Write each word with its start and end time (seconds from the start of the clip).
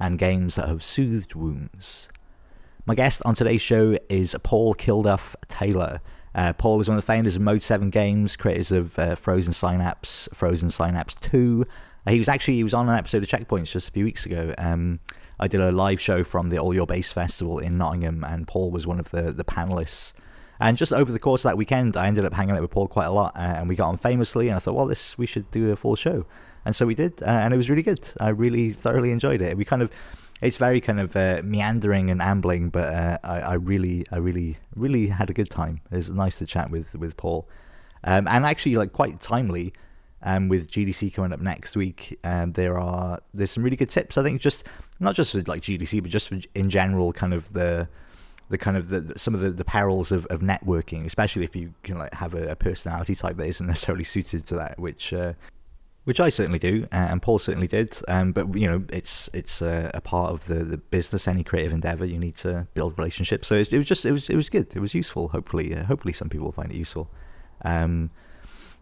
and 0.00 0.18
games 0.18 0.54
that 0.56 0.66
have 0.66 0.82
soothed 0.82 1.34
wounds. 1.34 2.08
My 2.86 2.94
guest 2.94 3.22
on 3.24 3.34
today's 3.34 3.60
show 3.60 3.96
is 4.08 4.34
Paul 4.42 4.74
Kilduff 4.74 5.36
Taylor. 5.48 6.00
Uh, 6.34 6.52
Paul 6.52 6.80
is 6.80 6.88
one 6.88 6.96
of 6.96 7.04
the 7.04 7.06
founders 7.06 7.36
of 7.36 7.42
Mode 7.42 7.62
7 7.62 7.90
Games, 7.90 8.36
creators 8.36 8.72
of 8.72 8.98
uh, 8.98 9.14
Frozen 9.14 9.52
Synapse, 9.52 10.28
Frozen 10.32 10.70
Synapse 10.70 11.14
2. 11.14 11.66
Uh, 12.06 12.10
he 12.10 12.18
was 12.18 12.28
actually 12.28 12.54
he 12.54 12.64
was 12.64 12.74
on 12.74 12.88
an 12.88 12.96
episode 12.96 13.22
of 13.22 13.28
Checkpoints 13.28 13.72
just 13.72 13.88
a 13.88 13.92
few 13.92 14.04
weeks 14.04 14.24
ago. 14.24 14.54
Um, 14.56 15.00
I 15.38 15.48
did 15.48 15.60
a 15.60 15.72
live 15.72 16.00
show 16.00 16.24
from 16.24 16.50
the 16.50 16.58
All 16.58 16.74
Your 16.74 16.86
Base 16.86 17.12
Festival 17.12 17.58
in 17.58 17.78
Nottingham, 17.78 18.24
and 18.24 18.46
Paul 18.46 18.70
was 18.70 18.86
one 18.86 19.00
of 19.00 19.10
the, 19.10 19.32
the 19.32 19.44
panelists. 19.44 20.12
And 20.60 20.76
just 20.76 20.92
over 20.92 21.10
the 21.10 21.18
course 21.18 21.44
of 21.44 21.50
that 21.50 21.56
weekend, 21.56 21.96
I 21.96 22.06
ended 22.06 22.26
up 22.26 22.34
hanging 22.34 22.54
out 22.54 22.60
with 22.60 22.70
Paul 22.70 22.88
quite 22.88 23.06
a 23.06 23.10
lot, 23.10 23.34
uh, 23.34 23.40
and 23.40 23.68
we 23.68 23.74
got 23.74 23.88
on 23.88 23.96
famously. 23.96 24.48
And 24.48 24.56
I 24.56 24.58
thought, 24.58 24.74
well, 24.74 24.86
this 24.86 25.16
we 25.16 25.26
should 25.26 25.50
do 25.50 25.70
a 25.70 25.76
full 25.76 25.96
show, 25.96 26.26
and 26.64 26.74
so 26.76 26.86
we 26.86 26.94
did, 26.94 27.22
uh, 27.22 27.26
and 27.26 27.54
it 27.54 27.56
was 27.56 27.70
really 27.70 27.82
good. 27.82 28.08
I 28.20 28.28
really 28.28 28.72
thoroughly 28.72 29.10
enjoyed 29.10 29.40
it. 29.40 29.56
We 29.56 29.64
kind 29.64 29.82
of, 29.82 29.90
it's 30.42 30.56
very 30.56 30.80
kind 30.80 31.00
of 31.00 31.16
uh, 31.16 31.40
meandering 31.44 32.10
and 32.10 32.20
ambling, 32.20 32.70
but 32.70 32.92
uh, 32.92 33.18
I, 33.24 33.40
I, 33.40 33.54
really, 33.54 34.04
I 34.10 34.16
really, 34.16 34.58
really 34.74 35.08
had 35.08 35.30
a 35.30 35.32
good 35.32 35.50
time. 35.50 35.80
It 35.90 35.96
was 35.96 36.10
nice 36.10 36.36
to 36.36 36.46
chat 36.46 36.70
with 36.70 36.94
with 36.94 37.16
Paul, 37.16 37.48
um, 38.04 38.26
and 38.28 38.44
actually, 38.44 38.76
like 38.76 38.92
quite 38.92 39.20
timely. 39.20 39.72
Um, 40.22 40.50
with 40.50 40.70
GDC 40.70 41.14
coming 41.14 41.32
up 41.32 41.40
next 41.40 41.78
week, 41.78 42.18
um, 42.24 42.52
there 42.52 42.78
are 42.78 43.20
there's 43.32 43.52
some 43.52 43.62
really 43.62 43.78
good 43.78 43.88
tips. 43.88 44.18
I 44.18 44.22
think 44.22 44.42
just 44.42 44.64
not 44.98 45.14
just 45.14 45.32
for 45.32 45.40
like 45.44 45.62
GDC, 45.62 46.02
but 46.02 46.10
just 46.10 46.28
for, 46.28 46.38
in 46.54 46.68
general, 46.68 47.14
kind 47.14 47.32
of 47.32 47.54
the 47.54 47.88
the 48.50 48.58
kind 48.58 48.76
of 48.76 48.88
the, 48.88 49.18
some 49.18 49.32
of 49.34 49.40
the, 49.40 49.50
the 49.50 49.64
perils 49.64 50.12
of, 50.12 50.26
of 50.26 50.40
networking, 50.40 51.06
especially 51.06 51.44
if 51.44 51.56
you 51.56 51.72
can 51.84 51.98
like 51.98 52.12
have 52.14 52.34
a, 52.34 52.48
a 52.48 52.56
personality 52.56 53.14
type 53.14 53.36
that 53.36 53.46
isn't 53.46 53.66
necessarily 53.68 54.04
suited 54.04 54.44
to 54.48 54.56
that, 54.56 54.78
which 54.78 55.12
uh, 55.12 55.32
which 56.10 56.18
I 56.18 56.28
certainly 56.28 56.58
do, 56.58 56.88
uh, 56.90 56.96
and 56.96 57.22
Paul 57.22 57.38
certainly 57.38 57.68
did. 57.68 57.96
Um, 58.08 58.32
but 58.32 58.56
you 58.56 58.66
know, 58.68 58.82
it's 58.92 59.30
it's 59.32 59.62
a, 59.62 59.92
part 60.02 60.32
of 60.32 60.44
the, 60.46 60.64
the 60.64 60.76
business, 60.76 61.28
any 61.28 61.44
creative 61.44 61.70
endeavor. 61.70 62.04
You 62.04 62.18
need 62.18 62.34
to 62.38 62.66
build 62.74 62.98
relationships. 62.98 63.46
So 63.46 63.54
it, 63.54 63.72
it 63.72 63.78
was 63.78 63.86
just 63.86 64.04
it 64.04 64.10
was 64.10 64.28
it 64.28 64.34
was 64.34 64.48
good. 64.48 64.74
It 64.74 64.80
was 64.80 64.92
useful. 64.92 65.28
Hopefully, 65.28 65.72
uh, 65.72 65.84
hopefully 65.84 66.12
some 66.12 66.28
people 66.28 66.46
will 66.46 66.52
find 66.52 66.72
it 66.72 66.76
useful. 66.76 67.08
Um, 67.64 68.10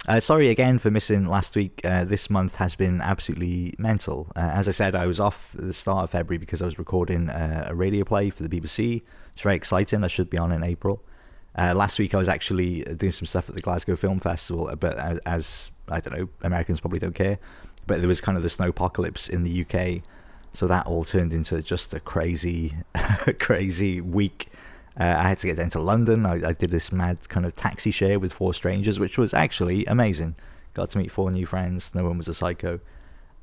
uh, 0.08 0.20
sorry 0.20 0.48
again 0.48 0.78
for 0.78 0.90
missing 0.90 1.26
last 1.26 1.54
week. 1.54 1.82
Uh, 1.84 2.06
this 2.06 2.30
month 2.30 2.56
has 2.56 2.74
been 2.76 3.02
absolutely 3.02 3.74
mental. 3.76 4.32
Uh, 4.34 4.48
as 4.54 4.66
I 4.66 4.70
said, 4.70 4.94
I 4.94 5.04
was 5.04 5.20
off 5.20 5.54
the 5.54 5.74
start 5.74 6.04
of 6.04 6.10
February 6.10 6.38
because 6.38 6.62
I 6.62 6.64
was 6.64 6.78
recording 6.78 7.28
a 7.28 7.72
radio 7.74 8.06
play 8.06 8.30
for 8.30 8.42
the 8.42 8.48
BBC. 8.48 9.02
It's 9.34 9.42
very 9.42 9.56
exciting. 9.56 10.02
I 10.02 10.08
should 10.08 10.30
be 10.30 10.38
on 10.38 10.50
in 10.50 10.64
April. 10.64 11.04
Last 11.54 11.98
week 11.98 12.14
I 12.14 12.18
was 12.18 12.28
actually 12.28 12.84
doing 12.84 13.12
some 13.12 13.26
stuff 13.26 13.50
at 13.50 13.54
the 13.54 13.60
Glasgow 13.60 13.96
Film 13.96 14.18
Festival, 14.18 14.74
but 14.80 14.96
as, 15.26 15.72
I 15.90 16.00
don't 16.00 16.18
know, 16.18 16.28
Americans 16.42 16.80
probably 16.80 16.98
don't 16.98 17.14
care. 17.14 17.38
But 17.86 18.00
there 18.00 18.08
was 18.08 18.20
kind 18.20 18.36
of 18.36 18.42
the 18.42 18.50
snow 18.50 18.68
apocalypse 18.68 19.28
in 19.28 19.44
the 19.44 19.64
UK, 19.64 20.02
so 20.52 20.66
that 20.66 20.86
all 20.86 21.04
turned 21.04 21.32
into 21.32 21.62
just 21.62 21.94
a 21.94 22.00
crazy, 22.00 22.74
crazy 23.38 24.00
week. 24.00 24.48
Uh, 24.98 25.14
I 25.16 25.28
had 25.28 25.38
to 25.38 25.46
get 25.46 25.56
down 25.56 25.70
to 25.70 25.80
London. 25.80 26.26
I, 26.26 26.48
I, 26.48 26.52
did 26.52 26.70
this 26.70 26.90
mad 26.90 27.28
kind 27.28 27.46
of 27.46 27.54
taxi 27.54 27.92
share 27.92 28.18
with 28.18 28.32
four 28.32 28.52
strangers, 28.52 28.98
which 28.98 29.16
was 29.16 29.32
actually 29.32 29.86
amazing. 29.86 30.34
Got 30.74 30.90
to 30.90 30.98
meet 30.98 31.12
four 31.12 31.30
new 31.30 31.46
friends. 31.46 31.92
No 31.94 32.04
one 32.04 32.18
was 32.18 32.26
a 32.26 32.34
psycho. 32.34 32.80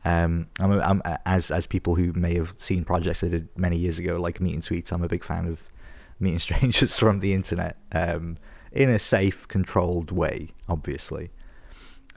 Um, 0.04 0.48
I'm, 0.60 0.72
a, 0.72 0.80
I'm 0.80 1.02
as 1.26 1.50
as 1.50 1.66
people 1.66 1.96
who 1.96 2.14
may 2.14 2.36
have 2.36 2.54
seen 2.60 2.86
projects 2.86 3.24
I 3.24 3.30
did 3.30 3.50
many 3.58 3.78
years 3.78 3.98
ago, 3.98 4.18
like 4.18 4.40
Meet 4.40 4.54
and 4.54 4.64
Tweets. 4.64 4.92
I'm 4.92 5.04
a 5.04 5.08
big 5.08 5.24
fan 5.24 5.48
of 5.48 5.64
meeting 6.20 6.40
strangers 6.40 6.98
from 6.98 7.20
the 7.20 7.34
internet 7.34 7.78
um, 7.92 8.38
in 8.72 8.90
a 8.90 9.00
safe, 9.00 9.48
controlled 9.48 10.12
way, 10.12 10.50
obviously. 10.70 11.32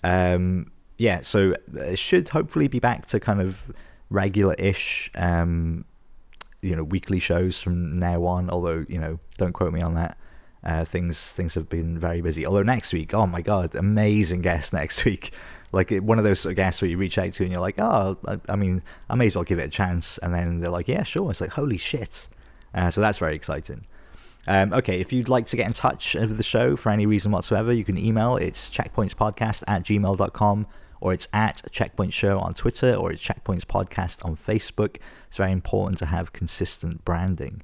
Um, 0.04 0.70
yeah, 0.96 1.20
so 1.20 1.54
it 1.74 1.98
should 1.98 2.30
hopefully 2.30 2.68
be 2.68 2.80
back 2.80 3.06
to 3.08 3.20
kind 3.20 3.40
of 3.40 3.72
regular-ish 4.10 5.10
um, 5.14 5.84
you 6.62 6.74
know 6.74 6.82
weekly 6.82 7.20
shows 7.20 7.60
from 7.60 7.98
now 7.98 8.24
on. 8.24 8.50
Although 8.50 8.84
you 8.88 8.98
know, 8.98 9.18
don't 9.36 9.52
quote 9.52 9.72
me 9.72 9.80
on 9.80 9.94
that. 9.94 10.18
Uh, 10.64 10.84
things 10.84 11.32
things 11.32 11.54
have 11.54 11.68
been 11.68 11.98
very 11.98 12.20
busy. 12.20 12.44
Although 12.44 12.64
next 12.64 12.92
week, 12.92 13.14
oh 13.14 13.26
my 13.26 13.40
god, 13.40 13.74
amazing 13.74 14.42
guest 14.42 14.72
next 14.82 15.04
week. 15.04 15.32
Like 15.70 15.90
one 15.90 16.18
of 16.18 16.24
those 16.24 16.40
sort 16.40 16.52
of 16.52 16.56
guests 16.56 16.80
where 16.80 16.90
you 16.90 16.96
reach 16.96 17.18
out 17.18 17.32
to 17.34 17.42
and 17.42 17.52
you're 17.52 17.60
like, 17.60 17.78
oh, 17.78 18.16
I, 18.26 18.40
I 18.48 18.56
mean, 18.56 18.82
I 19.10 19.14
may 19.16 19.26
as 19.26 19.34
well 19.34 19.44
give 19.44 19.58
it 19.58 19.66
a 19.66 19.70
chance. 19.70 20.16
And 20.18 20.34
then 20.34 20.60
they're 20.60 20.70
like, 20.70 20.88
yeah, 20.88 21.02
sure. 21.02 21.30
It's 21.30 21.42
like, 21.42 21.50
holy 21.50 21.76
shit. 21.76 22.26
Uh, 22.74 22.90
so 22.90 23.02
that's 23.02 23.18
very 23.18 23.34
exciting. 23.36 23.84
Um, 24.46 24.72
okay, 24.72 25.00
if 25.00 25.12
you'd 25.12 25.28
like 25.28 25.46
to 25.46 25.56
get 25.56 25.66
in 25.66 25.72
touch 25.72 26.14
with 26.14 26.36
the 26.36 26.42
show 26.42 26.76
for 26.76 26.90
any 26.90 27.04
reason 27.04 27.32
whatsoever, 27.32 27.72
you 27.72 27.84
can 27.84 27.98
email. 27.98 28.36
It's 28.36 28.70
checkpointspodcast 28.70 29.64
at 29.66 29.82
gmail.com 29.82 30.66
or 31.00 31.12
it's 31.12 31.28
at 31.32 31.62
Checkpoint 31.70 32.12
Show 32.12 32.38
on 32.38 32.54
Twitter, 32.54 32.94
or 32.94 33.12
it's 33.12 33.22
Checkpoints 33.22 33.64
Podcast 33.64 34.24
on 34.24 34.34
Facebook. 34.34 34.96
It's 35.28 35.36
very 35.36 35.52
important 35.52 35.98
to 35.98 36.06
have 36.06 36.32
consistent 36.32 37.04
branding. 37.04 37.62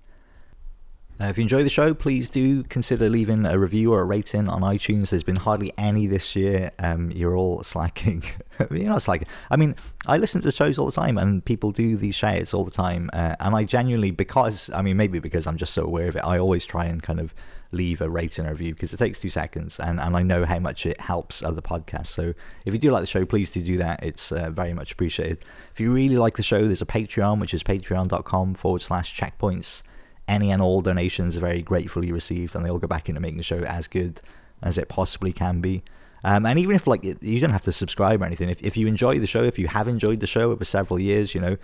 Uh, 1.20 1.26
if 1.26 1.38
you 1.38 1.42
enjoy 1.42 1.62
the 1.62 1.70
show, 1.70 1.94
please 1.94 2.28
do 2.28 2.64
consider 2.64 3.08
leaving 3.08 3.46
a 3.46 3.56
review 3.56 3.92
or 3.92 4.00
a 4.00 4.04
rating 4.04 4.48
on 4.48 4.62
iTunes. 4.62 5.10
There's 5.10 5.22
been 5.22 5.36
hardly 5.36 5.72
any 5.78 6.08
this 6.08 6.34
year. 6.34 6.72
Um, 6.80 7.12
you're 7.12 7.36
all 7.36 7.62
slacking. 7.62 8.24
you're 8.70 8.88
not 8.88 9.02
slacking. 9.02 9.28
I 9.48 9.54
mean, 9.54 9.76
I 10.08 10.16
listen 10.16 10.40
to 10.40 10.48
the 10.48 10.52
shows 10.52 10.76
all 10.76 10.86
the 10.86 10.92
time, 10.92 11.16
and 11.16 11.44
people 11.44 11.70
do 11.70 11.96
these 11.96 12.16
shares 12.16 12.52
all 12.52 12.64
the 12.64 12.72
time. 12.72 13.10
Uh, 13.12 13.36
and 13.38 13.54
I 13.54 13.62
genuinely, 13.62 14.10
because 14.10 14.68
I 14.74 14.82
mean, 14.82 14.96
maybe 14.96 15.20
because 15.20 15.46
I'm 15.46 15.56
just 15.56 15.72
so 15.72 15.84
aware 15.84 16.08
of 16.08 16.16
it, 16.16 16.24
I 16.24 16.36
always 16.36 16.66
try 16.66 16.86
and 16.86 17.00
kind 17.00 17.20
of 17.20 17.32
leave 17.70 18.00
a 18.00 18.10
rating 18.10 18.46
or 18.46 18.50
review 18.50 18.74
because 18.74 18.92
it 18.92 18.96
takes 18.96 19.20
two 19.20 19.30
seconds, 19.30 19.78
and, 19.78 20.00
and 20.00 20.16
I 20.16 20.22
know 20.22 20.44
how 20.44 20.58
much 20.58 20.84
it 20.84 21.00
helps 21.00 21.44
other 21.44 21.62
podcasts. 21.62 22.08
So 22.08 22.34
if 22.66 22.74
you 22.74 22.80
do 22.80 22.90
like 22.90 23.02
the 23.02 23.06
show, 23.06 23.24
please 23.24 23.50
do 23.50 23.62
do 23.62 23.76
that. 23.76 24.02
It's 24.02 24.32
uh, 24.32 24.50
very 24.50 24.74
much 24.74 24.90
appreciated. 24.90 25.44
If 25.70 25.78
you 25.78 25.94
really 25.94 26.16
like 26.16 26.36
the 26.36 26.42
show, 26.42 26.66
there's 26.66 26.82
a 26.82 26.86
Patreon, 26.86 27.40
which 27.40 27.54
is 27.54 27.62
patreon.com 27.62 28.54
forward 28.54 28.82
slash 28.82 29.16
checkpoints 29.16 29.82
any 30.28 30.50
and 30.50 30.62
all 30.62 30.80
donations 30.80 31.36
are 31.36 31.40
very 31.40 31.62
gratefully 31.62 32.12
received, 32.12 32.54
and 32.54 32.64
they 32.64 32.70
all 32.70 32.78
go 32.78 32.88
back 32.88 33.08
into 33.08 33.20
making 33.20 33.38
the 33.38 33.44
show 33.44 33.60
as 33.60 33.88
good 33.88 34.20
as 34.62 34.78
it 34.78 34.88
possibly 34.88 35.32
can 35.32 35.60
be. 35.60 35.82
Um, 36.24 36.46
and 36.46 36.58
even 36.58 36.74
if 36.74 36.86
like 36.86 37.04
you 37.04 37.40
don't 37.40 37.50
have 37.50 37.64
to 37.64 37.72
subscribe 37.72 38.22
or 38.22 38.24
anything, 38.24 38.48
if 38.48 38.62
if 38.62 38.76
you 38.76 38.86
enjoy 38.86 39.18
the 39.18 39.26
show, 39.26 39.42
if 39.42 39.58
you 39.58 39.68
have 39.68 39.88
enjoyed 39.88 40.20
the 40.20 40.26
show 40.26 40.50
over 40.52 40.64
several 40.64 40.98
years, 40.98 41.34
you 41.34 41.40
know, 41.40 41.58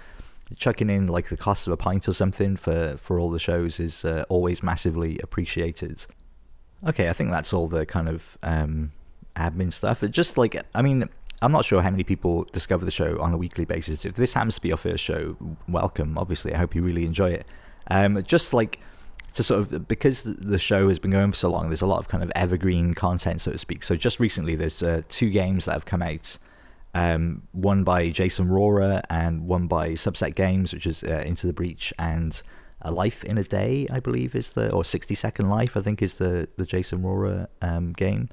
chucking 0.57 0.91
in 0.91 1.07
like 1.07 1.31
the 1.31 1.37
cost 1.37 1.67
of 1.67 1.73
a 1.73 1.77
pint 1.77 2.07
or 2.07 2.13
something 2.13 2.57
for 2.57 2.97
for 2.99 3.19
all 3.19 3.31
the 3.31 3.41
shows 3.41 3.81
is 3.81 4.05
uh, 4.05 4.25
always 4.29 4.63
massively 4.63 5.19
appreciated. 5.23 6.05
Okay, 6.87 7.09
I 7.09 7.15
think 7.15 7.31
that's 7.31 7.53
all 7.55 7.69
the 7.69 7.87
kind 7.87 8.09
of 8.09 8.37
um, 8.43 8.93
admin 9.37 9.73
stuff. 9.73 10.03
It 10.03 10.11
just 10.11 10.37
like 10.37 10.63
I 10.75 10.83
mean, 10.83 11.09
I'm 11.41 11.53
not 11.53 11.65
sure 11.65 11.81
how 11.81 11.91
many 11.91 12.05
people 12.05 12.45
discover 12.53 12.85
the 12.85 12.91
show 12.91 13.19
on 13.19 13.33
a 13.33 13.39
weekly 13.39 13.65
basis. 13.65 14.05
If 14.05 14.15
this 14.15 14.35
happens 14.35 14.57
to 14.57 14.61
be 14.61 14.69
your 14.69 14.77
first 14.77 15.03
show, 15.03 15.37
welcome. 15.69 16.19
Obviously, 16.19 16.55
I 16.55 16.59
hope 16.59 16.75
you 16.75 16.83
really 16.83 17.07
enjoy 17.07 17.31
it. 17.31 17.47
Um, 17.89 18.23
just 18.23 18.53
like 18.53 18.81
to 19.35 19.43
sort 19.43 19.61
of 19.61 19.89
because 19.89 20.23
the 20.23 20.59
show 20.59 20.89
has 20.89 20.99
been 20.99 21.11
going 21.11 21.31
for 21.31 21.37
so 21.37 21.51
long, 21.51 21.69
there's 21.69 21.83
a 21.83 21.87
lot 21.87 21.99
of 21.99 22.09
kind 22.09 22.23
of 22.23 22.33
evergreen 22.35 22.95
content, 22.95 23.41
so 23.41 23.53
to 23.53 23.59
speak. 23.59 23.83
So 23.83 23.97
just 23.97 24.21
recently, 24.21 24.57
there's 24.57 24.83
uh, 24.83 25.03
two 25.09 25.31
games 25.31 25.67
that 25.67 25.73
have 25.73 25.87
come 25.87 26.03
out. 26.03 26.39
Um, 26.93 27.43
one 27.53 27.85
by 27.85 28.11
Jason 28.11 28.49
Rohrer 28.49 29.03
and 29.09 29.47
one 29.47 29.69
by 29.69 29.91
Subset 29.91 30.35
Games, 30.35 30.73
which 30.73 30.87
is 30.87 31.05
uh, 31.05 31.23
Into 31.25 31.47
the 31.47 31.53
Breach 31.53 31.93
and 32.01 32.43
A 32.83 32.91
Life 32.91 33.23
in 33.23 33.39
a 33.39 33.45
Day, 33.45 33.87
I 33.93 34.01
believe 34.01 34.35
is 34.35 34.51
the 34.51 34.73
or 34.73 34.85
60 34.85 35.15
Second 35.15 35.49
Life, 35.49 35.77
I 35.77 35.81
think 35.83 36.03
is 36.03 36.15
the 36.15 36.49
the 36.57 36.67
Jason 36.67 37.03
Rohrer 37.03 37.47
um, 37.63 37.93
game. 37.93 38.29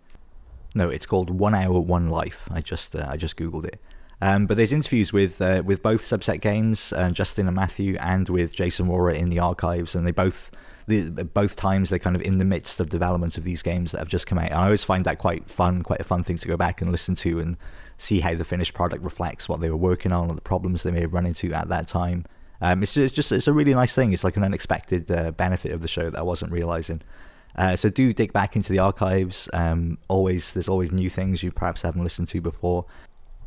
No, 0.74 0.90
it's 0.90 1.06
called 1.06 1.30
One 1.30 1.54
Hour 1.54 1.80
One 1.80 2.10
Life. 2.10 2.48
I 2.52 2.62
just 2.62 2.96
uh, 2.96 3.06
I 3.08 3.18
just 3.18 3.38
googled 3.38 3.66
it. 3.66 3.80
Um, 4.22 4.48
but 4.48 4.58
there's 4.58 4.74
interviews 4.74 5.14
with 5.14 5.42
uh, 5.42 5.62
with 5.64 5.84
both 5.84 6.02
Subset 6.02 6.42
Games, 6.42 6.92
uh, 6.94 7.12
Justin 7.12 7.48
and 7.48 7.56
Matthew, 7.56 7.96
and 8.00 8.28
with 8.30 8.54
Jason 8.54 8.88
Rohrer 8.88 9.16
in 9.16 9.30
the 9.30 9.40
archives, 9.40 9.94
and 9.94 10.08
they 10.08 10.12
both 10.12 10.50
the, 10.88 11.10
both 11.10 11.56
times 11.56 11.90
they're 11.90 12.00
kind 12.00 12.16
of 12.16 12.22
in 12.22 12.38
the 12.38 12.46
midst 12.46 12.80
of 12.80 12.90
development 12.90 13.38
of 13.38 13.44
these 13.44 13.62
games 13.62 13.92
that 13.92 14.00
have 14.00 14.08
just 14.08 14.26
come 14.26 14.40
out. 14.40 14.52
And 14.52 14.56
I 14.56 14.66
always 14.66 14.84
find 14.84 15.06
that 15.06 15.20
quite 15.20 15.50
fun, 15.50 15.84
quite 15.84 16.00
a 16.00 16.06
fun 16.06 16.24
thing 16.24 16.38
to 16.38 16.48
go 16.48 16.58
back 16.58 16.82
and 16.82 16.92
listen 16.92 17.14
to 17.16 17.40
and 17.40 17.58
see 17.98 18.22
how 18.22 18.34
the 18.36 18.46
finished 18.46 18.74
product 18.74 19.04
reflects 19.04 19.50
what 19.50 19.60
they 19.60 19.70
were 19.70 19.78
working 19.78 20.12
on 20.12 20.30
or 20.30 20.36
the 20.36 20.42
problems 20.42 20.84
they 20.84 20.92
may 20.92 21.02
have 21.02 21.14
run 21.14 21.26
into 21.26 21.54
at 21.54 21.68
that 21.68 21.88
time. 21.88 22.26
Um, 22.62 22.82
it's, 22.82 22.94
just, 22.94 23.06
it's 23.06 23.16
just 23.16 23.32
it's 23.32 23.48
a 23.48 23.54
really 23.54 23.74
nice 23.74 23.94
thing. 23.94 24.14
It's 24.14 24.24
like 24.24 24.38
an 24.38 24.44
unexpected 24.44 25.12
uh, 25.12 25.32
benefit 25.32 25.74
of 25.74 25.82
the 25.82 25.88
show 25.88 26.10
that 26.10 26.18
I 26.18 26.24
wasn't 26.24 26.52
realizing. 26.52 27.02
Uh, 27.56 27.76
so 27.76 27.90
do 27.90 28.14
dig 28.14 28.34
back 28.34 28.56
into 28.56 28.72
the 28.72 28.80
archives. 28.80 29.50
Um, 29.54 29.98
always, 30.08 30.54
there's 30.54 30.68
always 30.68 30.92
new 30.92 31.10
things 31.10 31.44
you 31.44 31.52
perhaps 31.52 31.82
haven't 31.82 32.04
listened 32.04 32.30
to 32.30 32.42
before 32.42 32.86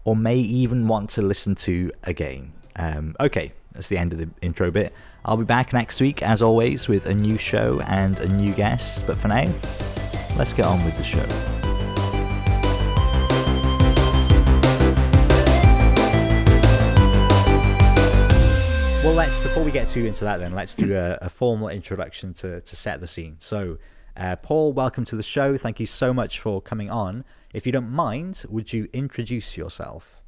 or 0.05 0.17
may 0.17 0.37
even 0.37 0.89
want 0.89 1.11
to 1.11 1.23
listen 1.23 1.55
to 1.55 1.91
again. 2.05 2.53
Um, 2.77 3.15
okay, 3.21 3.53
That's 3.73 3.89
the 3.89 3.99
end 3.99 4.13
of 4.13 4.19
the 4.19 4.29
intro 4.43 4.71
bit. 4.71 4.93
I'll 5.25 5.37
be 5.37 5.45
back 5.45 5.73
next 5.73 6.01
week, 6.01 6.23
as 6.23 6.43
always, 6.43 6.89
with 6.89 7.07
a 7.07 7.15
new 7.15 7.39
show 7.39 7.81
and 7.87 8.19
a 8.21 8.29
new 8.29 8.53
guest. 8.53 9.07
But 9.07 9.17
for 9.19 9.29
now, 9.29 9.53
let's 10.37 10.53
get 10.53 10.67
on 10.67 10.85
with 10.85 10.97
the 10.97 11.05
show. 11.05 11.27
Well, 19.05 19.15
let's 19.15 19.39
before 19.41 19.63
we 19.63 19.71
get 19.71 19.89
too 19.89 20.05
into 20.05 20.25
that, 20.25 20.39
then 20.39 20.55
let's 20.55 20.75
do 20.75 20.95
a, 20.95 21.19
a 21.23 21.29
formal 21.29 21.69
introduction 21.69 22.35
to 22.35 22.61
to 22.61 22.77
set 22.77 23.01
the 23.01 23.07
scene. 23.07 23.37
So, 23.39 23.79
uh, 24.17 24.37
Paul, 24.37 24.73
welcome 24.73 25.05
to 25.07 25.17
the 25.17 25.23
show. 25.23 25.57
Thank 25.57 25.81
you 25.81 25.87
so 25.87 26.13
much 26.13 26.41
for 26.41 26.61
coming 26.61 26.91
on. 26.91 27.25
If 27.53 27.67
you 27.67 27.73
don't 27.73 27.91
mind, 27.91 28.45
would 28.49 28.73
you 28.73 28.89
introduce 28.93 29.57
yourself? 29.57 30.23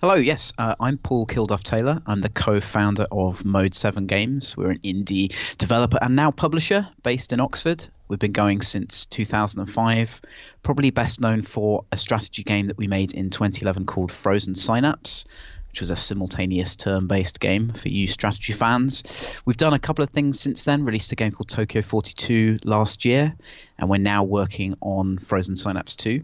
Hello, 0.00 0.14
yes, 0.14 0.52
uh, 0.56 0.76
I'm 0.78 0.98
Paul 0.98 1.26
Kilduff 1.26 1.64
Taylor. 1.64 2.00
I'm 2.06 2.20
the 2.20 2.28
co 2.28 2.60
founder 2.60 3.06
of 3.10 3.44
Mode 3.44 3.74
7 3.74 4.06
Games. 4.06 4.56
We're 4.56 4.70
an 4.70 4.78
indie 4.78 5.56
developer 5.56 5.98
and 6.00 6.14
now 6.14 6.30
publisher 6.30 6.88
based 7.02 7.32
in 7.32 7.40
Oxford. 7.40 7.88
We've 8.06 8.20
been 8.20 8.30
going 8.30 8.60
since 8.60 9.04
2005, 9.06 10.20
probably 10.62 10.90
best 10.90 11.20
known 11.20 11.42
for 11.42 11.84
a 11.90 11.96
strategy 11.96 12.44
game 12.44 12.68
that 12.68 12.78
we 12.78 12.86
made 12.86 13.14
in 13.14 13.30
2011 13.30 13.86
called 13.86 14.12
Frozen 14.12 14.54
Synapse, 14.54 15.24
which 15.70 15.80
was 15.80 15.90
a 15.90 15.96
simultaneous 15.96 16.76
turn 16.76 17.08
based 17.08 17.40
game 17.40 17.70
for 17.70 17.88
you 17.88 18.06
strategy 18.06 18.52
fans. 18.52 19.42
We've 19.44 19.56
done 19.56 19.74
a 19.74 19.80
couple 19.80 20.04
of 20.04 20.10
things 20.10 20.38
since 20.38 20.64
then, 20.64 20.84
released 20.84 21.10
a 21.10 21.16
game 21.16 21.32
called 21.32 21.48
Tokyo 21.48 21.82
42 21.82 22.60
last 22.62 23.04
year, 23.04 23.34
and 23.76 23.90
we're 23.90 23.98
now 23.98 24.22
working 24.22 24.76
on 24.80 25.18
Frozen 25.18 25.56
Synapse 25.56 25.96
2. 25.96 26.22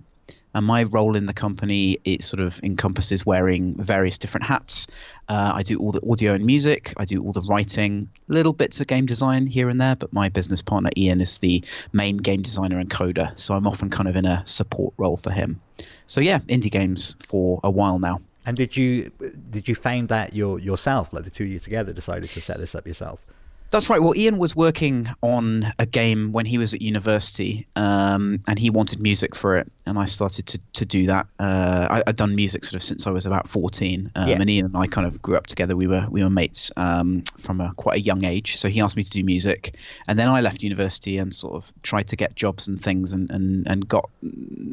And 0.56 0.64
my 0.64 0.84
role 0.84 1.16
in 1.16 1.26
the 1.26 1.34
company 1.34 1.98
it 2.04 2.22
sort 2.22 2.40
of 2.40 2.58
encompasses 2.62 3.26
wearing 3.26 3.74
various 3.74 4.16
different 4.16 4.46
hats. 4.46 4.86
Uh, 5.28 5.52
I 5.54 5.62
do 5.62 5.76
all 5.76 5.92
the 5.92 6.00
audio 6.10 6.32
and 6.32 6.46
music. 6.46 6.94
I 6.96 7.04
do 7.04 7.22
all 7.22 7.32
the 7.32 7.44
writing, 7.46 8.08
little 8.28 8.54
bits 8.54 8.80
of 8.80 8.86
game 8.86 9.04
design 9.04 9.46
here 9.46 9.68
and 9.68 9.78
there. 9.78 9.96
But 9.96 10.14
my 10.14 10.30
business 10.30 10.62
partner 10.62 10.88
Ian 10.96 11.20
is 11.20 11.36
the 11.36 11.62
main 11.92 12.16
game 12.16 12.40
designer 12.40 12.78
and 12.78 12.88
coder, 12.88 13.38
so 13.38 13.52
I'm 13.54 13.66
often 13.66 13.90
kind 13.90 14.08
of 14.08 14.16
in 14.16 14.24
a 14.24 14.46
support 14.46 14.94
role 14.96 15.18
for 15.18 15.30
him. 15.30 15.60
So 16.06 16.22
yeah, 16.22 16.38
indie 16.38 16.70
games 16.70 17.16
for 17.20 17.60
a 17.62 17.70
while 17.70 17.98
now. 17.98 18.22
And 18.46 18.56
did 18.56 18.78
you 18.78 19.10
did 19.50 19.68
you 19.68 19.74
find 19.74 20.08
that 20.08 20.32
your 20.34 20.58
yourself, 20.58 21.12
like 21.12 21.24
the 21.24 21.30
two 21.30 21.44
of 21.44 21.50
you 21.50 21.58
together, 21.58 21.92
decided 21.92 22.30
to 22.30 22.40
set 22.40 22.56
this 22.56 22.74
up 22.74 22.86
yourself? 22.86 23.26
That's 23.70 23.90
right. 23.90 24.00
Well, 24.00 24.16
Ian 24.16 24.38
was 24.38 24.54
working 24.54 25.08
on 25.22 25.72
a 25.78 25.86
game 25.86 26.32
when 26.32 26.46
he 26.46 26.56
was 26.56 26.72
at 26.72 26.82
university, 26.82 27.66
um, 27.74 28.40
and 28.46 28.58
he 28.58 28.70
wanted 28.70 29.00
music 29.00 29.34
for 29.34 29.56
it, 29.56 29.70
and 29.86 29.98
I 29.98 30.04
started 30.04 30.46
to, 30.46 30.60
to 30.74 30.84
do 30.86 31.06
that. 31.06 31.26
Uh, 31.40 31.88
I, 31.90 32.02
had 32.06 32.16
done 32.16 32.36
music 32.36 32.64
sort 32.64 32.76
of 32.76 32.82
since 32.82 33.08
I 33.08 33.10
was 33.10 33.26
about 33.26 33.48
fourteen, 33.48 34.06
um, 34.14 34.28
yeah. 34.28 34.36
and 34.40 34.48
Ian 34.48 34.66
and 34.66 34.76
I 34.76 34.86
kind 34.86 35.06
of 35.06 35.20
grew 35.20 35.36
up 35.36 35.48
together. 35.48 35.76
We 35.76 35.88
were 35.88 36.06
we 36.08 36.22
were 36.22 36.30
mates 36.30 36.70
um, 36.76 37.24
from 37.38 37.60
a 37.60 37.72
quite 37.74 37.96
a 37.96 38.00
young 38.00 38.24
age. 38.24 38.56
So 38.56 38.68
he 38.68 38.80
asked 38.80 38.96
me 38.96 39.02
to 39.02 39.10
do 39.10 39.24
music, 39.24 39.76
and 40.06 40.16
then 40.16 40.28
I 40.28 40.42
left 40.42 40.62
university 40.62 41.18
and 41.18 41.34
sort 41.34 41.54
of 41.54 41.72
tried 41.82 42.06
to 42.08 42.16
get 42.16 42.36
jobs 42.36 42.68
and 42.68 42.80
things, 42.80 43.12
and 43.12 43.28
and, 43.32 43.66
and 43.66 43.88
got 43.88 44.08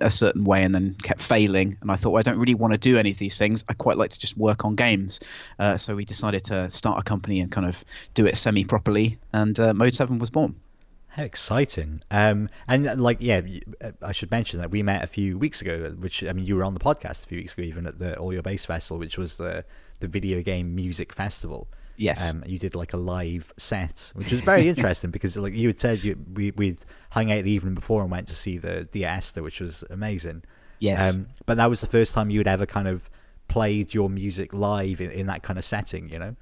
a 0.01 0.11
certain 0.11 0.43
way, 0.43 0.63
and 0.63 0.73
then 0.73 0.95
kept 1.01 1.21
failing. 1.21 1.75
And 1.81 1.89
I 1.89 1.95
thought 1.95 2.11
well, 2.11 2.19
I 2.19 2.23
don't 2.23 2.37
really 2.37 2.55
want 2.55 2.73
to 2.73 2.79
do 2.79 2.97
any 2.97 3.09
of 3.09 3.17
these 3.17 3.39
things. 3.39 3.65
I 3.69 3.73
quite 3.73 3.97
like 3.97 4.11
to 4.11 4.19
just 4.19 4.37
work 4.37 4.65
on 4.65 4.75
games. 4.75 5.19
Uh, 5.57 5.77
so 5.77 5.95
we 5.95 6.05
decided 6.05 6.43
to 6.45 6.69
start 6.69 6.99
a 6.99 7.03
company 7.03 7.41
and 7.41 7.51
kind 7.51 7.67
of 7.67 7.83
do 8.13 8.27
it 8.27 8.37
semi 8.37 8.63
properly 8.63 8.82
properly, 8.83 9.17
and 9.31 9.59
uh, 9.59 9.73
Mode 9.73 9.95
Seven 9.95 10.19
was 10.19 10.29
born. 10.29 10.55
How 11.09 11.23
exciting! 11.23 12.01
Um, 12.09 12.49
and 12.67 12.99
like, 12.99 13.17
yeah, 13.19 13.41
uh, 13.81 13.91
I 14.01 14.11
should 14.11 14.31
mention 14.31 14.59
that 14.59 14.71
we 14.71 14.81
met 14.81 15.03
a 15.03 15.07
few 15.07 15.37
weeks 15.37 15.61
ago. 15.61 15.95
Which 15.99 16.23
I 16.23 16.33
mean, 16.33 16.45
you 16.45 16.55
were 16.55 16.63
on 16.63 16.73
the 16.73 16.79
podcast 16.79 17.23
a 17.23 17.27
few 17.27 17.37
weeks 17.37 17.53
ago, 17.53 17.63
even 17.63 17.85
at 17.85 17.99
the 17.99 18.17
All 18.17 18.33
Your 18.33 18.41
Base 18.41 18.65
Festival, 18.65 18.97
which 18.97 19.17
was 19.17 19.35
the 19.35 19.63
the 19.99 20.07
video 20.07 20.41
game 20.41 20.75
music 20.75 21.13
festival. 21.13 21.67
Yes. 21.95 22.31
Um, 22.31 22.43
you 22.47 22.57
did 22.57 22.73
like 22.73 22.93
a 22.93 22.97
live 22.97 23.53
set, 23.57 24.11
which 24.15 24.31
was 24.31 24.41
very 24.41 24.67
interesting 24.69 25.11
because 25.11 25.37
like 25.37 25.53
you 25.53 25.67
had 25.67 25.79
said, 25.79 26.03
you, 26.03 26.17
we 26.33 26.51
we'd 26.51 26.83
hung 27.11 27.31
out 27.31 27.43
the 27.43 27.51
evening 27.51 27.75
before 27.75 28.01
and 28.01 28.09
went 28.09 28.27
to 28.29 28.35
see 28.35 28.57
the 28.57 28.85
Dear 28.85 29.09
Esther, 29.09 29.43
which 29.43 29.61
was 29.61 29.83
amazing. 29.91 30.43
Yes. 30.79 31.13
Um, 31.13 31.27
but 31.45 31.57
that 31.57 31.69
was 31.69 31.79
the 31.79 31.87
first 31.87 32.15
time 32.15 32.31
you 32.31 32.39
had 32.39 32.47
ever 32.47 32.65
kind 32.65 32.87
of 32.87 33.09
played 33.47 33.93
your 33.93 34.09
music 34.09 34.51
live 34.51 34.99
in, 34.99 35.11
in 35.11 35.27
that 35.27 35.43
kind 35.43 35.59
of 35.59 35.63
setting, 35.63 36.09
you 36.09 36.17
know. 36.17 36.35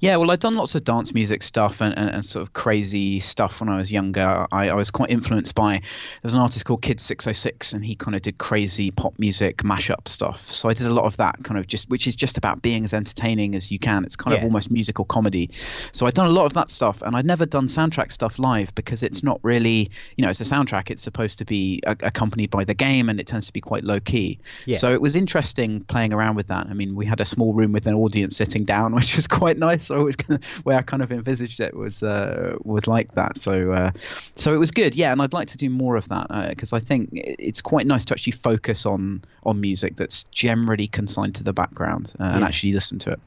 Yeah, 0.00 0.16
well, 0.16 0.30
I'd 0.30 0.40
done 0.40 0.54
lots 0.54 0.74
of 0.74 0.84
dance 0.84 1.14
music 1.14 1.42
stuff 1.42 1.80
and, 1.80 1.96
and, 1.98 2.10
and 2.10 2.24
sort 2.24 2.42
of 2.42 2.52
crazy 2.52 3.20
stuff 3.20 3.60
when 3.60 3.68
I 3.68 3.76
was 3.76 3.90
younger. 3.92 4.46
I, 4.52 4.70
I, 4.70 4.74
was 4.74 4.90
quite 4.90 5.10
influenced 5.10 5.54
by 5.54 5.80
there's 6.22 6.34
an 6.34 6.40
artist 6.40 6.64
called 6.64 6.82
Kid 6.82 7.00
Six 7.00 7.26
Oh 7.26 7.32
Six, 7.32 7.72
and 7.72 7.84
he 7.84 7.94
kind 7.94 8.14
of 8.14 8.22
did 8.22 8.38
crazy 8.38 8.90
pop 8.90 9.18
music 9.18 9.58
mashup 9.58 10.08
stuff. 10.08 10.40
So 10.50 10.68
I 10.68 10.74
did 10.74 10.86
a 10.86 10.92
lot 10.92 11.04
of 11.04 11.16
that 11.18 11.42
kind 11.42 11.58
of 11.58 11.66
just, 11.66 11.88
which 11.90 12.06
is 12.06 12.16
just 12.16 12.38
about 12.38 12.62
being 12.62 12.84
as 12.84 12.94
entertaining 12.94 13.54
as 13.54 13.70
you 13.70 13.78
can. 13.78 14.04
It's 14.04 14.16
kind 14.16 14.32
yeah. 14.32 14.38
of 14.38 14.44
almost 14.44 14.70
musical 14.70 15.04
comedy. 15.04 15.50
So 15.92 16.06
I'd 16.06 16.14
done 16.14 16.26
a 16.26 16.30
lot 16.30 16.46
of 16.46 16.54
that 16.54 16.70
stuff, 16.70 17.02
and 17.02 17.16
I'd 17.16 17.26
never 17.26 17.46
done 17.46 17.66
soundtrack 17.66 18.12
stuff 18.12 18.38
live 18.38 18.74
because 18.74 19.02
it's 19.02 19.22
not 19.22 19.40
really, 19.42 19.90
you 20.16 20.24
know, 20.24 20.30
it's 20.30 20.40
a 20.40 20.44
soundtrack. 20.44 20.90
It's 20.90 21.02
supposed 21.02 21.38
to 21.38 21.44
be 21.44 21.80
a- 21.86 21.96
accompanied 22.02 22.50
by 22.50 22.64
the 22.64 22.74
game, 22.74 23.08
and 23.08 23.20
it 23.20 23.26
tends 23.26 23.46
to 23.46 23.52
be 23.52 23.60
quite 23.60 23.84
low 23.84 24.00
key. 24.00 24.38
Yeah. 24.66 24.76
So 24.76 24.92
it 24.92 25.00
was 25.00 25.16
interesting 25.16 25.84
playing 25.84 26.12
around 26.12 26.36
with 26.36 26.48
that. 26.48 26.66
I 26.66 26.74
mean, 26.74 26.94
we 26.94 27.06
had 27.06 27.20
a 27.20 27.24
small 27.24 27.52
room 27.52 27.72
with 27.72 27.86
an 27.86 27.94
audience 27.94 28.36
sitting 28.36 28.64
down, 28.64 28.94
which 29.00 29.16
was 29.16 29.26
quite 29.26 29.58
nice. 29.60 29.86
So 29.86 30.00
it 30.00 30.04
was 30.04 30.16
kind 30.16 30.42
of 30.42 30.44
where 30.64 30.76
I 30.76 30.82
kind 30.82 31.02
of 31.02 31.12
envisaged 31.12 31.60
it 31.60 31.76
was 31.76 32.02
uh, 32.02 32.56
was 32.64 32.86
like 32.88 33.12
that. 33.12 33.36
So 33.36 33.72
uh, 33.72 33.90
so 34.34 34.52
it 34.52 34.58
was 34.58 34.70
good, 34.70 34.94
yeah. 34.96 35.12
And 35.12 35.22
I'd 35.22 35.32
like 35.32 35.48
to 35.48 35.56
do 35.56 35.70
more 35.70 35.96
of 35.96 36.08
that 36.08 36.26
because 36.48 36.72
uh, 36.72 36.76
I 36.76 36.80
think 36.80 37.10
it's 37.12 37.60
quite 37.60 37.86
nice 37.86 38.04
to 38.06 38.14
actually 38.14 38.32
focus 38.32 38.86
on 38.86 39.22
on 39.44 39.60
music 39.60 39.96
that's 39.96 40.24
generally 40.24 40.88
consigned 40.88 41.34
to 41.36 41.44
the 41.44 41.52
background 41.52 42.12
uh, 42.18 42.32
and 42.34 42.44
actually 42.44 42.72
listen 42.72 42.98
to 43.00 43.12
it. 43.12 43.20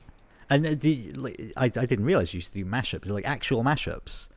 And 0.50 0.66
uh, 0.66 0.76
you, 0.82 1.14
like, 1.14 1.40
I, 1.56 1.66
I 1.66 1.86
didn't 1.86 2.06
realize 2.06 2.34
you 2.34 2.40
used 2.40 2.54
to 2.54 2.60
do 2.60 2.66
mashups, 2.66 3.08
like 3.08 3.26
actual 3.26 3.64
mashups. 3.64 4.28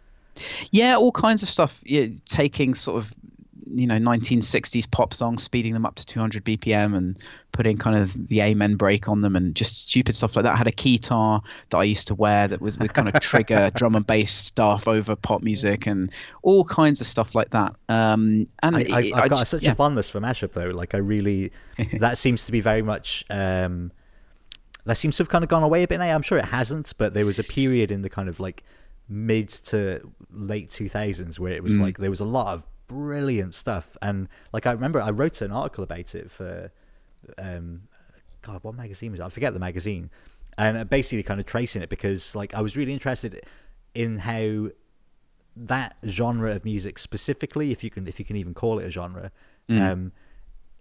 Yeah, 0.71 0.97
all 0.97 1.13
kinds 1.13 1.43
of 1.43 1.49
stuff. 1.49 1.83
Yeah, 1.85 2.07
taking 2.27 2.75
sort 2.75 3.03
of 3.03 3.13
you 3.75 3.87
know 3.87 3.97
1960s 3.97 4.91
pop 4.91 5.13
songs, 5.13 5.43
speeding 5.43 5.75
them 5.75 5.85
up 5.85 5.95
to 5.97 6.07
200 6.07 6.45
BPM 6.45 6.97
and 6.97 7.19
putting 7.53 7.77
kind 7.77 7.97
of 7.97 8.29
the 8.29 8.41
amen 8.41 8.77
break 8.77 9.09
on 9.09 9.21
them 9.21 9.35
and 9.35 9.55
just 9.55 9.83
stupid 9.83 10.15
stuff 10.15 10.37
like 10.37 10.45
that. 10.45 10.55
I 10.55 10.57
had 10.57 10.67
a 10.67 10.73
keytar 10.73 11.43
that 11.71 11.79
I 11.79 11.85
used 11.85 12.07
to 12.09 12.15
wear 12.15 12.49
that 12.49 12.61
was 12.61 12.79
with 12.79 12.93
kind 12.93 13.09
of 13.09 13.19
trigger 13.21 13.71
drum 13.75 13.95
and 13.95 14.07
bass 14.07 14.33
stuff 14.33 14.87
over 14.87 15.17
pop 15.17 15.43
music 15.43 15.87
and 15.87 16.13
all 16.43 16.65
kinds 16.65 17.01
of 17.01 17.07
stuff 17.07 17.35
like 17.35 17.51
that. 17.51 17.75
Um, 17.89 18.47
and 18.63 18.77
I, 18.77 19.03
have 19.15 19.31
got 19.31 19.49
such 19.49 19.65
yeah. 19.65 19.73
a 19.73 19.75
fondness 19.75 20.09
for 20.11 20.21
mashup 20.21 20.53
though. 20.53 20.69
Like 20.69 20.95
I 20.95 20.99
really, 20.99 21.53
that 21.99 22.19
seems 22.19 22.45
to 22.45 22.53
be 22.53 22.61
very 22.61 22.83
much. 22.83 23.25
Um, 23.31 23.93
that 24.85 24.97
seems 24.97 25.17
to 25.17 25.25
have 25.25 25.29
kind 25.29 25.43
of 25.43 25.51
gone 25.51 25.65
away 25.65 25.83
a 25.83 25.89
bit 25.89 25.99
now. 25.99 26.15
I'm 26.15 26.23
sure 26.23 26.39
it 26.39 26.45
hasn't, 26.47 26.93
but 26.97 27.13
there 27.13 27.27
was 27.27 27.41
a 27.41 27.45
period 27.45 27.91
in 27.91 28.03
the 28.03 28.09
kind 28.09 28.29
of 28.29 28.39
like 28.39 28.63
mid 29.09 29.49
to 29.49 30.01
late 30.31 30.71
2000s 30.71 31.39
where 31.39 31.53
it 31.53 31.63
was 31.63 31.77
mm. 31.77 31.83
like 31.83 31.99
there 31.99 32.11
was 32.11 32.21
a 32.21 32.25
lot 32.25 32.55
of 32.55 32.67
brilliant 32.89 33.55
stuff. 33.55 33.97
And 34.03 34.29
like 34.53 34.67
I 34.67 34.73
remember, 34.73 35.01
I 35.01 35.11
wrote 35.11 35.41
an 35.41 35.53
article 35.53 35.85
about 35.85 36.15
it 36.15 36.31
for, 36.31 36.71
um, 37.39 37.83
God, 38.43 38.63
what 38.63 38.75
magazine 38.75 39.13
was 39.13 39.21
it? 39.21 39.25
I 39.25 39.29
forget 39.29 39.53
the 39.53 39.61
magazine, 39.61 40.11
and 40.59 40.89
basically 40.89 41.23
kind 41.23 41.41
of 41.41 41.47
tracing 41.47 41.83
it 41.83 41.89
because 41.89 42.35
like 42.35 42.55
I 42.55 42.61
was 42.61 42.77
really 42.77 42.93
interested 42.93 43.43
in 43.95 44.19
how 44.19 44.69
that 45.57 45.97
genre 46.07 46.55
of 46.55 46.65
music 46.65 46.99
specifically, 46.99 47.73
if 47.73 47.83
you 47.83 47.91
can 47.91 48.07
if 48.07 48.19
you 48.19 48.25
can 48.25 48.37
even 48.37 48.55
call 48.55 48.79
it 48.79 48.85
a 48.85 48.91
genre, 48.91 49.33
mm. 49.69 49.81
um, 49.81 50.13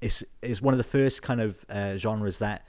is 0.02 0.26
is 0.42 0.62
one 0.62 0.74
of 0.74 0.78
the 0.78 0.84
first 0.84 1.22
kind 1.22 1.42
of 1.42 1.66
uh, 1.70 1.98
genres 1.98 2.38
that 2.40 2.66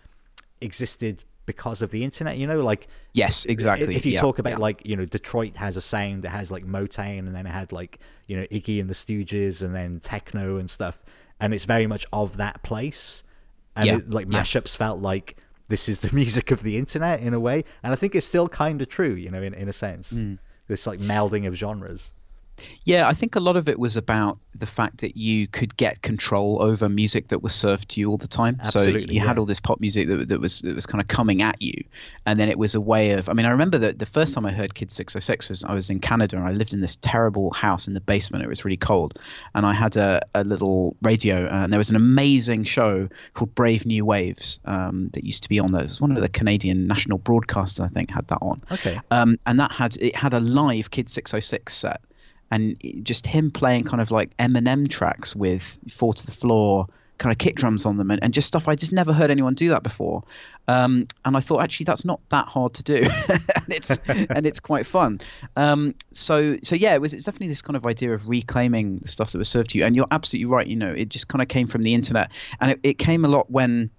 existed 0.60 1.24
because 1.46 1.80
of 1.80 1.90
the 1.90 2.04
internet 2.04 2.36
you 2.36 2.46
know 2.46 2.60
like 2.60 2.88
yes 3.12 3.44
exactly. 3.44 3.94
if 3.94 4.04
you 4.04 4.12
yeah, 4.12 4.20
talk 4.20 4.38
about 4.38 4.54
yeah. 4.54 4.58
like 4.58 4.84
you 4.84 4.96
know 4.96 5.04
detroit 5.04 5.56
has 5.56 5.76
a 5.76 5.80
sound 5.80 6.22
that 6.24 6.30
has 6.30 6.50
like 6.50 6.66
motown 6.66 7.20
and 7.20 7.34
then 7.34 7.46
it 7.46 7.50
had 7.50 7.72
like 7.72 8.00
you 8.26 8.36
know 8.36 8.44
iggy 8.52 8.80
and 8.80 8.90
the 8.90 8.94
stooges 8.94 9.62
and 9.62 9.74
then 9.74 10.00
techno 10.00 10.58
and 10.58 10.68
stuff 10.68 11.00
and 11.40 11.54
it's 11.54 11.64
very 11.64 11.86
much 11.86 12.06
of 12.12 12.36
that 12.36 12.62
place. 12.62 13.22
And 13.74 13.86
yeah, 13.86 13.96
it, 13.96 14.10
like 14.10 14.26
mashups 14.26 14.76
felt 14.76 15.00
like 15.00 15.36
this 15.68 15.88
is 15.88 16.00
the 16.00 16.10
music 16.14 16.50
of 16.50 16.62
the 16.62 16.78
internet 16.78 17.20
in 17.20 17.34
a 17.34 17.40
way 17.40 17.64
and 17.82 17.92
i 17.92 17.96
think 17.96 18.14
it's 18.14 18.26
still 18.26 18.48
kind 18.48 18.80
of 18.80 18.88
true 18.88 19.12
you 19.14 19.30
know 19.30 19.42
in, 19.42 19.52
in 19.52 19.68
a 19.68 19.72
sense. 19.72 20.12
Mm. 20.12 20.38
this 20.66 20.86
like 20.86 21.00
melding 21.00 21.46
of 21.46 21.54
genres 21.54 22.12
yeah, 22.84 23.08
I 23.08 23.12
think 23.12 23.36
a 23.36 23.40
lot 23.40 23.56
of 23.56 23.68
it 23.68 23.78
was 23.78 23.96
about 23.96 24.38
the 24.54 24.66
fact 24.66 24.98
that 24.98 25.16
you 25.16 25.46
could 25.46 25.76
get 25.76 26.02
control 26.02 26.62
over 26.62 26.88
music 26.88 27.28
that 27.28 27.42
was 27.42 27.54
served 27.54 27.90
to 27.90 28.00
you 28.00 28.10
all 28.10 28.16
the 28.16 28.26
time. 28.26 28.56
Absolutely, 28.60 29.06
so 29.06 29.12
you 29.12 29.20
yeah. 29.20 29.26
had 29.26 29.38
all 29.38 29.46
this 29.46 29.60
pop 29.60 29.80
music 29.80 30.08
that, 30.08 30.28
that 30.28 30.40
was 30.40 30.62
that 30.62 30.74
was 30.74 30.86
kind 30.86 31.00
of 31.00 31.08
coming 31.08 31.42
at 31.42 31.60
you, 31.60 31.74
and 32.24 32.38
then 32.38 32.48
it 32.48 32.58
was 32.58 32.74
a 32.74 32.80
way 32.80 33.12
of. 33.12 33.28
I 33.28 33.32
mean, 33.32 33.46
I 33.46 33.50
remember 33.50 33.78
that 33.78 33.98
the 33.98 34.06
first 34.06 34.34
time 34.34 34.46
I 34.46 34.52
heard 34.52 34.74
Kid 34.74 34.90
Six 34.90 35.14
Oh 35.14 35.20
Six 35.20 35.48
was 35.48 35.64
I 35.64 35.74
was 35.74 35.90
in 35.90 36.00
Canada 36.00 36.36
and 36.36 36.46
I 36.46 36.52
lived 36.52 36.72
in 36.72 36.80
this 36.80 36.96
terrible 36.96 37.52
house 37.52 37.86
in 37.86 37.94
the 37.94 38.00
basement. 38.00 38.44
It 38.44 38.48
was 38.48 38.64
really 38.64 38.76
cold, 38.76 39.18
and 39.54 39.66
I 39.66 39.74
had 39.74 39.96
a, 39.96 40.20
a 40.34 40.44
little 40.44 40.96
radio, 41.02 41.46
uh, 41.46 41.64
and 41.64 41.72
there 41.72 41.78
was 41.78 41.90
an 41.90 41.96
amazing 41.96 42.64
show 42.64 43.08
called 43.34 43.54
Brave 43.54 43.84
New 43.86 44.04
Waves 44.04 44.60
um, 44.64 45.10
that 45.12 45.24
used 45.24 45.42
to 45.42 45.48
be 45.48 45.58
on 45.58 45.66
there. 45.70 45.82
It 45.82 45.88
was 45.88 46.00
one 46.00 46.12
of 46.12 46.22
the 46.22 46.28
Canadian 46.28 46.86
national 46.86 47.18
broadcasters, 47.18 47.80
I 47.80 47.88
think, 47.88 48.10
had 48.10 48.26
that 48.28 48.38
on. 48.40 48.62
Okay. 48.72 48.98
Um, 49.10 49.38
and 49.46 49.60
that 49.60 49.72
had 49.72 49.96
it 49.98 50.16
had 50.16 50.32
a 50.32 50.40
live 50.40 50.90
Kid 50.90 51.08
Six 51.08 51.34
Oh 51.34 51.40
Six 51.40 51.74
set 51.74 52.00
and 52.50 52.76
just 53.02 53.26
him 53.26 53.50
playing 53.50 53.84
kind 53.84 54.00
of 54.00 54.10
like 54.10 54.36
Eminem 54.38 54.88
tracks 54.88 55.34
with 55.34 55.78
Four 55.88 56.14
to 56.14 56.26
the 56.26 56.32
Floor," 56.32 56.86
kind 57.18 57.32
of 57.32 57.38
kick 57.38 57.54
drums 57.56 57.86
on 57.86 57.96
them 57.96 58.10
and, 58.10 58.22
and 58.22 58.34
just 58.34 58.46
stuff 58.46 58.68
I 58.68 58.74
just 58.74 58.92
never 58.92 59.12
heard 59.12 59.30
anyone 59.30 59.54
do 59.54 59.70
that 59.70 59.82
before. 59.82 60.22
Um, 60.68 61.06
and 61.24 61.36
I 61.36 61.40
thought 61.40 61.62
actually 61.62 61.84
that's 61.84 62.04
not 62.04 62.20
that 62.30 62.48
hard 62.48 62.74
to 62.74 62.82
do, 62.82 62.96
and 63.28 63.68
it's 63.68 63.96
and 64.08 64.46
it's 64.46 64.60
quite 64.60 64.86
fun. 64.86 65.20
Um, 65.56 65.94
so 66.12 66.56
so 66.62 66.74
yeah, 66.74 66.94
it 66.94 67.00
was 67.00 67.14
it's 67.14 67.24
definitely 67.24 67.48
this 67.48 67.62
kind 67.62 67.76
of 67.76 67.86
idea 67.86 68.12
of 68.12 68.26
reclaiming 68.28 68.98
the 68.98 69.08
stuff 69.08 69.32
that 69.32 69.38
was 69.38 69.48
served 69.48 69.70
to 69.70 69.78
you. 69.78 69.84
And 69.84 69.94
you're 69.96 70.08
absolutely 70.10 70.50
right. 70.50 70.66
You 70.66 70.76
know, 70.76 70.92
it 70.92 71.08
just 71.08 71.28
kind 71.28 71.42
of 71.42 71.48
came 71.48 71.66
from 71.66 71.82
the 71.82 71.94
internet, 71.94 72.32
and 72.60 72.72
it, 72.72 72.80
it 72.82 72.98
came 72.98 73.24
a 73.24 73.28
lot 73.28 73.50
when 73.50 73.90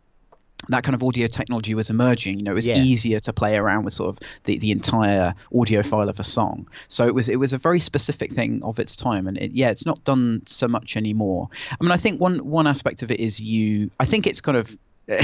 that 0.69 0.83
kind 0.83 0.95
of 0.95 1.03
audio 1.03 1.27
technology 1.27 1.73
was 1.75 1.89
emerging. 1.89 2.37
You 2.37 2.43
know, 2.43 2.51
it 2.51 2.55
was 2.55 2.67
Yeah. 2.67 2.77
easier 2.77 3.19
to 3.19 3.33
play 3.33 3.57
around 3.57 3.83
with 3.85 3.93
sort 3.93 4.09
of 4.09 4.19
the, 4.45 4.57
the 4.57 4.71
entire 4.71 5.33
audio 5.55 5.83
file 5.83 6.09
of 6.09 6.19
a 6.19 6.23
song. 6.23 6.67
So 6.87 7.05
it 7.07 7.15
was 7.15 7.29
it 7.29 7.37
was 7.37 7.53
a 7.53 7.57
very 7.57 7.79
specific 7.79 8.31
thing 8.33 8.61
of 8.63 8.79
its 8.79 8.95
time, 8.95 9.27
and 9.27 9.37
it, 9.37 9.51
yeah, 9.51 9.69
it's 9.69 9.85
not 9.85 10.03
done 10.03 10.41
so 10.45 10.67
much 10.67 10.97
anymore. 10.97 11.49
I 11.71 11.83
mean, 11.83 11.91
I 11.91 11.97
think 11.97 12.19
one 12.21 12.39
one 12.39 12.67
aspect 12.67 13.01
of 13.03 13.11
it 13.11 13.19
is 13.19 13.39
you. 13.39 13.91
I 13.99 14.05
think 14.05 14.27
it's 14.27 14.41
kind 14.41 14.57
of. 14.57 14.77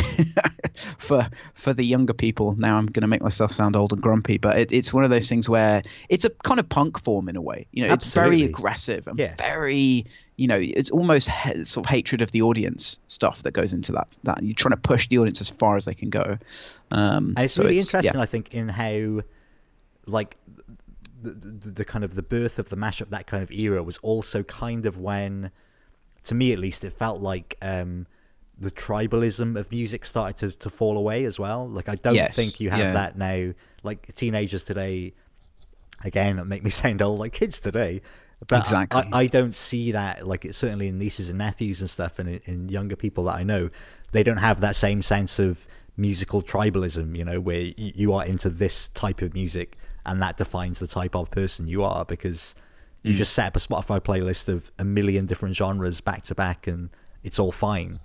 for 0.97 1.27
for 1.53 1.73
the 1.73 1.83
younger 1.83 2.13
people 2.13 2.55
now 2.57 2.77
i'm 2.77 2.85
going 2.85 3.01
to 3.01 3.07
make 3.07 3.21
myself 3.21 3.51
sound 3.51 3.75
old 3.75 3.91
and 3.91 4.01
grumpy 4.01 4.38
but 4.38 4.57
it, 4.57 4.71
it's 4.71 4.93
one 4.93 5.03
of 5.03 5.09
those 5.09 5.27
things 5.27 5.50
where 5.50 5.81
it's 6.07 6.23
a 6.23 6.29
kind 6.45 6.57
of 6.59 6.67
punk 6.69 6.97
form 7.00 7.27
in 7.27 7.35
a 7.35 7.41
way 7.41 7.67
you 7.73 7.85
know 7.85 7.93
it's 7.93 8.13
very 8.13 8.43
aggressive 8.43 9.05
and 9.07 9.19
Yeah. 9.19 9.35
very 9.38 10.05
you 10.43 10.47
know 10.51 10.59
it's 10.79 10.91
almost 10.91 11.29
he- 11.29 11.63
sort 11.63 11.85
of 11.85 11.89
hatred 11.95 12.21
of 12.21 12.29
the 12.35 12.41
audience 12.50 13.00
stuff 13.17 13.38
that 13.43 13.53
goes 13.59 13.71
into 13.77 13.91
that 13.97 14.09
that 14.23 14.38
you're 14.43 14.62
trying 14.63 14.75
to 14.79 14.83
push 14.91 15.03
the 15.07 15.17
audience 15.21 15.39
as 15.45 15.50
far 15.62 15.73
as 15.79 15.85
they 15.85 15.93
can 16.01 16.09
go 16.09 16.27
um 16.91 17.33
And 17.38 17.45
it's 17.45 17.53
so 17.53 17.63
really 17.63 17.75
yeah. 17.75 17.81
interesting, 17.88 18.19
I 18.21 18.25
think, 18.33 18.53
in 18.53 18.67
how, 18.69 19.21
like, 20.17 20.31
the, 21.21 21.29
the, 21.31 21.71
the 21.79 21.85
kind 21.85 22.03
of 22.03 22.12
the 22.15 22.23
birth 22.23 22.59
of 22.59 22.67
the 22.69 22.75
mashup, 22.75 23.09
that 23.09 23.25
kind 23.31 23.41
of 23.43 23.51
era, 23.51 23.81
was 23.81 23.97
also 24.00 24.43
kind 24.43 24.85
of 24.85 25.00
when, 25.00 25.51
to 26.25 26.35
me 26.35 26.51
at 26.51 26.59
least, 26.59 26.83
it 26.83 26.91
felt 26.91 27.21
like 27.21 27.57
um, 27.62 28.05
the 28.59 28.71
tribalism 28.71 29.57
of 29.57 29.71
music 29.71 30.05
started 30.05 30.38
to, 30.38 30.57
to 30.63 30.69
fall 30.69 30.97
away 30.97 31.23
as 31.25 31.39
well. 31.39 31.67
Like, 31.69 31.88
I 31.89 31.95
don't 31.95 32.15
Yes, 32.15 32.35
think 32.35 32.59
you 32.59 32.69
have 32.69 32.79
yeah. 32.79 32.93
that 32.93 33.17
now. 33.17 33.53
Like, 33.83 34.13
teenagers 34.15 34.63
today, 34.63 35.13
again, 36.03 36.39
it 36.39 36.45
make 36.45 36.63
me 36.63 36.69
sound 36.81 37.01
old, 37.01 37.19
like 37.19 37.33
kids 37.33 37.59
today. 37.59 38.01
But 38.47 38.59
Exactly. 38.59 39.03
I, 39.12 39.19
I 39.21 39.27
don't 39.27 39.55
see 39.55 39.91
that, 39.91 40.27
like, 40.27 40.45
it's 40.45 40.57
certainly 40.57 40.88
in 40.88 40.97
nieces 40.97 41.29
and 41.29 41.38
nephews 41.38 41.81
and 41.81 41.89
stuff, 41.89 42.19
and 42.19 42.27
in, 42.29 42.41
in 42.45 42.69
younger 42.69 42.95
people 42.95 43.25
that 43.25 43.35
I 43.35 43.43
know, 43.43 43.69
they 44.12 44.23
don't 44.23 44.38
have 44.38 44.62
that 44.62 44.75
same 44.75 45.01
sense 45.01 45.39
of 45.39 45.67
musical 45.97 46.41
tribalism, 46.41 47.15
you 47.17 47.23
know, 47.23 47.39
where 47.39 47.71
you 47.77 48.13
are 48.13 48.25
into 48.25 48.50
this 48.50 48.88
type 48.89 49.21
of 49.21 49.33
music 49.33 49.77
and 50.05 50.21
that 50.21 50.38
defines 50.38 50.79
the 50.79 50.88
type 50.88 51.15
of 51.15 51.29
person 51.31 51.67
you 51.67 51.83
are 51.83 52.03
because 52.05 52.55
Mm. 53.05 53.12
you 53.12 53.17
just 53.17 53.33
set 53.33 53.47
up 53.47 53.55
a 53.57 53.59
Spotify 53.59 54.00
playlist 54.00 54.47
of 54.47 54.71
a 54.79 54.85
million 54.85 55.25
different 55.25 55.55
genres 55.57 56.00
back 56.00 56.23
to 56.23 56.33
back 56.33 56.67
and 56.67 56.89
it's 57.21 57.38
all 57.38 57.51
fine. 57.51 58.00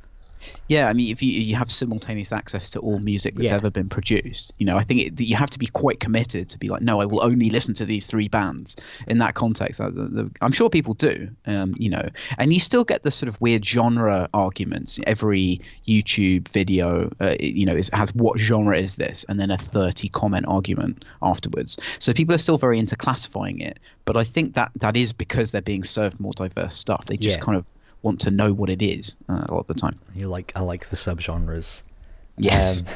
Yeah, 0.68 0.88
I 0.88 0.92
mean, 0.92 1.11
if 1.11 1.23
you 1.23 1.30
you 1.30 1.54
have 1.57 1.71
simultaneous 1.71 2.33
access 2.33 2.71
to 2.71 2.80
all 2.80 2.99
music 2.99 3.35
that's 3.35 3.50
Yeah. 3.50 3.57
ever 3.57 3.71
been 3.71 3.88
produced, 3.88 4.52
you 4.59 4.66
know, 4.66 4.76
I 4.76 4.85
think 4.85 5.00
it, 5.00 5.21
you 5.21 5.37
have 5.37 5.50
to 5.50 5.59
be 5.59 5.66
quite 5.66 6.00
committed 6.00 6.49
to 6.50 6.59
be 6.59 6.68
like, 6.68 6.83
no, 6.83 7.00
I 7.00 7.07
will 7.07 7.23
only 7.23 7.50
listen 7.50 7.75
to 7.75 7.85
these 7.85 8.07
three 8.07 8.28
bands 8.28 8.76
in 9.07 9.18
that 9.18 9.35
context. 9.35 9.78
The- 9.78 10.30
I'm 10.40 10.52
sure 10.52 10.71
people 10.71 10.95
do, 10.95 11.28
um, 11.47 11.75
you 11.78 11.90
know, 11.90 12.02
and 12.38 12.52
you 12.52 12.61
still 12.61 12.85
get 12.85 13.02
the 13.02 13.11
sort 13.11 13.28
of 13.28 13.40
weird 13.40 13.64
genre 13.64 14.28
arguments. 14.35 14.99
Every 15.07 15.61
YouTube 15.87 16.49
video, 16.49 17.11
uh, 17.21 17.35
you 17.40 17.66
know, 17.66 17.75
is, 17.75 17.90
has 17.92 18.14
what 18.14 18.38
genre 18.38 18.76
is 18.76 18.97
this, 18.97 19.25
and 19.28 19.40
then 19.40 19.50
a 19.50 19.57
30 19.59 20.09
comment 20.11 20.45
argument 20.49 21.04
afterwards. 21.23 21.76
So 21.99 22.12
people 22.12 22.35
are 22.35 22.38
still 22.38 22.59
very 22.59 22.78
into 22.78 22.97
classifying 22.97 23.61
it, 23.61 23.78
but 24.04 24.16
I 24.16 24.25
think 24.25 24.54
that 24.54 24.71
that 24.76 24.97
is 24.97 25.12
because 25.12 25.50
they're 25.50 25.62
being 25.62 25.85
served 25.85 26.21
more 26.21 26.33
diverse 26.33 26.75
stuff. 26.76 27.07
They 27.07 27.16
just 27.16 27.38
Yeah. 27.38 27.45
kind 27.45 27.57
of 27.57 27.73
want 28.02 28.21
to 28.21 28.31
know 28.31 28.52
what 28.52 28.71
it 28.71 28.83
is 28.83 29.17
uh, 29.28 29.45
a 29.49 29.55
lot 29.55 29.61
of 29.61 29.67
the 29.67 29.75
time. 29.75 29.99
You 30.14 30.28
like, 30.28 30.52
I 30.55 30.61
like 30.61 30.88
the 30.88 30.97
subgenres. 30.97 31.83
Yes. 32.37 32.83
Um, 32.83 32.87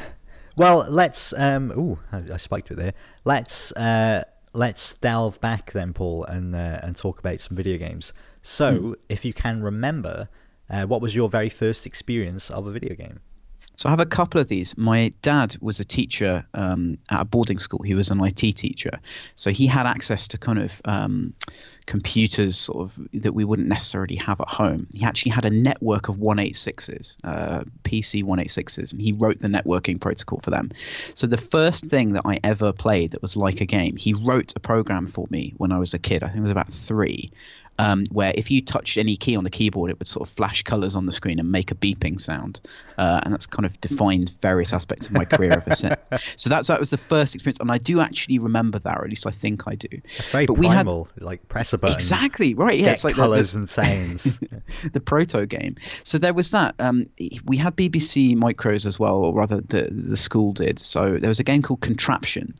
well, 0.55 0.85
let's. 0.89 1.33
Um, 1.33 1.71
ooh, 1.71 1.99
I, 2.11 2.23
I 2.33 2.37
spiked 2.37 2.71
it 2.71 2.77
there. 2.77 2.93
Let's 3.25 3.71
uh, 3.73 4.23
let's 4.53 4.93
delve 4.93 5.41
back 5.41 5.71
then, 5.71 5.93
Paul, 5.93 6.23
and 6.25 6.55
uh, 6.55 6.79
and 6.83 6.95
talk 6.95 7.19
about 7.19 7.39
some 7.41 7.57
video 7.57 7.77
games. 7.77 8.13
So, 8.41 8.77
Hmm. 8.77 8.93
if 9.09 9.25
you 9.25 9.33
can 9.33 9.61
remember, 9.63 10.29
uh, 10.69 10.83
what 10.85 11.01
was 11.01 11.15
your 11.15 11.27
very 11.29 11.49
first 11.49 11.85
experience 11.85 12.49
of 12.49 12.67
a 12.67 12.71
video 12.71 12.95
game? 12.95 13.19
So 13.75 13.89
I 13.89 13.91
have 13.91 13.99
a 13.99 14.05
couple 14.05 14.39
of 14.39 14.47
these. 14.47 14.77
My 14.77 15.11
dad 15.21 15.55
was 15.59 15.79
a 15.79 15.85
teacher 15.85 16.43
um, 16.53 16.97
at 17.09 17.21
a 17.21 17.25
boarding 17.25 17.59
school. 17.59 17.81
He 17.83 17.95
was 17.95 18.11
an 18.11 18.23
IT 18.23 18.37
teacher, 18.37 18.99
so 19.35 19.49
he 19.49 19.67
had 19.67 19.87
access 19.87 20.27
to 20.29 20.37
kind 20.37 20.59
of 20.59 20.81
um, 20.85 21.33
computers, 21.85 22.57
sort 22.57 22.83
of 22.83 23.07
that 23.13 23.33
we 23.33 23.45
wouldn't 23.45 23.67
necessarily 23.67 24.15
have 24.17 24.39
at 24.41 24.47
home. 24.47 24.87
He 24.93 25.03
actually 25.05 25.31
had 25.31 25.45
a 25.45 25.49
network 25.49 26.07
of 26.09 26.17
186s, 26.17 27.17
uh, 27.23 27.63
PC 27.83 28.23
186s, 28.23 28.93
and 28.93 29.01
he 29.01 29.11
wrote 29.11 29.39
the 29.39 29.47
networking 29.47 29.99
protocol 29.99 30.39
for 30.39 30.51
them. 30.51 30.69
So 30.75 31.27
the 31.27 31.37
first 31.37 31.85
thing 31.85 32.13
that 32.13 32.23
I 32.25 32.39
ever 32.43 32.73
played 32.73 33.11
that 33.11 33.21
was 33.21 33.35
like 33.35 33.61
a 33.61 33.65
game, 33.65 33.97
he 33.97 34.13
wrote 34.13 34.53
a 34.55 34.59
program 34.59 35.07
for 35.07 35.27
me 35.29 35.53
when 35.57 35.71
I 35.71 35.79
was 35.79 35.93
a 35.93 35.99
kid. 35.99 36.23
I 36.23 36.27
think 36.27 36.39
I 36.39 36.41
was 36.41 36.51
about 36.51 36.71
three. 36.71 37.31
Um, 37.79 38.03
where 38.11 38.31
if 38.35 38.51
you 38.51 38.61
touched 38.61 38.97
any 38.99 39.15
key 39.17 39.35
on 39.35 39.43
the 39.43 39.49
keyboard, 39.49 39.89
it 39.89 39.97
would 39.97 40.07
sort 40.07 40.27
of 40.29 40.31
flash 40.31 40.61
colors 40.61 40.95
on 40.95 41.07
the 41.07 41.11
screen 41.11 41.39
and 41.39 41.51
make 41.51 41.71
a 41.71 41.75
beeping 41.75 42.21
sound, 42.21 42.61
uh, 42.99 43.21
and 43.23 43.33
that's 43.33 43.47
kind 43.47 43.65
of 43.65 43.81
defined 43.81 44.35
various 44.43 44.73
aspects 44.73 45.07
of 45.07 45.13
my 45.13 45.25
career 45.25 45.51
ever 45.53 45.71
since. 45.75 45.97
So 46.37 46.51
that's 46.51 46.67
that 46.67 46.79
was 46.79 46.91
the 46.91 46.97
first 46.97 47.33
experience, 47.33 47.57
and 47.59 47.71
I 47.71 47.79
do 47.79 47.99
actually 47.99 48.37
remember 48.37 48.77
that, 48.77 48.97
or 48.99 49.03
at 49.03 49.09
least 49.09 49.25
I 49.25 49.31
think 49.31 49.67
I 49.67 49.73
do. 49.73 49.87
It's 49.91 50.31
very 50.31 50.45
But 50.45 50.59
we 50.59 50.67
had- 50.67 50.73
primal, 50.85 51.07
like 51.19 51.47
press 51.49 51.73
a 51.73 51.79
button, 51.79 51.95
Exactly 51.95 52.53
right. 52.53 52.77
Yeah, 52.77 52.91
it's 52.91 53.03
like 53.03 53.15
the- 53.15 53.21
the- 53.23 53.27
colors 53.27 53.55
and 53.55 53.67
sounds. 53.67 54.39
the 54.93 55.01
proto 55.01 55.47
game. 55.47 55.75
So 56.03 56.19
there 56.19 56.33
was 56.35 56.51
that. 56.51 56.75
Um, 56.77 57.07
we 57.45 57.57
had 57.57 57.75
BBC 57.75 58.35
micros 58.35 58.85
as 58.85 58.99
well, 58.99 59.15
or 59.15 59.33
rather, 59.33 59.61
the 59.61 59.89
the 59.91 60.15
school 60.17 60.53
did. 60.53 60.77
So 60.77 61.17
there 61.17 61.29
was 61.29 61.39
a 61.39 61.43
game 61.43 61.63
called 61.63 61.81
Contraption. 61.81 62.53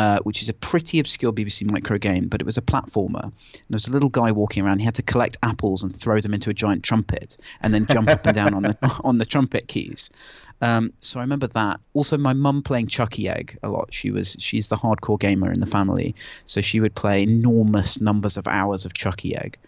Uh, 0.00 0.18
which 0.20 0.40
is 0.40 0.48
a 0.48 0.54
pretty 0.54 0.98
obscure 0.98 1.30
BBC 1.30 1.70
micro 1.70 1.98
game, 1.98 2.26
but 2.26 2.40
it 2.40 2.46
was 2.46 2.56
a 2.56 2.62
platformer. 2.62 3.22
And 3.22 3.32
there 3.68 3.74
was 3.74 3.86
a 3.86 3.92
little 3.92 4.08
guy 4.08 4.32
walking 4.32 4.64
around. 4.64 4.78
He 4.78 4.86
had 4.86 4.94
to 4.94 5.02
collect 5.02 5.36
apples 5.42 5.82
and 5.82 5.94
throw 5.94 6.20
them 6.20 6.32
into 6.32 6.48
a 6.48 6.54
giant 6.54 6.82
trumpet, 6.84 7.36
and 7.60 7.74
then 7.74 7.84
jump 7.84 8.08
up 8.08 8.24
and 8.24 8.34
down 8.34 8.54
on 8.54 8.62
the 8.62 8.78
on 9.04 9.18
the 9.18 9.26
trumpet 9.26 9.68
keys. 9.68 10.08
Um, 10.62 10.94
so 11.00 11.20
I 11.20 11.22
remember 11.22 11.48
that. 11.48 11.80
Also, 11.92 12.16
my 12.16 12.32
mum 12.32 12.62
playing 12.62 12.86
Chuckie 12.86 13.28
Egg 13.28 13.58
a 13.62 13.68
lot. 13.68 13.92
She 13.92 14.10
was 14.10 14.38
she's 14.38 14.68
the 14.68 14.76
hardcore 14.76 15.20
gamer 15.20 15.52
in 15.52 15.60
the 15.60 15.66
family, 15.66 16.14
so 16.46 16.62
she 16.62 16.80
would 16.80 16.94
play 16.94 17.22
enormous 17.22 18.00
numbers 18.00 18.38
of 18.38 18.48
hours 18.48 18.86
of 18.86 18.94
Chuckie 18.94 19.36
Egg. 19.36 19.58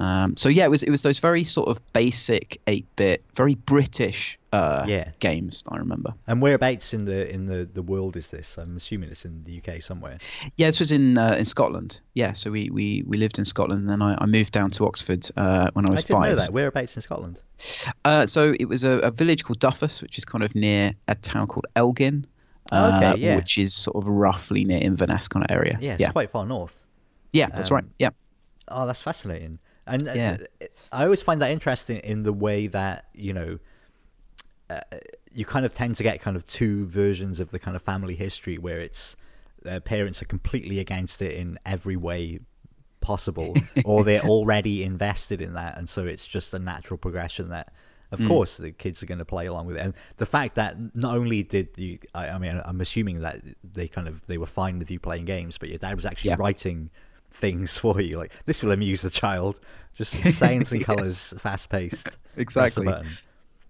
Um, 0.00 0.36
so 0.36 0.48
yeah, 0.48 0.64
it 0.64 0.70
was 0.70 0.82
it 0.82 0.90
was 0.90 1.02
those 1.02 1.18
very 1.18 1.44
sort 1.44 1.68
of 1.68 1.80
basic 1.92 2.60
eight 2.66 2.86
bit, 2.96 3.22
very 3.34 3.54
British 3.54 4.38
uh, 4.52 4.84
Yeah. 4.88 5.10
games 5.20 5.62
I 5.68 5.76
remember. 5.76 6.14
and 6.26 6.40
whereabouts 6.40 6.94
in 6.94 7.04
the 7.04 7.30
in 7.30 7.46
the, 7.46 7.68
the 7.72 7.82
world 7.82 8.16
is 8.16 8.28
this? 8.28 8.56
I'm 8.58 8.76
assuming 8.76 9.10
it's 9.10 9.24
in 9.24 9.44
the 9.44 9.60
UK 9.60 9.82
somewhere. 9.82 10.16
Yeah, 10.56 10.68
this 10.68 10.80
was 10.80 10.90
in 10.90 11.18
uh, 11.18 11.36
in 11.38 11.44
Scotland. 11.44 12.00
Yeah, 12.14 12.32
so 12.32 12.50
we, 12.50 12.70
we, 12.70 13.04
we 13.06 13.18
lived 13.18 13.38
in 13.38 13.44
Scotland, 13.44 13.82
and 13.82 13.90
then 13.90 14.00
I, 14.02 14.16
I 14.20 14.26
moved 14.26 14.52
down 14.52 14.70
to 14.70 14.86
Oxford 14.86 15.28
uh, 15.36 15.70
when 15.74 15.86
I 15.86 15.90
was 15.90 16.00
I 16.00 16.06
didn't 16.08 16.22
know 16.22 16.28
five. 16.28 16.36
that. 16.38 16.52
Whereabouts 16.54 16.96
in 16.96 17.02
Scotland? 17.02 17.38
Uh, 18.04 18.26
so 18.26 18.54
it 18.58 18.66
was 18.68 18.84
a, 18.84 18.92
a 19.00 19.10
village 19.10 19.44
called 19.44 19.58
Duffus, 19.60 20.00
which 20.02 20.16
is 20.18 20.24
kind 20.24 20.42
of 20.42 20.54
near 20.54 20.92
a 21.08 21.14
town 21.14 21.46
called 21.46 21.66
Elgin. 21.76 22.26
Oh, 22.72 22.96
okay, 22.96 23.06
uh, 23.06 23.14
yeah. 23.16 23.36
Which 23.36 23.58
is 23.58 23.74
sort 23.74 23.96
of 23.96 24.08
roughly 24.08 24.64
near 24.64 24.80
Inverness 24.80 25.28
kind 25.28 25.44
of 25.44 25.54
area. 25.54 25.76
Yeah, 25.80 25.92
it's 25.92 26.00
yeah, 26.00 26.10
quite 26.12 26.30
far 26.30 26.46
north. 26.46 26.84
yeah, 27.32 27.48
that's 27.48 27.70
um, 27.70 27.74
right. 27.76 27.84
Yeah, 27.98 28.10
Oh, 28.68 28.86
that's 28.86 29.02
fascinating. 29.02 29.58
And 29.86 30.08
uh, 30.08 30.12
Yeah. 30.14 30.36
I 30.92 31.04
always 31.04 31.22
find 31.22 31.40
that 31.42 31.50
interesting 31.50 31.98
in 31.98 32.22
the 32.22 32.32
way 32.32 32.66
that 32.68 33.06
you 33.14 33.32
know 33.32 33.58
uh, 34.68 34.80
you 35.32 35.44
kind 35.44 35.64
of 35.66 35.72
tend 35.72 35.96
to 35.96 36.02
get 36.02 36.20
kind 36.20 36.36
of 36.36 36.46
two 36.46 36.86
versions 36.86 37.40
of 37.40 37.50
the 37.50 37.58
kind 37.58 37.76
of 37.76 37.82
family 37.82 38.14
history 38.14 38.58
where 38.58 38.80
it's 38.80 39.16
uh, 39.68 39.80
parents 39.80 40.22
are 40.22 40.26
completely 40.26 40.78
against 40.78 41.20
it 41.20 41.34
in 41.34 41.58
every 41.66 41.96
way 41.96 42.40
possible, 43.00 43.56
or 43.84 44.04
they're 44.04 44.22
already 44.22 44.82
invested 44.84 45.40
in 45.40 45.54
that, 45.54 45.76
and 45.76 45.88
so 45.88 46.06
it's 46.06 46.26
just 46.26 46.54
a 46.54 46.58
natural 46.58 46.98
progression 46.98 47.48
that. 47.50 47.72
Of 48.12 48.18
Mm. 48.18 48.26
course, 48.26 48.56
the 48.56 48.72
kids 48.72 49.04
are 49.04 49.06
going 49.06 49.20
to 49.20 49.24
play 49.24 49.46
along 49.46 49.66
with 49.66 49.76
it, 49.76 49.82
and 49.82 49.94
the 50.16 50.26
fact 50.26 50.56
that 50.56 50.96
not 50.96 51.16
only 51.16 51.44
did 51.44 51.68
you, 51.76 52.00
I, 52.12 52.30
I 52.30 52.38
mean, 52.38 52.60
I'm 52.64 52.80
assuming 52.80 53.20
that 53.20 53.40
they 53.62 53.86
kind 53.86 54.08
of 54.08 54.26
they 54.26 54.36
were 54.36 54.46
fine 54.48 54.80
with 54.80 54.90
you 54.90 54.98
playing 54.98 55.26
games, 55.26 55.58
but 55.58 55.68
your 55.68 55.78
dad 55.78 55.94
was 55.94 56.04
actually 56.04 56.30
Yeah. 56.30 56.36
writing 56.36 56.90
things 57.30 57.78
for 57.78 58.00
you. 58.00 58.16
Like 58.18 58.32
this 58.46 58.62
will 58.62 58.72
amuse 58.72 59.02
the 59.02 59.10
child. 59.10 59.58
Just 59.94 60.12
sounds 60.34 60.72
and 60.72 60.80
Yes. 60.80 60.86
colors, 60.86 61.34
fast 61.38 61.68
paced. 61.68 62.08
Exactly. 62.36 62.88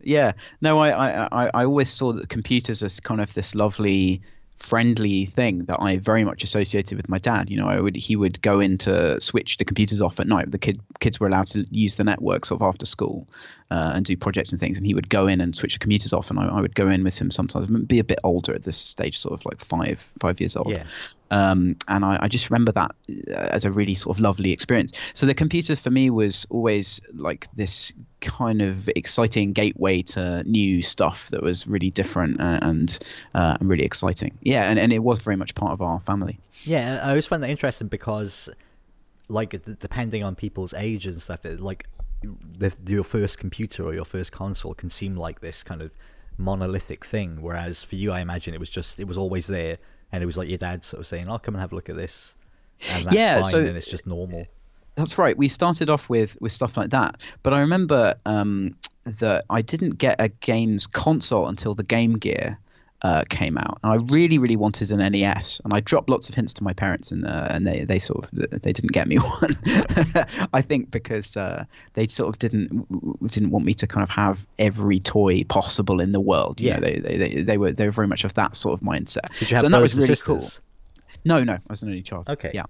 Yeah, 0.02 0.33
no, 0.62 0.79
I, 0.81 0.90
I, 0.90 1.29
I, 1.45 1.50
I 1.55 1.64
always 1.64 1.90
saw 1.90 2.12
that 2.12 2.29
computers 2.29 2.83
as 2.83 3.00
kind 3.00 3.21
of 3.21 3.35
this 3.35 3.55
lovely, 3.55 4.23
friendly 4.57 5.26
thing 5.26 5.64
that 5.64 5.79
I 5.81 5.99
very 5.99 6.25
much 6.25 6.43
associated 6.43 6.97
with 6.97 7.09
my 7.09 7.19
dad. 7.19 7.50
You 7.50 7.59
know, 7.59 7.67
I 7.67 7.81
would 7.81 7.97
he 7.97 8.17
would 8.17 8.40
go 8.40 8.61
in 8.61 8.79
to 8.79 9.21
switch 9.21 9.59
the 9.59 9.64
computers 9.64 10.00
off 10.00 10.19
at 10.19 10.26
night. 10.26 10.50
The 10.52 10.59
kid 10.59 10.81
kids 11.00 11.21
were 11.21 11.26
allowed 11.26 11.49
to 11.49 11.64
use 11.71 11.97
the 11.97 12.05
network 12.05 12.47
sort 12.47 12.62
of 12.62 12.67
after 12.69 12.87
school 12.87 13.29
uh, 13.71 13.93
and 13.95 14.05
do 14.07 14.17
projects 14.17 14.52
and 14.52 14.61
things, 14.61 14.79
and 14.79 14.87
he 14.87 14.95
would 14.95 15.11
go 15.11 15.26
in 15.26 15.40
and 15.40 15.55
switch 15.55 15.75
the 15.75 15.79
computers 15.79 16.12
off, 16.14 16.31
and 16.31 16.38
I, 16.38 16.49
I 16.49 16.61
would 16.62 16.75
go 16.75 16.88
in 16.88 17.05
with 17.05 17.19
him 17.21 17.31
sometimes. 17.31 17.67
Be 17.67 17.99
a 17.99 18.05
bit 18.05 18.21
older 18.25 18.55
at 18.55 18.62
this 18.62 18.79
stage, 18.79 19.19
sort 19.19 19.38
of 19.38 19.45
like 19.45 19.61
five 19.61 20.00
five 20.19 20.40
years 20.40 20.57
old. 20.57 20.71
Yeah. 20.71 20.85
Um, 21.31 21.77
and 21.89 22.05
I, 22.05 22.19
I, 22.23 22.29
just 22.29 22.51
remember 22.51 22.73
that 22.73 22.91
uh, 23.09 23.49
as 23.53 23.65
a 23.65 23.71
really 23.71 23.95
sort 23.95 24.17
of 24.17 24.21
lovely 24.21 24.53
experience. 24.53 24.99
So 25.15 25.27
the 25.27 25.35
computer 25.35 25.77
for 25.77 25.91
me 25.91 26.11
was 26.11 26.47
always 26.51 27.01
like 27.15 27.47
this 27.55 27.93
kind 28.21 28.61
of 28.61 28.89
exciting 28.97 29.53
gateway 29.53 30.03
to 30.03 30.43
new 30.45 30.83
stuff 30.83 31.29
that 31.29 31.43
was 31.43 31.67
really 31.67 31.91
different 31.91 32.41
and 32.41 32.99
uh, 33.35 33.57
and 33.61 33.71
really 33.71 33.85
exciting. 33.85 34.37
Yeah, 34.43 34.71
and, 34.71 34.79
and 34.79 34.93
it 34.93 35.05
was 35.05 35.21
very 35.21 35.37
much 35.37 35.55
part 35.55 35.73
of 35.73 35.81
our 35.81 36.01
family. 36.01 36.39
Yeah, 36.65 37.01
I 37.03 37.11
always 37.11 37.27
find 37.27 37.43
that 37.43 37.51
interesting 37.51 37.89
because, 37.89 38.49
like, 39.29 39.51
depending 39.79 40.25
on 40.25 40.35
people's 40.35 40.75
age 40.75 41.07
and 41.07 41.23
stuff, 41.23 41.45
it, 41.47 41.61
like 41.61 41.87
the, 42.23 42.77
your 42.87 43.05
first 43.05 43.39
computer 43.39 43.85
or 43.85 43.95
your 43.95 44.05
first 44.05 44.33
console 44.33 44.75
can 44.75 44.91
seem 44.91 45.17
like 45.17 45.41
this 45.41 45.63
kind 45.63 45.81
of 45.81 45.95
monolithic 46.37 47.05
thing. 47.05 47.41
Whereas 47.43 47.83
for 47.83 47.97
you, 47.97 48.13
I 48.13 48.21
imagine 48.21 48.55
it 48.55 48.61
was 48.61 48.71
just 48.71 48.99
it 48.99 49.05
was 49.05 49.17
always 49.17 49.47
there, 49.47 49.79
and 50.12 50.23
it 50.23 50.26
was 50.26 50.37
like 50.37 50.49
your 50.49 50.59
dad 50.59 50.85
sort 50.85 51.00
of 51.00 51.07
saying, 51.07 51.29
"I'll 51.29 51.38
come 51.38 51.55
and 51.55 51.61
have 51.61 51.73
a 51.73 51.75
look 51.75 51.88
at 51.88 51.97
this," 51.97 52.35
and 52.93 53.05
that's 53.05 53.17
yeah, 53.17 53.35
fine, 53.35 53.45
so, 53.45 53.59
and 53.61 53.76
it's 53.76 53.87
just 53.87 54.07
normal. 54.07 54.47
That's 54.97 55.19
right. 55.19 55.37
We 55.37 55.49
started 55.49 55.90
off 55.90 56.09
with 56.09 56.40
with 56.40 56.52
stuff 56.52 56.76
like 56.76 56.90
that, 56.90 57.21
but 57.43 57.55
I 57.55 57.61
remember 57.61 58.14
um, 58.26 58.76
that 59.05 59.45
I 59.50 59.62
didn't 59.62 59.99
get 59.99 60.21
a 60.21 60.29
games 60.29 60.87
console 60.87 61.47
until 61.47 61.75
the 61.75 61.85
Game 61.85 62.14
Gear 62.14 62.59
uh, 63.02 63.25
came 63.28 63.57
out, 63.57 63.78
and 63.83 63.92
I 63.92 63.97
really, 64.12 64.38
really 64.38 64.57
wanted 64.57 64.90
an 64.90 64.99
NES, 64.99 65.61
and 65.64 65.73
I 65.73 65.80
dropped 65.80 66.11
lots 66.11 66.28
of 66.28 66.35
hints 66.35 66.52
to 66.54 66.64
my 66.64 66.73
parents, 66.73 67.11
and 67.11 67.26
uh, 67.26 67.49
and 67.50 67.66
they, 67.66 67.85
they 67.85 67.99
sort 67.99 68.25
of 68.25 68.30
they 68.62 68.73
didn't 68.73 68.92
get 68.92 69.09
me 69.09 69.16
one. 69.40 69.50
I 70.52 70.61
think 70.61 70.90
because 70.90 71.37
uh, 71.37 71.64
they 71.95 72.07
sort 72.07 72.28
of 72.28 72.38
didn't 72.38 72.87
didn't 73.28 73.50
want 73.50 73.64
me 73.64 73.75
to 73.75 73.87
kind 73.87 74.02
of 74.02 74.11
have 74.11 74.47
every 74.59 75.00
toy 75.00 75.45
possible 75.45 76.00
in 76.00 76.11
the 76.11 76.21
world. 76.21 76.61
You 76.61 76.69
yeah, 76.69 76.78
know, 76.78 76.80
they, 76.80 77.16
they 77.16 77.42
they 77.42 77.59
were 77.59 77.73
they 77.73 77.87
were 77.87 77.92
very 77.92 78.09
much 78.09 78.25
of 78.25 78.35
that 78.35 78.57
sort 78.57 78.75
of 78.75 78.87
mindset. 78.87 79.28
Did 79.38 79.50
you 79.50 79.57
have 79.57 79.62
so 79.62 79.69
that 79.69 79.80
was 79.80 79.95
really 79.95 80.09
sisters? 80.09 80.25
cool. 80.25 80.50
No, 81.25 81.42
no, 81.42 81.54
I 81.54 81.61
was 81.69 81.83
an 81.83 81.88
only 81.88 82.02
child. 82.02 82.28
Okay. 82.28 82.50
Yeah. 82.54 82.64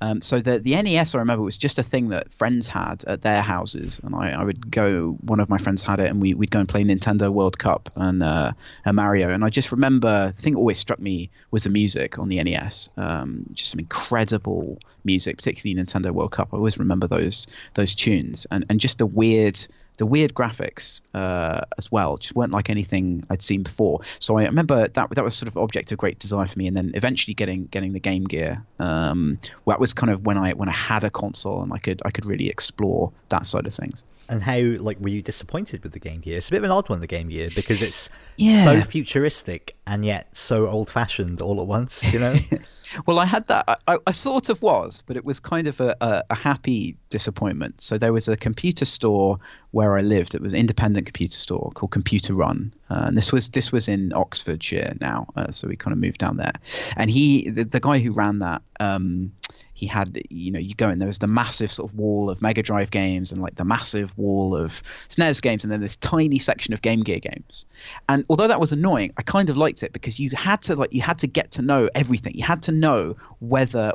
Um, 0.00 0.20
so 0.20 0.40
the 0.40 0.58
the 0.58 0.80
NES, 0.80 1.14
I 1.14 1.18
remember, 1.18 1.42
was 1.42 1.58
just 1.58 1.78
a 1.78 1.82
thing 1.82 2.08
that 2.10 2.32
friends 2.32 2.68
had 2.68 3.04
at 3.04 3.22
their 3.22 3.42
houses, 3.42 4.00
and 4.04 4.14
I, 4.14 4.30
I 4.32 4.44
would 4.44 4.70
go. 4.70 5.16
One 5.22 5.40
of 5.40 5.48
my 5.48 5.58
friends 5.58 5.82
had 5.82 6.00
it, 6.00 6.08
and 6.08 6.22
we 6.22 6.34
would 6.34 6.50
go 6.50 6.60
and 6.60 6.68
play 6.68 6.84
Nintendo 6.84 7.30
World 7.30 7.58
Cup 7.58 7.90
and 7.96 8.22
uh, 8.22 8.52
Mario. 8.92 9.28
And 9.28 9.44
I 9.44 9.50
just 9.50 9.72
remember 9.72 10.32
the 10.34 10.42
thing 10.42 10.54
that 10.54 10.58
always 10.58 10.78
struck 10.78 11.00
me 11.00 11.30
was 11.50 11.64
the 11.64 11.70
music 11.70 12.18
on 12.18 12.28
the 12.28 12.42
NES. 12.42 12.88
Um, 12.96 13.44
just 13.52 13.70
some 13.70 13.80
incredible 13.80 14.78
music, 15.04 15.36
particularly 15.36 15.82
Nintendo 15.82 16.12
World 16.12 16.32
Cup. 16.32 16.48
I 16.52 16.56
always 16.56 16.78
remember 16.78 17.06
those 17.06 17.46
those 17.74 17.94
tunes, 17.94 18.46
and 18.50 18.64
and 18.68 18.80
just 18.80 18.98
the 18.98 19.06
weird 19.06 19.58
the 19.98 20.06
weird 20.06 20.32
graphics 20.32 21.00
uh, 21.12 21.60
as 21.76 21.92
well 21.92 22.16
just 22.16 22.34
weren't 22.34 22.52
like 22.52 22.70
anything 22.70 23.24
I'd 23.28 23.42
seen 23.42 23.62
before. 23.62 24.00
So 24.18 24.38
I 24.38 24.44
remember 24.44 24.88
that 24.88 25.10
that 25.10 25.24
was 25.24 25.36
sort 25.36 25.48
of 25.48 25.56
object 25.56 25.92
of 25.92 25.98
great 25.98 26.18
desire 26.18 26.46
for 26.46 26.58
me, 26.58 26.66
and 26.66 26.76
then 26.76 26.92
eventually 26.94 27.34
getting 27.34 27.66
getting 27.66 27.92
the 27.92 28.00
Game 28.00 28.24
Gear. 28.24 28.64
Um, 28.78 29.38
that 29.66 29.80
was 29.80 29.92
kind 29.92 30.10
of 30.10 30.24
when 30.24 30.38
I 30.38 30.52
when 30.52 30.68
I 30.68 30.76
had 30.76 31.04
a 31.04 31.10
console 31.10 31.62
and 31.62 31.72
I 31.72 31.78
could 31.78 32.00
I 32.04 32.10
could 32.10 32.24
really 32.24 32.48
explore 32.48 33.12
that 33.28 33.44
side 33.46 33.66
of 33.66 33.74
things. 33.74 34.04
And 34.28 34.42
how 34.42 34.58
like 34.58 35.00
were 35.00 35.08
you 35.08 35.22
disappointed 35.22 35.82
with 35.82 35.92
the 35.92 35.98
Game 35.98 36.20
Gear? 36.20 36.38
It's 36.38 36.48
a 36.48 36.50
bit 36.50 36.58
of 36.58 36.64
an 36.64 36.70
odd 36.70 36.88
one, 36.88 37.00
the 37.00 37.06
Game 37.06 37.28
Gear, 37.28 37.48
because 37.54 37.82
it's 37.82 38.10
yeah. 38.36 38.62
so 38.62 38.80
futuristic 38.82 39.76
and 39.86 40.04
yet 40.04 40.36
so 40.36 40.66
old 40.66 40.90
fashioned 40.90 41.40
all 41.40 41.60
at 41.60 41.66
once. 41.66 42.12
You 42.12 42.18
know. 42.18 42.34
well, 43.06 43.18
I 43.18 43.26
had 43.26 43.46
that. 43.48 43.80
I, 43.86 43.96
I, 44.06 44.10
sort 44.10 44.48
of 44.48 44.60
was, 44.62 45.02
but 45.06 45.16
it 45.16 45.24
was 45.24 45.40
kind 45.40 45.66
of 45.66 45.80
a, 45.80 45.96
a, 46.00 46.22
a, 46.30 46.34
happy 46.34 46.96
disappointment. 47.08 47.80
So 47.80 47.96
there 47.96 48.12
was 48.12 48.28
a 48.28 48.36
computer 48.36 48.84
store 48.84 49.38
where 49.70 49.96
I 49.96 50.02
lived. 50.02 50.34
It 50.34 50.42
was 50.42 50.52
an 50.52 50.60
independent 50.60 51.06
computer 51.06 51.36
store 51.36 51.70
called 51.74 51.90
Computer 51.90 52.34
Run, 52.34 52.72
uh, 52.90 53.04
and 53.06 53.16
this 53.16 53.32
was 53.32 53.48
this 53.48 53.72
was 53.72 53.88
in 53.88 54.12
Oxfordshire 54.12 54.94
now. 55.00 55.26
Uh, 55.36 55.50
so 55.50 55.68
we 55.68 55.76
kind 55.76 55.92
of 55.92 55.98
moved 55.98 56.18
down 56.18 56.36
there, 56.36 56.52
and 56.96 57.10
he 57.10 57.50
the, 57.50 57.64
the 57.64 57.80
guy 57.80 57.98
who 57.98 58.12
ran 58.12 58.40
that. 58.40 58.62
Um, 58.80 59.32
he 59.78 59.86
had 59.86 60.20
you 60.28 60.50
know 60.50 60.58
you 60.58 60.74
go 60.74 60.88
in 60.88 60.98
there 60.98 61.06
was 61.06 61.20
the 61.20 61.28
massive 61.28 61.70
sort 61.70 61.88
of 61.88 61.96
wall 61.96 62.30
of 62.30 62.42
Mega 62.42 62.64
Drive 62.64 62.90
games 62.90 63.30
and 63.30 63.40
like 63.40 63.54
the 63.54 63.64
massive 63.64 64.16
wall 64.18 64.56
of 64.56 64.82
SNES 65.08 65.40
games 65.40 65.62
and 65.62 65.72
then 65.72 65.80
this 65.80 65.94
tiny 65.94 66.40
section 66.40 66.74
of 66.74 66.82
Game 66.82 67.04
Gear 67.04 67.20
games. 67.20 67.64
And 68.08 68.24
although 68.28 68.48
that 68.48 68.58
was 68.58 68.72
annoying, 68.72 69.12
I 69.18 69.22
kind 69.22 69.48
of 69.50 69.56
liked 69.56 69.84
it 69.84 69.92
because 69.92 70.18
you 70.18 70.30
had 70.30 70.62
to 70.62 70.74
like 70.74 70.92
you 70.92 71.00
had 71.00 71.20
to 71.20 71.28
get 71.28 71.52
to 71.52 71.62
know 71.62 71.88
everything. 71.94 72.34
You 72.34 72.44
had 72.44 72.62
to 72.64 72.72
know 72.72 73.16
whether 73.38 73.92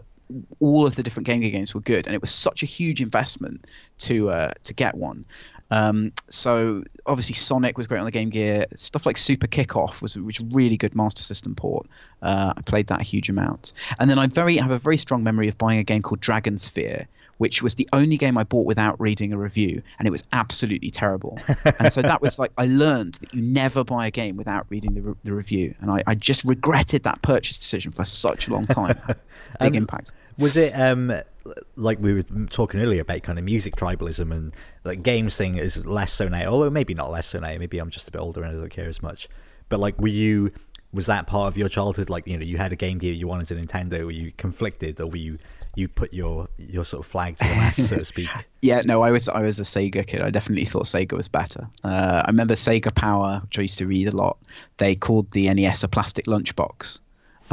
all 0.62 0.88
of 0.88 0.96
the 0.96 1.04
different 1.04 1.28
Game 1.28 1.42
Gear 1.42 1.52
games 1.52 1.76
were 1.76 1.82
good, 1.82 2.08
and 2.08 2.16
it 2.16 2.22
was 2.22 2.32
such 2.32 2.64
a 2.64 2.66
huge 2.66 3.02
investment 3.02 3.70
to 4.00 4.30
uh, 4.30 4.54
to 4.64 4.74
get 4.74 4.96
one. 4.96 5.26
Um, 5.72 6.12
so 6.30 6.84
obviously 7.06 7.36
Sonic 7.36 7.78
was 7.78 7.88
great 7.88 8.00
on 8.00 8.06
the 8.06 8.12
Game 8.12 8.30
Gear. 8.30 8.66
Stuff 8.76 9.06
like 9.06 9.18
Super 9.18 9.48
Kickoff 9.48 10.02
was 10.02 10.18
which 10.18 10.42
really 10.52 10.78
good 10.78 10.96
Master 10.96 11.24
System 11.24 11.56
port. 11.56 11.88
Uh, 12.22 12.54
I 12.56 12.62
played 12.62 12.88
that 12.88 13.02
a 13.02 13.04
huge 13.04 13.30
amount. 13.30 13.74
And 14.00 14.10
then 14.10 14.20
I 14.20 14.28
very 14.28 14.58
have 14.58 14.72
a 14.72 14.78
very 14.78 14.98
strong 14.98 15.24
memory 15.24 15.48
of 15.48 15.58
buying 15.58 15.80
a 15.80 15.84
game 15.84 16.02
called 16.02 16.20
Dragon 16.20 16.58
Sphere, 16.58 17.08
which 17.38 17.62
was 17.62 17.76
the 17.76 17.88
only 17.94 18.18
game 18.18 18.38
I 18.38 18.44
bought 18.44 18.66
without 18.66 19.00
reading 19.00 19.34
a 19.34 19.38
review, 19.38 19.82
and 20.00 20.08
it 20.08 20.12
was 20.12 20.24
absolutely 20.32 20.92
terrible. 20.92 21.40
and 21.80 21.92
so 21.92 22.02
that 22.02 22.22
was 22.22 22.40
like 22.40 22.52
I 22.58 22.68
learned 22.68 23.16
that 23.16 23.34
you 23.34 23.42
never 23.42 23.84
buy 23.84 24.08
a 24.08 24.12
game 24.12 24.38
without 24.38 24.66
reading 24.70 24.94
the, 24.94 25.02
re- 25.02 25.16
the 25.24 25.34
review, 25.34 25.74
and 25.82 25.92
I, 25.92 26.04
I, 26.08 26.16
just 26.16 26.44
regretted 26.46 27.04
that 27.04 27.22
purchase 27.22 27.58
decision 27.58 27.92
for 27.92 28.06
such 28.06 28.48
a 28.48 28.54
long 28.54 28.66
time. 28.66 28.98
Big 29.08 29.18
um, 29.60 29.76
impact. 29.76 30.14
Was 30.38 30.56
it 30.56 30.74
um 30.74 31.14
like 31.76 32.00
we 32.00 32.14
were 32.14 32.24
talking 32.50 32.80
earlier 32.80 33.02
about 33.02 33.24
kind 33.24 33.38
of 33.38 33.46
music 33.46 33.76
tribalism 33.76 34.32
and 34.32 34.54
like 34.84 35.04
games 35.04 35.36
thing 35.36 35.56
is 35.58 35.86
less 35.86 36.14
so 36.14 36.28
now, 36.28 36.46
although 36.46 36.70
maybe 36.70 36.94
not 36.94 37.12
less 37.12 37.28
so 37.28 37.40
now. 37.40 37.58
Maybe 37.58 37.80
I'm 37.80 37.90
just 37.90 38.08
a 38.08 38.12
bit 38.12 38.20
older 38.20 38.44
and 38.44 38.56
I 38.56 38.60
don't 38.60 38.70
care 38.70 38.88
as 38.88 39.02
much. 39.02 39.28
But 39.70 39.80
like, 39.80 40.00
were 40.00 40.08
you? 40.08 40.52
Was 40.92 41.08
that 41.08 41.26
part 41.26 41.48
of 41.48 41.58
your 41.58 41.70
childhood? 41.70 42.12
Like, 42.12 42.28
you 42.28 42.38
know, 42.38 42.46
you 42.46 42.58
had 42.58 42.72
a 42.72 42.76
Game 42.76 43.00
Gear, 43.00 43.14
you 43.14 43.28
wanted 43.28 43.50
a 43.50 43.60
Nintendo. 43.60 44.06
Were 44.06 44.12
you 44.12 44.32
conflicted, 44.38 45.02
or 45.02 45.08
were 45.08 45.18
you 45.18 45.40
you 45.76 45.88
put 45.88 46.14
your 46.14 46.48
your 46.58 46.86
sort 46.86 47.04
of 47.04 47.12
flag 47.12 47.38
to 47.38 47.48
the 47.48 47.56
mast, 47.56 47.88
so 47.88 47.98
to 47.98 48.06
speak? 48.06 48.30
Yeah, 48.62 48.82
no, 48.86 49.02
I 49.02 49.12
was 49.12 49.28
I 49.28 49.42
was 49.42 49.60
a 49.60 49.64
Sega 49.64 50.08
kid. 50.08 50.22
I 50.22 50.30
definitely 50.30 50.64
thought 50.64 50.86
Sega 50.86 51.18
was 51.18 51.28
better. 51.28 51.68
Uh, 51.84 52.22
I 52.24 52.30
remember 52.30 52.54
Sega 52.54 52.96
Power, 52.96 53.42
which 53.44 53.60
I 53.60 53.64
used 53.64 53.78
to 53.80 53.86
read 53.86 54.08
a 54.08 54.16
lot. 54.16 54.38
They 54.78 54.96
called 54.96 55.32
the 55.32 55.54
NES 55.54 55.84
a 55.84 55.90
plastic 55.90 56.28
lunchbox 56.28 57.02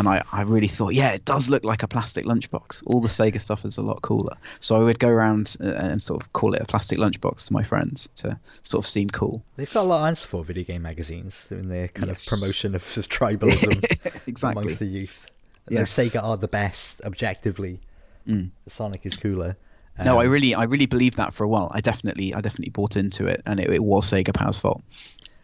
and 0.00 0.08
I, 0.08 0.22
I 0.32 0.42
really 0.42 0.66
thought, 0.66 0.94
yeah, 0.94 1.12
it 1.12 1.26
does 1.26 1.50
look 1.50 1.62
like 1.62 1.82
a 1.82 1.88
plastic 1.88 2.24
lunchbox. 2.24 2.82
All 2.86 3.02
the 3.02 3.08
Sega 3.08 3.38
stuff 3.38 3.66
is 3.66 3.76
a 3.76 3.82
lot 3.82 4.00
cooler. 4.00 4.34
So 4.58 4.76
I 4.76 4.78
would 4.78 4.98
go 4.98 5.08
around 5.08 5.56
uh, 5.62 5.74
and 5.74 6.00
sort 6.00 6.22
of 6.22 6.32
call 6.32 6.54
it 6.54 6.62
a 6.62 6.64
plastic 6.64 6.98
lunchbox 6.98 7.48
to 7.48 7.52
my 7.52 7.62
friends 7.62 8.08
to 8.16 8.40
sort 8.62 8.82
of 8.82 8.88
seem 8.88 9.10
cool. 9.10 9.42
They've 9.56 9.70
got 9.70 9.82
a 9.82 9.88
lot 9.88 10.00
of 10.00 10.08
answer 10.08 10.26
for 10.26 10.42
video 10.42 10.64
game 10.64 10.80
magazines 10.80 11.46
in 11.50 11.68
their 11.68 11.88
kind 11.88 12.08
yes. 12.08 12.32
of 12.32 12.38
promotion 12.38 12.74
of, 12.74 12.82
of 12.96 13.08
tribalism 13.10 14.22
exactly. 14.26 14.62
amongst 14.62 14.78
the 14.78 14.86
youth. 14.86 15.26
Yeah. 15.68 15.82
Sega 15.82 16.24
are 16.24 16.38
the 16.38 16.48
best 16.48 17.02
objectively. 17.04 17.78
Mm. 18.26 18.52
Sonic 18.68 19.04
is 19.04 19.18
cooler. 19.18 19.58
Um, 19.98 20.06
no, 20.06 20.18
I 20.18 20.24
um, 20.24 20.32
really, 20.32 20.54
I 20.54 20.64
really 20.64 20.86
believed 20.86 21.18
that 21.18 21.34
for 21.34 21.44
a 21.44 21.48
while. 21.48 21.70
I 21.74 21.82
definitely, 21.82 22.32
I 22.32 22.40
definitely 22.40 22.70
bought 22.70 22.96
into 22.96 23.26
it, 23.26 23.42
and 23.44 23.60
it, 23.60 23.68
it 23.68 23.84
was 23.84 24.10
Sega 24.10 24.32
Power's 24.32 24.58
fault. 24.58 24.82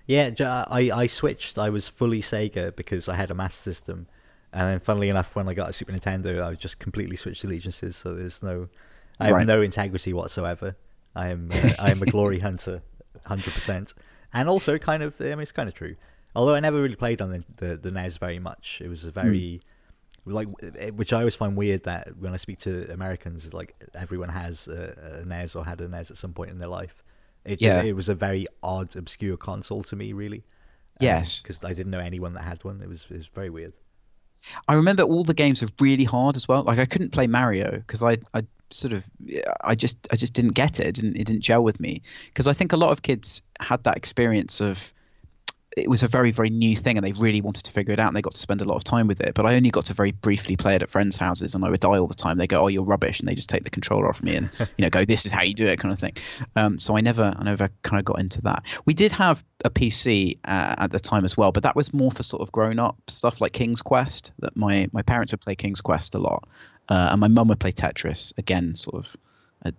Yeah, 0.07 0.31
I, 0.71 0.91
I 0.91 1.07
switched. 1.09 1.59
I 1.59 1.69
was 1.69 1.91
fully 1.91 2.23
Sega 2.23 2.75
because 2.75 3.07
I 3.07 3.17
had 3.17 3.31
a 3.31 3.35
Master 3.35 3.71
System, 3.71 4.07
and 4.53 4.69
then, 4.69 4.79
funnily 4.81 5.09
enough, 5.09 5.35
when 5.37 5.49
I 5.49 5.55
got 5.55 5.71
a 5.71 5.73
Super 5.73 5.93
Nintendo, 5.93 6.45
I 6.45 6.55
just 6.55 6.79
completely 6.79 7.17
switched 7.17 7.45
allegiances. 7.45 7.97
So 7.97 8.15
there's 8.15 8.43
no, 8.43 8.69
I 9.21 9.27
have 9.27 9.37
right. 9.37 9.47
no 9.47 9.63
integrity 9.63 10.13
whatsoever. 10.13 10.77
I 11.15 11.29
am, 11.29 11.51
uh, 11.53 11.71
I 11.81 11.91
am 11.91 12.03
a 12.03 12.07
glory 12.07 12.39
hunter, 12.41 12.83
hundred 13.25 13.53
percent. 13.55 13.95
And 14.33 14.49
also, 14.49 14.79
kind 14.79 15.03
of, 15.03 15.15
I 15.21 15.25
mean, 15.25 15.41
it's 15.41 15.53
kind 15.53 15.69
of 15.69 15.75
true. 15.75 15.97
Although 16.35 16.55
I 16.55 16.61
never 16.61 16.81
really 16.81 16.97
played 16.97 17.23
on 17.23 17.31
the 17.31 17.45
the, 17.57 17.77
the 17.77 17.91
NES 17.91 18.19
very 18.19 18.39
much. 18.39 18.83
It 18.85 18.89
was 18.89 19.05
a 19.05 19.11
very 19.11 19.61
mm. 20.27 20.33
like, 20.33 20.49
which 20.95 21.13
I 21.13 21.21
always 21.21 21.35
find 21.35 21.57
weird 21.57 21.85
that 21.85 22.19
when 22.19 22.35
I 22.35 22.37
speak 22.37 22.59
to 22.61 22.93
Americans, 22.93 23.53
like 23.55 23.75
everyone 23.95 24.29
has 24.29 24.69
a, 24.69 25.23
a 25.23 25.25
NES 25.25 25.57
or 25.57 25.65
had 25.65 25.81
a 25.81 25.89
NES 25.89 26.11
at 26.11 26.19
some 26.19 26.35
point 26.35 26.51
in 26.51 26.59
their 26.59 26.69
life. 26.69 27.03
It 27.47 27.63
yeah. 27.63 27.83
It 27.83 27.95
was 27.95 28.09
a 28.09 28.15
very 28.15 28.47
odd, 28.63 28.95
obscure 28.97 29.37
console 29.37 29.83
to 29.85 29.97
me, 29.97 30.13
really. 30.13 30.45
Yes, 31.01 31.41
because 31.41 31.59
I 31.63 31.73
didn't 31.73 31.91
know 31.91 32.01
anyone 32.01 32.35
that 32.35 32.45
had 32.45 32.65
one. 32.65 32.83
It 32.83 32.89
was 32.89 33.07
it 33.11 33.17
was 33.17 33.27
very 33.29 33.51
weird. 33.51 33.73
I 34.69 34.75
remember 34.75 35.03
all 35.03 35.25
the 35.25 35.35
games 35.35 35.63
were 35.63 35.69
really 35.81 36.05
hard 36.05 36.37
as 36.37 36.49
well. 36.49 36.63
Like 36.63 36.79
I 36.79 36.85
couldn't 36.85 37.13
play 37.13 37.27
Mario 37.27 37.71
because 37.71 38.03
I 38.03 38.19
I 38.35 38.43
sort 38.71 38.93
of 38.93 39.05
I 39.61 39.75
just 39.75 39.99
I 40.13 40.17
just 40.17 40.35
didn't 40.35 40.55
get 40.55 40.81
it. 40.81 40.87
It 40.87 40.95
didn't, 40.95 41.17
it 41.17 41.27
didn't 41.27 41.43
gel 41.43 41.63
with 41.63 41.81
me 41.81 42.03
because 42.27 42.49
I 42.49 42.53
think 42.53 42.73
a 42.73 42.77
lot 42.77 42.91
of 42.91 43.03
kids 43.03 43.43
had 43.61 43.85
that 43.85 43.97
experience 43.97 44.61
of 44.61 44.93
it 45.77 45.91
was 45.91 46.03
a 46.03 46.09
very 46.09 46.31
very 46.31 46.49
new 46.49 46.75
thing 46.75 46.97
and 46.97 47.07
they 47.07 47.13
really 47.13 47.43
wanted 47.43 47.63
to 47.65 47.71
figure 47.71 47.93
it 47.93 48.01
out 48.01 48.09
and 48.09 48.17
they 48.17 48.23
got 48.23 48.33
to 48.33 48.41
spend 48.41 48.63
a 48.63 48.65
lot 48.65 48.77
of 48.77 48.85
time 48.85 49.07
with 49.07 49.21
it. 49.21 49.35
But 49.35 49.47
i 49.47 49.55
only 49.55 49.71
got 49.71 49.85
to 49.87 49.93
very 49.93 50.11
briefly 50.11 50.57
play 50.57 50.75
it 50.75 50.83
at 50.83 50.91
friends 50.91 51.17
houses 51.17 51.55
and 51.55 51.65
i 51.65 51.71
would 51.71 51.81
die 51.81 51.99
all 51.99 52.07
the 52.07 52.15
time. 52.15 52.39
They 52.39 52.47
go 52.47 52.63
oh 52.63 52.69
you're 52.69 52.85
rubbish 52.85 53.21
and 53.21 53.29
they 53.29 53.35
just 53.35 53.49
take 53.49 53.65
the 53.65 53.71
controller 53.71 54.09
off 54.09 54.23
me 54.23 54.37
and 54.37 54.51
you 54.59 54.83
know 54.83 54.91
go 54.91 55.05
this 55.05 55.27
is 55.27 55.33
how 55.33 55.43
you 55.43 55.55
do 55.55 55.67
it 55.67 55.79
kind 55.79 55.93
of 55.93 55.99
thing. 55.99 56.15
Um, 56.57 56.79
so 56.79 56.97
i 56.97 57.01
never 57.01 57.35
i 57.37 57.45
never 57.45 57.69
kind 57.83 58.01
of 58.01 58.05
got 58.05 58.19
into 58.19 58.41
that. 58.43 58.65
We 58.87 58.95
did 58.95 59.13
have 59.13 59.45
a 59.65 59.71
pc 59.71 60.39
uh, 60.45 60.75
at 60.79 60.93
the 60.93 61.01
time 61.01 61.25
as 61.25 61.37
well 61.37 61.51
but 61.51 61.63
that 61.63 61.75
was 61.75 61.93
more 61.93 62.13
for 62.13 62.23
sort 62.23 62.43
of 62.43 62.53
grown 62.53 62.79
up 62.79 62.97
stuff 63.09 63.41
like 63.41 63.53
king's 63.53 63.83
quest 63.83 64.33
that 64.39 64.55
my 64.57 64.87
my 64.93 65.03
parents 65.03 65.33
would 65.33 65.41
play 65.41 65.55
king's 65.55 65.81
quest 65.81 66.15
a 66.15 66.19
lot 66.19 66.47
uh, 66.91 67.09
and 67.11 67.21
my 67.21 67.29
mum 67.29 67.49
would 67.49 67.59
play 67.59 67.73
tetris 67.73 68.33
again 68.39 68.75
sort 68.75 68.97
of 68.97 69.17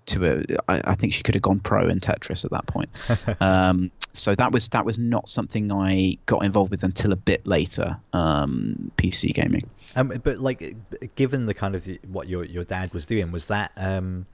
to 0.08 0.26
a. 0.26 0.58
I, 0.68 0.82
I 0.92 0.96
think 0.96 1.14
she 1.14 1.24
could 1.24 1.36
have 1.36 1.42
gone 1.42 1.60
pro 1.60 1.88
in 1.88 2.00
Tetris 2.00 2.46
at 2.46 2.52
that 2.52 2.68
point. 2.68 2.90
um, 3.42 3.92
so 4.14 4.36
that 4.36 4.52
was 4.52 4.70
that 4.70 4.86
was 4.86 4.98
not 4.98 5.30
something 5.30 5.72
I 5.72 6.18
got 6.26 6.44
involved 6.44 6.72
with 6.72 6.84
until 6.84 7.12
a 7.12 7.18
bit 7.18 7.46
later. 7.46 7.98
Um, 8.14 8.92
PC 8.98 9.34
gaming. 9.34 9.70
Um, 9.96 10.10
but 10.24 10.40
like, 10.40 10.76
given 11.16 11.46
the 11.46 11.54
kind 11.54 11.76
of 11.76 11.88
what 12.08 12.28
your 12.28 12.44
your 12.44 12.64
dad 12.64 12.94
was 12.94 13.06
doing, 13.06 13.32
was 13.32 13.46
that 13.46 13.72
um, 13.76 14.26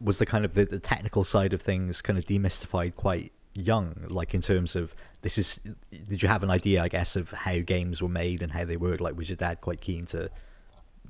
was 0.00 0.18
the 0.18 0.26
kind 0.26 0.44
of 0.44 0.54
the, 0.54 0.64
the 0.64 0.78
technical 0.78 1.24
side 1.24 1.52
of 1.52 1.62
things 1.62 2.02
kind 2.02 2.18
of 2.18 2.24
demystified 2.26 2.94
quite 2.94 3.32
young 3.54 3.94
like 4.08 4.32
in 4.32 4.40
terms 4.40 4.74
of 4.74 4.94
this 5.20 5.36
is 5.36 5.60
did 5.90 6.22
you 6.22 6.28
have 6.28 6.42
an 6.42 6.50
idea 6.50 6.82
i 6.82 6.88
guess 6.88 7.16
of 7.16 7.30
how 7.30 7.58
games 7.58 8.00
were 8.00 8.08
made 8.08 8.42
and 8.42 8.52
how 8.52 8.64
they 8.64 8.78
work 8.78 9.00
like 9.00 9.16
was 9.16 9.28
your 9.28 9.36
dad 9.36 9.60
quite 9.60 9.80
keen 9.80 10.06
to 10.06 10.30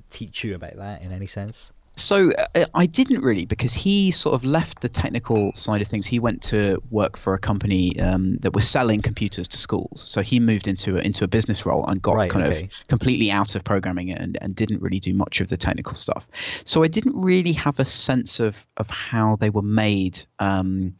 teach 0.09 0.43
you 0.43 0.53
about 0.53 0.75
that 0.75 1.01
in 1.01 1.11
any 1.11 1.27
sense 1.27 1.71
so 1.95 2.31
uh, 2.55 2.65
I 2.73 2.85
didn't 2.85 3.21
really 3.21 3.45
because 3.45 3.73
he 3.73 4.11
sort 4.11 4.33
of 4.35 4.43
left 4.43 4.81
the 4.81 4.89
technical 4.89 5.53
side 5.53 5.81
of 5.81 5.87
things. 5.87 6.05
He 6.05 6.19
went 6.19 6.41
to 6.43 6.81
work 6.89 7.17
for 7.17 7.33
a 7.33 7.39
company 7.39 7.99
um, 7.99 8.37
that 8.37 8.53
was 8.53 8.67
selling 8.67 9.01
computers 9.01 9.47
to 9.49 9.57
schools. 9.57 10.01
So 10.01 10.21
he 10.21 10.39
moved 10.39 10.67
into 10.67 10.97
a, 10.97 11.01
into 11.01 11.23
a 11.23 11.27
business 11.27 11.65
role 11.65 11.85
and 11.87 12.01
got 12.01 12.15
Right, 12.15 12.29
kind 12.29 12.45
okay. 12.45 12.63
of 12.63 12.87
completely 12.87 13.31
out 13.31 13.55
of 13.55 13.63
programming 13.63 14.11
and, 14.11 14.37
and 14.41 14.55
didn't 14.55 14.81
really 14.81 14.99
do 14.99 15.13
much 15.13 15.41
of 15.41 15.49
the 15.49 15.57
technical 15.57 15.95
stuff. 15.95 16.27
So 16.65 16.83
I 16.83 16.87
didn't 16.87 17.15
really 17.21 17.53
have 17.53 17.79
a 17.79 17.85
sense 17.85 18.39
of 18.39 18.65
of 18.77 18.89
how 18.89 19.35
they 19.35 19.49
were 19.49 19.61
made. 19.61 20.25
Um, 20.39 20.95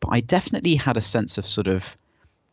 but 0.00 0.10
I 0.12 0.20
definitely 0.20 0.76
had 0.76 0.96
a 0.96 1.00
sense 1.00 1.38
of 1.38 1.44
sort 1.44 1.66
of 1.66 1.96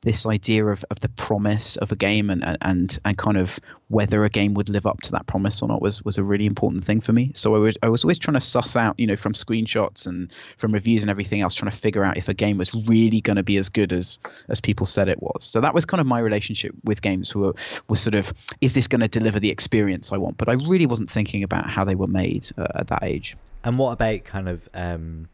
this 0.05 0.25
idea 0.25 0.65
of, 0.65 0.85
of 0.91 0.99
the 1.01 1.09
promise 1.09 1.75
of 1.77 1.91
a 1.91 1.95
game 1.95 2.29
and, 2.29 2.41
and- 2.61 2.97
and 3.03 3.17
kind 3.17 3.37
of 3.37 3.59
whether 3.89 4.23
a 4.23 4.29
game 4.29 4.53
would 4.55 4.69
live 4.69 4.85
up 4.87 4.99
to 5.01 5.11
that 5.11 5.27
promise 5.27 5.61
or 5.61 5.67
not 5.67 5.81
was 5.81 6.01
was 6.03 6.17
a 6.17 6.23
really 6.23 6.45
important 6.45 6.83
thing 6.83 7.01
for 7.01 7.11
me. 7.13 7.31
So 7.35 7.55
I 7.55 7.59
was 7.59 7.75
I 7.83 7.89
was 7.89 8.03
always 8.03 8.17
trying 8.19 8.33
to 8.35 8.41
suss 8.41 8.75
out, 8.75 8.99
you 8.99 9.05
know, 9.07 9.15
from 9.15 9.33
screenshots 9.33 10.07
and 10.07 10.31
from 10.57 10.71
reviews 10.71 11.03
and 11.03 11.09
everything 11.11 11.41
else, 11.41 11.53
trying 11.53 11.69
to 11.71 11.77
figure 11.77 12.03
out 12.03 12.17
if 12.17 12.27
a 12.29 12.33
game 12.33 12.57
was 12.57 12.73
really 12.73 13.21
going 13.21 13.35
to 13.37 13.43
be 13.43 13.57
as 13.57 13.69
good 13.69 13.91
as 13.93 14.17
as 14.49 14.59
people 14.61 14.85
said 14.85 15.07
it 15.09 15.21
was. 15.21 15.43
So 15.43 15.61
that 15.61 15.73
was 15.73 15.85
kind 15.85 16.01
of 16.01 16.07
my 16.07 16.19
relationship 16.19 16.73
with 16.83 17.01
games. 17.01 17.35
Were 17.35 17.53
was 17.87 17.99
sort 18.01 18.15
of 18.15 18.33
is 18.61 18.73
this 18.73 18.87
going 18.87 19.01
to 19.01 19.07
deliver 19.07 19.39
the 19.39 19.51
experience 19.51 20.11
I 20.11 20.17
want? 20.17 20.37
But 20.37 20.49
I 20.49 20.53
really 20.53 20.85
wasn't 20.87 21.09
thinking 21.11 21.43
about 21.43 21.67
how 21.67 21.83
they 21.83 21.95
were 21.95 22.07
made 22.07 22.47
uh, 22.57 22.67
at 22.75 22.87
that 22.87 23.03
age. 23.03 23.35
and 23.63 23.77
what 23.79 23.91
about 23.93 24.23
kind 24.23 24.47
of 24.49 24.69
um 24.73 25.27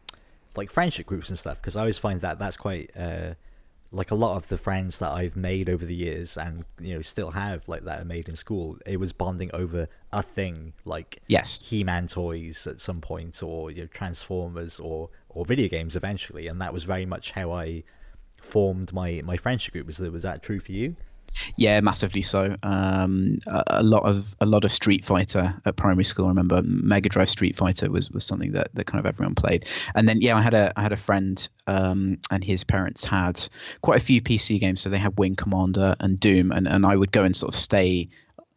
like 0.56 0.70
friendship 0.70 1.06
groups 1.06 1.28
and 1.30 1.38
stuff 1.38 1.56
because 1.60 1.76
i 1.76 1.80
always 1.80 1.96
find 1.98 2.20
that 2.20 2.38
that's 2.38 2.56
quite 2.58 2.90
uh 2.96 3.32
like 3.94 4.10
a 4.10 4.14
lot 4.14 4.36
of 4.36 4.48
the 4.48 4.56
friends 4.58 4.98
that 4.98 5.10
i've 5.10 5.36
made 5.36 5.68
over 5.68 5.84
the 5.84 5.94
years 5.94 6.36
and 6.36 6.64
you 6.80 6.94
know 6.94 7.02
still 7.02 7.32
have 7.32 7.68
like 7.68 7.84
that 7.84 8.00
are 8.00 8.04
made 8.04 8.28
in 8.28 8.34
school 8.34 8.78
it 8.86 8.98
was 8.98 9.12
bonding 9.12 9.50
over 9.52 9.86
a 10.12 10.22
thing 10.22 10.72
like 10.84 11.20
Yes. 11.28 11.62
he-man 11.66 12.06
toys 12.08 12.66
at 12.66 12.80
some 12.80 12.96
point 12.96 13.42
or 13.42 13.70
you 13.70 13.82
know 13.82 13.86
transformers 13.88 14.80
or 14.80 15.10
or 15.28 15.44
video 15.44 15.68
games 15.68 15.94
eventually 15.94 16.48
and 16.48 16.60
that 16.60 16.72
was 16.72 16.84
very 16.84 17.06
much 17.06 17.32
how 17.32 17.52
i 17.52 17.84
formed 18.40 18.92
my 18.92 19.20
my 19.24 19.36
friendship 19.36 19.72
group 19.72 19.86
was 19.86 19.98
that 19.98 20.10
was 20.10 20.22
that 20.22 20.42
true 20.42 20.58
for 20.58 20.72
you 20.72 20.96
Yeah, 21.56 21.80
massively 21.80 22.22
so. 22.22 22.56
Um, 22.62 23.38
a, 23.46 23.62
a 23.68 23.82
lot 23.82 24.04
of 24.04 24.34
a 24.40 24.46
lot 24.46 24.64
of 24.64 24.72
Street 24.72 25.04
Fighter 25.04 25.54
at 25.64 25.76
primary 25.76 26.04
school. 26.04 26.26
I 26.26 26.28
remember 26.28 26.62
Mega 26.64 27.08
Drive 27.08 27.28
Street 27.28 27.56
Fighter 27.56 27.90
was, 27.90 28.10
was 28.10 28.24
something 28.24 28.52
that, 28.52 28.74
that 28.74 28.86
kind 28.86 29.00
of 29.00 29.06
everyone 29.06 29.34
played. 29.34 29.68
And 29.94 30.08
then 30.08 30.20
yeah, 30.20 30.36
I 30.36 30.42
had 30.42 30.54
a 30.54 30.72
I 30.76 30.82
had 30.82 30.92
a 30.92 30.96
friend, 30.96 31.48
um, 31.66 32.18
and 32.30 32.42
his 32.44 32.64
parents 32.64 33.04
had 33.04 33.46
quite 33.82 33.98
a 33.98 34.04
few 34.04 34.20
PC 34.20 34.60
games. 34.60 34.80
So 34.82 34.88
they 34.88 34.98
had 34.98 35.18
Wing 35.18 35.36
Commander 35.36 35.94
and 36.00 36.18
Doom, 36.18 36.52
and, 36.52 36.68
and 36.68 36.86
I 36.86 36.96
would 36.96 37.12
go 37.12 37.22
and 37.22 37.36
sort 37.36 37.54
of 37.54 37.58
stay 37.58 38.08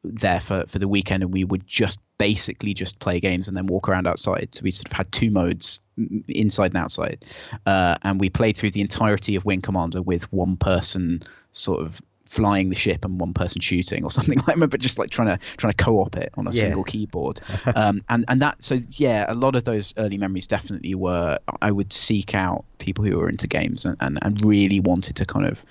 there 0.04 0.40
for, 0.40 0.66
for 0.68 0.80
the 0.80 0.88
weekend, 0.88 1.24
and 1.24 1.34
we 1.34 1.44
would 1.44 1.66
just 1.66 2.00
basically 2.18 2.74
just 2.74 3.00
play 3.00 3.20
games 3.20 3.48
and 3.48 3.58
then 3.58 3.68
walk 3.68 3.90
around 3.90 4.08
outside. 4.08 4.50
So 4.54 4.62
we 4.64 4.72
sort 4.72 4.88
of 4.88 4.94
had 4.94 5.12
two 5.12 5.32
modes, 5.32 5.80
inside 6.28 6.72
and 6.72 6.78
outside, 6.78 7.26
uh, 7.66 7.96
and 8.04 8.20
we 8.20 8.30
played 8.30 8.56
through 8.56 8.72
the 8.72 8.82
entirety 8.82 9.36
of 9.36 9.46
Wing 9.46 9.62
Commander 9.62 10.02
with 10.02 10.32
one 10.32 10.58
person 10.58 11.22
sort 11.52 11.82
of 11.82 12.02
flying 12.36 12.70
the 12.70 12.76
ship 12.76 13.06
and 13.06 13.20
one 13.22 13.34
person 13.34 13.62
shooting 13.62 14.04
or 14.04 14.12
something. 14.18 14.40
I 14.48 14.52
remember 14.52 14.78
just 14.78 15.00
like 15.00 15.10
trying 15.10 15.30
to 15.30 15.38
trying 15.58 15.74
to 15.74 15.84
co-op 15.84 16.16
it 16.18 16.30
on 16.38 16.48
a 16.48 16.52
Yeah. 16.52 16.64
single 16.64 16.84
keyboard, 16.84 17.40
um, 17.76 18.02
and 18.10 18.26
and 18.28 18.42
that 18.42 18.64
so 18.64 18.78
yeah, 18.92 19.26
a 19.28 19.34
lot 19.34 19.56
of 19.56 19.64
those 19.64 19.94
early 19.98 20.18
memories 20.18 20.48
definitely 20.48 20.96
were. 20.96 21.38
I 21.62 21.72
would 21.72 21.92
seek 21.94 22.36
out 22.36 22.66
people 22.80 23.04
who 23.06 23.18
were 23.18 23.30
into 23.30 23.48
games 23.48 23.86
and 23.86 23.98
and, 24.00 24.20
and 24.22 24.44
really 24.46 24.80
wanted 24.80 25.16
to 25.18 25.26
kind 25.26 25.46
of. 25.48 25.66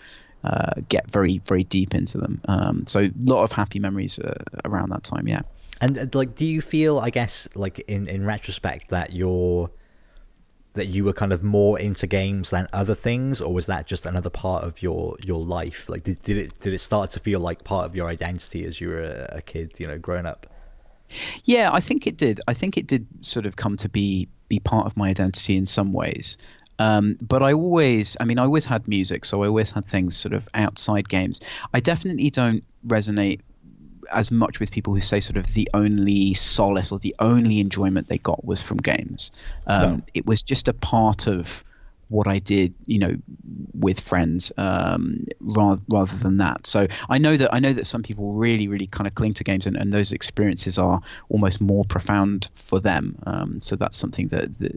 Uh, 0.45 0.83
get 0.91 1.11
very 1.11 1.41
very 1.49 1.65
deep 1.65 1.95
into 1.95 2.19
them 2.19 2.39
um, 2.49 2.85
so 2.87 3.01
a 3.01 3.11
lot 3.23 3.43
of 3.45 3.51
happy 3.51 3.79
memories 3.79 4.19
uh, 4.19 4.35
around 4.67 4.91
that 4.91 5.03
time 5.03 5.27
yeah 5.27 5.41
And 5.81 5.99
uh, 5.99 6.05
like, 6.13 6.35
do 6.35 6.45
you 6.45 6.61
feel, 6.61 6.99
I 6.99 7.09
guess, 7.09 7.49
like 7.55 7.79
in 7.89 8.07
in 8.09 8.27
retrospect, 8.27 8.91
that 8.91 9.15
you're 9.15 9.71
that 10.75 10.89
you 10.89 11.05
were 11.05 11.13
kind 11.13 11.33
of 11.33 11.43
more 11.43 11.79
into 11.79 12.07
games 12.07 12.51
than 12.51 12.69
other 12.73 12.95
things, 12.95 13.41
or 13.41 13.53
was 13.55 13.67
that 13.67 13.87
just 13.87 14.07
another 14.07 14.31
part 14.31 14.65
of 14.65 14.83
your 14.83 15.17
your 15.23 15.41
life? 15.41 15.89
Like, 15.89 16.05
did, 16.05 16.23
did 16.23 16.37
it 16.37 16.61
did 16.61 16.73
it 16.73 16.79
start 16.79 17.11
to 17.13 17.21
feel 17.21 17.41
like 17.41 17.65
part 17.65 17.87
of 17.87 17.97
your 17.97 18.09
identity 18.09 18.65
as 18.67 18.81
you 18.81 18.89
were 18.89 19.27
a, 19.31 19.41
kid, 19.41 19.75
you 19.79 19.87
know, 19.87 19.99
growing 19.99 20.27
up? 20.27 20.47
Yeah, 21.45 21.71
I 21.73 21.81
think 21.81 22.07
it 22.07 22.17
did. 22.17 22.41
I 22.49 22.55
think 22.55 22.77
it 22.77 22.87
did 22.87 23.07
sort 23.21 23.47
of 23.47 23.57
come 23.57 23.77
to 23.79 23.89
be 23.89 24.29
be 24.49 24.59
part 24.59 24.87
of 24.87 24.97
my 24.97 25.11
identity 25.11 25.57
in 25.57 25.67
some 25.67 25.93
ways. 25.93 26.37
Um, 26.81 27.17
but 27.21 27.41
I 27.41 27.53
always, 27.53 28.17
I 28.19 28.25
mean, 28.25 28.41
I 28.41 28.43
always 28.43 28.67
had 28.67 28.89
music, 28.89 29.25
so 29.25 29.45
I 29.45 29.47
always 29.47 29.71
had 29.71 29.87
things 29.87 30.17
sort 30.17 30.35
of 30.35 30.49
outside 30.55 31.09
games. 31.09 31.41
I 31.73 31.79
definitely 31.79 32.31
don't 32.31 32.65
resonate 32.87 33.41
as 34.13 34.31
much 34.31 34.61
with 34.61 34.71
people 34.71 34.95
who 34.95 35.01
say 35.01 35.21
sort 35.21 35.37
of 35.37 35.53
the 35.55 35.69
only 35.75 36.35
solace 36.35 36.93
or 36.93 36.99
the 36.99 37.15
only 37.19 37.61
enjoyment 37.61 38.09
they 38.09 38.19
got 38.19 38.45
was 38.45 38.61
from 38.61 38.79
games. 38.79 39.31
Um, 39.67 39.91
No. 39.91 40.03
It 40.15 40.27
was 40.27 40.43
just 40.43 40.69
a 40.69 40.73
part 40.75 41.27
of 41.27 41.65
what 42.09 42.27
I 42.27 42.39
did, 42.39 42.75
you 42.87 42.99
know, 42.99 43.17
with 43.79 44.01
friends, 44.01 44.53
um, 44.57 45.25
rather 45.41 45.83
rather 45.89 46.17
than 46.17 46.39
that. 46.39 46.67
So 46.67 46.87
I 47.09 47.19
know 47.19 47.37
that 47.37 47.53
I 47.53 47.61
know 47.61 47.73
that 47.73 47.87
some 47.87 48.03
people 48.03 48.35
really, 48.35 48.69
really 48.69 48.87
kind 48.87 49.07
of 49.07 49.15
cling 49.15 49.35
to 49.35 49.45
games, 49.45 49.67
and, 49.67 49.77
and 49.77 49.93
those 49.93 50.13
experiences 50.13 50.79
are 50.79 51.01
almost 51.29 51.61
more 51.61 51.85
profound 51.85 52.49
for 52.55 52.81
them. 52.81 53.17
Um, 53.27 53.61
so 53.61 53.77
that's 53.77 53.97
something 53.97 54.29
that 54.29 54.59
that, 54.59 54.73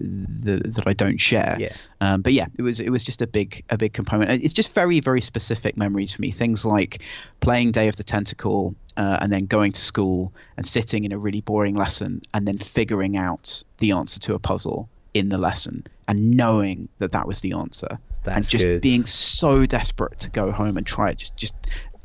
that, 0.46 0.76
that 0.76 0.88
I 0.88 0.94
don't 0.94 1.18
share. 1.18 1.56
Yeah. 1.60 1.70
Um, 2.02 2.22
but 2.22 2.34
yeah, 2.34 2.48
it 2.58 2.62
was 2.62 2.80
it 2.80 2.90
was 2.90 3.04
just 3.04 3.22
a 3.22 3.28
big 3.28 3.64
a 3.70 3.78
big 3.78 3.94
component. 3.94 4.44
It's 4.44 4.54
just 4.54 4.74
very 4.74 5.00
very 5.00 5.22
specific 5.22 5.78
memories 5.78 6.14
for 6.14 6.22
me. 6.22 6.32
Things 6.32 6.66
like 6.66 7.04
playing 7.40 7.72
Day 7.72 7.88
of 7.88 7.98
the 7.98 8.04
Tentacle, 8.04 8.76
uh, 8.98 9.18
and 9.22 9.32
then 9.32 9.46
going 9.46 9.72
to 9.74 9.82
school 9.82 10.34
and 10.58 10.66
sitting 10.66 11.04
in 11.04 11.12
a 11.12 11.18
really 11.18 11.42
boring 11.42 11.76
lesson, 11.76 12.22
and 12.34 12.48
then 12.48 12.58
figuring 12.58 13.18
out 13.18 13.64
the 13.78 13.92
answer 13.92 14.20
to 14.22 14.34
a 14.34 14.40
puzzle 14.40 14.90
in 15.14 15.30
the 15.30 15.38
lesson, 15.38 15.86
and 16.08 16.32
knowing 16.32 16.88
that 17.00 17.12
that 17.12 17.28
was 17.28 17.42
the 17.42 17.54
answer, 17.54 18.00
and 18.26 18.48
just 18.48 18.64
good. 18.66 18.82
being 18.82 19.06
so 19.06 19.66
desperate 19.66 20.20
to 20.20 20.30
go 20.30 20.52
home 20.52 20.78
and 20.78 20.86
try 20.88 21.10
it. 21.12 21.18
Just 21.18 21.36
just 21.38 21.54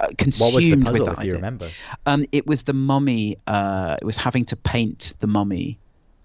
uh, 0.01 0.07
What 0.09 0.11
was 0.11 0.17
the 0.19 0.25
consumed 0.25 0.85
puzzle, 0.87 0.99
with 1.01 1.05
that 1.07 1.13
if 1.13 1.25
you 1.25 1.29
idea. 1.31 1.35
remember? 1.35 1.69
Um, 2.07 2.25
it 2.33 2.47
was 2.47 2.65
the 2.65 2.73
mummy. 2.75 3.37
Uh, 3.47 3.97
it 4.01 4.05
was 4.05 4.17
having 4.17 4.45
to 4.47 4.57
paint 4.57 5.15
the 5.21 5.27
mummy, 5.27 5.79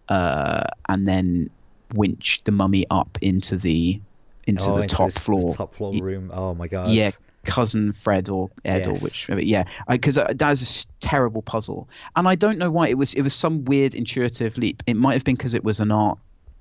uh, 0.09 0.63
and 0.89 1.07
then 1.07 1.49
winch 1.93 2.41
the 2.43 2.51
mummy 2.51 2.85
up 2.89 3.17
into 3.21 3.55
the 3.57 3.99
into 4.45 4.69
Oh, 4.69 4.75
the 4.77 4.83
into 4.83 4.95
top 4.95 5.11
this 5.11 5.17
floor. 5.23 5.55
top 5.55 5.73
floor 5.75 5.93
room. 6.01 6.31
Oh 6.33 6.53
my 6.53 6.67
god. 6.67 6.89
Yeah, 6.89 7.11
cousin 7.45 7.91
Fred 7.93 8.29
or 8.29 8.49
Ed 8.65 8.87
or 8.87 8.95
which. 8.95 9.29
Yeah, 9.29 9.65
because 9.89 10.17
uh, 10.17 10.31
that 10.35 10.49
was 10.49 10.85
a 10.85 10.99
terrible 11.05 11.41
puzzle, 11.41 11.87
and 12.15 12.27
I 12.27 12.35
don't 12.35 12.57
know 12.57 12.71
why 12.71 12.87
it 12.87 12.97
was. 12.97 13.13
It 13.13 13.21
was 13.21 13.33
some 13.33 13.65
weird 13.65 13.93
intuitive 13.93 14.57
leap. 14.57 14.83
It 14.87 14.95
might 14.95 15.13
have 15.13 15.23
been 15.23 15.35
because 15.35 15.53
it 15.53 15.63
was 15.63 15.79
an 15.79 15.91
art 15.91 16.17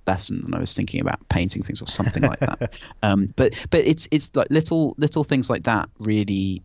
lesson 0.07 0.40
and 0.45 0.55
I 0.55 0.61
was 0.61 0.73
thinking 0.75 1.01
about 1.01 1.27
painting 1.29 1.62
things 1.62 1.83
or 1.83 1.87
something 1.87 2.23
like 2.23 2.38
that. 2.40 2.75
Um, 3.03 3.33
but 3.37 3.66
but 3.71 3.81
it's 3.81 4.09
it's 4.11 4.35
like 4.35 4.49
little 4.51 4.95
little 4.99 5.25
things 5.25 5.49
like 5.51 5.64
that 5.64 5.88
really 5.99 6.62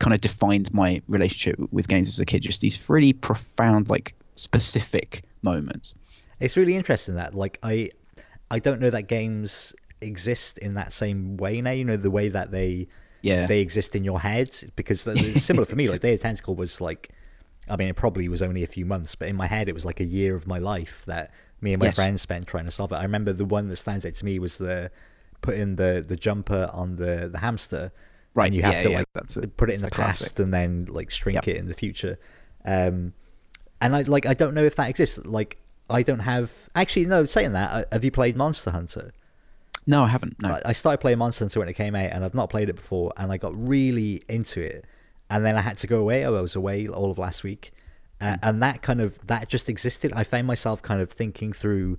kind 0.00 0.12
of 0.14 0.20
defined 0.20 0.72
my 0.74 1.00
relationship 1.08 1.56
with 1.70 1.88
games 1.88 2.08
as 2.08 2.18
a 2.18 2.24
kid. 2.26 2.42
Just 2.42 2.60
these 2.60 2.88
really 2.88 3.12
profound, 3.12 3.88
like 3.88 4.14
specific 4.34 5.22
moments. 5.42 5.94
It's 6.40 6.56
really 6.56 6.76
interesting 6.76 7.14
that 7.16 7.34
like 7.34 7.58
I 7.62 7.90
I 8.50 8.58
don't 8.58 8.80
know 8.80 8.90
that 8.90 9.02
games 9.02 9.72
exist 10.00 10.58
in 10.58 10.74
that 10.74 10.92
same 10.92 11.36
way 11.36 11.60
now. 11.60 11.70
You 11.72 11.84
know 11.84 11.96
the 11.96 12.10
way 12.10 12.28
that 12.28 12.50
they 12.50 12.88
Yeah. 13.22 13.46
they 13.46 13.60
exist 13.60 13.94
in 13.96 14.04
your 14.04 14.20
head 14.20 14.50
because 14.76 15.06
it's 15.06 15.44
similar 15.44 15.66
for 15.66 15.76
me. 15.76 15.88
Like 15.88 16.00
Day 16.06 16.14
of 16.14 16.20
Tentacle 16.20 16.54
was 16.54 16.80
like, 16.80 17.10
I 17.68 17.76
mean, 17.76 17.88
it 17.88 17.96
probably 17.96 18.28
was 18.28 18.42
only 18.42 18.62
a 18.62 18.66
few 18.66 18.84
months, 18.86 19.14
but 19.14 19.28
in 19.28 19.36
my 19.36 19.46
head 19.46 19.68
it 19.68 19.74
was 19.74 19.84
like 19.84 20.00
a 20.00 20.04
year 20.06 20.34
of 20.34 20.46
my 20.46 20.58
life 20.58 21.02
that 21.06 21.30
me 21.60 21.72
and 21.72 21.80
my 21.80 21.86
Yes. 21.86 21.96
friends 21.96 22.22
spent 22.22 22.46
trying 22.46 22.64
to 22.66 22.70
solve 22.70 22.92
it. 22.92 22.96
I 22.96 23.02
remember 23.02 23.32
the 23.32 23.44
one 23.44 23.68
that 23.68 23.76
stands 23.76 24.04
out 24.06 24.14
to 24.14 24.24
me 24.24 24.38
was 24.38 24.56
the 24.56 24.90
putting 25.42 25.76
the 25.76 26.04
the 26.06 26.16
jumper 26.16 26.70
on 26.72 26.96
the 26.96 27.28
the 27.30 27.38
hamster. 27.38 27.92
Right, 28.34 28.46
And 28.46 28.54
you 28.54 28.62
have 28.62 28.74
yeah, 28.74 28.82
to 28.84 28.90
yeah, 28.90 28.98
like 28.98 29.08
that's 29.14 29.36
a- 29.36 29.48
put 29.48 29.68
it 29.70 29.74
in 29.74 29.80
the 29.80 29.90
past 29.90 30.20
classic. 30.20 30.38
and 30.38 30.54
then 30.54 30.86
like 30.90 31.10
shrink 31.10 31.34
Yep. 31.36 31.48
it 31.48 31.56
in 31.56 31.66
the 31.66 31.74
future. 31.74 32.18
Um, 32.64 33.14
and 33.80 33.96
I 33.96 34.02
like 34.02 34.26
I 34.26 34.34
don't 34.34 34.54
know 34.54 34.64
if 34.64 34.76
that 34.76 34.88
exists. 34.90 35.18
Like 35.24 35.58
I 35.90 36.02
don't 36.02 36.20
have 36.20 36.68
actually 36.74 37.06
no. 37.06 37.24
Saying 37.24 37.52
that, 37.52 37.70
uh, 37.72 37.84
have 37.90 38.04
you 38.04 38.10
played 38.10 38.36
Monster 38.36 38.70
Hunter? 38.70 39.12
No, 39.86 40.02
I 40.04 40.08
haven't. 40.08 40.36
No. 40.40 40.50
I- 40.50 40.60
I 40.66 40.72
started 40.72 40.98
playing 40.98 41.18
Monster 41.18 41.44
Hunter 41.44 41.60
when 41.60 41.68
it 41.68 41.72
came 41.74 41.94
out, 41.96 42.10
and 42.12 42.24
I've 42.24 42.34
not 42.34 42.50
played 42.50 42.68
it 42.68 42.76
before, 42.76 43.12
and 43.16 43.32
I 43.32 43.38
got 43.38 43.52
really 43.56 44.22
into 44.28 44.60
it, 44.60 44.84
and 45.30 45.44
then 45.46 45.56
I 45.56 45.62
had 45.62 45.78
to 45.78 45.86
go 45.86 45.98
away. 45.98 46.24
I 46.24 46.28
was 46.28 46.54
away 46.54 46.86
all 46.86 47.10
of 47.10 47.16
last 47.18 47.42
week, 47.42 47.72
uh, 48.20 48.36
and 48.42 48.62
that 48.62 48.82
kind 48.82 49.00
of 49.00 49.18
that 49.26 49.48
just 49.48 49.68
existed. 49.68 50.12
I 50.14 50.24
found 50.24 50.46
myself 50.46 50.82
kind 50.82 51.00
of 51.00 51.10
thinking 51.10 51.52
through 51.52 51.98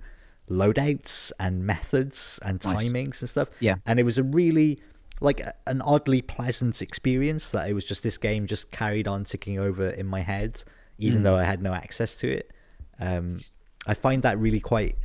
loadouts 0.50 1.30
and 1.38 1.64
methods 1.64 2.38
and 2.42 2.62
Nice. 2.64 2.92
timings 2.92 3.20
and 3.20 3.28
stuff. 3.30 3.48
Yeah. 3.60 3.76
and 3.86 3.98
it 4.00 4.02
was 4.02 4.18
a 4.18 4.22
really 4.22 4.80
like 5.20 5.42
an 5.66 5.82
oddly 5.82 6.22
pleasant 6.22 6.80
experience 6.82 7.48
that 7.50 7.68
it 7.68 7.74
was 7.74 7.84
just 7.84 8.02
this 8.02 8.16
game 8.18 8.46
just 8.46 8.70
carried 8.70 9.06
on 9.06 9.24
ticking 9.24 9.58
over 9.58 9.88
in 9.90 10.06
my 10.06 10.20
head, 10.22 10.64
even 10.98 11.22
though 11.24 11.36
I 11.36 11.44
had 11.44 11.62
no 11.62 11.74
access 11.74 12.14
to 12.16 12.30
it. 12.30 12.50
Um, 12.98 13.38
I 13.86 13.94
find 13.94 14.22
that 14.22 14.38
really 14.38 14.60
quite. 14.60 14.96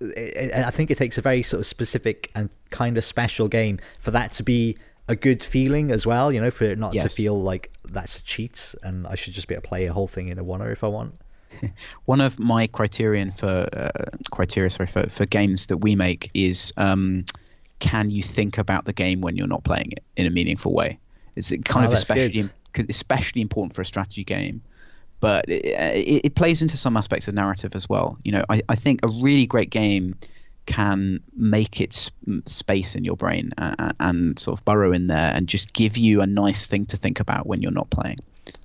I 0.00 0.70
think 0.70 0.90
it 0.92 0.98
takes 0.98 1.18
a 1.18 1.22
very 1.22 1.42
sort 1.42 1.60
of 1.60 1.66
specific 1.66 2.30
and 2.34 2.50
kind 2.70 2.96
of 2.96 3.04
special 3.04 3.48
game 3.48 3.80
for 3.98 4.12
that 4.12 4.32
to 4.34 4.42
be 4.44 4.76
a 5.08 5.16
good 5.16 5.42
feeling 5.42 5.90
as 5.90 6.06
well. 6.06 6.32
You 6.32 6.40
know, 6.40 6.50
for 6.50 6.64
it 6.64 6.78
not 6.78 6.92
to 6.92 7.08
feel 7.08 7.40
like 7.40 7.72
that's 7.84 8.18
a 8.18 8.22
cheat 8.22 8.74
and 8.82 9.06
I 9.06 9.14
should 9.14 9.32
just 9.32 9.48
be 9.48 9.54
able 9.54 9.62
to 9.62 9.68
play 9.68 9.86
a 9.86 9.92
whole 9.92 10.06
thing 10.08 10.28
in 10.28 10.38
a 10.38 10.44
one 10.44 10.62
if 10.62 10.84
I 10.84 10.88
want. 10.88 11.14
One 12.04 12.20
of 12.20 12.38
my 12.38 12.66
criterion 12.66 13.30
for 13.32 13.66
uh, 13.72 13.88
criteria, 14.30 14.68
sorry, 14.68 14.86
for, 14.86 15.08
for 15.08 15.24
games 15.24 15.66
that 15.66 15.78
we 15.78 15.96
make 15.96 16.30
is 16.34 16.72
um, 16.76 17.24
can 17.78 18.10
you 18.10 18.22
think 18.22 18.58
about 18.58 18.84
the 18.84 18.92
game 18.92 19.22
when 19.22 19.34
you're 19.34 19.46
not 19.48 19.64
playing 19.64 19.90
it 19.92 20.04
in 20.16 20.26
a 20.26 20.30
meaningful 20.30 20.74
way? 20.74 20.98
It's 21.36 21.50
kind 21.64 21.86
Oh, 21.86 21.88
of 21.88 21.94
especially 21.94 22.50
good. 22.74 22.90
especially 22.90 23.40
important 23.40 23.74
for 23.74 23.80
a 23.80 23.84
strategy 23.86 24.24
game, 24.24 24.60
but 25.20 25.48
it, 25.48 25.64
it, 25.64 26.26
it 26.26 26.34
plays 26.34 26.60
into 26.60 26.76
some 26.76 26.96
aspects 26.98 27.28
of 27.28 27.34
narrative 27.34 27.74
as 27.74 27.88
well. 27.88 28.18
You 28.24 28.32
know, 28.32 28.44
I, 28.50 28.60
I 28.68 28.74
think 28.74 29.00
a 29.02 29.08
really 29.08 29.46
great 29.46 29.70
game 29.70 30.16
can 30.68 31.18
make 31.34 31.80
its 31.80 32.10
space 32.44 32.94
in 32.94 33.02
your 33.02 33.16
brain 33.16 33.50
and, 33.56 33.94
and 33.98 34.38
sort 34.38 34.58
of 34.58 34.64
burrow 34.66 34.92
in 34.92 35.06
there 35.06 35.32
and 35.34 35.48
just 35.48 35.72
give 35.72 35.96
you 35.96 36.20
a 36.20 36.26
nice 36.26 36.66
thing 36.66 36.84
to 36.86 36.96
think 36.98 37.20
about 37.20 37.46
when 37.46 37.62
you're 37.62 37.72
not 37.72 37.88
playing. 37.88 38.18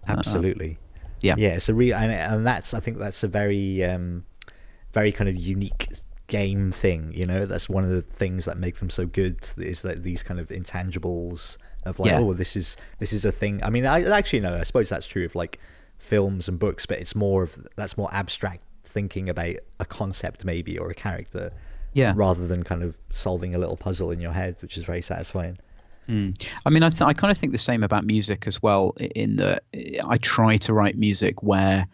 Absolutely. 0.05 0.77
yeah. 1.21 1.35
Yeah, 1.37 1.55
it's 1.55 1.69
a 1.69 1.73
real 1.73 1.95
and, 1.95 2.11
and 2.11 2.45
that's 2.45 2.73
I 2.73 2.81
think 2.81 2.97
that's 2.97 3.23
a 3.23 3.27
very 3.29 3.83
um 3.85 4.25
very 4.91 5.13
kind 5.13 5.29
of 5.29 5.35
unique 5.37 5.87
game 6.27 6.71
thing, 6.73 7.13
you 7.15 7.25
know. 7.25 7.45
That's 7.45 7.69
one 7.69 7.85
of 7.85 7.89
the 7.89 8.01
things 8.01 8.43
that 8.45 8.57
make 8.57 8.79
them 8.79 8.89
so 8.89 9.05
good 9.05 9.49
is 9.57 9.81
that 9.81 10.03
these 10.03 10.23
kind 10.23 10.39
of 10.41 10.49
intangibles 10.49 11.57
of 11.85 11.99
like 11.99 12.11
Yeah. 12.11 12.19
oh 12.19 12.33
this 12.33 12.55
is 12.57 12.75
this 12.99 13.13
is 13.13 13.23
a 13.23 13.31
thing. 13.31 13.63
I 13.63 13.69
mean, 13.69 13.85
I 13.85 14.03
actually 14.03 14.41
no, 14.41 14.53
I 14.55 14.63
suppose 14.63 14.89
that's 14.89 15.05
true 15.07 15.23
of 15.23 15.35
like 15.35 15.57
films 15.97 16.49
and 16.49 16.59
books, 16.59 16.85
but 16.85 16.99
it's 16.99 17.15
more 17.15 17.43
of 17.43 17.65
that's 17.77 17.97
more 17.97 18.09
abstract 18.13 18.63
thinking 18.83 19.29
about 19.29 19.55
a 19.79 19.85
concept 19.85 20.43
maybe 20.43 20.77
or 20.77 20.89
a 20.89 20.93
character 20.93 21.51
Yeah. 21.93 22.13
rather 22.15 22.47
than 22.47 22.63
kind 22.63 22.83
of 22.83 22.97
solving 23.11 23.55
a 23.55 23.57
little 23.57 23.77
puzzle 23.77 24.11
in 24.11 24.19
your 24.19 24.33
head, 24.33 24.55
which 24.61 24.77
is 24.77 24.83
very 24.83 25.01
satisfying. 25.01 25.57
Mm. 26.09 26.51
I 26.65 26.69
mean, 26.69 26.83
I, 26.83 26.89
th- 26.89 27.01
I 27.01 27.13
kind 27.13 27.31
of 27.31 27.37
think 27.37 27.51
the 27.51 27.57
same 27.57 27.83
about 27.83 28.05
music 28.05 28.45
as 28.47 28.61
well. 28.61 28.95
In 29.15 29.37
that 29.37 29.63
I 30.05 30.17
try 30.17 30.57
to 30.57 30.73
write 30.73 30.97
music 30.97 31.43
where 31.43 31.85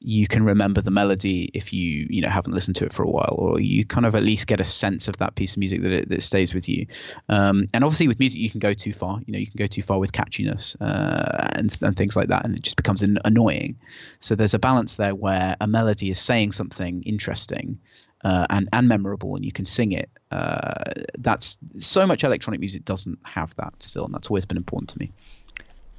you 0.00 0.28
can 0.28 0.44
remember 0.44 0.80
the 0.80 0.92
melody 0.92 1.50
if 1.54 1.72
you 1.72 2.06
you 2.08 2.22
know 2.22 2.28
haven't 2.28 2.52
listened 2.52 2.76
to 2.76 2.84
it 2.84 2.92
for 2.92 3.02
a 3.02 3.10
while, 3.10 3.34
or 3.36 3.60
you 3.60 3.84
kind 3.84 4.06
of 4.06 4.14
at 4.14 4.22
least 4.22 4.46
get 4.46 4.60
a 4.60 4.64
sense 4.64 5.08
of 5.08 5.16
that 5.18 5.34
piece 5.34 5.54
of 5.54 5.58
music 5.58 5.82
that 5.82 5.92
it, 5.92 6.08
that 6.08 6.22
stays 6.22 6.54
with 6.54 6.68
you. 6.68 6.86
Um, 7.28 7.66
and 7.74 7.84
obviously, 7.84 8.08
with 8.08 8.20
music, 8.20 8.40
you 8.40 8.50
can 8.50 8.60
go 8.60 8.72
too 8.72 8.92
far. 8.92 9.20
You 9.26 9.32
know, 9.32 9.38
you 9.38 9.46
can 9.46 9.56
go 9.56 9.66
too 9.66 9.82
far 9.82 9.98
with 9.98 10.12
catchiness 10.12 10.76
uh, 10.80 11.48
and 11.56 11.74
and 11.82 11.96
things 11.96 12.16
like 12.16 12.28
that, 12.28 12.44
and 12.44 12.56
it 12.56 12.62
just 12.62 12.76
becomes 12.76 13.02
an- 13.02 13.18
annoying. 13.24 13.76
So 14.20 14.34
there's 14.34 14.54
a 14.54 14.58
balance 14.58 14.94
there 14.94 15.14
where 15.14 15.56
a 15.60 15.66
melody 15.66 16.10
is 16.10 16.20
saying 16.20 16.52
something 16.52 17.02
interesting, 17.02 17.78
uh, 18.24 18.46
and 18.50 18.68
and 18.72 18.88
memorable, 18.88 19.36
and 19.36 19.44
you 19.44 19.52
can 19.52 19.66
sing 19.66 19.92
it. 19.92 20.10
Uh, 20.30 20.72
that's 21.18 21.56
so 21.78 22.06
much 22.06 22.24
electronic 22.24 22.60
music 22.60 22.84
doesn't 22.84 23.18
have 23.24 23.54
that 23.56 23.74
still, 23.82 24.04
and 24.04 24.14
that's 24.14 24.28
always 24.28 24.46
been 24.46 24.56
important 24.56 24.90
to 24.90 24.98
me. 24.98 25.12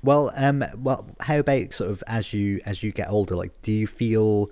Well, 0.04 0.32
um, 0.36 0.64
well, 0.78 1.10
how 1.20 1.40
about 1.40 1.74
sort 1.74 1.92
of 1.92 2.04
as 2.08 2.34
you 2.34 2.62
as 2.66 2.84
you 2.84 2.92
get 2.92 3.10
older? 3.10 3.36
Like, 3.36 3.62
do 3.62 3.72
you 3.72 3.88
feel 3.88 4.50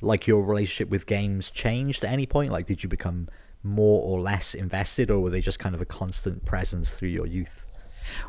like 0.00 0.26
your 0.26 0.44
relationship 0.44 0.90
with 0.90 1.06
games 1.06 1.50
changed 1.50 2.04
at 2.04 2.12
any 2.12 2.26
point? 2.26 2.52
Like, 2.52 2.66
did 2.66 2.82
you 2.82 2.88
become 2.88 3.28
more 3.62 4.02
or 4.02 4.20
less 4.20 4.54
invested, 4.54 5.10
or 5.10 5.20
were 5.20 5.30
they 5.30 5.40
just 5.40 5.58
kind 5.58 5.74
of 5.74 5.80
a 5.80 5.86
constant 5.86 6.44
presence 6.44 6.90
through 6.90 7.08
your 7.08 7.26
youth? 7.26 7.65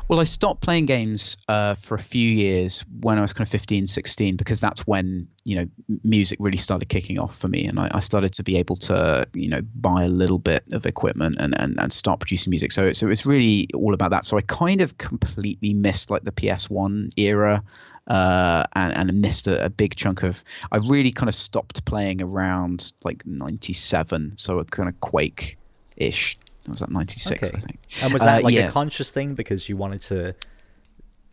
Well, 0.08 0.20
I 0.20 0.24
stopped 0.24 0.62
playing 0.62 0.86
games 0.86 1.36
uh, 1.48 1.74
for 1.74 1.94
a 1.94 2.00
few 2.00 2.28
years 2.28 2.84
when 3.00 3.18
I 3.18 3.20
was 3.20 3.32
kind 3.32 3.46
of 3.46 3.50
15, 3.50 3.86
16, 3.86 4.36
because 4.36 4.60
that's 4.60 4.86
when, 4.86 5.28
you 5.44 5.56
know, 5.56 5.68
music 6.02 6.38
really 6.40 6.56
started 6.56 6.88
kicking 6.88 7.18
off 7.18 7.36
for 7.36 7.48
me. 7.48 7.66
And 7.66 7.78
I, 7.78 7.90
I 7.92 8.00
started 8.00 8.32
to 8.34 8.42
be 8.42 8.56
able 8.56 8.76
to, 8.76 9.26
you 9.34 9.48
know, 9.48 9.60
buy 9.76 10.04
a 10.04 10.08
little 10.08 10.38
bit 10.38 10.64
of 10.72 10.86
equipment 10.86 11.36
and, 11.40 11.58
and, 11.60 11.78
and 11.78 11.92
start 11.92 12.20
producing 12.20 12.50
music. 12.50 12.72
So, 12.72 12.92
so 12.92 13.06
it 13.06 13.10
was 13.10 13.26
really 13.26 13.68
all 13.74 13.94
about 13.94 14.10
that. 14.10 14.24
So 14.24 14.36
I 14.36 14.42
kind 14.42 14.80
of 14.80 14.98
completely 14.98 15.74
missed 15.74 16.10
like 16.10 16.24
the 16.24 16.32
PS1 16.32 17.10
era 17.16 17.62
uh, 18.06 18.64
and, 18.74 18.96
and 18.96 19.20
missed 19.20 19.46
a, 19.46 19.64
a 19.64 19.70
big 19.70 19.96
chunk 19.96 20.22
of, 20.22 20.42
I 20.72 20.78
really 20.78 21.12
kind 21.12 21.28
of 21.28 21.34
stopped 21.34 21.84
playing 21.84 22.22
around 22.22 22.92
like 23.04 23.24
97. 23.26 24.32
So 24.36 24.58
a 24.58 24.64
kind 24.64 24.88
of 24.88 24.98
Quake 25.00 25.58
ish. 25.96 26.38
Was 26.70 26.80
that 26.80 26.90
96, 26.90 27.42
Okay. 27.42 27.56
I 27.56 27.60
think. 27.60 27.78
And 28.02 28.12
was 28.12 28.22
Uh, 28.22 28.26
that 28.26 28.44
like 28.44 28.54
yeah. 28.54 28.68
a 28.68 28.72
conscious 28.72 29.10
thing 29.10 29.34
because 29.34 29.68
you 29.68 29.76
wanted 29.76 30.02
to, 30.02 30.34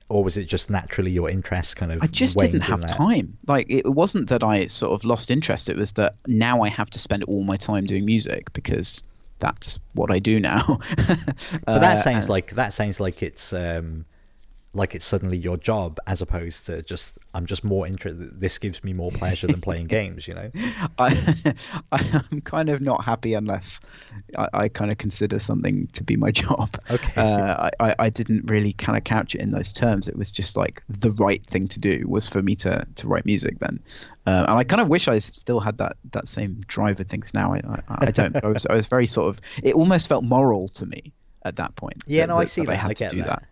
or 0.10 0.24
was 0.24 0.38
it 0.38 0.45
just 0.45 0.69
naturally 0.69 1.12
your 1.12 1.30
interest 1.30 1.76
kind 1.76 1.91
of? 1.91 2.02
I 2.04 2.08
just 2.08 2.38
didn't 2.38 2.62
have 2.62 2.82
that? 2.82 2.88
time. 2.89 3.38
Like 3.48 3.65
it 3.69 3.86
wasn't 3.91 4.30
that 4.30 4.43
I 4.43 4.67
sort 4.67 4.93
of 4.93 5.04
lost 5.06 5.32
interest. 5.32 5.69
It 5.69 5.78
was 5.78 5.93
that 5.93 6.15
now 6.28 6.62
I 6.62 6.69
have 6.69 6.89
to 6.91 7.00
spend 7.00 7.24
all 7.24 7.43
my 7.43 7.58
time 7.58 7.86
doing 7.86 8.06
music 8.06 8.54
because 8.54 9.04
that's 9.39 9.80
what 9.93 10.12
I 10.12 10.19
do 10.19 10.39
now. 10.39 10.80
But 11.65 11.80
that 11.80 11.98
Uh, 11.98 12.02
sounds 12.02 12.30
like 12.30 12.56
that 12.56 12.74
sounds 12.74 13.00
like 13.00 13.21
it's 13.24 13.52
um, 13.54 14.06
like 14.76 14.94
it's 14.94 15.06
suddenly 15.06 15.38
your 15.38 15.58
job 15.58 16.00
as 16.06 16.22
opposed 16.22 16.66
to 16.68 16.82
just 16.84 17.18
I'm 17.34 17.46
just 17.46 17.64
more 17.64 17.88
interested. 17.88 18.40
This 18.40 18.58
gives 18.60 18.84
me 18.84 18.94
more 18.94 19.10
pleasure 19.12 19.48
than 19.48 19.62
playing 19.62 19.88
games. 20.00 20.28
You 20.28 20.36
know. 20.36 20.52
I, 21.00 21.42
I'm 21.92 22.42
kind 22.42 22.70
of 22.70 22.82
not 22.82 23.04
happy 23.04 23.34
unless 23.34 23.80
I, 24.38 24.48
I 24.54 24.68
kind 24.70 24.92
of 24.92 24.98
consider 24.98 25.40
something 25.40 25.88
to 25.94 26.04
be 26.04 26.16
my 26.18 26.32
job. 26.32 26.78
Okay. 26.92 27.14
Uh, 27.16 27.70
I, 27.80 27.90
I- 27.90 27.96
I 28.00 28.10
didn't 28.10 28.46
really 28.50 28.74
kind 28.74 28.98
of 28.98 29.04
couch 29.04 29.34
it 29.36 29.42
in 29.42 29.52
those 29.52 29.74
terms. 29.74 30.08
It 30.08 30.16
was 30.18 30.32
just 30.32 30.56
like 30.56 30.84
the 30.88 31.12
right 31.12 31.44
thing 31.46 31.68
to 31.70 31.80
do 31.80 32.06
was 32.08 32.30
for 32.30 32.42
me 32.44 32.56
to, 32.58 32.84
to 32.96 33.08
write 33.08 33.26
music 33.26 33.60
then. 33.60 33.80
Uh, 34.28 34.46
and 34.48 34.58
I 34.60 34.64
kind 34.64 34.82
of 34.82 34.88
wish 34.88 35.08
I 35.08 35.20
still 35.20 35.60
had 35.60 35.78
that, 35.80 35.98
that 36.12 36.28
same 36.28 36.60
drive 36.68 37.00
with 37.00 37.10
things 37.10 37.34
now. 37.34 37.54
I, 37.54 37.62
I, 37.90 38.06
I 38.08 38.12
don't. 38.12 38.36
I 38.44 38.48
was, 38.48 38.66
I 38.68 38.74
was 38.76 38.88
very 38.88 39.08
sort 39.08 39.30
of. 39.30 39.42
It 39.64 39.74
almost 39.76 40.08
felt 40.08 40.24
moral 40.24 40.68
to 40.70 40.86
me 40.86 41.12
at 41.44 41.56
that 41.58 41.76
point. 41.76 42.04
Yeah, 42.08 42.22
that- 42.24 42.28
no, 42.28 42.38
I 42.38 42.46
see 42.46 42.62
that 42.62 42.70
I 42.70 42.74
that. 42.74 42.82
had 42.82 42.92
I 42.92 42.94
to 42.94 43.08
do 43.10 43.18
that. 43.20 43.28
that. 43.28 43.44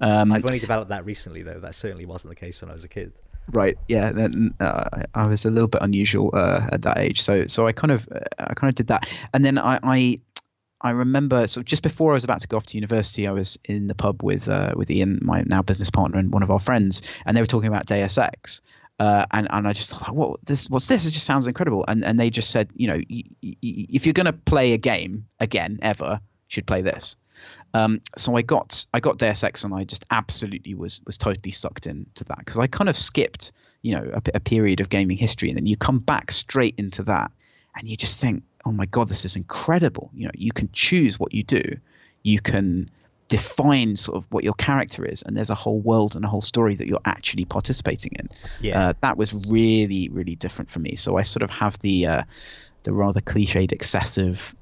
Um, 0.00 0.32
I've 0.32 0.44
only 0.44 0.58
developed 0.58 0.88
that 0.90 1.04
recently, 1.04 1.42
though. 1.42 1.60
That 1.60 1.74
certainly 1.74 2.06
wasn't 2.06 2.30
the 2.30 2.36
case 2.36 2.60
when 2.60 2.70
I 2.70 2.74
was 2.74 2.84
a 2.84 2.88
kid. 2.88 3.12
Right. 3.52 3.76
Yeah. 3.88 4.12
Then 4.12 4.54
uh, 4.60 4.84
I 5.14 5.26
was 5.26 5.44
a 5.44 5.50
little 5.50 5.68
bit 5.68 5.82
unusual 5.82 6.30
uh, 6.34 6.68
at 6.72 6.82
that 6.82 6.98
age, 6.98 7.20
so 7.20 7.46
so 7.46 7.66
I 7.66 7.72
kind 7.72 7.90
of 7.90 8.08
uh, 8.14 8.20
I 8.38 8.54
kind 8.54 8.68
of 8.68 8.74
did 8.74 8.86
that, 8.88 9.08
and 9.34 9.44
then 9.44 9.58
I. 9.58 9.78
I 9.82 10.20
I 10.82 10.92
remember 10.92 11.46
so 11.46 11.62
just 11.62 11.82
before 11.82 12.12
I 12.12 12.14
was 12.14 12.24
about 12.24 12.40
to 12.40 12.48
go 12.48 12.56
off 12.56 12.64
to 12.64 12.76
university, 12.78 13.26
I 13.26 13.32
was 13.32 13.58
in 13.66 13.88
the 13.88 13.94
pub 13.94 14.22
with 14.22 14.48
uh, 14.48 14.72
with 14.76 14.90
Ian, 14.90 15.18
my 15.20 15.42
now 15.46 15.60
business 15.60 15.90
partner, 15.90 16.18
and 16.18 16.32
one 16.32 16.42
of 16.42 16.50
our 16.50 16.58
friends, 16.58 17.02
and 17.26 17.36
they 17.36 17.42
were 17.42 17.46
talking 17.46 17.68
about 17.68 17.84
Deus 17.84 18.16
Ex, 18.16 18.62
uh, 18.98 19.26
and 19.32 19.46
and 19.50 19.68
I 19.68 19.74
just 19.74 19.90
thought, 19.90 20.14
what 20.14 20.40
this 20.46 20.70
what's 20.70 20.86
this? 20.86 21.04
It 21.04 21.10
just 21.10 21.26
sounds 21.26 21.46
incredible, 21.46 21.84
and 21.86 22.02
and 22.02 22.18
they 22.18 22.30
just 22.30 22.50
said, 22.50 22.70
you 22.76 22.86
know, 22.86 22.94
y- 23.10 23.24
y- 23.42 23.56
y- 23.62 23.86
if 23.90 24.06
you're 24.06 24.14
gonna 24.14 24.32
play 24.32 24.72
a 24.72 24.78
game 24.78 25.26
again 25.38 25.78
ever, 25.82 26.18
you 26.22 26.48
should 26.48 26.66
play 26.66 26.80
this. 26.80 27.14
Um, 27.74 28.00
so 28.16 28.36
I 28.36 28.42
got 28.42 28.84
I 28.92 29.00
got 29.00 29.18
Deus 29.18 29.44
Ex 29.44 29.64
and 29.64 29.74
I 29.74 29.84
just 29.84 30.04
absolutely 30.10 30.74
was 30.74 31.00
was 31.06 31.16
totally 31.16 31.52
sucked 31.52 31.86
into 31.86 32.24
that 32.24 32.38
because 32.38 32.58
I 32.58 32.66
kind 32.66 32.88
of 32.88 32.96
skipped 32.96 33.52
you 33.82 33.94
know 33.94 34.10
a, 34.12 34.22
a 34.34 34.40
period 34.40 34.80
of 34.80 34.88
gaming 34.88 35.16
history 35.16 35.48
and 35.48 35.56
then 35.56 35.66
you 35.66 35.76
come 35.76 35.98
back 35.98 36.30
straight 36.30 36.74
into 36.78 37.02
that 37.04 37.30
and 37.76 37.88
you 37.88 37.96
just 37.96 38.20
think 38.20 38.42
oh 38.64 38.72
my 38.72 38.86
god 38.86 39.08
this 39.08 39.24
is 39.24 39.36
incredible. 39.36 40.10
You 40.14 40.26
know 40.26 40.32
you 40.34 40.52
can 40.52 40.68
choose 40.72 41.18
what 41.18 41.32
you 41.32 41.42
do. 41.42 41.62
You 42.22 42.40
can 42.40 42.90
define 43.28 43.94
sort 43.94 44.16
of 44.18 44.26
what 44.32 44.42
your 44.42 44.54
character 44.54 45.04
is 45.04 45.22
and 45.22 45.36
there's 45.36 45.50
a 45.50 45.54
whole 45.54 45.78
world 45.78 46.16
and 46.16 46.24
a 46.24 46.28
whole 46.28 46.40
story 46.40 46.74
that 46.74 46.88
you're 46.88 47.00
actually 47.04 47.44
participating 47.44 48.10
in. 48.18 48.28
Yeah. 48.60 48.88
uh, 48.88 48.92
that 49.02 49.16
was 49.16 49.32
really 49.48 50.08
really 50.10 50.34
different 50.34 50.68
for 50.70 50.80
me. 50.80 50.96
So 50.96 51.16
i 51.18 51.22
sort 51.22 51.44
of 51.44 51.50
have 51.50 51.78
the 51.78 52.06
uh, 52.06 52.22
the 52.84 52.92
rather 52.92 53.20
cliched 53.20 53.72
excessive 53.72 54.54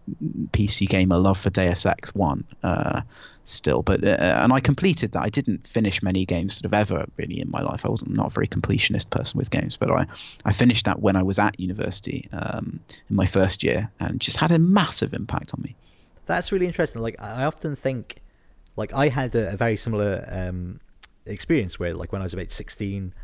pc 0.50 0.88
gamer 0.88 1.18
love 1.18 1.38
for 1.38 1.50
deus 1.50 1.86
ex 1.86 2.14
1 2.14 2.44
uh, 2.62 3.00
still. 3.44 3.82
But 3.82 4.02
uh, 4.04 4.40
and 4.42 4.52
i 4.52 4.60
completed 4.60 5.12
that. 5.12 5.22
I 5.22 5.28
didn't 5.28 5.66
finish 5.66 6.02
many 6.02 6.26
games 6.26 6.56
sort 6.56 6.64
of 6.64 6.74
ever 6.74 7.06
really 7.16 7.40
in 7.40 7.50
my 7.50 7.60
life. 7.60 7.84
I 7.86 7.88
wasn't 7.88 8.14
not 8.14 8.26
a 8.26 8.30
very 8.30 8.48
completionist 8.48 9.10
person 9.10 9.38
with 9.38 9.50
games 9.50 9.76
but 9.76 9.90
i 9.90 10.06
i 10.44 10.52
finished 10.52 10.84
that 10.86 11.00
when 11.00 11.16
i 11.16 11.22
was 11.22 11.38
at 11.38 11.58
university 11.60 12.28
um, 12.32 12.80
in 13.08 13.16
my 13.16 13.26
first 13.26 13.62
year 13.62 13.90
and 14.00 14.20
just 14.20 14.36
had 14.36 14.52
a 14.52 14.58
massive 14.58 15.12
impact 15.14 15.52
on 15.54 15.62
me. 15.62 15.74
That's 16.26 16.52
really 16.52 16.66
interesting. 16.66 17.00
Like 17.00 17.16
I 17.20 17.44
often 17.44 17.74
think, 17.74 18.16
like 18.76 18.92
I 18.92 19.08
had 19.08 19.34
a, 19.34 19.54
a 19.54 19.56
very 19.56 19.76
similar 19.76 20.28
um, 20.30 20.78
experience 21.24 21.78
where, 21.78 21.94
like 21.94 22.12
when 22.12 22.20
I 22.20 22.24
was 22.24 22.34
about 22.34 22.50
sixteen, 22.50 23.14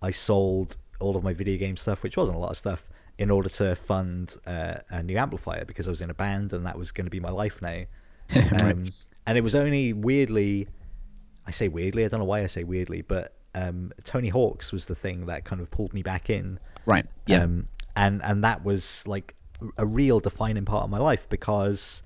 I 0.00 0.12
sold 0.12 0.76
all 1.00 1.16
of 1.16 1.24
my 1.24 1.32
video 1.32 1.58
game 1.58 1.76
stuff, 1.76 2.02
which 2.02 2.16
wasn't 2.16 2.36
a 2.36 2.40
lot 2.40 2.52
of 2.52 2.56
stuff, 2.56 2.88
in 3.18 3.30
order 3.30 3.48
to 3.48 3.74
fund 3.74 4.36
uh, 4.46 4.76
a 4.90 5.02
new 5.02 5.16
amplifier 5.16 5.64
because 5.64 5.86
I 5.86 5.90
was 5.90 6.02
in 6.02 6.10
a 6.10 6.14
band 6.14 6.52
and 6.52 6.66
that 6.66 6.78
was 6.78 6.90
going 6.92 7.06
to 7.06 7.10
be 7.10 7.20
my 7.20 7.30
life 7.30 7.60
now. 7.62 7.84
Um, 8.62 8.86
And 9.26 9.38
it 9.38 9.40
was 9.40 9.54
only 9.54 9.92
weirdly, 9.92 10.68
I 11.46 11.50
say 11.50 11.68
weirdly, 11.68 12.04
I 12.04 12.08
don't 12.08 12.20
know 12.20 12.26
why 12.26 12.42
I 12.42 12.46
say 12.46 12.62
weirdly, 12.64 13.02
but 13.02 13.34
um, 13.54 13.92
Tony 14.04 14.28
Hawk's 14.28 14.72
was 14.72 14.84
the 14.86 14.94
thing 14.94 15.26
that 15.26 15.44
kind 15.44 15.62
of 15.62 15.70
pulled 15.70 15.94
me 15.94 16.02
back 16.02 16.28
in. 16.28 16.58
right 16.86 17.06
yeah 17.26 17.42
Um, 17.44 17.68
and 17.96 18.22
and 18.22 18.42
that 18.44 18.64
was 18.64 19.02
like 19.06 19.34
a 19.78 19.86
real 19.86 20.20
defining 20.20 20.64
part 20.64 20.84
of 20.84 20.90
my 20.90 20.98
life 20.98 21.28
because 21.28 22.02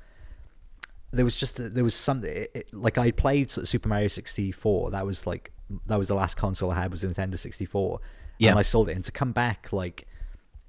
there 1.13 1.25
was 1.25 1.35
just 1.35 1.57
there 1.57 1.85
was 1.85 1.95
something 1.95 2.31
it, 2.31 2.51
it, 2.55 2.75
like 2.75 2.99
I 2.99 3.11
played 3.11 3.51
Super 3.51 3.89
Mario 3.89 4.09
64. 4.09 4.91
That 4.91 5.07
was 5.07 5.27
like 5.27 5.51
that 5.87 5.99
was 5.99 6.09
the 6.09 6.15
last 6.15 6.37
console 6.37 6.71
I 6.71 6.83
had 6.83 6.91
was 6.91 7.03
Nintendo 7.03 7.39
64. 7.39 8.01
Yeah. 8.39 8.51
And 8.51 8.59
I 8.59 8.63
sold 8.63 8.89
it 8.91 8.97
and 8.97 9.05
to 9.05 9.13
come 9.13 9.33
back 9.33 9.73
like 9.73 10.07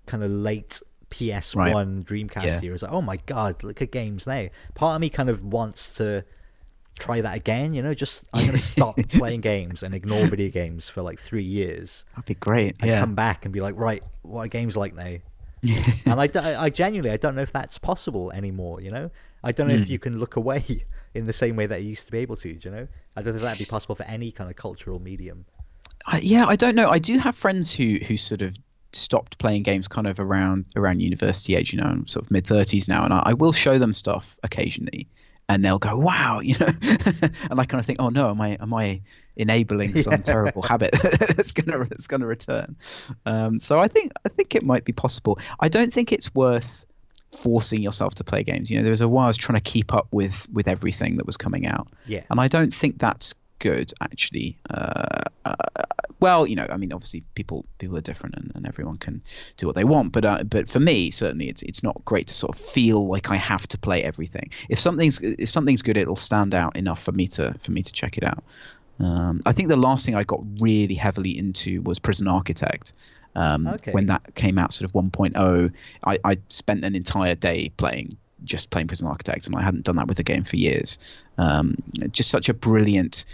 kind 0.09 0.23
of 0.23 0.31
late 0.31 0.81
PS1 1.11 1.55
Right. 1.55 1.75
Dreamcast 2.05 2.43
Yeah. 2.43 2.59
era. 2.63 2.73
It's 2.73 2.83
like, 2.83 2.91
oh 2.91 3.01
my 3.01 3.17
god, 3.25 3.63
look 3.63 3.81
at 3.81 3.91
games 3.91 4.27
now. 4.27 4.47
Part 4.75 4.95
of 4.95 5.01
me 5.01 5.09
kind 5.09 5.29
of 5.29 5.43
wants 5.43 5.95
to 5.97 6.23
try 6.99 7.21
that 7.21 7.35
again. 7.35 7.73
You 7.73 7.81
know, 7.81 7.93
just 7.93 8.23
I'm 8.33 8.45
gonna 8.45 8.57
stop 8.75 8.95
playing 9.09 9.41
games 9.41 9.83
and 9.83 9.95
ignore 9.95 10.27
video 10.27 10.49
games 10.49 10.89
for 10.89 11.01
like 11.01 11.19
three 11.19 11.43
years 11.43 12.03
That'd 12.15 12.25
be 12.25 12.35
great. 12.35 12.75
and 12.81 12.89
Yeah. 12.89 12.99
come 12.99 13.15
back 13.15 13.45
and 13.45 13.53
be 13.53 13.61
like, 13.61 13.75
right, 13.77 14.03
what 14.21 14.41
are 14.41 14.47
games 14.47 14.75
like 14.77 14.93
now? 14.95 15.15
and 16.05 16.21
I, 16.21 16.29
I 16.63 16.69
genuinely 16.69 17.11
I 17.11 17.17
don't 17.17 17.35
know 17.35 17.41
if 17.41 17.51
that's 17.51 17.77
possible 17.77 18.31
anymore. 18.31 18.79
You 18.81 18.91
know, 18.91 19.11
I 19.43 19.51
don't 19.51 19.67
know 19.67 19.75
Hmm. 19.75 19.81
if 19.83 19.89
you 19.89 19.99
can 19.99 20.19
look 20.19 20.35
away 20.35 20.85
in 21.13 21.25
the 21.25 21.33
same 21.33 21.55
way 21.55 21.65
that 21.65 21.81
you 21.83 21.89
used 21.89 22.05
to 22.05 22.11
be 22.11 22.19
able 22.19 22.35
to. 22.37 22.53
Do 22.53 22.69
you 22.69 22.75
know? 22.75 22.87
I 23.15 23.21
don't 23.21 23.35
if 23.35 23.41
that'd 23.41 23.59
be 23.59 23.65
possible 23.69 23.95
for 23.95 24.03
any 24.03 24.31
kind 24.31 24.49
of 24.49 24.55
cultural 24.55 24.99
medium. 24.99 25.45
I, 26.05 26.19
yeah, 26.23 26.45
I 26.47 26.55
don't 26.55 26.75
know. 26.75 26.89
I 26.89 26.99
do 26.99 27.17
have 27.17 27.35
friends 27.35 27.73
who 27.73 27.97
who 28.07 28.15
sort 28.15 28.41
of 28.41 28.55
stopped 28.93 29.37
playing 29.37 29.63
games 29.63 29.87
kind 29.87 30.07
of 30.07 30.19
around 30.19 30.65
around 30.75 31.01
university 31.01 31.55
age. 31.55 31.73
You 31.73 31.81
know, 31.81 31.87
I'm 31.87 32.07
sort 32.07 32.25
of 32.25 32.31
mid 32.31 32.45
thirties 32.45 32.87
now, 32.87 33.03
and 33.03 33.13
I, 33.13 33.23
I 33.27 33.33
will 33.33 33.51
show 33.51 33.77
them 33.77 33.93
stuff 33.93 34.39
occasionally, 34.43 35.07
and 35.47 35.63
they'll 35.63 35.79
go, 35.79 35.97
"Wow," 35.97 36.39
you 36.39 36.55
know, 36.59 36.67
and 37.51 37.59
I 37.59 37.65
kind 37.65 37.79
of 37.79 37.85
think, 37.85 38.01
"Oh 38.01 38.09
no, 38.09 38.29
am 38.29 38.41
I 38.41 38.57
am 38.59 38.73
I 38.73 39.01
enabling 39.35 39.95
some 39.95 40.21
terrible 40.21 40.61
habit 40.61 40.91
that's 41.01 41.51
gonna 41.51 41.85
that's 41.85 42.07
gonna 42.07 42.27
return?" 42.27 42.75
Um, 43.25 43.59
so 43.59 43.79
I 43.79 43.87
think 43.87 44.11
I 44.25 44.29
think 44.29 44.55
it 44.55 44.63
might 44.63 44.85
be 44.85 44.93
possible. 44.93 45.39
I 45.59 45.69
don't 45.69 45.91
think 45.91 46.11
it's 46.11 46.33
worth 46.33 46.85
forcing 47.31 47.81
yourself 47.81 48.15
to 48.15 48.23
play 48.23 48.43
games. 48.43 48.71
You 48.71 48.77
know, 48.77 48.83
there 48.83 48.91
was 48.91 49.01
a 49.01 49.07
while 49.07 49.25
I 49.25 49.27
was 49.27 49.37
trying 49.37 49.59
to 49.59 49.63
keep 49.63 49.93
up 49.93 50.07
with 50.11 50.47
with 50.51 50.67
everything 50.67 51.17
that 51.17 51.25
was 51.25 51.37
coming 51.37 51.67
out. 51.67 51.87
Yeah. 52.05 52.23
And 52.29 52.39
I 52.39 52.47
don't 52.47 52.73
think 52.73 52.99
that's 52.99 53.33
good, 53.59 53.91
actually. 54.01 54.57
Uh, 54.69 55.23
uh, 55.45 55.55
well, 56.19 56.45
you 56.45 56.55
know, 56.55 56.67
I 56.69 56.77
mean, 56.77 56.91
obviously, 56.91 57.23
people 57.35 57.65
people 57.77 57.97
are 57.97 58.01
different, 58.01 58.35
and, 58.35 58.51
and 58.55 58.67
everyone 58.67 58.97
can 58.97 59.21
do 59.57 59.65
what 59.65 59.75
they 59.75 59.83
want. 59.83 60.11
But 60.11 60.25
uh, 60.25 60.43
but 60.43 60.69
for 60.69 60.79
me, 60.79 61.11
certainly, 61.11 61.47
it's 61.49 61.61
it's 61.63 61.83
not 61.83 62.03
great 62.05 62.27
to 62.27 62.33
sort 62.33 62.55
of 62.55 62.61
feel 62.61 63.07
like 63.07 63.31
I 63.31 63.35
have 63.35 63.67
to 63.67 63.77
play 63.77 64.03
everything. 64.03 64.49
If 64.69 64.79
something's 64.79 65.19
if 65.21 65.49
something's 65.49 65.81
good, 65.81 65.97
it'll 65.97 66.15
stand 66.15 66.53
out 66.53 66.75
enough 66.75 67.01
for 67.01 67.11
me 67.11 67.27
to 67.29 67.53
for 67.59 67.71
me 67.71 67.81
to 67.81 67.91
check 67.93 68.17
it 68.17 68.23
out. 68.23 68.43
Um, 68.99 69.39
I 69.45 69.53
think 69.53 69.69
the 69.69 69.77
last 69.77 70.05
thing 70.05 70.15
I 70.15 70.23
got 70.23 70.41
really 70.59 70.95
heavily 70.95 71.37
into 71.37 71.81
was 71.83 71.99
Prison 71.99 72.27
Architect. 72.27 72.93
Um, 73.35 73.67
Okay. 73.67 73.91
When 73.91 74.07
that 74.07 74.35
came 74.35 74.57
out, 74.57 74.73
sort 74.73 74.89
of 74.89 74.93
1.0, 74.93 75.73
I, 76.05 76.17
I 76.25 76.37
spent 76.49 76.83
an 76.83 76.95
entire 76.95 77.35
day 77.35 77.69
playing 77.77 78.17
just 78.43 78.69
playing 78.69 78.87
Prison 78.87 79.07
Architect, 79.07 79.47
and 79.47 79.55
I 79.55 79.61
hadn't 79.61 79.83
done 79.85 79.95
that 79.97 80.07
with 80.07 80.17
the 80.17 80.23
game 80.23 80.43
for 80.43 80.55
years. 80.55 80.97
Um, 81.37 81.75
just 82.11 82.29
such 82.29 82.49
a 82.49 82.53
brilliant 82.53 83.25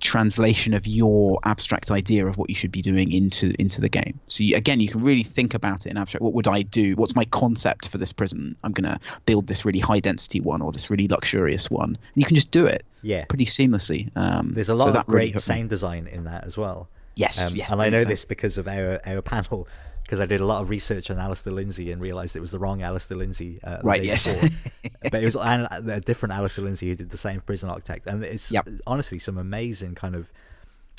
translation 0.00 0.74
of 0.74 0.86
your 0.86 1.38
abstract 1.44 1.90
idea 1.90 2.26
of 2.26 2.36
what 2.36 2.48
you 2.48 2.54
should 2.54 2.72
be 2.72 2.82
doing 2.82 3.12
into 3.12 3.54
into 3.58 3.80
the 3.80 3.88
game. 3.88 4.18
So 4.26 4.42
you, 4.44 4.56
again, 4.56 4.80
you 4.80 4.88
can 4.88 5.02
really 5.02 5.22
think 5.22 5.54
about 5.54 5.86
it 5.86 5.90
in 5.90 5.96
abstract. 5.96 6.22
What 6.22 6.34
would 6.34 6.48
I 6.48 6.62
do? 6.62 6.94
What's 6.96 7.14
my 7.14 7.24
concept 7.24 7.88
for 7.88 7.98
this 7.98 8.12
prison? 8.12 8.56
I'm 8.64 8.72
going 8.72 8.92
to 8.92 8.98
build 9.26 9.46
this 9.46 9.64
really 9.64 9.78
high 9.80 10.00
density 10.00 10.40
one 10.40 10.62
or 10.62 10.72
this 10.72 10.90
really 10.90 11.08
luxurious 11.08 11.70
one. 11.70 11.90
And 11.90 11.98
you 12.16 12.24
can 12.24 12.36
just 12.36 12.50
do 12.50 12.66
it 12.66 12.84
Yeah. 13.02 13.24
pretty 13.26 13.46
seamlessly. 13.46 14.10
Um, 14.16 14.52
There's 14.54 14.68
a 14.68 14.74
lot 14.74 14.92
that 14.92 15.06
of 15.06 15.08
really 15.08 15.30
great 15.30 15.34
me. 15.36 15.40
sound 15.40 15.70
design 15.70 16.06
in 16.06 16.24
that 16.24 16.44
as 16.44 16.56
well. 16.56 16.88
Yes, 17.16 17.46
Um, 17.46 17.54
yes, 17.54 17.70
and 17.70 17.80
I 17.80 17.84
know 17.84 17.90
brilliant 17.90 18.08
this 18.08 18.24
because 18.24 18.58
of 18.58 18.66
our 18.66 19.00
our 19.06 19.22
panel 19.22 19.68
because 20.14 20.22
I 20.22 20.26
did 20.26 20.40
a 20.40 20.46
lot 20.46 20.62
of 20.62 20.68
research 20.70 21.10
on 21.10 21.18
Alistair 21.18 21.52
Lindsay 21.52 21.90
and 21.90 22.00
realized 22.00 22.36
it 22.36 22.40
was 22.40 22.52
the 22.52 22.58
wrong 22.60 22.82
Alistair 22.82 23.16
Lindsay. 23.18 23.58
Uh, 23.64 23.78
Right, 23.82 24.04
yes. 24.04 24.26
but 25.10 25.20
it 25.22 25.24
was 25.24 25.34
a 25.36 26.00
different 26.00 26.32
Alistair 26.34 26.64
Lindsay 26.64 26.88
who 26.88 26.94
did 26.94 27.10
the 27.10 27.16
same 27.16 27.40
Prison 27.40 27.68
Architect, 27.68 28.06
and 28.06 28.22
it's 28.22 28.52
Yep. 28.52 28.68
honestly 28.86 29.18
some 29.18 29.38
amazing 29.38 29.94
kind 29.96 30.14
of 30.14 30.32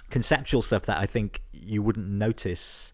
conceptual 0.10 0.62
stuff 0.62 0.86
that 0.86 0.97
I 0.99 1.06
think 1.06 1.41
you 1.54 1.82
wouldn't 1.82 2.08
notice, 2.08 2.93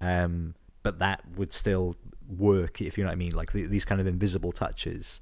um, 0.00 0.54
but 0.82 0.98
that 0.98 1.22
would 1.36 1.52
still 1.52 1.94
work 2.28 2.80
if 2.80 2.96
you 2.98 3.04
know 3.04 3.08
what 3.10 3.12
I 3.14 3.16
mean. 3.16 3.32
Like 3.32 3.52
the, 3.52 3.66
these 3.66 3.84
kind 3.84 4.00
of 4.00 4.06
invisible 4.06 4.50
touches 4.52 5.20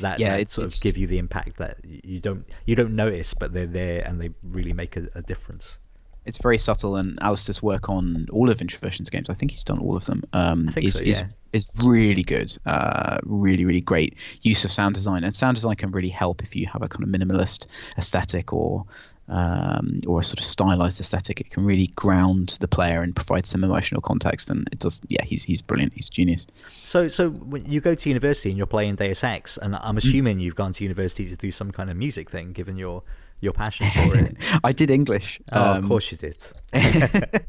that, 0.00 0.18
Yeah, 0.20 0.30
that 0.30 0.40
it's- 0.40 0.52
sort 0.54 0.72
of 0.72 0.80
give 0.80 0.96
you 0.96 1.06
the 1.08 1.18
impact 1.18 1.56
that 1.58 1.78
you 1.84 2.20
don't 2.20 2.46
you 2.64 2.74
don't 2.76 2.94
notice, 2.94 3.34
but 3.34 3.52
they're 3.52 3.66
there 3.66 4.02
and 4.06 4.20
they 4.20 4.30
really 4.42 4.72
make 4.72 4.96
a, 4.96 5.08
a 5.16 5.22
difference. 5.22 5.78
It's 6.26 6.38
very 6.38 6.58
subtle 6.58 6.96
and 6.96 7.18
Alistair's 7.22 7.62
work 7.62 7.88
on 7.88 8.26
all 8.30 8.50
of 8.50 8.60
Introversion's 8.60 9.10
games, 9.10 9.30
I 9.30 9.34
think 9.34 9.50
he's 9.50 9.64
done 9.64 9.78
all 9.78 9.96
of 9.96 10.04
them, 10.06 10.22
um, 10.32 10.68
is, 10.76 10.94
so, 10.94 11.04
yeah. 11.04 11.28
is 11.52 11.70
really 11.82 12.22
good. 12.22 12.56
Uh, 12.66 13.18
really, 13.24 13.64
really 13.64 13.80
great 13.80 14.16
use 14.42 14.64
of 14.64 14.70
sound 14.70 14.94
design. 14.94 15.24
And 15.24 15.34
sound 15.34 15.56
design 15.56 15.76
can 15.76 15.90
really 15.90 16.08
help 16.08 16.42
if 16.42 16.54
you 16.54 16.66
have 16.66 16.82
a 16.82 16.88
kind 16.88 17.02
of 17.02 17.08
minimalist 17.08 17.66
aesthetic 17.96 18.52
or 18.52 18.84
um, 19.30 20.00
or 20.08 20.20
a 20.20 20.24
sort 20.24 20.40
of 20.40 20.44
stylized 20.44 20.98
aesthetic. 20.98 21.40
It 21.40 21.50
can 21.50 21.64
really 21.64 21.86
ground 21.94 22.58
the 22.60 22.66
player 22.66 23.00
and 23.00 23.14
provide 23.14 23.46
some 23.46 23.62
emotional 23.62 24.00
context. 24.00 24.50
And 24.50 24.68
it 24.72 24.80
does, 24.80 25.00
yeah, 25.08 25.24
he's, 25.24 25.44
he's 25.44 25.62
brilliant. 25.62 25.92
He's 25.94 26.08
genius. 26.08 26.48
So, 26.82 27.06
so 27.06 27.30
when 27.30 27.64
you 27.64 27.80
go 27.80 27.94
to 27.94 28.08
university 28.08 28.48
and 28.50 28.58
you're 28.58 28.66
playing 28.66 28.96
Deus 28.96 29.22
Ex, 29.22 29.56
and 29.56 29.76
I'm 29.76 29.96
assuming 29.96 30.40
you've 30.40 30.56
gone 30.56 30.72
to 30.74 30.84
university 30.84 31.28
to 31.28 31.36
do 31.36 31.52
some 31.52 31.70
kind 31.70 31.90
of 31.90 31.96
music 31.96 32.28
thing, 32.28 32.52
given 32.52 32.76
your 32.76 33.04
your 33.40 33.52
passion 33.52 33.86
for 33.90 34.18
it. 34.18 34.36
I 34.64 34.72
did 34.72 34.90
English. 34.90 35.40
Oh, 35.52 35.72
um, 35.72 35.84
of 35.84 35.88
course 35.88 36.12
you 36.12 36.18
did. 36.18 36.36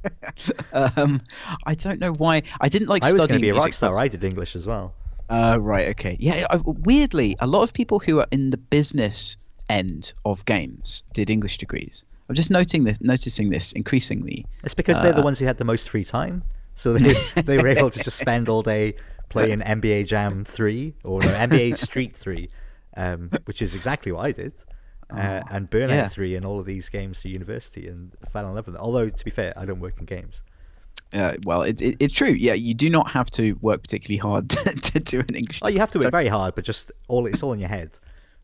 um, 0.73 1.21
I 1.65 1.75
don't 1.75 1.99
know 1.99 2.13
why. 2.13 2.43
I 2.60 2.69
didn't 2.69 2.88
like 2.88 3.04
I 3.04 3.08
was 3.08 3.15
going 3.15 3.30
studying 3.30 3.41
to 3.41 3.54
be 3.54 3.58
a 3.58 3.62
rock 3.62 3.73
star. 3.73 3.97
I 3.97 4.08
did 4.08 4.23
English 4.23 4.56
as 4.56 4.65
well. 4.65 4.93
Uh, 5.30 5.58
right. 5.62 5.89
Okay. 5.89 6.17
Yeah. 6.19 6.45
I, 6.49 6.60
weirdly, 6.65 7.36
a 7.39 7.47
lot 7.47 7.63
of 7.63 7.73
people 7.73 7.99
who 7.99 8.19
are 8.19 8.27
in 8.32 8.49
the 8.49 8.58
business 8.58 9.38
end 9.69 10.13
of 10.25 10.45
games 10.45 11.04
did 11.13 11.30
English 11.30 11.58
degrees. 11.58 12.06
I'm 12.27 12.36
just 12.36 12.49
noting 12.49 12.86
this, 12.86 13.01
noticing 13.01 13.49
this 13.49 13.73
increasingly. 13.73 14.45
It's 14.63 14.73
because 14.73 15.01
they're 15.01 15.13
Uh, 15.13 15.17
the 15.17 15.23
ones 15.23 15.39
who 15.39 15.45
had 15.45 15.58
the 15.58 15.65
most 15.65 15.89
free 15.89 16.06
time, 16.06 16.43
so 16.75 16.93
they 16.93 17.13
they 17.41 17.58
were 17.58 17.67
able 17.67 17.89
to 17.89 18.04
just 18.04 18.17
spend 18.17 18.47
all 18.47 18.62
day 18.62 18.95
playing 19.30 19.60
NBA 19.60 20.08
Jam 20.08 20.45
Three 20.45 20.95
or 21.04 21.21
no, 21.21 21.27
NBA 21.27 21.77
Street 21.77 22.15
Three, 22.15 22.49
um, 22.95 23.32
which 23.45 23.62
is 23.62 23.75
exactly 23.75 24.12
what 24.12 24.25
I 24.25 24.32
did. 24.32 24.54
Uh, 25.12 25.43
and 25.52 25.69
Burnout 25.69 25.89
yeah. 25.89 26.08
3 26.08 26.36
and 26.36 26.45
all 26.45 26.60
of 26.60 26.65
these 26.65 26.89
games 26.89 27.21
to 27.21 27.30
university 27.30 27.88
and 27.88 28.15
fell 28.30 28.47
in 28.47 28.56
love 28.56 28.67
with 28.67 28.76
it. 28.76 28.82
Although, 28.82 29.10
to 29.10 29.26
be 29.26 29.32
fair, 29.32 29.54
I 29.58 29.65
don't 29.65 29.80
work 29.80 30.00
in 30.00 30.06
games. 30.06 30.41
Uh, 31.13 31.34
well, 31.45 31.62
it, 31.63 31.82
it, 31.82 31.97
it's 32.00 32.13
true. 32.13 32.30
Yeah, 32.30 32.54
you 32.54 32.74
do 32.74 32.89
not 32.89 33.12
have 33.12 33.30
to 33.32 33.54
work 33.62 33.84
particularly 33.84 34.17
hard 34.17 34.50
to, 34.50 35.00
do 35.00 35.19
an 35.19 35.36
English. 35.36 35.60
Oh, 35.62 35.69
you 35.69 35.80
have 35.80 35.91
to 35.91 36.00
work 36.00 36.12
very 36.12 36.30
hard, 36.30 36.56
but 36.56 36.63
just 36.63 36.91
all 37.08 37.26
it's 37.26 37.43
all 37.43 37.54
in 37.54 37.60
your 37.60 37.69
head. 37.69 37.91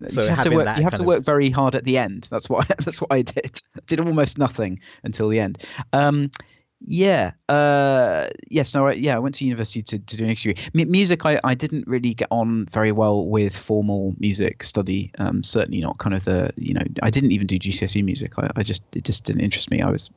So 0.10 0.22
you 0.22 0.30
have 0.30 0.42
to 0.42 0.56
work. 0.56 0.78
You 0.78 0.84
have 0.84 0.94
to 0.96 1.04
work 1.04 1.20
of- 1.20 1.26
very 1.26 1.50
hard 1.50 1.76
at 1.76 1.86
the 1.86 1.98
end. 1.98 2.28
That's 2.30 2.50
what. 2.50 2.68
that's 2.86 3.02
what 3.02 3.12
I 3.12 3.22
did. 3.22 3.60
Did 3.86 4.00
almost 4.00 4.38
nothing 4.38 4.80
until 5.04 5.30
the 5.30 5.40
end. 5.40 5.66
Um, 5.94 6.30
yeah. 6.80 7.32
Uh, 7.50 8.28
yes. 8.50 8.76
No. 8.76 8.88
I, 8.88 8.94
yeah. 8.94 9.16
I 9.16 9.20
went 9.20 9.36
to 9.36 9.46
university 9.46 9.82
to, 9.82 10.00
to 10.00 10.18
do 10.18 10.26
an 10.26 10.34
degree. 10.34 10.56
M- 10.76 10.92
music. 10.92 11.26
I, 11.26 11.40
I 11.44 11.56
didn't 11.56 11.88
really 11.88 12.14
get 12.14 12.28
on 12.30 12.66
very 12.66 12.92
well 12.92 13.28
with 13.28 13.58
formal 13.58 14.16
music 14.20 14.64
study. 14.64 15.12
Um, 15.18 15.44
certainly 15.44 15.80
not 15.82 15.98
kind 15.98 16.16
of 16.16 16.26
the. 16.26 16.52
You 16.56 16.76
know. 16.76 16.84
I 17.02 17.10
didn't 17.10 17.32
even 17.32 17.48
do 17.48 17.58
GCSE 17.58 18.04
music. 18.04 18.34
I, 18.38 18.50
I 18.56 18.64
just 18.64 18.84
it 18.96 19.04
just 19.04 19.24
didn't 19.24 19.42
interest 19.42 19.72
me. 19.72 19.82
I 19.82 19.90
was 19.90 20.12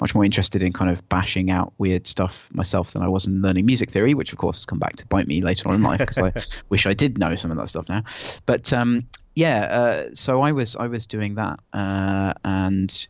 much 0.00 0.14
more 0.14 0.24
interested 0.24 0.62
in 0.62 0.72
kind 0.72 0.90
of 0.90 1.06
bashing 1.08 1.50
out 1.50 1.72
weird 1.78 2.06
stuff 2.06 2.48
myself 2.52 2.92
than 2.92 3.02
I 3.02 3.08
was 3.08 3.26
in 3.26 3.42
learning 3.42 3.66
music 3.66 3.90
theory, 3.90 4.14
which 4.14 4.32
of 4.32 4.38
course 4.38 4.58
has 4.58 4.66
come 4.66 4.78
back 4.78 4.96
to 4.96 5.06
bite 5.06 5.26
me 5.26 5.42
later 5.42 5.68
on 5.68 5.74
in 5.74 5.82
life 5.82 5.98
because 5.98 6.18
I 6.18 6.32
wish 6.70 6.86
I 6.86 6.94
did 6.94 7.18
know 7.18 7.36
some 7.36 7.50
of 7.50 7.58
that 7.58 7.68
stuff 7.68 7.88
now. 7.88 8.02
But 8.46 8.72
um, 8.72 9.02
yeah, 9.34 9.68
uh, 9.70 10.10
so 10.14 10.40
I 10.40 10.52
was 10.52 10.76
I 10.76 10.88
was 10.88 11.06
doing 11.06 11.36
that 11.36 11.58
uh, 11.72 12.34
and 12.44 13.06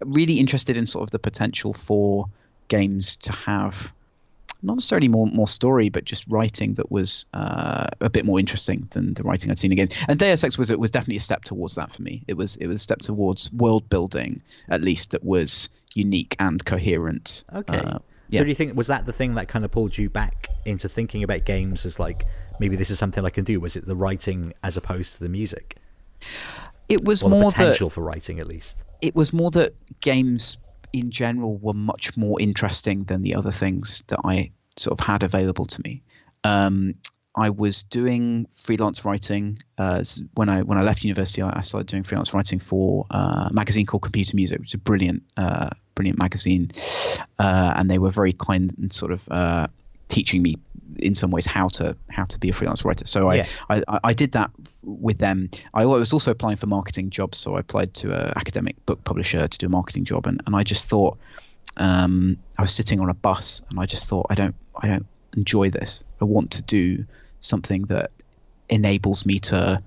really 0.00 0.38
interested 0.38 0.76
in 0.76 0.86
sort 0.86 1.04
of 1.04 1.10
the 1.10 1.18
potential 1.18 1.72
for 1.72 2.26
games 2.68 3.16
to 3.16 3.32
have 3.32 3.92
not 4.62 4.74
necessarily 4.74 5.08
more 5.08 5.26
more 5.26 5.48
story, 5.48 5.88
but 5.88 6.04
just 6.04 6.24
writing 6.28 6.74
that 6.74 6.90
was 6.92 7.24
uh, 7.34 7.86
a 8.00 8.10
bit 8.10 8.24
more 8.24 8.38
interesting 8.38 8.86
than 8.90 9.14
the 9.14 9.22
writing 9.22 9.50
I'd 9.50 9.58
seen 9.58 9.72
again. 9.72 9.88
And 10.08 10.18
Deus 10.18 10.44
Ex 10.44 10.58
was 10.58 10.70
it 10.70 10.78
was 10.78 10.90
definitely 10.90 11.16
a 11.16 11.20
step 11.20 11.42
towards 11.44 11.74
that 11.76 11.90
for 11.90 12.02
me. 12.02 12.22
It 12.28 12.36
was 12.36 12.56
it 12.56 12.66
was 12.66 12.76
a 12.76 12.78
step 12.80 13.00
towards 13.00 13.52
world 13.52 13.88
building 13.88 14.42
at 14.68 14.82
least 14.82 15.10
that 15.12 15.24
was 15.24 15.70
unique 15.94 16.36
and 16.38 16.64
coherent. 16.64 17.44
Okay. 17.54 17.78
Uh, 17.78 17.98
yeah. 18.28 18.40
So 18.40 18.44
do 18.44 18.48
you 18.48 18.54
think 18.54 18.76
was 18.76 18.86
that 18.86 19.06
the 19.06 19.12
thing 19.12 19.34
that 19.34 19.48
kind 19.48 19.64
of 19.64 19.70
pulled 19.70 19.98
you 19.98 20.08
back 20.08 20.48
into 20.64 20.88
thinking 20.88 21.22
about 21.22 21.44
games 21.44 21.84
as 21.84 21.98
like 21.98 22.24
maybe 22.58 22.76
this 22.76 22.90
is 22.90 22.98
something 22.98 23.24
I 23.24 23.30
can 23.30 23.44
do? 23.44 23.60
Was 23.60 23.76
it 23.76 23.86
the 23.86 23.96
writing 23.96 24.52
as 24.62 24.76
opposed 24.76 25.14
to 25.14 25.20
the 25.20 25.28
music, 25.28 25.76
it 26.88 27.04
was 27.04 27.22
or 27.22 27.30
the 27.30 27.36
more 27.36 27.50
that 27.50 27.56
potential 27.56 27.90
for 27.90 28.02
writing 28.02 28.40
at 28.40 28.46
least? 28.46 28.76
it 29.02 29.14
was 29.14 29.32
more 29.32 29.50
that 29.50 29.74
games 30.00 30.56
in 30.92 31.10
general 31.10 31.58
were 31.58 31.74
much 31.74 32.16
more 32.16 32.40
interesting 32.40 33.04
than 33.04 33.22
the 33.22 33.34
other 33.34 33.50
things 33.50 34.02
that 34.06 34.20
I 34.24 34.52
sort 34.76 34.98
of 34.98 35.04
had 35.04 35.22
available 35.22 35.66
to 35.66 35.82
me. 35.84 36.02
Um, 36.44 36.94
I 37.34 37.50
was 37.50 37.82
doing 37.82 38.46
freelance 38.52 39.04
writing 39.04 39.56
uh, 39.78 40.04
when 40.34 40.48
I 40.48 40.62
when 40.62 40.78
I 40.78 40.82
left 40.82 41.02
university. 41.02 41.42
I, 41.42 41.58
I 41.58 41.60
started 41.62 41.86
doing 41.86 42.02
freelance 42.02 42.32
writing 42.34 42.58
for 42.58 43.06
uh, 43.10 43.48
a 43.50 43.52
magazine 43.52 43.86
called 43.86 44.02
Computer 44.02 44.36
Music, 44.36 44.60
which 44.60 44.70
is 44.70 44.74
a 44.74 44.78
brilliant, 44.78 45.22
uh, 45.38 45.70
brilliant 45.94 46.18
magazine, 46.18 46.70
uh, 47.38 47.72
and 47.76 47.90
they 47.90 47.98
were 47.98 48.10
very 48.10 48.34
kind 48.34 48.74
and 48.78 48.92
sort 48.92 49.12
of 49.12 49.26
uh, 49.30 49.66
teaching 50.08 50.42
me 50.42 50.56
in 50.98 51.14
some 51.14 51.30
ways 51.30 51.46
how 51.46 51.68
to 51.68 51.96
how 52.10 52.24
to 52.24 52.38
be 52.38 52.50
a 52.50 52.52
freelance 52.52 52.84
writer. 52.84 53.06
So 53.06 53.28
I 53.28 53.34
Yeah. 53.36 53.46
I, 53.68 54.00
I, 54.04 54.12
did 54.12 54.32
that 54.32 54.50
with 54.82 55.18
them. 55.18 55.50
I 55.74 55.84
was 55.84 56.12
also 56.12 56.30
applying 56.30 56.56
for 56.56 56.66
marketing 56.66 57.10
jobs, 57.10 57.38
so 57.38 57.56
I 57.56 57.60
applied 57.60 57.94
to 57.94 58.12
an 58.12 58.32
academic 58.36 58.84
book 58.86 59.02
publisher 59.04 59.48
to 59.48 59.58
do 59.58 59.66
a 59.66 59.70
marketing 59.70 60.04
job, 60.04 60.26
and, 60.26 60.40
and 60.46 60.56
I 60.56 60.62
just 60.62 60.88
thought 60.88 61.18
um, 61.76 62.36
I 62.58 62.62
was 62.62 62.74
sitting 62.74 63.00
on 63.00 63.08
a 63.08 63.14
bus, 63.14 63.62
and 63.70 63.80
I 63.80 63.86
just 63.86 64.08
thought 64.08 64.26
I 64.30 64.34
don't 64.34 64.54
I 64.82 64.88
don't 64.88 65.06
enjoy 65.36 65.70
this. 65.70 66.04
I 66.20 66.24
want 66.24 66.50
to 66.52 66.62
do 66.62 67.04
something 67.40 67.82
that 67.82 68.10
enables 68.68 69.26
me 69.26 69.38
to 69.40 69.82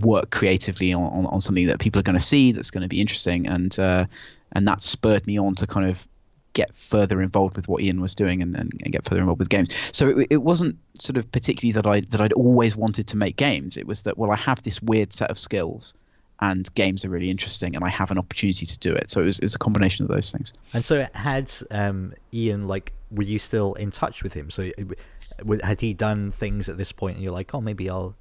work 0.00 0.30
creatively 0.30 0.92
on, 0.92 1.04
on, 1.04 1.26
on 1.26 1.40
something 1.40 1.66
that 1.66 1.78
people 1.78 2.00
are 2.00 2.02
going 2.02 2.18
to 2.18 2.24
see 2.24 2.52
that's 2.52 2.70
going 2.70 2.82
to 2.82 2.88
be 2.88 3.00
interesting 3.00 3.46
and 3.46 3.78
uh, 3.78 4.04
and 4.52 4.66
that 4.66 4.82
spurred 4.82 5.26
me 5.26 5.38
on 5.38 5.54
to 5.54 5.66
kind 5.66 5.88
of 5.88 6.06
get 6.54 6.74
further 6.74 7.20
involved 7.20 7.56
with 7.56 7.68
what 7.68 7.82
Ian 7.82 8.00
was 8.00 8.14
doing 8.14 8.40
and, 8.40 8.56
and, 8.56 8.72
and 8.82 8.92
get 8.92 9.04
further 9.04 9.20
involved 9.20 9.40
with 9.40 9.50
games. 9.50 9.74
So 9.92 10.20
it, 10.20 10.28
it 10.30 10.42
wasn't 10.42 10.76
sort 10.98 11.16
of 11.16 11.30
particularly 11.30 11.72
that 11.72 11.86
I 11.86 12.00
that 12.00 12.20
I'd 12.20 12.32
always 12.32 12.76
wanted 12.76 13.06
to 13.08 13.16
make 13.16 13.36
games. 13.36 13.76
It 13.76 13.86
was 13.86 14.02
that 14.02 14.16
well 14.16 14.30
I 14.30 14.36
have 14.36 14.62
this 14.62 14.80
weird 14.80 15.12
set 15.12 15.30
of 15.30 15.38
skills 15.38 15.94
and 16.40 16.72
games 16.74 17.04
are 17.04 17.10
really 17.10 17.30
interesting 17.30 17.76
and 17.76 17.84
I 17.84 17.88
have 17.90 18.10
an 18.10 18.18
opportunity 18.18 18.66
to 18.66 18.78
do 18.78 18.92
it. 18.92 19.08
So 19.10 19.20
it 19.20 19.24
was, 19.24 19.38
it 19.38 19.44
was 19.44 19.54
a 19.54 19.58
combination 19.58 20.04
of 20.04 20.10
those 20.10 20.32
things. 20.32 20.52
And 20.72 20.84
so 20.84 21.06
had 21.14 21.52
um, 21.70 22.14
Ian 22.32 22.66
like 22.66 22.92
were 23.10 23.22
you 23.22 23.38
still 23.38 23.74
in 23.74 23.90
touch 23.90 24.22
with 24.22 24.32
him? 24.32 24.50
So 24.50 24.70
had 25.62 25.80
he 25.80 25.94
done 25.94 26.30
things 26.30 26.68
at 26.68 26.76
this 26.76 26.92
point, 26.92 27.16
and 27.16 27.24
you're 27.24 27.32
like, 27.32 27.54
oh, 27.54 27.60
maybe 27.60 27.88
I'll 27.88 28.16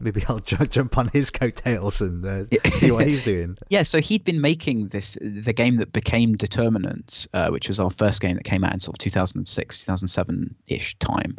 maybe 0.00 0.24
I'll 0.28 0.40
ju- 0.40 0.66
jump 0.66 0.98
on 0.98 1.08
his 1.08 1.30
coattails 1.30 2.00
and 2.00 2.24
uh, 2.24 2.44
see 2.72 2.90
what 2.90 3.06
he's 3.06 3.24
doing. 3.24 3.56
Yeah, 3.68 3.82
so 3.82 4.00
he'd 4.00 4.24
been 4.24 4.40
making 4.40 4.88
this 4.88 5.16
the 5.20 5.52
game 5.52 5.76
that 5.76 5.92
became 5.92 6.34
Determinance, 6.34 7.28
uh, 7.34 7.50
which 7.50 7.68
was 7.68 7.78
our 7.78 7.90
first 7.90 8.20
game 8.20 8.34
that 8.34 8.42
came 8.44 8.64
out 8.64 8.72
in 8.72 8.80
sort 8.80 8.96
of 8.96 8.98
2006, 8.98 9.78
2007 9.84 10.54
ish 10.66 10.96
time. 10.98 11.36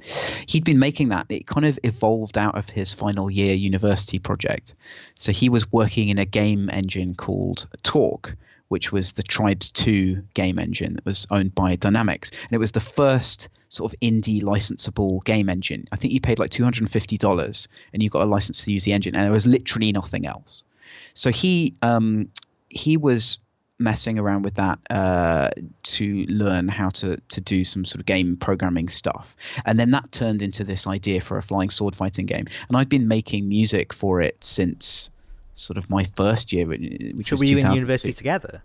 He'd 0.47 0.64
been 0.64 0.80
making 0.80 1.09
that. 1.09 1.26
It 1.30 1.47
kind 1.47 1.66
of 1.66 1.78
evolved 1.84 2.38
out 2.38 2.57
of 2.57 2.70
his 2.70 2.93
final 2.93 3.30
year 3.30 3.53
university 3.53 4.18
project. 4.20 4.76
So 5.16 5.32
he 5.34 5.49
was 5.49 5.70
working 5.72 6.07
in 6.07 6.20
a 6.20 6.26
game 6.26 6.70
engine 6.70 7.16
called 7.16 7.68
Torque, 7.84 8.38
which 8.72 8.93
was 8.93 9.11
the 9.11 9.24
Tribes 9.24 9.69
2 9.72 10.24
game 10.34 10.57
engine 10.57 10.93
that 10.93 11.03
was 11.03 11.28
owned 11.30 11.53
by 11.53 11.76
Dynamix. 11.76 12.32
And 12.32 12.53
it 12.53 12.57
was 12.57 12.72
the 12.72 12.80
first 12.80 13.49
sort 13.67 13.91
of 13.91 13.99
indie 13.99 14.41
licensable 14.41 15.22
game 15.26 15.49
engine. 15.49 15.86
I 15.91 15.97
think 15.97 16.13
you 16.13 16.22
paid 16.22 16.39
like 16.39 16.51
$250 16.51 17.67
and 17.91 18.01
you 18.01 18.09
got 18.09 18.24
a 18.24 18.30
license 18.30 18.63
to 18.63 18.72
use 18.72 18.86
the 18.86 18.93
engine, 18.93 19.13
and 19.13 19.26
there 19.26 19.32
was 19.32 19.45
literally 19.45 19.91
nothing 19.91 20.26
else. 20.26 20.63
So 21.15 21.32
he 21.32 21.74
um, 21.82 22.30
he 22.69 22.95
was 22.95 23.39
messing 23.78 24.17
around 24.17 24.43
with 24.43 24.53
that 24.55 24.80
uh, 24.89 25.49
to 25.84 26.26
learn 26.30 26.69
how 26.69 26.89
to 26.91 27.17
to 27.17 27.41
do 27.41 27.65
some 27.65 27.84
sort 27.84 27.99
of 27.99 28.05
game 28.05 28.38
programming 28.38 28.88
stuff, 28.88 29.36
and 29.65 29.78
then 29.78 29.91
that 29.91 30.13
turned 30.13 30.41
into 30.41 30.63
this 30.63 30.88
idea 30.88 31.19
for 31.19 31.38
a 31.38 31.43
flying 31.43 31.69
sword 31.69 31.93
fighting 31.93 32.26
game. 32.26 32.45
And 32.69 32.78
I'd 32.78 32.88
been 32.88 33.09
making 33.09 33.49
music 33.49 33.91
for 33.91 34.22
it 34.22 34.41
since 34.41 35.09
sort 35.54 35.78
of 35.78 35.89
my 35.89 36.04
first 36.04 36.52
year, 36.54 36.66
which 36.68 37.30
So 37.30 37.36
were 37.36 37.45
you 37.45 37.58
in 37.58 37.72
university 37.72 38.14
together? 38.14 38.64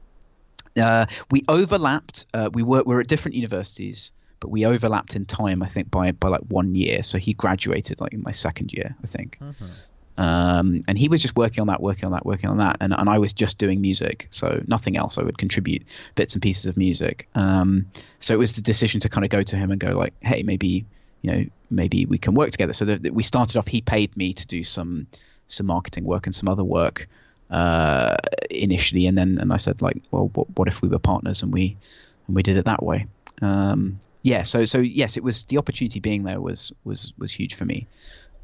Uh, 0.81 1.07
we 1.31 1.43
overlapped. 1.49 2.27
Uh, 2.35 2.51
we 2.53 2.63
were 2.63 2.83
we 2.85 2.95
were 2.95 3.01
at 3.01 3.07
different 3.07 3.35
universities, 3.35 4.13
but 4.41 4.49
we 4.51 4.67
overlapped 4.67 5.17
in 5.17 5.25
time. 5.25 5.63
I 5.63 5.69
think 5.69 5.91
by 5.91 6.13
by 6.13 6.29
like 6.29 6.43
one 6.49 6.75
year. 6.75 7.03
So 7.03 7.19
he 7.19 7.33
graduated 7.35 8.01
like 8.01 8.13
in 8.13 8.23
my 8.23 8.33
second 8.33 8.73
year, 8.73 8.95
I 9.03 9.07
think. 9.07 9.39
Um, 10.19 10.81
and 10.89 10.97
he 10.97 11.09
was 11.09 11.21
just 11.21 11.37
working 11.37 11.61
on 11.61 11.67
that, 11.67 11.83
working 11.83 12.07
on 12.07 12.13
that, 12.13 12.25
working 12.25 12.49
on 12.49 12.59
that, 12.59 12.79
and 12.81 12.95
and 12.99 13.09
I 13.09 13.19
was 13.19 13.33
just 13.33 13.59
doing 13.59 13.81
music, 13.81 14.27
so 14.31 14.63
nothing 14.67 14.97
else. 14.97 15.19
I 15.19 15.23
would 15.23 15.37
contribute 15.39 15.83
bits 16.15 16.35
and 16.35 16.43
pieces 16.43 16.67
of 16.67 16.77
music. 16.77 17.29
Um, 17.35 17.87
so 18.19 18.33
it 18.33 18.39
was 18.39 18.55
the 18.55 18.63
decision 18.63 19.01
to 19.01 19.09
kind 19.09 19.25
of 19.25 19.31
go 19.31 19.43
to 19.43 19.57
him 19.57 19.71
and 19.71 19.79
go 19.79 19.91
like, 19.91 20.15
hey, 20.23 20.43
maybe 20.43 20.87
you 21.23 21.31
know 21.31 21.45
maybe 21.71 22.07
we 22.07 22.19
can 22.19 22.35
work 22.35 22.51
together. 22.51 22.73
So 22.73 22.85
that 22.87 23.03
that 23.03 23.15
we 23.15 23.23
started 23.23 23.57
off. 23.59 23.67
He 23.67 23.83
paid 23.83 24.17
me 24.17 24.33
to 24.33 24.47
do 24.47 24.63
some 24.63 25.07
some 25.49 25.67
marketing 25.67 26.05
work 26.05 26.27
and 26.27 26.35
some 26.35 26.49
other 26.49 26.65
work 26.65 27.09
uh, 27.51 28.17
initially, 28.51 29.07
and 29.07 29.17
then 29.17 29.39
and 29.41 29.53
I 29.53 29.57
said 29.57 29.81
like, 29.83 30.03
well, 30.11 30.31
what, 30.35 30.49
what 30.59 30.69
if 30.69 30.83
we 30.83 30.89
were 30.89 30.99
partners 30.99 31.43
and 31.43 31.53
we 31.53 31.77
and 32.27 32.37
we 32.37 32.43
did 32.43 32.57
it 32.57 32.65
that 32.65 32.83
way? 32.83 33.07
Um, 33.43 34.01
yeah, 34.23 34.43
so 34.43 34.65
so 34.65 34.79
yes, 34.79 35.17
it 35.17 35.23
was 35.23 35.45
the 35.45 35.59
opportunity 35.59 36.01
being 36.01 36.25
there 36.25 36.41
was 36.41 36.73
was 36.85 37.13
was 37.19 37.33
huge 37.33 37.55
for 37.55 37.65
me. 37.65 37.87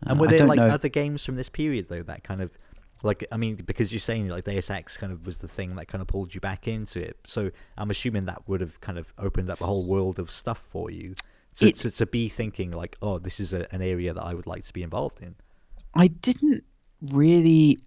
And 0.03 0.19
Uh, 0.19 0.23
were 0.23 0.29
there 0.29 0.47
like 0.47 0.57
know- 0.59 0.69
other 0.69 0.89
games 0.89 1.25
from 1.25 1.37
this 1.37 1.49
period 1.49 1.89
though 1.89 2.03
that 2.05 2.23
kind 2.25 2.41
of 2.43 2.53
like 3.03 3.27
I 3.33 3.37
mean 3.37 3.57
because 3.57 3.93
you're 3.93 3.99
saying 4.01 4.29
like 4.29 4.45
Deus 4.45 4.71
Ex 4.71 4.97
kind 4.97 5.13
of 5.13 5.27
was 5.27 5.39
the 5.39 5.49
thing 5.49 5.75
that 5.77 5.87
kind 5.89 6.01
of 6.03 6.07
pulled 6.09 6.35
you 6.35 6.41
back 6.41 6.69
into 6.69 7.01
it. 7.01 7.17
So 7.27 7.51
I'm 7.77 7.91
assuming 7.91 8.27
that 8.27 8.49
would 8.49 8.61
have 8.61 8.81
kind 8.81 8.99
of 8.99 9.13
opened 9.19 9.51
up 9.51 9.61
a 9.61 9.67
whole 9.67 9.85
world 9.87 10.19
of 10.21 10.31
stuff 10.31 10.59
for 10.59 10.91
you 10.91 11.15
to 11.57 11.67
It- 11.67 11.77
to, 11.77 11.91
to 11.91 12.07
be 12.07 12.29
thinking 12.29 12.71
like 12.71 12.97
oh 13.03 13.19
this 13.19 13.41
is 13.41 13.53
a, 13.53 13.67
an 13.75 13.83
area 13.83 14.15
that 14.15 14.23
I 14.25 14.35
would 14.35 14.47
like 14.47 14.63
to 14.65 14.73
be 14.73 14.83
involved 14.85 15.21
in. 15.21 15.35
I 15.95 16.07
didn't 16.09 16.63
really. 17.13 17.79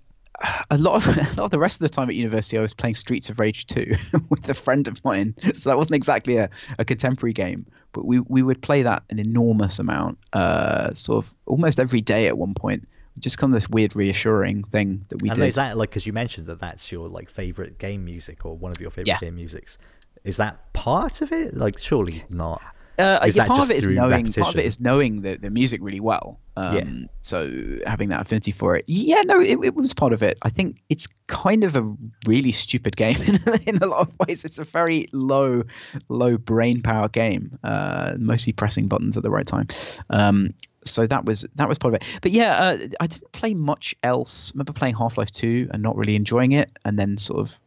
A 0.70 0.78
lot 0.78 0.96
of 0.96 1.18
a 1.18 1.22
lot 1.42 1.46
of 1.46 1.52
the 1.52 1.60
rest 1.60 1.78
of 1.78 1.84
the 1.84 1.90
time 1.90 2.10
at 2.10 2.16
university, 2.16 2.58
I 2.58 2.62
was 2.62 2.74
playing 2.74 2.96
Streets 2.96 3.30
of 3.30 3.40
Rage 3.40 3.68
2 3.68 3.96
with 4.30 4.50
a 4.50 4.54
friend 4.54 4.86
of 4.90 5.02
mine. 5.06 5.34
So 5.54 5.70
that 5.70 5.78
wasn't 5.78 5.96
exactly 5.96 6.36
a, 6.38 6.50
a 6.78 6.84
contemporary 6.84 7.32
game, 7.32 7.66
but 7.94 8.04
we, 8.06 8.20
we 8.20 8.42
would 8.42 8.62
play 8.62 8.82
that 8.82 9.04
an 9.10 9.18
enormous 9.20 9.80
amount, 9.80 10.18
uh, 10.34 10.92
sort 10.92 11.24
of 11.24 11.34
almost 11.46 11.80
every 11.80 12.02
day 12.02 12.28
at 12.28 12.38
one 12.38 12.54
point. 12.54 12.86
Just 13.18 13.38
kind 13.38 13.54
of 13.54 13.56
this 13.62 13.70
weird, 13.70 13.96
reassuring 13.96 14.66
thing 14.66 15.06
that 15.08 15.22
we 15.22 15.30
and 15.30 15.38
did. 15.38 15.48
is 15.48 15.56
that 15.56 15.78
like 15.78 15.92
because 15.92 16.06
you 16.06 16.12
mentioned 16.12 16.48
that 16.48 16.60
that's 16.60 16.92
your 16.92 17.08
like 17.08 17.30
favorite 17.30 17.78
game 17.78 18.04
music 18.04 18.46
or 18.46 18.58
one 18.58 18.72
of 18.72 18.82
your 18.82 18.90
favorite 18.92 19.08
Yeah. 19.08 19.20
game 19.20 19.36
musics? 19.36 19.78
Is 20.26 20.36
that 20.36 20.74
part 20.74 21.22
of 21.22 21.32
it? 21.32 21.54
Like 21.56 21.80
surely 21.80 22.24
not. 22.30 22.62
Uh, 22.98 23.20
Is 23.26 23.36
yeah, 23.36 23.46
part 23.46 23.64
of 23.64 23.72
it 23.72 23.78
is 23.78 23.88
knowing. 23.88 24.32
Part 24.34 24.54
of 24.54 24.60
it 24.60 24.66
is 24.66 24.80
knowing 24.80 25.22
the, 25.22 25.36
the 25.36 25.50
music 25.50 25.82
really 25.84 26.00
well. 26.00 26.40
Um, 26.58 26.76
Yeah. 26.76 27.08
So 27.22 27.78
having 27.86 28.10
that 28.10 28.22
affinity 28.22 28.52
for 28.52 28.76
it, 28.78 28.86
yeah, 28.88 29.22
no, 29.26 29.42
it, 29.42 29.58
it 29.64 29.76
was 29.76 29.94
part 29.94 30.14
of 30.14 30.24
it. 30.24 30.38
I 30.44 30.50
think 30.50 30.82
it's 30.90 31.08
kind 31.28 31.64
of 31.64 31.76
a 31.76 31.84
really 32.26 32.52
stupid 32.52 32.96
game 32.96 33.18
in, 33.28 33.40
in 33.68 33.78
a 33.84 33.88
lot 33.88 34.08
of 34.08 34.16
ways. 34.28 34.46
It's 34.46 34.60
a 34.60 34.64
very 34.64 35.08
low, 35.12 35.64
low 36.10 36.38
brain 36.38 36.82
power 36.82 37.10
game. 37.10 37.58
Uh, 37.64 38.16
mostly 38.18 38.54
pressing 38.54 38.88
buttons 38.88 39.18
at 39.18 39.24
the 39.24 39.32
right 39.32 39.48
time. 39.48 39.68
Um, 40.10 40.54
so 40.86 41.08
that 41.08 41.26
was 41.26 41.46
that 41.56 41.68
was 41.68 41.78
part 41.78 41.94
of 41.94 42.02
it. 42.02 42.20
But 42.22 42.32
yeah, 42.32 42.54
uh, 42.54 42.78
I 43.00 43.08
didn't 43.08 43.32
play 43.32 43.54
much 43.56 43.96
else. 44.04 44.52
I 44.52 44.56
remember 44.56 44.74
playing 44.74 44.96
Half 44.96 45.18
Life 45.18 45.32
Two 45.32 45.68
and 45.72 45.82
not 45.82 45.98
really 45.98 46.16
enjoying 46.16 46.52
it, 46.52 46.70
and 46.86 46.98
then 46.98 47.18
sort 47.18 47.40
of 47.42 47.60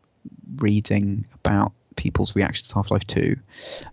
reading 0.57 1.26
about 1.35 1.72
people's 1.99 2.34
reactions 2.34 2.68
to 2.68 2.76
Half 2.76 2.90
Life 2.90 3.07
Two, 3.07 3.36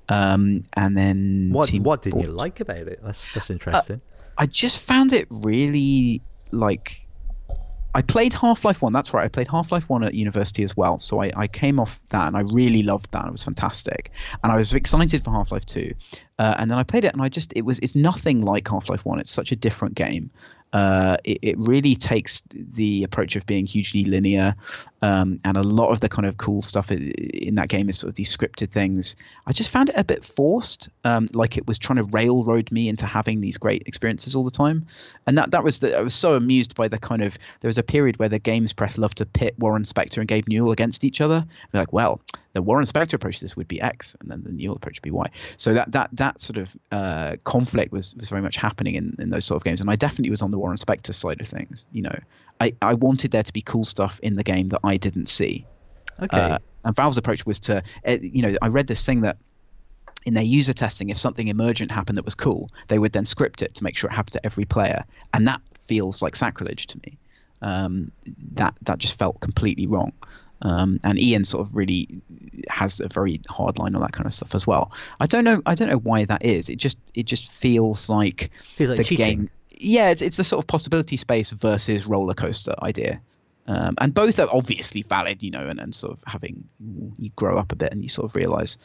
um, 0.08 0.64
and 0.78 0.97
then 0.97 1.49
What 1.51 1.68
Team 1.68 1.84
what 1.84 2.03
didn't 2.03 2.22
you 2.22 2.32
like 2.32 2.62
about 2.62 2.88
it? 2.88 2.99
That's 3.03 3.34
that's 3.34 3.49
interesting. 3.49 3.99
I 4.38 4.45
just 4.45 4.80
found 4.80 5.12
it 5.12 5.28
really 5.30 6.22
like. 6.51 7.01
I 7.93 8.01
played 8.01 8.34
Half 8.34 8.66
Life 8.66 8.82
1, 8.82 8.91
that's 8.91 9.14
right. 9.14 9.24
I 9.24 9.30
played 9.30 9.47
Half 9.47 9.72
Life 9.72 9.89
1 9.89 10.03
at 10.03 10.14
university 10.14 10.64
as 10.64 10.76
well. 10.76 10.99
So 10.99 11.22
I, 11.22 11.32
I 11.38 11.47
came 11.47 11.80
off 11.80 12.01
that 12.10 12.28
and 12.28 12.36
I 12.36 12.41
really 12.41 12.84
loved 12.84 13.10
that. 13.14 13.26
It 13.26 13.32
was 13.32 13.45
fantastic. 13.45 14.12
And 14.43 14.51
I 14.51 14.58
was 14.58 14.74
excited 14.74 15.24
for 15.24 15.32
Half 15.32 15.53
Life 15.53 15.66
2. 15.66 15.91
Uh, 16.38 16.56
and 16.60 16.70
then 16.70 16.78
I 16.78 16.84
played 16.84 17.06
it 17.06 17.14
and 17.14 17.22
I 17.22 17.30
just, 17.30 17.54
it 17.56 17.64
was, 17.64 17.80
it's 17.80 17.96
nothing 17.96 18.42
like 18.42 18.68
Half 18.68 18.90
Life 18.90 19.06
1. 19.06 19.20
It's 19.20 19.32
such 19.32 19.52
a 19.52 19.56
different 19.56 19.96
game. 19.96 20.30
Uh, 20.74 21.16
it, 21.24 21.38
it 21.42 21.58
really 21.58 21.96
takes 21.96 22.42
the 22.54 23.02
approach 23.04 23.38
of 23.38 23.46
being 23.46 23.66
hugely 23.66 24.04
linear. 24.04 24.54
Um, 25.02 25.40
and 25.46 25.56
a 25.56 25.62
lot 25.64 25.92
of 25.92 26.02
the 26.02 26.10
kind 26.10 26.26
of 26.26 26.36
cool 26.36 26.62
stuff 26.62 26.92
i- 26.92 26.96
in 26.96 27.56
that 27.56 27.70
game 27.70 27.88
is 27.88 27.98
sort 28.00 28.10
of 28.10 28.16
these 28.16 28.36
scripted 28.36 28.70
things. 28.70 29.16
I 29.48 29.54
just 29.54 29.70
found 29.70 29.88
it 29.88 29.96
a 29.96 30.04
bit 30.04 30.26
forced, 30.26 30.90
um, 31.06 31.30
like 31.34 31.56
it 31.58 31.66
was 31.66 31.80
trying 31.80 31.98
to 31.98 32.10
railroad 32.12 32.70
me 32.74 32.90
into 32.90 33.06
having 33.06 33.40
these 33.40 33.58
great 33.58 33.84
experiences 33.86 34.36
all 34.36 34.44
the 34.44 34.52
time. 34.52 34.86
And 35.28 35.38
that 35.38 35.52
that 35.52 35.64
was 35.64 35.80
the, 35.80 35.98
I 35.98 36.02
was 36.02 36.16
so 36.16 36.36
amused 36.36 36.76
by 36.76 36.90
the 36.90 36.98
kind 36.98 37.24
of 37.24 37.38
there 37.62 37.70
was 37.70 37.78
a 37.78 37.84
period 37.84 38.20
where 38.20 38.28
the 38.28 38.40
games 38.40 38.74
press 38.74 38.98
loved 38.98 39.18
to 39.20 39.26
pit 39.26 39.56
Warren 39.58 39.84
Spector 39.84 40.18
and 40.18 40.28
Gabe 40.28 40.50
Newell 40.50 40.72
against 40.74 41.06
each 41.06 41.22
other. 41.22 41.46
They're 41.72 41.84
like, 41.84 41.94
well, 41.94 42.20
the 42.56 42.62
Warren 42.62 42.86
Spector 42.86 43.16
approach 43.16 43.39
to 43.39 43.43
this 43.43 43.58
would 43.58 43.68
be 43.68 43.82
X, 43.82 44.16
and 44.22 44.32
then 44.32 44.41
the 44.41 44.51
Newell 44.53 44.78
approach 44.78 44.97
would 44.97 45.03
be 45.03 45.12
Y. 45.12 45.28
So 45.58 45.74
that 45.74 45.91
that 45.91 46.10
that 46.14 46.39
sort 46.39 46.58
of 46.58 46.76
uh, 46.91 47.36
conflict 47.43 47.91
was 47.91 48.16
was 48.16 48.30
very 48.30 48.41
much 48.41 48.56
happening 48.56 48.95
in, 48.95 49.14
in 49.20 49.30
those 49.30 49.43
sort 49.43 49.58
of 49.58 49.66
games, 49.66 49.82
and 49.82 49.91
I 49.91 49.97
definitely 49.97 50.32
was 50.32 50.41
on 50.41 50.51
the 50.51 50.58
Warren 50.58 50.78
Spector 50.78 51.14
side 51.14 51.41
of 51.41 51.47
things. 51.49 51.86
You 51.91 52.03
know, 52.03 52.18
I 52.62 52.74
I 52.82 52.93
wanted 52.93 53.32
there 53.32 53.43
to 53.43 53.53
be 53.53 53.62
cool 53.62 53.84
stuff 53.84 54.22
in 54.22 54.38
the 54.38 54.43
game 54.43 54.70
that 54.70 54.80
I 54.86 54.95
didn't 54.95 55.28
see. 55.28 55.66
okay. 56.22 56.39
Uh, 56.39 56.58
and 56.86 56.95
Valve's 56.95 57.18
approach 57.18 57.45
was 57.45 57.60
to, 57.62 57.84
uh, 58.08 58.18
you 58.22 58.41
know, 58.41 58.56
I 58.62 58.68
read 58.68 58.88
this 58.88 59.06
thing 59.06 59.22
that 59.22 59.38
in 60.26 60.34
their 60.34 60.43
user 60.43 60.72
testing, 60.72 61.10
if 61.10 61.18
something 61.18 61.47
emergent 61.49 61.91
happened 61.91 62.18
that 62.18 62.26
was 62.26 62.36
cool, 62.36 62.70
they 62.88 62.99
would 62.99 63.12
then 63.12 63.26
script 63.26 63.62
it 63.62 63.74
to 63.76 63.84
make 63.84 63.97
sure 63.97 64.10
it 64.10 64.14
happened 64.14 64.34
to 64.34 64.45
every 64.45 64.66
player, 64.66 65.03
and 65.34 65.45
that 65.47 65.62
feels 65.82 66.22
like 66.22 66.38
sacrilege 66.38 66.88
to 66.88 66.99
me. 67.06 67.18
Um, 67.62 68.12
that 68.53 68.76
that 68.84 68.99
just 68.99 69.18
felt 69.20 69.41
completely 69.41 69.88
wrong. 69.88 70.14
Um, 70.62 70.99
and 71.03 71.20
Ian 71.20 71.43
sort 71.43 71.68
of 71.68 71.76
really 71.76 72.08
has 72.70 72.99
a 72.99 73.08
very 73.08 73.41
hard 73.49 73.78
line 73.78 73.95
on 73.95 74.01
that 74.01 74.14
kind 74.14 74.26
of 74.26 74.34
stuff 74.34 74.56
as 74.56 74.66
well. 74.66 74.91
I 75.20 75.26
don't 75.26 75.43
know. 75.43 75.62
I 75.66 75.76
don't 75.76 75.89
know 75.89 75.97
why 75.99 76.26
that 76.26 76.43
is. 76.43 76.70
It 76.70 76.78
just 76.78 76.97
it 77.14 77.26
just 77.26 77.51
feels 77.51 78.10
like 78.10 78.51
Feels 78.76 78.89
like 78.89 78.97
the 78.97 79.03
cheating. 79.03 79.26
game. 79.26 79.49
Yeah, 79.78 80.10
it's 80.10 80.22
it's 80.22 80.38
the 80.38 80.43
sort 80.43 80.64
of 80.64 80.68
possibility 80.68 81.18
space 81.18 81.51
versus 81.51 82.06
roller 82.08 82.34
coaster 82.34 82.74
idea. 82.82 83.22
Um, 83.68 83.95
and 83.99 84.14
both 84.14 84.39
are 84.39 84.47
obviously 84.51 85.01
valid, 85.01 85.41
you 85.41 85.49
know, 85.49 85.66
and, 85.68 85.80
and 85.80 85.93
sort 85.93 86.14
of 86.14 86.24
having 86.28 86.64
you 87.18 87.32
grow 87.36 87.58
up 87.58 87.72
a 87.72 87.76
bit 87.76 87.91
and 87.91 88.01
you 88.03 88.10
sort 88.10 88.30
of 88.30 88.36
realize, 88.36 88.78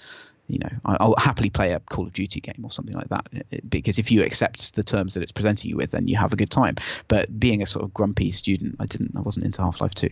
you 0.52 0.58
know, 0.58 0.70
I'll 0.84 1.14
happily 1.18 1.50
play 1.50 1.72
a 1.72 1.80
Call 1.80 2.06
of 2.06 2.12
Duty 2.12 2.40
game 2.40 2.60
or 2.62 2.70
something 2.70 2.94
like 2.94 3.08
that 3.08 3.28
eh, 3.34 3.42
eh, 3.52 3.58
because 3.68 3.98
if 3.98 4.10
you 4.10 4.22
accept 4.22 4.74
the 4.74 4.82
terms 4.82 5.14
that 5.14 5.22
it's 5.22 5.32
presenting 5.32 5.70
you 5.70 5.76
with, 5.76 5.92
then 5.92 6.08
you 6.08 6.16
have 6.16 6.32
a 6.32 6.36
good 6.36 6.50
time. 6.50 6.76
But 7.08 7.38
being 7.38 7.62
a 7.62 7.66
sort 7.66 7.84
of 7.84 7.94
grumpy 7.94 8.30
student, 8.30 8.76
I 8.80 8.86
didn't, 8.86 9.16
I 9.16 9.20
wasn't 9.20 9.46
into 9.46 9.62
Half 9.62 9.80
Life 9.80 9.94
Two. 9.94 10.10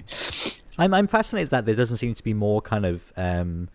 I'm 0.78 0.94
I'm 0.94 1.08
fascinated 1.08 1.50
that 1.50 1.66
there 1.66 1.74
doesn't 1.74 1.96
seem 1.96 2.14
to 2.14 2.22
be 2.22 2.34
more 2.34 2.60
kind 2.60 2.86
of 2.86 3.12
um, 3.16 3.68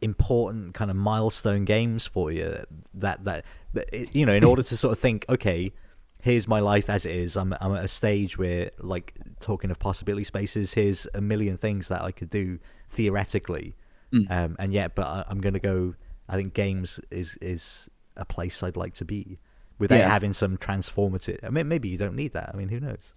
important 0.00 0.74
kind 0.74 0.90
of 0.90 0.96
milestone 0.96 1.64
games 1.64 2.06
for 2.06 2.32
you 2.32 2.64
that 2.94 3.24
that 3.24 3.44
eh, 3.92 4.06
you 4.12 4.24
know 4.24 4.34
in 4.34 4.44
order 4.44 4.62
to 4.62 4.76
sort 4.76 4.92
of 4.92 4.98
think 4.98 5.24
okay 5.28 5.72
here's 6.22 6.48
my 6.48 6.60
life 6.60 6.88
as 6.88 7.04
it 7.04 7.14
is 7.14 7.36
i'm 7.36 7.54
i'm 7.60 7.74
at 7.74 7.84
a 7.84 7.88
stage 7.88 8.38
where 8.38 8.70
like 8.78 9.14
talking 9.40 9.70
of 9.70 9.78
possibility 9.78 10.24
spaces 10.24 10.74
here's 10.74 11.06
a 11.14 11.20
million 11.20 11.56
things 11.56 11.88
that 11.88 12.02
i 12.02 12.10
could 12.10 12.30
do 12.30 12.58
theoretically 12.88 13.74
mm. 14.12 14.30
um, 14.30 14.56
and 14.58 14.72
yet 14.72 14.94
but 14.94 15.06
I, 15.06 15.24
am 15.30 15.40
going 15.40 15.54
to 15.54 15.60
go 15.60 15.94
i 16.28 16.36
think 16.36 16.54
games 16.54 17.00
is 17.10 17.36
is 17.40 17.88
a 18.16 18.24
place 18.24 18.62
i'd 18.62 18.76
like 18.76 18.94
to 18.94 19.04
be 19.04 19.38
without 19.78 19.98
yeah. 19.98 20.08
having 20.08 20.32
some 20.32 20.56
transformative 20.56 21.38
i 21.44 21.50
mean 21.50 21.68
maybe 21.68 21.88
you 21.88 21.98
don't 21.98 22.16
need 22.16 22.32
that 22.32 22.50
i 22.52 22.56
mean 22.56 22.68
who 22.68 22.80
knows 22.80 23.12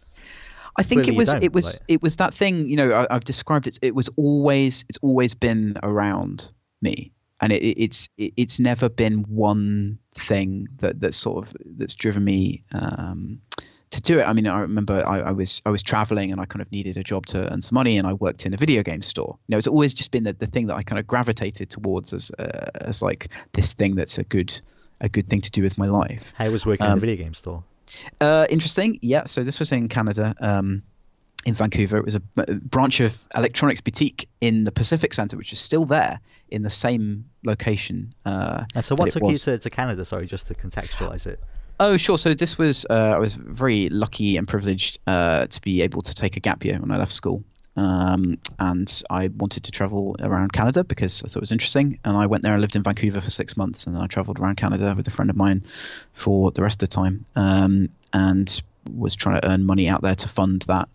I 0.75 0.81
think 0.81 1.07
it 1.07 1.15
was 1.15 1.31
it 1.35 1.53
was 1.53 1.75
like... 1.75 1.83
it 1.87 2.01
was 2.01 2.17
that 2.17 2.33
thing 2.33 2.65
you 2.65 2.75
know 2.75 3.05
I, 3.07 3.13
have 3.13 3.23
described 3.23 3.67
it. 3.67 3.77
It 3.83 3.93
was 3.93 4.09
always 4.15 4.85
it's 4.89 4.97
always 5.03 5.35
been 5.35 5.77
around 5.83 6.51
me 6.81 7.11
and 7.41 7.51
it, 7.51 7.63
it's 7.63 8.09
it, 8.17 8.33
it's 8.37 8.59
never 8.59 8.89
been 8.89 9.19
one 9.23 9.99
thing 10.15 10.67
that 10.77 11.01
that 11.01 11.13
sort 11.13 11.45
of 11.45 11.55
that's 11.77 11.93
driven 11.95 12.23
me 12.23 12.63
um, 12.73 13.39
to 13.93 14.01
do 14.01 14.19
it. 14.19 14.27
I 14.27 14.33
mean, 14.33 14.47
I 14.47 14.61
remember 14.61 15.03
I, 15.05 15.19
I, 15.19 15.31
was 15.31 15.61
I 15.65 15.69
was 15.69 15.81
traveling 15.81 16.31
and 16.31 16.41
I 16.41 16.45
kind 16.45 16.61
of 16.61 16.71
needed 16.71 16.97
a 16.97 17.03
job 17.03 17.25
to 17.27 17.51
earn 17.51 17.61
some 17.61 17.75
money, 17.75 17.97
and 17.97 18.07
I 18.07 18.13
worked 18.13 18.45
in 18.45 18.53
a 18.53 18.57
video 18.57 18.83
game 18.83 19.01
store. 19.01 19.37
You 19.47 19.53
know, 19.53 19.57
it's 19.57 19.67
always 19.67 19.93
just 19.93 20.11
been 20.11 20.23
the, 20.23 20.33
the 20.33 20.47
thing 20.47 20.67
that 20.67 20.75
I 20.75 20.83
kind 20.83 20.99
of 20.99 21.07
gravitated 21.07 21.69
towards 21.69 22.13
as 22.13 22.31
uh, 22.39 22.69
as 22.81 23.01
like 23.01 23.29
this 23.53 23.73
thing 23.73 23.95
that's 23.95 24.17
a 24.17 24.23
good 24.23 24.59
a 25.01 25.09
good 25.09 25.27
thing 25.27 25.41
to 25.41 25.51
do 25.51 25.61
with 25.61 25.77
my 25.77 25.87
life. 25.87 26.33
How 26.35 26.49
was 26.49 26.65
working 26.65 26.85
um, 26.85 26.91
in 26.91 26.93
a 26.93 26.95
um, 26.95 26.99
video 26.99 27.15
game 27.23 27.33
store? 27.33 27.63
Uh, 28.19 28.47
interesting. 28.49 28.99
Yeah. 29.01 29.25
So 29.25 29.43
this 29.43 29.59
was 29.59 29.71
in 29.71 29.87
Canada. 29.87 30.33
Um, 30.39 30.83
in 31.45 31.53
Vancouver. 31.53 31.97
It 31.97 32.05
was 32.05 32.15
a 32.15 32.21
branch 32.61 33.01
of 33.01 33.27
Electronics 33.35 33.81
Boutique 33.81 34.29
in 34.39 34.63
the 34.63 34.71
Pacific 34.71 35.13
Centre, 35.13 35.35
which 35.35 35.51
is 35.51 35.59
still 35.59 35.83
there 35.83 36.21
in 36.47 36.61
the 36.61 36.69
same 36.69 37.25
location. 37.43 38.13
Uh, 38.25 38.63
so, 38.81 38.95
what 38.95 39.09
took 39.09 39.23
you 39.23 39.35
to, 39.35 39.57
to 39.57 39.69
Canada? 39.69 40.05
Sorry, 40.05 40.25
just 40.25 40.47
to 40.47 40.53
contextualize 40.53 41.27
it. 41.27 41.41
Oh, 41.79 41.97
sure. 41.97 42.17
So 42.17 42.33
this 42.33 42.57
was 42.57 42.85
uh, 42.89 43.13
I 43.15 43.19
was 43.19 43.33
very 43.33 43.89
lucky 43.89 44.37
and 44.37 44.47
privileged 44.47 44.99
uh, 45.07 45.47
to 45.47 45.61
be 45.61 45.81
able 45.81 46.01
to 46.01 46.13
take 46.13 46.37
a 46.37 46.39
gap 46.39 46.63
year 46.63 46.79
when 46.79 46.91
I 46.91 46.97
left 46.97 47.11
school. 47.11 47.43
Um, 47.75 48.37
and 48.59 49.01
I 49.09 49.29
wanted 49.29 49.63
to 49.63 49.71
travel 49.71 50.15
around 50.19 50.53
Canada 50.53 50.83
because 50.83 51.23
I 51.23 51.27
thought 51.27 51.37
it 51.37 51.41
was 51.41 51.51
interesting. 51.51 51.99
And 52.05 52.15
I 52.15 52.27
went 52.27 52.43
there 52.43 52.53
and 52.53 52.61
lived 52.61 52.75
in 52.75 52.83
Vancouver 52.83 53.19
for 53.19 53.31
six 53.31 53.57
months, 53.57 53.85
and 53.85 53.95
then 53.95 54.03
I 54.03 54.07
travelled 54.07 54.39
around 54.39 54.57
Canada 54.57 54.93
with 54.95 55.07
a 55.07 55.11
friend 55.11 55.29
of 55.29 55.35
mine 55.35 55.63
for 56.13 56.51
the 56.51 56.61
rest 56.61 56.83
of 56.83 56.89
the 56.89 56.95
time. 56.95 57.25
Um, 57.35 57.89
and 58.13 58.61
was 58.91 59.15
trying 59.15 59.39
to 59.41 59.49
earn 59.49 59.65
money 59.65 59.87
out 59.87 60.01
there 60.01 60.15
to 60.15 60.27
fund 60.27 60.63
that. 60.63 60.89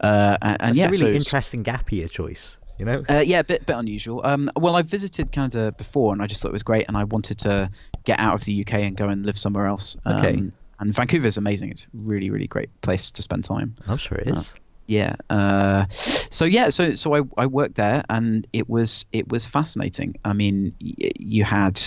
Uh, 0.00 0.38
and, 0.42 0.58
That's 0.60 0.76
yeah, 0.76 0.86
a 0.86 0.88
really 0.88 0.98
so 0.98 1.06
interesting 1.08 1.62
gap 1.62 1.90
year 1.92 2.08
choice. 2.08 2.58
You 2.82 2.86
know? 2.90 3.04
Uh, 3.08 3.20
yeah, 3.24 3.38
a 3.38 3.44
bit 3.44 3.64
bit 3.64 3.76
unusual. 3.76 4.22
Um, 4.24 4.50
well, 4.56 4.74
I 4.74 4.82
visited 4.82 5.30
Canada 5.30 5.70
before, 5.78 6.12
and 6.12 6.20
I 6.20 6.26
just 6.26 6.42
thought 6.42 6.48
it 6.48 6.52
was 6.52 6.64
great, 6.64 6.88
and 6.88 6.96
I 6.96 7.04
wanted 7.04 7.38
to 7.40 7.70
get 8.02 8.18
out 8.18 8.34
of 8.34 8.44
the 8.44 8.60
UK 8.60 8.74
and 8.80 8.96
go 8.96 9.08
and 9.08 9.24
live 9.24 9.38
somewhere 9.38 9.66
else. 9.66 9.96
Um, 10.04 10.16
okay. 10.16 10.42
And 10.80 10.92
Vancouver 10.92 11.28
is 11.28 11.36
amazing. 11.36 11.70
It's 11.70 11.84
a 11.84 11.88
really, 11.94 12.28
really 12.30 12.48
great 12.48 12.68
place 12.80 13.12
to 13.12 13.22
spend 13.22 13.44
time. 13.44 13.76
I'm 13.86 13.98
sure 13.98 14.18
it 14.18 14.26
is. 14.26 14.36
Uh, 14.36 14.56
yeah. 14.86 15.14
Uh, 15.30 15.84
so 15.90 16.44
yeah. 16.44 16.70
So 16.70 16.94
so 16.94 17.14
I, 17.14 17.20
I 17.38 17.46
worked 17.46 17.76
there, 17.76 18.02
and 18.10 18.48
it 18.52 18.68
was 18.68 19.04
it 19.12 19.28
was 19.30 19.46
fascinating. 19.46 20.16
I 20.24 20.32
mean, 20.32 20.74
y- 20.82 21.10
you 21.20 21.44
had 21.44 21.80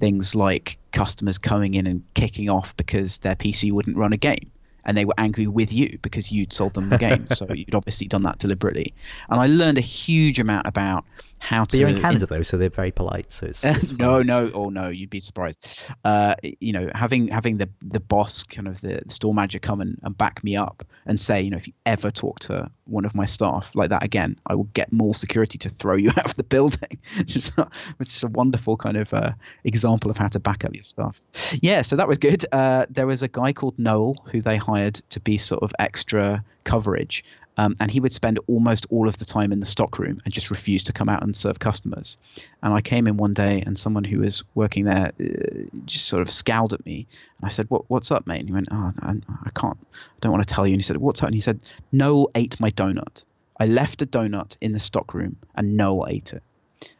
things 0.00 0.34
like 0.34 0.76
customers 0.92 1.38
coming 1.38 1.72
in 1.72 1.86
and 1.86 2.02
kicking 2.12 2.50
off 2.50 2.76
because 2.76 3.18
their 3.18 3.36
PC 3.36 3.72
wouldn't 3.72 3.96
run 3.96 4.12
a 4.12 4.18
game 4.18 4.50
and 4.86 4.96
they 4.96 5.04
were 5.04 5.14
angry 5.18 5.46
with 5.46 5.72
you 5.72 5.98
because 6.00 6.32
you'd 6.32 6.52
sold 6.52 6.74
them 6.74 6.88
the 6.88 6.96
game. 6.96 7.28
so 7.28 7.46
you'd 7.54 7.74
obviously 7.74 8.06
done 8.06 8.22
that 8.22 8.38
deliberately. 8.38 8.94
And 9.28 9.40
I 9.40 9.46
learned 9.46 9.78
a 9.78 9.82
huge 9.82 10.38
amount 10.38 10.66
about 10.66 11.04
how 11.38 11.62
but 11.62 11.70
to. 11.70 11.78
You're 11.78 11.88
in 11.88 12.00
Canada 12.00 12.26
in, 12.30 12.38
though, 12.38 12.42
so 12.42 12.56
they're 12.56 12.70
very 12.70 12.90
polite. 12.90 13.32
So 13.32 13.46
it's, 13.46 13.62
it's 13.64 13.92
no, 13.92 14.22
no, 14.22 14.50
oh 14.54 14.68
no, 14.68 14.88
you'd 14.88 15.10
be 15.10 15.20
surprised. 15.20 15.90
Uh, 16.04 16.34
you 16.60 16.72
know, 16.72 16.90
having 16.94 17.28
having 17.28 17.58
the 17.58 17.68
the 17.82 18.00
boss, 18.00 18.42
kind 18.42 18.68
of 18.68 18.80
the, 18.80 19.02
the 19.04 19.12
store 19.12 19.34
manager, 19.34 19.58
come 19.58 19.80
and, 19.80 19.98
and 20.02 20.16
back 20.16 20.42
me 20.44 20.56
up 20.56 20.84
and 21.06 21.20
say, 21.20 21.40
you 21.40 21.50
know, 21.50 21.56
if 21.56 21.66
you 21.66 21.72
ever 21.84 22.10
talk 22.10 22.40
to 22.40 22.70
one 22.84 23.04
of 23.04 23.14
my 23.14 23.24
staff 23.24 23.74
like 23.74 23.90
that 23.90 24.02
again, 24.02 24.38
I 24.46 24.54
will 24.54 24.68
get 24.74 24.92
more 24.92 25.14
security 25.14 25.58
to 25.58 25.70
throw 25.70 25.96
you 25.96 26.10
out 26.16 26.24
of 26.24 26.34
the 26.34 26.44
building. 26.44 26.98
just, 27.24 27.56
which 27.56 28.08
is 28.08 28.22
a 28.22 28.28
wonderful 28.28 28.76
kind 28.76 28.96
of 28.96 29.12
uh, 29.12 29.32
example 29.64 30.10
of 30.10 30.16
how 30.16 30.28
to 30.28 30.40
back 30.40 30.64
up 30.64 30.74
your 30.74 30.84
staff. 30.84 31.24
Yeah, 31.62 31.82
so 31.82 31.96
that 31.96 32.08
was 32.08 32.18
good. 32.18 32.44
Uh, 32.52 32.86
there 32.90 33.06
was 33.06 33.22
a 33.22 33.28
guy 33.28 33.52
called 33.52 33.78
Noel 33.78 34.16
who 34.30 34.40
they 34.40 34.56
hired 34.56 34.94
to 35.10 35.20
be 35.20 35.36
sort 35.36 35.62
of 35.62 35.72
extra 35.78 36.44
coverage, 36.66 37.24
um, 37.56 37.74
and 37.80 37.90
he 37.90 38.00
would 38.00 38.12
spend 38.12 38.38
almost 38.48 38.86
all 38.90 39.08
of 39.08 39.18
the 39.18 39.24
time 39.24 39.52
in 39.52 39.60
the 39.60 39.66
stockroom 39.66 40.20
and 40.24 40.34
just 40.34 40.50
refuse 40.50 40.82
to 40.84 40.92
come 40.92 41.08
out 41.08 41.22
and 41.22 41.34
serve 41.34 41.58
customers. 41.58 42.18
And 42.62 42.74
I 42.74 42.82
came 42.82 43.06
in 43.06 43.16
one 43.16 43.32
day, 43.32 43.62
and 43.64 43.78
someone 43.78 44.04
who 44.04 44.20
was 44.20 44.44
working 44.54 44.84
there 44.84 45.10
uh, 45.18 45.78
just 45.86 46.06
sort 46.06 46.20
of 46.20 46.30
scowled 46.30 46.74
at 46.74 46.84
me. 46.84 47.06
And 47.38 47.46
I 47.46 47.48
said, 47.48 47.70
"What? 47.70 47.88
What's 47.88 48.10
up, 48.10 48.26
mate?" 48.26 48.40
And 48.40 48.48
he 48.48 48.54
went, 48.54 48.68
"Oh, 48.70 48.90
I, 49.00 49.14
I 49.44 49.50
can't. 49.54 49.78
I 49.94 50.18
don't 50.20 50.32
want 50.32 50.46
to 50.46 50.54
tell 50.54 50.66
you." 50.66 50.74
And 50.74 50.80
he 50.82 50.84
said, 50.84 50.98
"What's 50.98 51.22
up?" 51.22 51.28
And 51.28 51.34
he 51.34 51.40
said, 51.40 51.60
"Noel 51.92 52.30
ate 52.34 52.60
my 52.60 52.70
donut. 52.70 53.24
I 53.58 53.64
left 53.64 54.02
a 54.02 54.06
donut 54.06 54.58
in 54.60 54.72
the 54.72 54.80
stockroom, 54.80 55.36
and 55.54 55.76
Noel 55.76 56.06
ate 56.10 56.34
it." 56.34 56.42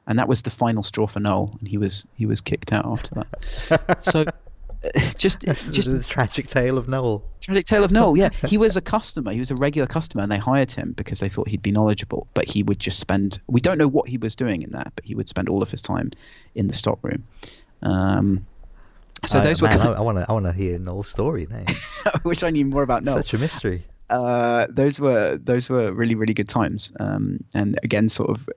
And 0.06 0.18
that 0.18 0.28
was 0.28 0.42
the 0.42 0.50
final 0.50 0.82
straw 0.82 1.06
for 1.06 1.20
Noel, 1.20 1.54
and 1.58 1.68
he 1.68 1.76
was 1.76 2.06
he 2.14 2.24
was 2.24 2.40
kicked 2.40 2.72
out 2.72 2.86
after 2.86 3.14
that. 3.16 3.98
so 4.04 4.24
just 5.16 5.41
just 5.41 5.91
the 5.91 6.05
tragic 6.07 6.49
tale 6.49 6.78
of 6.78 6.89
Noel. 6.89 7.22
Tragic 7.41 7.64
tale 7.64 7.84
of 7.84 7.91
Noel. 7.91 8.16
Yeah, 8.16 8.30
he 8.47 8.59
was 8.59 8.76
a 8.76 8.80
customer. 8.80 9.32
He 9.32 9.39
was 9.39 9.51
a 9.51 9.57
regular 9.57 9.87
customer, 9.87 10.22
and 10.22 10.30
they 10.30 10.39
hired 10.39 10.70
him 10.70 10.93
because 10.93 11.20
they 11.20 11.28
thought 11.28 11.49
he'd 11.49 11.62
be 11.62 11.72
knowledgeable. 11.72 12.26
But 12.34 12.47
he 12.47 12.62
would 12.62 12.78
just 12.78 12.99
spend. 12.99 13.41
We 13.47 13.61
don't 13.61 13.78
know 13.78 13.89
what 13.89 14.09
he 14.09 14.18
was 14.18 14.37
doing 14.37 14.62
in 14.62 14.72
there, 14.72 14.91
but 14.95 15.05
he 15.05 15.14
would 15.14 15.28
spend 15.28 15.49
all 15.49 15.62
of 15.62 15.70
his 15.70 15.82
time 15.82 16.11
in 16.55 16.66
the 16.68 16.74
stockroom. 16.74 17.26
Um, 17.82 18.47
so 19.24 19.41
those 19.41 19.62
man, 19.62 19.78
were. 19.78 19.97
I 19.97 20.01
want 20.01 20.18
to. 20.18 20.26
I 20.28 20.32
want 20.32 20.47
to 20.47 20.53
hear 20.53 20.78
Noel's 20.78 21.09
story 21.09 21.47
now. 21.51 21.64
I 22.07 22.20
wish 22.24 22.43
I 22.43 22.51
knew 22.51 22.64
more 22.64 22.82
about 22.82 23.05
Noel. 23.05 23.16
Such 23.16 23.34
a 23.34 23.39
mystery. 23.39 23.84
Uh, 24.09 24.66
those 24.70 25.01
were 25.01 25.37
those 25.37 25.68
were 25.68 25.93
really 25.93 26.14
really 26.14 26.34
good 26.34 26.49
times. 26.49 26.93
Um, 27.01 27.43
and 27.55 27.78
again, 27.82 28.09
sort 28.09 28.30
of 28.30 28.49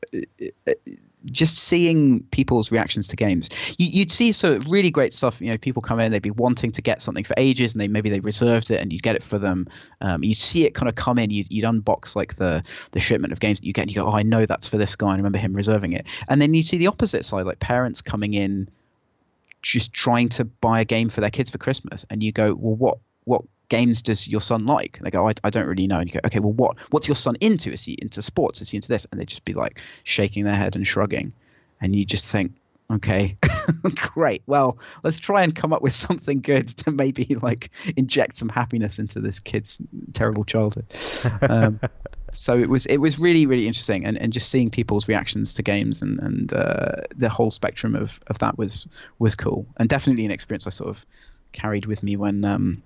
just 1.26 1.58
seeing 1.58 2.24
people's 2.32 2.72
reactions 2.72 3.08
to 3.10 3.16
games, 3.16 3.50
you, 3.78 4.02
would 4.02 4.12
see 4.12 4.32
so 4.32 4.58
really 4.68 4.90
great 4.90 5.14
stuff. 5.14 5.42
You 5.42 5.52
know, 5.52 5.58
people 5.58 5.82
come 5.82 6.00
in, 6.00 6.12
they'd 6.12 6.22
be 6.22 6.32
wanting 6.32 6.72
to 6.72 6.82
get 6.82 7.02
something 7.02 7.24
for 7.24 7.34
ages, 7.38 7.74
and 7.74 7.82
they 7.82 7.88
maybe 7.88 8.10
they 8.10 8.20
reserved 8.20 8.72
it, 8.72 8.82
and 8.82 8.94
you'd 8.94 9.04
get 9.04 9.16
it 9.16 9.24
for 9.24 9.38
them. 9.38 9.68
Um, 10.02 10.24
you'd 10.24 10.38
see 10.38 10.66
it 10.66 10.74
kind 10.74 10.88
of 10.88 10.96
come 10.96 11.20
in. 11.20 11.30
You'd, 11.30 11.52
you'd 11.52 11.66
unbox 11.66 12.16
like 12.16 12.36
the 12.36 12.64
the 12.92 13.00
shipment 13.00 13.34
of 13.34 13.40
games 13.40 13.60
that 13.60 13.66
you 13.66 13.74
get, 13.74 13.84
and 13.84 13.92
you 13.92 13.96
go, 13.96 14.08
"Oh, 14.08 14.16
I 14.16 14.24
know 14.24 14.46
that's 14.46 14.68
for 14.68 14.78
this 14.78 14.96
guy. 14.96 15.10
I 15.10 15.16
remember 15.16 15.38
him 15.38 15.54
reserving 15.54 15.94
it." 15.94 16.08
And 16.28 16.42
then 16.42 16.54
you 16.54 16.64
see 16.64 16.78
the 16.78 16.88
opposite 16.88 17.26
side, 17.26 17.46
like 17.46 17.60
parents 17.60 18.02
coming 18.02 18.34
in, 18.34 18.70
just 19.62 19.94
trying 19.94 20.30
to 20.30 20.46
buy 20.46 20.82
a 20.82 20.86
game 20.86 21.10
for 21.10 21.22
their 21.22 21.30
kids 21.30 21.50
for 21.50 21.58
Christmas, 21.58 22.06
and 22.10 22.24
you 22.24 22.32
go, 22.32 22.54
"Well, 22.54 22.76
what 22.76 22.98
what 23.26 23.42
games 23.70 24.02
does 24.02 24.28
your 24.28 24.42
son 24.42 24.66
like? 24.66 24.98
And 24.98 25.06
they 25.06 25.12
go, 25.12 25.28
I, 25.28 25.34
I 25.44 25.50
don't 25.50 25.68
really 25.68 25.88
know. 25.88 26.00
And 26.00 26.10
you 26.10 26.20
go, 26.20 26.26
okay, 26.26 26.40
well, 26.40 26.54
what 26.54 26.78
what's 26.92 27.08
your 27.08 27.16
son 27.16 27.36
into? 27.40 27.72
Is 27.72 27.86
he 27.86 27.98
into 28.02 28.22
sports? 28.22 28.62
Is 28.62 28.70
he 28.70 28.78
into 28.78 28.90
this? 28.90 29.06
And 29.12 29.20
they 29.20 29.26
just 29.26 29.46
be 29.46 29.54
like 29.54 29.82
shaking 30.04 30.44
their 30.44 30.56
head 30.56 30.76
and 30.76 30.86
shrugging, 30.86 31.34
and 31.82 31.96
you 31.96 32.06
just 32.06 32.26
think, 32.26 32.54
okay, 32.92 33.38
great. 33.96 34.42
Well, 34.48 34.78
let's 35.04 35.18
try 35.18 35.44
and 35.44 35.56
come 35.56 35.74
up 35.74 35.82
with 35.82 35.94
something 36.08 36.42
good 36.42 36.68
to 36.70 36.92
maybe 36.92 37.36
like 37.42 37.70
inject 37.96 38.36
some 38.36 38.50
happiness 38.50 39.00
into 39.00 39.20
this 39.20 39.40
kid's 39.40 39.80
terrible 40.14 40.44
childhood. 40.44 40.86
Um, 41.42 41.80
so 42.34 42.58
it 42.58 42.70
was 42.70 42.86
it 42.88 42.98
was 42.98 43.20
really 43.20 43.46
really 43.46 43.68
interesting, 43.68 44.06
and, 44.06 44.22
and 44.22 44.34
just 44.34 44.52
seeing 44.52 44.70
people's 44.70 45.08
reactions 45.08 45.54
to 45.56 45.64
games 45.64 46.02
and 46.02 46.20
and 46.20 46.54
uh, 46.54 46.94
the 47.16 47.30
whole 47.30 47.52
spectrum 47.52 47.96
of 47.96 48.20
of 48.28 48.40
that 48.40 48.58
was 48.58 48.88
was 49.20 49.36
cool, 49.36 49.66
and 49.78 49.90
definitely 49.90 50.26
an 50.26 50.32
experience 50.32 50.68
I 50.68 50.72
sort 50.72 50.90
of 50.90 51.06
carried 51.52 51.86
with 51.88 52.04
me 52.04 52.16
when 52.16 52.46
um, 52.46 52.84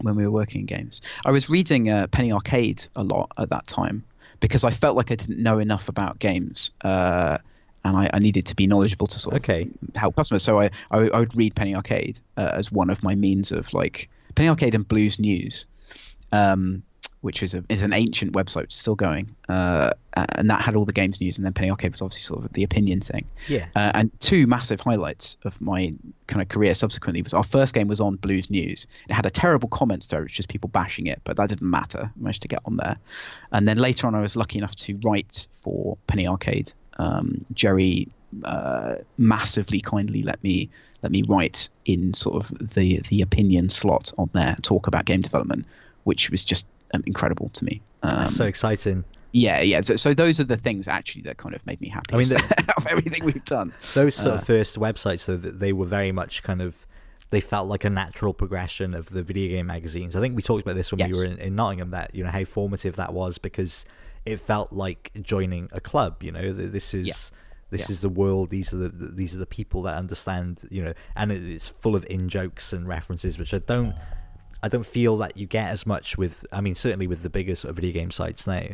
when 0.00 0.16
we 0.16 0.24
were 0.24 0.30
working 0.30 0.62
in 0.62 0.66
games. 0.66 1.00
I 1.24 1.30
was 1.30 1.48
reading 1.48 1.88
uh, 1.88 2.06
Penny 2.08 2.32
Arcade 2.32 2.86
a 2.96 3.02
lot 3.02 3.32
at 3.38 3.50
that 3.50 3.66
time 3.66 4.04
because 4.40 4.64
I 4.64 4.70
felt 4.70 4.96
like 4.96 5.10
I 5.10 5.14
didn't 5.14 5.42
know 5.42 5.58
enough 5.58 5.88
about 5.88 6.18
games. 6.18 6.70
Uh, 6.82 7.38
and 7.84 7.96
I, 7.96 8.10
I, 8.14 8.18
needed 8.18 8.46
to 8.46 8.56
be 8.56 8.66
knowledgeable 8.66 9.06
to 9.06 9.18
sort 9.18 9.36
of 9.36 9.42
okay. 9.42 9.68
help 9.94 10.16
customers. 10.16 10.42
So 10.42 10.58
I, 10.58 10.70
I, 10.90 11.08
I 11.08 11.20
would 11.20 11.36
read 11.36 11.54
Penny 11.54 11.74
Arcade 11.74 12.18
uh, 12.38 12.52
as 12.54 12.72
one 12.72 12.88
of 12.88 13.02
my 13.02 13.14
means 13.14 13.52
of 13.52 13.72
like 13.74 14.08
Penny 14.34 14.48
Arcade 14.48 14.74
and 14.74 14.88
Blues 14.88 15.18
News. 15.18 15.66
Um, 16.32 16.82
which 17.24 17.42
is 17.42 17.54
a 17.54 17.64
is 17.70 17.80
an 17.80 17.94
ancient 17.94 18.34
website 18.34 18.70
still 18.70 18.94
going, 18.94 19.34
uh, 19.48 19.90
and 20.36 20.50
that 20.50 20.60
had 20.60 20.76
all 20.76 20.84
the 20.84 20.92
games 20.92 21.22
news, 21.22 21.38
and 21.38 21.46
then 21.46 21.54
Penny 21.54 21.70
Arcade 21.70 21.92
was 21.92 22.02
obviously 22.02 22.20
sort 22.20 22.44
of 22.44 22.52
the 22.52 22.62
opinion 22.62 23.00
thing. 23.00 23.24
Yeah. 23.48 23.66
Uh, 23.74 23.92
and 23.94 24.20
two 24.20 24.46
massive 24.46 24.78
highlights 24.78 25.38
of 25.44 25.58
my 25.58 25.90
kind 26.26 26.42
of 26.42 26.50
career 26.50 26.74
subsequently 26.74 27.22
was 27.22 27.32
our 27.32 27.42
first 27.42 27.72
game 27.72 27.88
was 27.88 27.98
on 27.98 28.16
Blues 28.16 28.50
News. 28.50 28.86
It 29.08 29.14
had 29.14 29.24
a 29.24 29.30
terrible 29.30 29.70
comments 29.70 30.08
there, 30.08 30.20
which 30.20 30.34
just 30.34 30.50
people 30.50 30.68
bashing 30.68 31.06
it, 31.06 31.22
but 31.24 31.38
that 31.38 31.48
didn't 31.48 31.70
matter. 31.70 32.10
I 32.14 32.20
managed 32.20 32.42
to 32.42 32.48
get 32.48 32.60
on 32.66 32.76
there, 32.76 32.96
and 33.52 33.66
then 33.66 33.78
later 33.78 34.06
on, 34.06 34.14
I 34.14 34.20
was 34.20 34.36
lucky 34.36 34.58
enough 34.58 34.76
to 34.76 35.00
write 35.02 35.46
for 35.50 35.96
Penny 36.06 36.28
Arcade. 36.28 36.74
Um, 36.98 37.40
Jerry 37.54 38.08
uh, 38.44 38.96
massively 39.16 39.80
kindly 39.80 40.22
let 40.22 40.42
me 40.44 40.68
let 41.02 41.10
me 41.10 41.22
write 41.28 41.70
in 41.86 42.12
sort 42.12 42.36
of 42.36 42.74
the 42.74 43.00
the 43.08 43.22
opinion 43.22 43.70
slot 43.70 44.12
on 44.18 44.28
there, 44.34 44.56
talk 44.60 44.86
about 44.86 45.06
game 45.06 45.22
development, 45.22 45.64
which 46.04 46.30
was 46.30 46.44
just 46.44 46.66
um, 46.94 47.02
incredible 47.06 47.50
to 47.50 47.64
me. 47.64 47.82
Um, 48.02 48.26
so 48.26 48.44
exciting. 48.44 49.04
Yeah, 49.32 49.62
yeah. 49.62 49.80
So, 49.80 49.96
so, 49.96 50.14
those 50.14 50.38
are 50.38 50.44
the 50.44 50.56
things 50.56 50.86
actually 50.86 51.22
that 51.22 51.38
kind 51.38 51.54
of 51.54 51.66
made 51.66 51.80
me 51.80 51.88
happy. 51.88 52.14
I 52.14 52.18
mean, 52.18 52.28
the, 52.28 52.74
of 52.76 52.86
everything 52.86 53.24
we've 53.24 53.44
done. 53.44 53.72
Those 53.94 54.14
sort 54.14 54.28
uh, 54.28 54.34
of 54.34 54.44
first 54.44 54.78
websites, 54.78 55.26
though, 55.26 55.36
they 55.36 55.72
were 55.72 55.86
very 55.86 56.12
much 56.12 56.42
kind 56.44 56.62
of 56.62 56.86
they 57.30 57.40
felt 57.40 57.66
like 57.66 57.82
a 57.82 57.90
natural 57.90 58.32
progression 58.32 58.94
of 58.94 59.10
the 59.10 59.24
video 59.24 59.56
game 59.56 59.66
magazines. 59.66 60.14
I 60.14 60.20
think 60.20 60.36
we 60.36 60.42
talked 60.42 60.62
about 60.62 60.76
this 60.76 60.92
when 60.92 61.00
yes. 61.00 61.12
we 61.12 61.18
were 61.18 61.32
in, 61.32 61.38
in 61.38 61.56
Nottingham 61.56 61.90
that 61.90 62.14
you 62.14 62.22
know 62.22 62.30
how 62.30 62.44
formative 62.44 62.94
that 62.94 63.12
was 63.12 63.38
because 63.38 63.84
it 64.24 64.38
felt 64.38 64.72
like 64.72 65.10
joining 65.20 65.68
a 65.72 65.80
club. 65.80 66.22
You 66.22 66.32
know, 66.32 66.52
this 66.52 66.94
is. 66.94 67.08
Yeah. 67.08 67.14
This 67.70 67.88
yeah. 67.88 67.94
is 67.94 68.02
the 68.02 68.08
world. 68.08 68.50
These 68.50 68.72
are 68.72 68.76
the 68.76 68.88
these 68.88 69.34
are 69.34 69.38
the 69.38 69.46
people 69.46 69.82
that 69.82 69.96
understand, 69.96 70.60
you 70.70 70.84
know, 70.84 70.92
and 71.16 71.32
it's 71.32 71.66
full 71.66 71.96
of 71.96 72.06
in 72.08 72.28
jokes 72.28 72.72
and 72.72 72.86
references, 72.86 73.36
which 73.36 73.52
I 73.52 73.58
don't, 73.58 73.96
I 74.64 74.68
don't 74.68 74.86
feel 74.86 75.18
that 75.18 75.36
you 75.36 75.46
get 75.46 75.68
as 75.68 75.84
much 75.86 76.16
with. 76.16 76.46
I 76.50 76.62
mean, 76.62 76.74
certainly 76.74 77.06
with 77.06 77.22
the 77.22 77.28
bigger 77.28 77.54
sort 77.54 77.68
of 77.68 77.76
video 77.76 77.92
game 77.92 78.10
sites 78.10 78.46
now. 78.46 78.66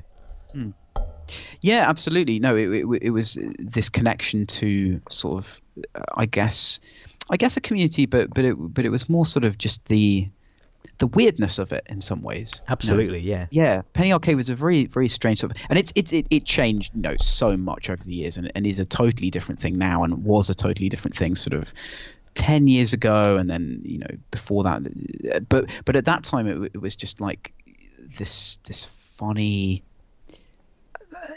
Mm. 0.54 0.72
Yeah, 1.62 1.84
absolutely. 1.88 2.38
No, 2.38 2.54
it, 2.54 2.68
it, 2.68 3.02
it, 3.02 3.10
was 3.10 3.36
this 3.58 3.88
connection 3.88 4.46
to 4.46 5.00
sort 5.08 5.38
of, 5.38 5.60
I 6.14 6.26
guess, 6.26 6.78
I 7.30 7.36
guess 7.36 7.56
a 7.56 7.60
community, 7.60 8.06
but 8.06 8.32
but 8.32 8.44
it 8.44 8.54
but 8.54 8.84
it 8.84 8.90
was 8.90 9.08
more 9.08 9.26
sort 9.26 9.44
of 9.44 9.58
just 9.58 9.86
the 9.86 10.28
the 10.98 11.08
weirdness 11.08 11.58
of 11.58 11.72
it 11.72 11.82
in 11.88 12.00
some 12.00 12.22
ways. 12.22 12.62
Absolutely, 12.68 13.18
you 13.18 13.32
know? 13.32 13.38
yeah. 13.40 13.46
Yeah, 13.50 13.82
Penny 13.92 14.12
Arcade 14.12 14.36
was 14.36 14.48
a 14.48 14.54
very 14.54 14.86
very 14.86 15.08
strange 15.08 15.40
sort 15.40 15.56
of, 15.56 15.66
and 15.70 15.78
it's 15.78 15.92
it's 15.96 16.12
it, 16.12 16.28
it 16.30 16.44
changed 16.44 16.94
you 16.94 17.02
know 17.02 17.16
so 17.18 17.56
much 17.56 17.90
over 17.90 18.04
the 18.04 18.14
years, 18.14 18.36
and 18.36 18.48
and 18.54 18.64
is 18.64 18.78
a 18.78 18.86
totally 18.86 19.30
different 19.30 19.60
thing 19.60 19.76
now, 19.76 20.04
and 20.04 20.24
was 20.24 20.50
a 20.50 20.54
totally 20.54 20.88
different 20.88 21.16
thing 21.16 21.34
sort 21.34 21.54
of 21.54 21.72
10 22.34 22.68
years 22.68 22.92
ago 22.92 23.36
and 23.36 23.50
then 23.50 23.80
you 23.84 23.98
know 23.98 24.06
before 24.30 24.62
that 24.62 24.82
but 25.48 25.68
but 25.84 25.96
at 25.96 26.04
that 26.04 26.22
time 26.22 26.46
it, 26.46 26.70
it 26.74 26.80
was 26.80 26.94
just 26.96 27.20
like 27.20 27.52
this 28.18 28.58
this 28.64 28.84
funny 28.84 29.82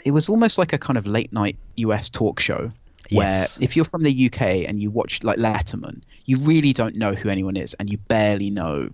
it 0.04 0.12
was 0.12 0.28
almost 0.28 0.58
like 0.58 0.72
a 0.72 0.78
kind 0.78 0.96
of 0.96 1.06
late 1.06 1.32
night 1.32 1.56
US 1.76 2.08
talk 2.08 2.40
show 2.40 2.72
where 3.10 3.42
yes. 3.42 3.58
if 3.60 3.76
you're 3.76 3.84
from 3.84 4.02
the 4.02 4.26
UK 4.26 4.66
and 4.66 4.80
you 4.80 4.90
watch 4.90 5.22
like 5.22 5.38
Letterman, 5.38 6.02
you 6.24 6.38
really 6.38 6.72
don't 6.72 6.96
know 6.96 7.12
who 7.12 7.28
anyone 7.28 7.56
is 7.56 7.74
and 7.74 7.90
you 7.90 7.98
barely 7.98 8.50
know 8.50 8.88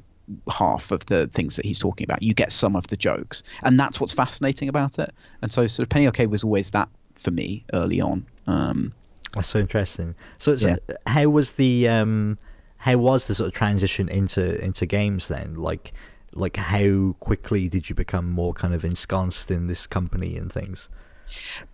half 0.51 0.91
of 0.91 1.07
the 1.07 1.27
things 1.29 1.57
that 1.57 1.65
he's 1.65 1.79
talking 1.79 2.05
about. 2.05 2.23
You 2.23 2.35
get 2.35 2.53
some 2.53 2.77
of 2.77 2.87
the 2.89 2.97
jokes, 2.97 3.43
and 3.63 3.79
that's 3.79 4.01
what's 4.01 4.13
fascinating 4.13 4.69
about 4.69 4.99
it. 4.99 5.13
And 5.43 5.53
so, 5.53 5.67
sort 5.67 5.85
of 5.85 5.91
Penny 5.91 6.07
Arcade 6.07 6.31
was 6.31 6.45
always 6.45 6.71
that 6.73 6.89
for 7.15 7.31
me 7.31 7.65
early 7.73 8.01
on. 8.01 8.27
Um, 8.47 8.93
that's 9.35 9.49
so 9.49 9.59
interesting. 9.59 10.15
So, 10.39 10.57
so 10.57 10.69
yeah. 10.69 10.97
how 11.07 11.29
was 11.29 11.55
the 11.55 11.89
um, 11.89 12.39
how 12.79 12.97
was 12.97 13.27
the 13.27 13.35
sort 13.35 13.49
of 13.49 13.55
transition 13.55 14.09
into 14.09 14.63
into 14.63 14.87
games 14.87 15.29
then? 15.29 15.55
Like, 15.55 15.93
like 16.35 16.57
how 16.57 17.15
quickly 17.21 17.69
did 17.69 17.89
you 17.89 17.95
become 17.95 18.31
more 18.31 18.53
kind 18.53 18.75
of 18.75 18.85
ensconced 18.85 19.51
in 19.51 19.67
this 19.67 19.87
company 19.87 20.37
and 20.37 20.53
things? 20.53 20.89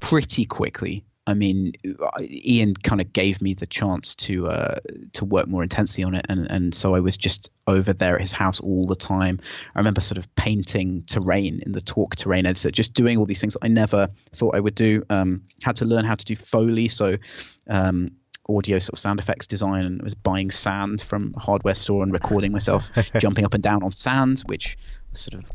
Pretty 0.01 0.45
quickly. 0.45 1.05
I 1.27 1.35
mean, 1.35 1.73
Ian 2.23 2.75
kind 2.75 3.01
of 3.01 3.13
gave 3.13 3.43
me 3.43 3.53
the 3.55 3.67
chance 3.67 4.15
to 4.15 4.47
uh, 4.47 4.77
to 5.13 5.25
work 5.25 5.49
more 5.49 5.63
intensely 5.63 6.05
on 6.05 6.15
it, 6.15 6.25
and, 6.29 6.49
and 6.51 6.75
so 6.75 6.95
I 6.95 7.01
was 7.01 7.17
just 7.17 7.51
over 7.67 7.93
there 7.93 8.15
at 8.15 8.21
his 8.21 8.33
house 8.33 8.61
all 8.61 8.87
the 8.87 8.95
time. 8.95 9.41
I 9.75 9.79
remember 9.81 10.01
sort 10.01 10.19
of 10.19 10.33
painting 10.37 11.03
terrain 11.07 11.61
in 11.67 11.73
the 11.73 11.81
Torque 11.81 12.15
terrain 12.15 12.47
editor, 12.47 12.71
just 12.71 12.95
doing 12.95 13.19
all 13.19 13.27
these 13.27 13.41
things 13.41 13.55
that 13.55 13.65
I 13.65 13.69
never 13.69 14.09
thought 14.33 14.55
I 14.55 14.61
would 14.61 14.77
do. 14.77 15.03
Um, 15.11 15.43
had 15.63 15.77
to 15.77 15.85
learn 15.85 16.05
how 16.05 16.15
to 16.15 16.25
do 16.25 16.37
Foley, 16.37 16.87
so 16.87 17.17
um, 17.69 18.13
audio 18.49 18.79
sort 18.79 18.95
of 18.95 18.99
sound 19.01 19.19
effects 19.19 19.49
design, 19.49 19.85
and 19.85 20.03
was 20.03 20.15
buying 20.15 20.53
sand 20.53 21.01
from 21.01 21.35
a 21.37 21.41
hardware 21.41 21.75
store 21.75 22.05
and 22.05 22.13
recording 22.13 22.53
myself 22.53 22.89
jumping 23.19 23.45
up 23.45 23.55
and 23.55 23.65
down 23.65 23.83
on 23.83 23.93
sand, 23.93 24.45
which 24.47 24.79
sort 25.13 25.43
of 25.43 25.51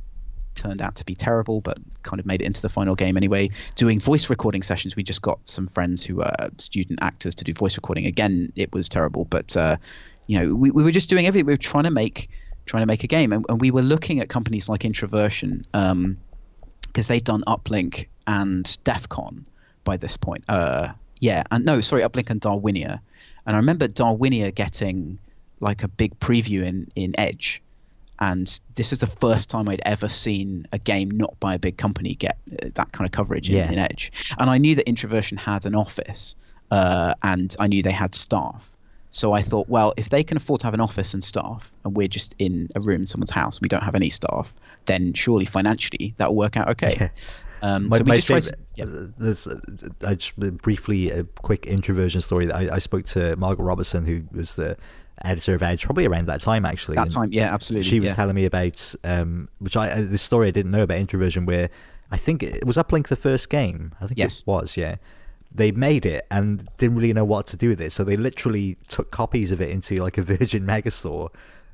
turned 0.56 0.82
out 0.82 0.96
to 0.96 1.06
be 1.06 1.16
terrible, 1.16 1.62
but 1.62 1.78
kind 2.04 2.20
of 2.20 2.26
made 2.26 2.42
it 2.42 2.46
into 2.46 2.62
the 2.62 2.70
final 2.70 2.96
game 2.96 3.18
anyway. 3.18 3.50
Doing 3.76 4.00
voice 4.00 4.30
recording 4.30 4.62
sessions, 4.62 4.96
we 4.96 5.04
just 5.04 5.22
got 5.22 5.40
some 5.48 5.68
friends 5.68 6.04
who 6.04 6.22
are 6.22 6.50
student 6.58 7.00
actors 7.02 7.36
to 7.36 7.44
do 7.44 7.54
voice 7.54 7.78
recording. 7.78 8.06
Again, 8.06 8.52
it 8.56 8.72
was 8.74 8.90
terrible, 8.90 9.26
but 9.26 9.56
uh, 9.58 9.78
you 10.28 10.40
know, 10.40 10.56
we, 10.56 10.72
we 10.72 10.84
were 10.84 10.92
just 10.92 11.10
doing 11.10 11.28
everything. 11.28 11.46
We 11.46 11.54
were 11.54 11.58
trying 11.58 11.86
to 11.86 11.92
make 11.92 12.30
trying 12.66 12.82
to 12.82 12.88
make 12.88 13.04
a 13.04 13.08
game, 13.08 13.34
and, 13.34 13.46
and 13.50 13.60
we 13.60 13.72
were 13.72 13.82
looking 13.82 14.20
at 14.20 14.30
companies 14.30 14.70
like 14.70 14.82
Introversion 14.82 15.66
because 15.72 15.92
um, 15.92 16.18
they'd 16.94 17.24
done 17.24 17.42
Uplink 17.48 18.08
and 18.28 18.78
DEF 18.84 19.10
CON 19.10 19.46
by 19.84 19.98
this 19.98 20.16
point. 20.18 20.44
Uh, 20.48 20.90
yeah, 21.20 21.44
and 21.52 21.66
no, 21.66 21.82
sorry, 21.82 22.04
Uplink 22.04 22.30
and 22.30 22.42
Darwinia. 22.42 23.00
And 23.46 23.56
I 23.56 23.60
remember 23.60 23.88
Darwinia 23.88 24.54
getting 24.54 25.20
like 25.60 25.84
a 25.84 25.88
big 25.88 26.20
preview 26.20 26.64
in 26.64 26.88
in 26.96 27.14
Edge 27.20 27.62
and 28.22 28.62
this 28.76 28.94
is 28.94 29.00
the 29.00 29.08
first 29.08 29.50
time 29.50 29.68
I'd 29.68 29.82
ever 29.84 30.08
seen 30.08 30.64
a 30.72 30.78
game 30.78 31.10
not 31.10 31.38
by 31.40 31.56
a 31.56 31.60
big 31.60 31.78
company 31.78 32.14
get 32.14 32.38
uh, 32.52 32.70
that 32.76 32.92
kind 32.92 33.06
of 33.06 33.12
coverage 33.12 33.50
in, 33.50 33.56
yeah. 33.56 33.72
in 33.72 33.80
Edge. 33.80 34.12
And 34.38 34.50
I 34.50 34.60
knew 34.60 34.76
that 34.76 34.88
Introversion 34.88 35.38
had 35.38 35.66
an 35.66 35.74
office, 35.74 36.36
uh, 36.70 37.16
and 37.24 37.54
I 37.60 37.68
knew 37.68 37.82
they 37.82 37.92
had 37.92 38.14
staff. 38.14 38.78
So 39.10 39.34
I 39.34 39.42
thought, 39.42 39.68
well, 39.68 39.94
if 39.98 40.10
they 40.10 40.24
can 40.24 40.38
afford 40.38 40.62
to 40.62 40.68
have 40.68 40.74
an 40.74 40.80
office 40.80 41.14
and 41.14 41.24
staff, 41.24 41.74
and 41.84 41.98
we're 41.98 42.08
just 42.08 42.36
in 42.38 42.70
a 42.76 42.80
room 42.80 43.02
in 43.02 43.08
someone's 43.08 43.32
house, 43.32 43.58
and 43.58 43.64
we 43.64 43.68
don't 43.68 43.84
have 43.84 43.96
any 43.96 44.10
staff, 44.10 44.54
then 44.86 45.14
surely 45.14 45.46
financially 45.46 46.14
that 46.18 46.30
will 46.30 46.38
work 46.38 46.56
out 46.56 46.70
okay. 46.70 46.96
Yeah. 47.00 47.10
Um, 47.64 47.90
my, 47.90 47.98
so 48.00 48.04
my 48.06 48.20
favorite, 48.20 48.56
yeah. 48.74 48.86
there's, 49.20 49.46
uh, 49.46 49.60
I 50.04 50.16
just 50.16 50.36
briefly 50.36 51.12
a 51.12 51.26
quick 51.26 51.68
introversion 51.68 52.22
story 52.22 52.48
that 52.48 52.56
I, 52.56 52.76
I 52.76 52.80
spoke 52.80 53.06
to 53.08 53.36
Margaret 53.36 53.66
Robertson, 53.66 54.06
who 54.06 54.24
was 54.32 54.56
the 54.56 54.78
editor 55.26 55.54
of 55.54 55.64
Edge, 55.64 55.86
probably 55.86 56.06
around 56.06 56.28
that 56.28 56.42
time 56.42 56.66
actually. 56.66 56.96
That 56.96 57.12
time, 57.12 57.30
yeah, 57.32 57.54
absolutely. 57.54 57.90
She 57.90 58.00
was 58.00 58.10
yeah. 58.10 58.16
telling 58.16 58.36
me 58.36 58.46
about, 58.46 58.96
um, 59.04 59.50
which 59.60 59.78
I 59.78 59.90
uh, 59.90 59.96
this 60.00 60.22
story 60.22 60.48
I 60.48 60.52
didn't 60.52 60.72
know 60.72 60.84
about 60.84 60.98
Introversion, 60.98 61.46
where 61.46 61.70
I 62.12 62.18
think 62.18 62.44
it 62.44 62.66
was 62.66 62.78
Uplink 62.78 63.08
the 63.08 63.16
first 63.16 63.50
game. 63.50 63.94
I 64.02 64.08
think 64.08 64.20
yes. 64.20 64.40
it 64.42 64.48
was, 64.48 64.78
yeah. 64.78 64.96
They 65.54 65.72
made 65.72 66.06
it 66.06 66.26
and 66.32 66.68
didn't 66.78 66.96
really 66.96 67.14
know 67.14 67.26
what 67.26 67.48
to 67.48 67.58
do 67.58 67.70
with 67.70 67.82
it, 67.82 67.92
so 67.92 68.04
they 68.04 68.18
literally 68.18 68.78
took 68.88 69.12
copies 69.12 69.52
of 69.52 69.62
it 69.62 69.70
into 69.70 70.02
like 70.02 70.18
a 70.18 70.22
Virgin 70.24 70.66
Megastore 70.66 71.30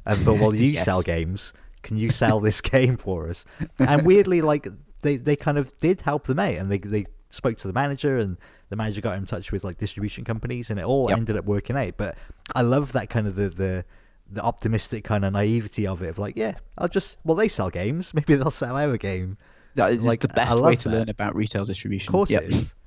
and 0.05 0.23
thought, 0.23 0.39
"Well, 0.39 0.55
you 0.55 0.71
yes. 0.71 0.85
sell 0.85 1.01
games, 1.01 1.53
can 1.83 1.97
you 1.97 2.09
sell 2.09 2.39
this 2.39 2.61
game 2.73 2.97
for 2.97 3.29
us?" 3.29 3.45
And 3.79 4.05
weirdly, 4.05 4.41
like 4.41 4.67
they 5.01 5.17
they 5.17 5.35
kind 5.35 5.57
of 5.57 5.77
did 5.79 6.01
help 6.01 6.25
them 6.25 6.39
out, 6.39 6.55
and 6.55 6.71
they 6.71 6.79
they 6.79 7.05
spoke 7.37 7.57
to 7.57 7.67
the 7.67 7.73
manager 7.73 8.17
and 8.17 8.37
the 8.69 8.75
manager 8.75 9.01
got 9.01 9.17
in 9.17 9.25
touch 9.25 9.51
with 9.51 9.63
like 9.63 9.77
distribution 9.77 10.23
companies 10.23 10.69
and 10.69 10.79
it 10.79 10.85
all 10.85 11.09
yep. 11.09 11.17
ended 11.17 11.37
up 11.37 11.45
working 11.45 11.77
out. 11.77 11.93
But 11.97 12.17
i 12.55 12.61
love 12.61 12.91
that 12.93 13.09
kind 13.09 13.27
of 13.27 13.35
the 13.35 13.49
the 13.49 13.85
the 14.29 14.41
optimistic 14.41 15.03
kind 15.03 15.23
of 15.23 15.31
naivety 15.31 15.87
of 15.87 16.01
it 16.01 16.09
of 16.09 16.19
like 16.19 16.35
yeah 16.35 16.55
i'll 16.77 16.89
just 16.89 17.15
well 17.23 17.35
they 17.35 17.47
sell 17.47 17.69
games. 17.69 18.13
Maybe 18.13 18.35
they'll 18.35 18.51
sell 18.51 18.75
our 18.75 18.97
game. 18.97 19.37
That 19.75 19.91
is 19.91 20.05
like, 20.07 20.21
the 20.21 20.27
best 20.27 20.59
way 20.59 20.75
to 20.75 20.89
that. 20.89 20.95
learn 20.95 21.09
about 21.09 21.35
retail 21.35 21.63
distribution. 21.63 22.09
Of 22.09 22.13
course 22.13 22.31
yep. 22.31 22.43
it 22.43 22.53
is. 22.53 22.73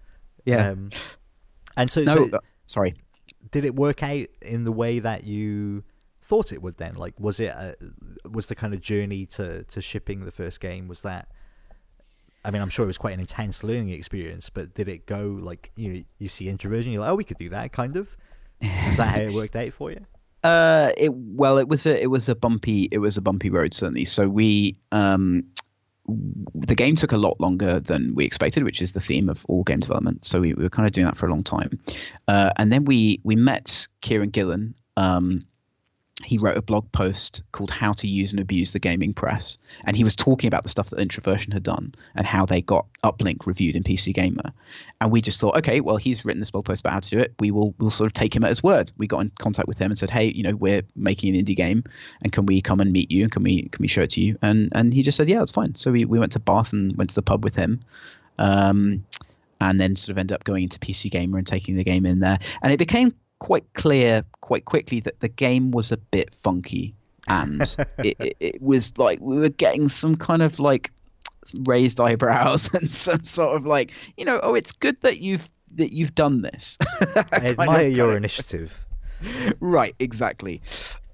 Yeah. 0.47 0.71
Um, 0.71 0.91
and 1.77 1.91
so, 1.91 2.01
no, 2.01 2.15
so 2.15 2.37
uh, 2.37 2.41
sorry. 2.65 2.95
did 3.51 3.67
it 3.67 3.77
work 3.77 4.03
out 4.03 4.27
in 4.41 4.65
the 4.65 4.73
way 4.73 4.99
that 4.99 5.25
you 5.25 5.85
thought 6.23 6.51
it 6.51 6.63
would 6.63 6.79
then? 6.79 6.95
Like 6.95 7.21
was 7.21 7.41
it 7.41 7.51
a, 7.51 7.77
was 8.29 8.47
the 8.47 8.55
kind 8.55 8.73
of 8.73 8.81
journey 8.81 9.27
to 9.27 9.65
to 9.65 9.83
shipping 9.83 10.25
the 10.25 10.31
first 10.31 10.61
game 10.61 10.89
was 10.89 11.03
that 11.03 11.29
I 12.45 12.51
mean, 12.51 12.63
I'm 12.63 12.71
sure 12.71 12.85
it 12.85 12.87
was 12.87 12.99
quite 12.99 13.13
an 13.13 13.21
intense 13.21 13.63
learning 13.63 13.91
experience, 13.91 14.51
but 14.51 14.75
did 14.75 14.89
it 14.89 15.07
go 15.07 15.39
like 15.41 15.71
you 15.77 16.05
you 16.19 16.29
see 16.29 16.49
introversion, 16.49 16.93
you're 16.93 17.03
like, 17.03 17.11
oh, 17.11 17.17
we 17.17 17.25
could 17.25 17.39
do 17.39 17.51
that, 17.51 17.73
kind 17.73 17.97
of. 17.97 18.17
Is 18.61 18.97
that 18.97 19.15
how 19.15 19.21
it 19.21 19.33
worked 19.33 19.57
out 19.57 19.73
for 19.73 19.91
you? 19.91 20.07
Uh, 20.43 20.91
it 20.97 21.13
well, 21.13 21.59
it 21.59 21.69
was 21.69 21.85
a 21.85 22.03
it 22.03 22.07
was 22.07 22.27
a 22.27 22.35
bumpy 22.35 22.89
it 22.91 22.97
was 22.97 23.19
a 23.19 23.21
bumpy 23.21 23.51
road 23.51 23.75
certainly. 23.75 24.07
So 24.07 24.27
we 24.27 24.75
um, 24.91 25.45
the 26.55 26.75
game 26.75 26.95
took 26.95 27.13
a 27.13 27.17
lot 27.17 27.39
longer 27.41 27.79
than 27.79 28.15
we 28.15 28.25
expected, 28.25 28.65
which 28.65 28.81
is 28.81 28.93
the 28.93 29.01
theme 29.01 29.29
of 29.29 29.45
all 29.51 29.63
game 29.63 29.81
development. 29.81 30.25
So 30.25 30.41
we, 30.41 30.55
we 30.55 30.63
were 30.63 30.71
kind 30.71 30.87
of 30.87 30.93
doing 30.93 31.05
that 31.05 31.19
for 31.19 31.27
a 31.27 31.31
long 31.31 31.43
time, 31.43 31.79
uh, 32.27 32.53
and 32.57 32.73
then 32.73 32.87
we 32.87 33.21
we 33.23 33.37
met 33.37 33.87
Kieran 34.01 34.31
Gillen. 34.31 34.75
Um, 34.97 35.43
he 36.23 36.39
wrote 36.39 36.57
a 36.57 36.63
blog 36.63 36.91
post 36.93 37.43
called 37.53 37.71
How 37.71 37.93
to 37.95 38.07
Use 38.07 38.33
and 38.33 38.41
Abuse 38.41 38.71
the 38.71 38.79
Gaming 38.79 39.13
Press. 39.13 39.59
And 39.87 39.97
he 39.97 40.05
was 40.05 40.15
talking 40.15 40.49
about 40.49 40.63
the 40.63 40.69
stuff 40.69 40.91
that 40.91 41.01
Introversion 41.01 41.53
had 41.53 41.63
done 41.63 41.93
and 42.15 42.27
how 42.27 42.47
they 42.47 42.63
got 42.63 42.87
Uplink 43.05 43.47
reviewed 43.47 43.77
in 43.77 43.83
PC 43.83 44.15
Gamer. 44.15 44.53
And 45.01 45.11
we 45.11 45.21
just 45.21 45.41
thought, 45.41 45.57
okay, 45.57 45.81
well, 45.81 45.97
he's 45.97 46.25
written 46.25 46.41
this 46.41 46.51
blog 46.51 46.65
post 46.65 46.83
about 46.83 46.93
how 46.93 47.01
to 47.01 47.11
do 47.11 47.19
it. 47.19 47.35
We 47.41 47.51
will 47.51 47.75
we'll 47.79 47.91
sort 47.91 48.07
of 48.07 48.13
take 48.13 48.35
him 48.35 48.45
at 48.45 48.49
his 48.49 48.63
word. 48.63 48.93
We 48.99 49.07
got 49.07 49.21
in 49.21 49.33
contact 49.39 49.69
with 49.69 49.79
him 49.79 49.91
and 49.91 49.99
said, 49.99 50.11
hey, 50.11 50.27
you 50.27 50.43
know, 50.43 50.57
we're 50.57 50.83
making 50.95 51.35
an 51.35 51.45
indie 51.45 51.57
game 51.57 51.85
and 52.23 52.33
can 52.33 52.47
we 52.47 52.61
come 52.61 52.81
and 52.81 52.93
meet 52.93 53.11
you 53.11 53.25
and 53.25 53.33
can 53.33 53.43
we 53.43 53.63
can 53.63 53.83
we 53.83 53.89
show 53.89 54.03
it 54.03 54.11
to 54.11 54.21
you? 54.21 54.39
And 54.43 54.71
and 54.75 54.93
he 54.93 55.03
just 55.03 55.17
said, 55.17 55.29
yeah, 55.29 55.39
that's 55.39 55.53
fine. 55.53 55.75
So 55.75 55.91
we, 55.91 56.05
we 56.05 56.19
went 56.19 56.33
to 56.33 56.41
Bath 56.41 56.73
and 56.73 56.97
went 56.97 57.11
to 57.11 57.17
the 57.17 57.23
pub 57.23 57.45
with 57.45 57.55
him. 57.55 57.81
Um, 58.39 59.05
and 59.63 59.79
then 59.79 59.95
sort 59.95 60.13
of 60.15 60.19
ended 60.19 60.35
up 60.35 60.45
going 60.45 60.63
into 60.63 60.79
PC 60.79 61.11
Gamer 61.11 61.37
and 61.37 61.47
taking 61.47 61.77
the 61.77 61.85
game 61.85 62.07
in 62.07 62.21
there. 62.21 62.39
And 62.63 62.73
it 62.73 62.79
became 62.79 63.15
quite 63.41 63.73
clear 63.75 64.23
quite 64.41 64.65
quickly 64.65 65.01
that 65.01 65.21
the 65.21 65.29
game 65.29 65.71
was 65.73 65.91
a 65.91 65.97
bit 65.97 66.33
funky 66.35 66.95
and 67.29 67.63
it, 67.99 68.17
it, 68.21 68.37
it, 68.39 68.63
was 68.63 68.97
like 68.99 69.19
we 69.21 69.39
were 69.39 69.49
getting 69.49 69.89
some 69.89 70.15
kind 70.15 70.43
of 70.43 70.59
like 70.61 70.93
raised 71.65 72.01
eyebrows 72.01 72.73
and 72.75 72.93
some 72.93 73.25
sort 73.25 73.57
of 73.57 73.67
like 73.67 73.93
you 74.17 74.25
know 74.25 74.39
oh 74.43 74.55
it's 74.55 74.73
good 74.73 75.01
that 75.01 75.21
you've 75.21 75.49
that 75.75 75.93
you've 75.93 76.15
done 76.15 76.43
this. 76.43 76.79
I 77.33 77.55
admire 77.59 77.89
your 77.89 78.17
initiative. 78.17 78.87
right, 79.61 79.95
exactly. 79.99 80.61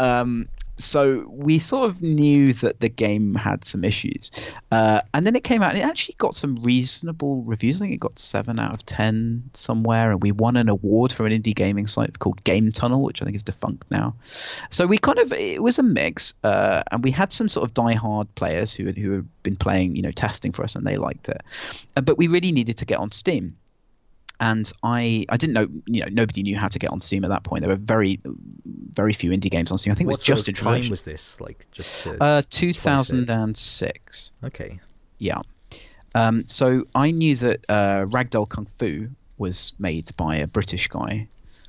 Um, 0.01 0.49
so 0.77 1.27
we 1.29 1.59
sort 1.59 1.91
of 1.91 2.03
knew 2.03 2.53
that 2.55 2.81
the 2.81 2.89
game 2.89 3.35
had 3.35 3.65
some 3.65 3.85
issues, 3.85 4.31
uh, 4.71 5.01
and 5.15 5.27
then 5.27 5.35
it 5.35 5.45
came 5.45 5.63
out 5.63 5.71
and 5.71 5.79
it 5.79 5.83
actually 5.83 6.17
got 6.19 6.35
some 6.35 6.57
reasonable 6.57 7.43
reviews. 7.43 7.77
I 7.77 7.79
think 7.81 7.95
it 7.95 8.01
got 8.01 8.19
seven 8.19 8.59
out 8.59 8.75
of 8.75 8.85
ten 8.85 9.43
somewhere, 9.55 10.11
and 10.11 10.23
we 10.23 10.33
won 10.33 10.57
an 10.57 10.69
award 10.69 11.13
from 11.13 11.27
an 11.27 11.33
indie 11.33 11.55
gaming 11.55 11.87
site 11.87 12.19
called 12.19 12.43
Game 12.45 12.73
Tunnel, 12.73 13.03
which 13.03 13.23
I 13.23 13.25
think 13.25 13.37
is 13.37 13.43
defunct 13.43 13.91
now. 13.91 14.15
So 14.71 14.87
we 14.87 14.99
kind 14.99 15.19
of 15.19 15.33
it 15.33 15.63
was 15.63 15.79
a 15.79 15.83
mix, 15.83 16.35
uh, 16.45 16.83
and 16.91 17.03
we 17.03 17.11
had 17.11 17.33
some 17.33 17.49
sort 17.49 17.65
of 17.65 17.75
die-hard 17.75 18.35
players 18.35 18.75
who 18.75 18.87
had, 18.87 18.99
who 18.99 19.13
had 19.13 19.43
been 19.43 19.57
playing, 19.57 19.97
you 19.97 20.03
know, 20.03 20.11
testing 20.11 20.53
for 20.53 20.63
us, 20.63 20.77
and 20.77 20.87
they 20.87 20.97
liked 20.97 21.29
it, 21.29 21.43
uh, 21.97 22.01
but 22.01 22.19
we 22.19 22.27
really 22.27 22.53
needed 22.53 22.77
to 22.77 22.85
get 22.85 22.99
on 22.99 23.11
Steam 23.13 23.57
and 24.41 24.71
I 24.83 25.25
I 25.29 25.37
didn't 25.37 25.55
know 25.55 25.69
you 25.87 26.01
know 26.01 26.09
nobody 26.11 26.43
knew 26.43 26.57
how 26.57 26.69
to 26.69 26.79
get 26.79 26.91
on 26.91 27.01
Steam 27.01 27.25
at 27.25 27.29
that 27.29 27.45
point. 27.45 27.63
There 27.63 27.71
were 27.71 27.77
very 27.77 28.21
very 28.65 29.13
few 29.13 29.31
indie 29.31 29.51
games 29.51 29.71
on 29.71 29.79
Steam. 29.79 29.93
I 29.93 29.95
think 29.95 30.09
what 30.09 30.17
it 30.17 30.19
was 30.19 30.25
just 30.25 30.49
of 30.49 30.55
time 30.55 30.89
was 30.89 31.03
this? 31.03 31.41
Like 31.41 31.67
just 31.73 32.07
uh, 32.07 32.43
2006. 32.51 34.33
Okay. 34.45 34.81
Yeah. 35.19 35.41
Um, 36.15 36.47
so 36.47 36.85
I 36.95 37.11
knew 37.11 37.37
that 37.37 37.65
uh, 37.69 38.07
Ragdoll 38.07 38.49
Kung 38.49 38.67
Fu 38.67 39.09
was 39.39 39.75
made 39.79 40.09
by 40.17 40.37
a 40.37 40.47
British 40.47 40.89
guy 40.89 41.29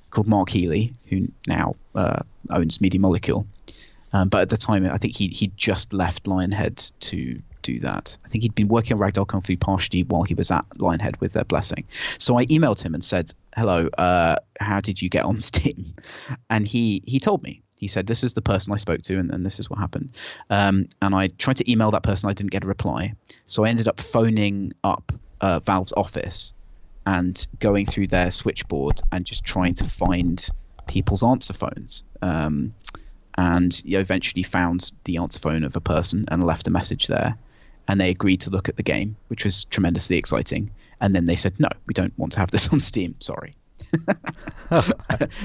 called 0.10 0.28
Mark 0.28 0.50
Healey, 0.50 0.94
who 1.10 1.28
now 1.48 1.76
uh, 1.96 2.20
owns 2.50 2.80
Media 2.80 3.00
Molecule. 3.00 3.46
Um, 4.14 4.30
but 4.30 4.42
at 4.42 4.50
the 4.50 4.58
time, 4.58 4.86
I 4.86 4.98
think 4.98 5.16
he 5.16 5.28
he 5.28 5.52
just 5.58 5.94
left 5.94 6.24
Lionhead 6.24 6.92
to 7.02 7.42
do 7.68 7.80
that. 7.80 8.18
I 8.26 8.30
think 8.30 8.44
he'd 8.44 8.56
been 8.56 8.70
working 8.70 8.94
on 8.94 9.00
Ragdoll 9.00 9.28
Kung 9.28 9.42
Fu 9.42 9.58
partially 9.58 10.04
while 10.04 10.24
he 10.24 10.34
was 10.34 10.50
at 10.52 10.66
Lionhead 10.78 11.20
with 11.20 11.34
their 11.34 11.44
blessing. 11.44 11.84
So 12.18 12.40
I 12.40 12.46
emailed 12.46 12.82
him 12.82 12.94
and 12.94 13.04
said, 13.04 13.34
"Hello, 13.56 13.90
uh, 13.98 14.38
how 14.60 14.80
did 14.80 15.02
you 15.02 15.10
get 15.10 15.26
on 15.26 15.40
Steam?" 15.40 15.94
And 16.50 16.68
he 16.68 17.02
he 17.06 17.20
told 17.20 17.44
me. 17.44 17.62
He 17.80 17.88
said, 17.88 18.08
"This 18.08 18.24
is 18.24 18.34
the 18.34 18.42
person 18.42 18.74
I 18.74 18.78
spoke 18.78 19.02
to, 19.04 19.20
and, 19.20 19.32
and 19.32 19.46
this 19.46 19.60
is 19.60 19.70
what 19.70 19.80
happened." 19.80 20.10
Um, 20.50 20.88
and 21.02 21.14
I 21.14 21.28
tried 21.28 21.58
to 21.58 21.72
email 21.72 21.92
that 21.92 22.04
person. 22.04 22.30
I 22.30 22.34
didn't 22.34 22.52
get 22.52 22.64
a 22.64 22.68
reply. 22.68 23.14
So 23.46 23.66
I 23.66 23.70
ended 23.70 23.88
up 23.88 24.00
phoning 24.00 24.74
up 24.84 25.12
uh, 25.42 25.60
Valve's 25.60 25.94
office 25.96 26.54
and 27.06 27.46
going 27.60 27.86
through 27.86 28.08
their 28.08 28.32
switchboard 28.32 29.00
and 29.12 29.26
just 29.26 29.44
trying 29.44 29.76
to 29.76 29.84
find 29.84 30.48
people's 30.88 31.24
answer 31.24 31.54
phones. 31.54 32.04
Um, 32.22 32.74
and 33.38 33.84
eventually 33.86 34.42
found 34.42 34.92
the 35.04 35.18
answer 35.18 35.40
phone 35.40 35.64
of 35.64 35.76
a 35.76 35.82
person 35.82 36.26
and 36.30 36.42
left 36.42 36.68
a 36.68 36.72
message 36.72 37.06
there 37.06 37.38
and 37.88 38.00
they 38.00 38.10
agreed 38.10 38.42
to 38.42 38.50
look 38.50 38.70
at 38.70 38.76
the 38.76 38.84
game, 38.84 39.16
which 39.28 39.46
was 39.46 39.66
tremendously 39.66 40.18
exciting. 40.18 40.72
And 41.00 41.16
then 41.16 41.26
they 41.26 41.36
said, 41.36 41.54
"No, 41.60 41.70
we 41.86 41.94
don't 41.94 42.14
want 42.18 42.32
to 42.34 42.40
have 42.40 42.52
this 42.52 42.68
on 42.74 42.80
Steam. 42.80 43.16
Sorry." 43.20 43.52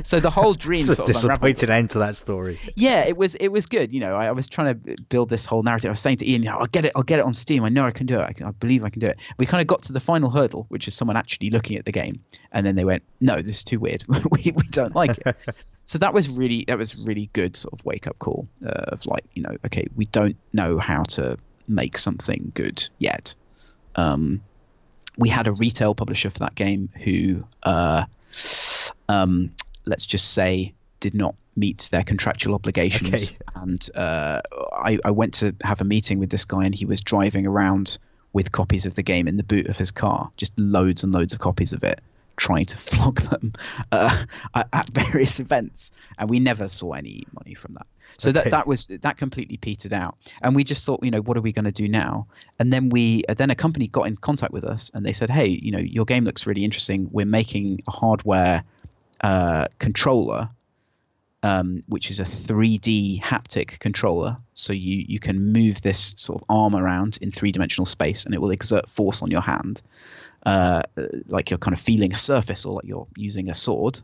so 0.02 0.18
the 0.18 0.30
whole 0.30 0.54
dream 0.54 0.80
it's 0.86 0.96
sort 0.96 1.08
a 1.08 1.12
disappointed 1.12 1.70
end 1.70 1.90
to 1.90 1.98
that 1.98 2.16
story. 2.16 2.58
Yeah, 2.74 3.04
it 3.04 3.16
was. 3.16 3.34
It 3.36 3.48
was 3.48 3.66
good. 3.66 3.92
You 3.92 4.00
know, 4.00 4.16
I, 4.16 4.26
I, 4.26 4.32
was 4.32 4.48
trying 4.48 4.74
to 4.74 4.96
build 5.10 5.28
this 5.28 5.46
whole 5.46 5.62
narrative. 5.62 5.88
I 5.88 5.92
was 5.92 6.00
saying 6.00 6.16
to 6.16 6.28
Ian, 6.28 6.42
you 6.42 6.48
know, 6.48 6.58
I'll 6.58 6.66
get 6.66 6.84
it. 6.84 6.92
I'll 6.96 7.02
get 7.02 7.20
it 7.20 7.24
on 7.24 7.34
Steam. 7.34 7.62
I 7.62 7.68
know 7.68 7.84
I 7.84 7.90
can 7.90 8.06
do 8.06 8.16
it. 8.16 8.22
I, 8.22 8.32
can, 8.32 8.46
I 8.46 8.50
believe 8.52 8.84
I 8.84 8.90
can 8.90 9.00
do 9.00 9.06
it. 9.06 9.20
We 9.38 9.46
kind 9.46 9.60
of 9.60 9.66
got 9.66 9.82
to 9.82 9.92
the 9.92 10.00
final 10.00 10.30
hurdle, 10.30 10.66
which 10.70 10.88
is 10.88 10.94
someone 10.94 11.16
actually 11.16 11.50
looking 11.50 11.76
at 11.76 11.84
the 11.84 11.92
game, 11.92 12.20
and 12.52 12.66
then 12.66 12.74
they 12.74 12.84
went, 12.84 13.02
"No, 13.20 13.36
this 13.36 13.58
is 13.58 13.64
too 13.64 13.78
weird. 13.78 14.04
we 14.08 14.52
we 14.56 14.66
don't 14.70 14.94
like 14.94 15.18
it." 15.24 15.36
so 15.84 15.98
that 15.98 16.14
was 16.14 16.28
really 16.30 16.64
that 16.68 16.78
was 16.78 16.96
really 16.96 17.28
good 17.32 17.56
sort 17.56 17.72
of 17.72 17.84
wake 17.84 18.06
up 18.06 18.18
call 18.18 18.48
uh, 18.64 18.86
of 18.88 19.06
like, 19.06 19.24
you 19.34 19.42
know, 19.42 19.54
okay, 19.66 19.86
we 19.94 20.06
don't 20.06 20.36
know 20.52 20.78
how 20.78 21.02
to 21.04 21.38
make 21.68 21.98
something 21.98 22.52
good 22.54 22.88
yet. 22.98 23.34
Um, 23.96 24.42
we 25.16 25.28
had 25.28 25.46
a 25.46 25.52
retail 25.52 25.94
publisher 25.94 26.30
for 26.30 26.38
that 26.40 26.54
game 26.54 26.88
who, 27.02 27.44
uh, 27.62 28.04
um, 29.08 29.52
let's 29.84 30.06
just 30.06 30.32
say, 30.32 30.72
did 31.00 31.14
not 31.14 31.34
meet 31.56 31.88
their 31.90 32.02
contractual 32.02 32.54
obligations. 32.54 33.30
Okay. 33.30 33.36
And 33.56 33.88
uh, 33.94 34.40
I, 34.72 34.98
I 35.04 35.10
went 35.10 35.34
to 35.34 35.54
have 35.62 35.80
a 35.80 35.84
meeting 35.84 36.18
with 36.18 36.30
this 36.30 36.44
guy, 36.44 36.64
and 36.64 36.74
he 36.74 36.86
was 36.86 37.00
driving 37.00 37.46
around 37.46 37.98
with 38.32 38.52
copies 38.52 38.86
of 38.86 38.94
the 38.94 39.02
game 39.02 39.28
in 39.28 39.36
the 39.36 39.44
boot 39.44 39.68
of 39.68 39.76
his 39.76 39.90
car, 39.90 40.30
just 40.36 40.58
loads 40.58 41.04
and 41.04 41.12
loads 41.12 41.34
of 41.34 41.40
copies 41.40 41.72
of 41.72 41.84
it, 41.84 42.00
trying 42.36 42.64
to 42.66 42.76
flog 42.88 43.16
them 43.20 43.52
uh, 43.92 44.24
at 44.54 44.88
various 44.90 45.40
events. 45.40 45.90
And 46.18 46.28
we 46.30 46.40
never 46.40 46.68
saw 46.68 46.92
any 46.92 47.24
money 47.32 47.54
from 47.54 47.74
that. 47.74 47.86
So 48.18 48.28
Okay. 48.28 48.42
that 48.42 48.50
that 48.50 48.66
was 48.66 48.86
that 48.88 49.16
completely 49.16 49.56
petered 49.56 49.92
out, 49.92 50.16
and 50.42 50.54
we 50.54 50.64
just 50.64 50.84
thought, 50.84 51.02
you 51.02 51.10
know, 51.10 51.22
what 51.22 51.36
are 51.36 51.40
we 51.40 51.50
going 51.52 51.64
to 51.64 51.72
do 51.72 51.88
now? 51.88 52.26
And 52.58 52.72
then 52.72 52.90
we 52.90 53.22
then 53.28 53.50
a 53.50 53.54
company 53.54 53.88
got 53.88 54.06
in 54.06 54.16
contact 54.16 54.52
with 54.52 54.64
us, 54.64 54.90
and 54.92 55.04
they 55.04 55.12
said, 55.12 55.30
hey, 55.30 55.46
you 55.46 55.72
know, 55.72 55.78
your 55.78 56.04
game 56.04 56.24
looks 56.24 56.46
really 56.46 56.62
interesting. 56.64 57.08
We're 57.10 57.26
making 57.26 57.80
a 57.88 57.90
hardware 57.90 58.62
uh, 59.22 59.66
controller, 59.78 60.50
um, 61.42 61.82
which 61.88 62.10
is 62.10 62.20
a 62.20 62.24
3D 62.24 63.20
haptic 63.20 63.78
controller. 63.78 64.36
So 64.54 64.72
you 64.72 65.04
you 65.08 65.18
can 65.18 65.52
move 65.52 65.80
this 65.80 66.14
sort 66.16 66.40
of 66.40 66.46
arm 66.48 66.76
around 66.76 67.18
in 67.22 67.30
three 67.30 67.50
dimensional 67.50 67.86
space, 67.86 68.24
and 68.26 68.34
it 68.34 68.40
will 68.40 68.50
exert 68.50 68.88
force 68.88 69.22
on 69.22 69.30
your 69.30 69.42
hand, 69.42 69.80
uh, 70.44 70.82
like 71.28 71.50
you're 71.50 71.58
kind 71.58 71.74
of 71.74 71.80
feeling 71.80 72.12
a 72.12 72.18
surface 72.18 72.64
or 72.64 72.74
like 72.74 72.84
you're 72.84 73.06
using 73.16 73.48
a 73.50 73.54
sword. 73.54 74.00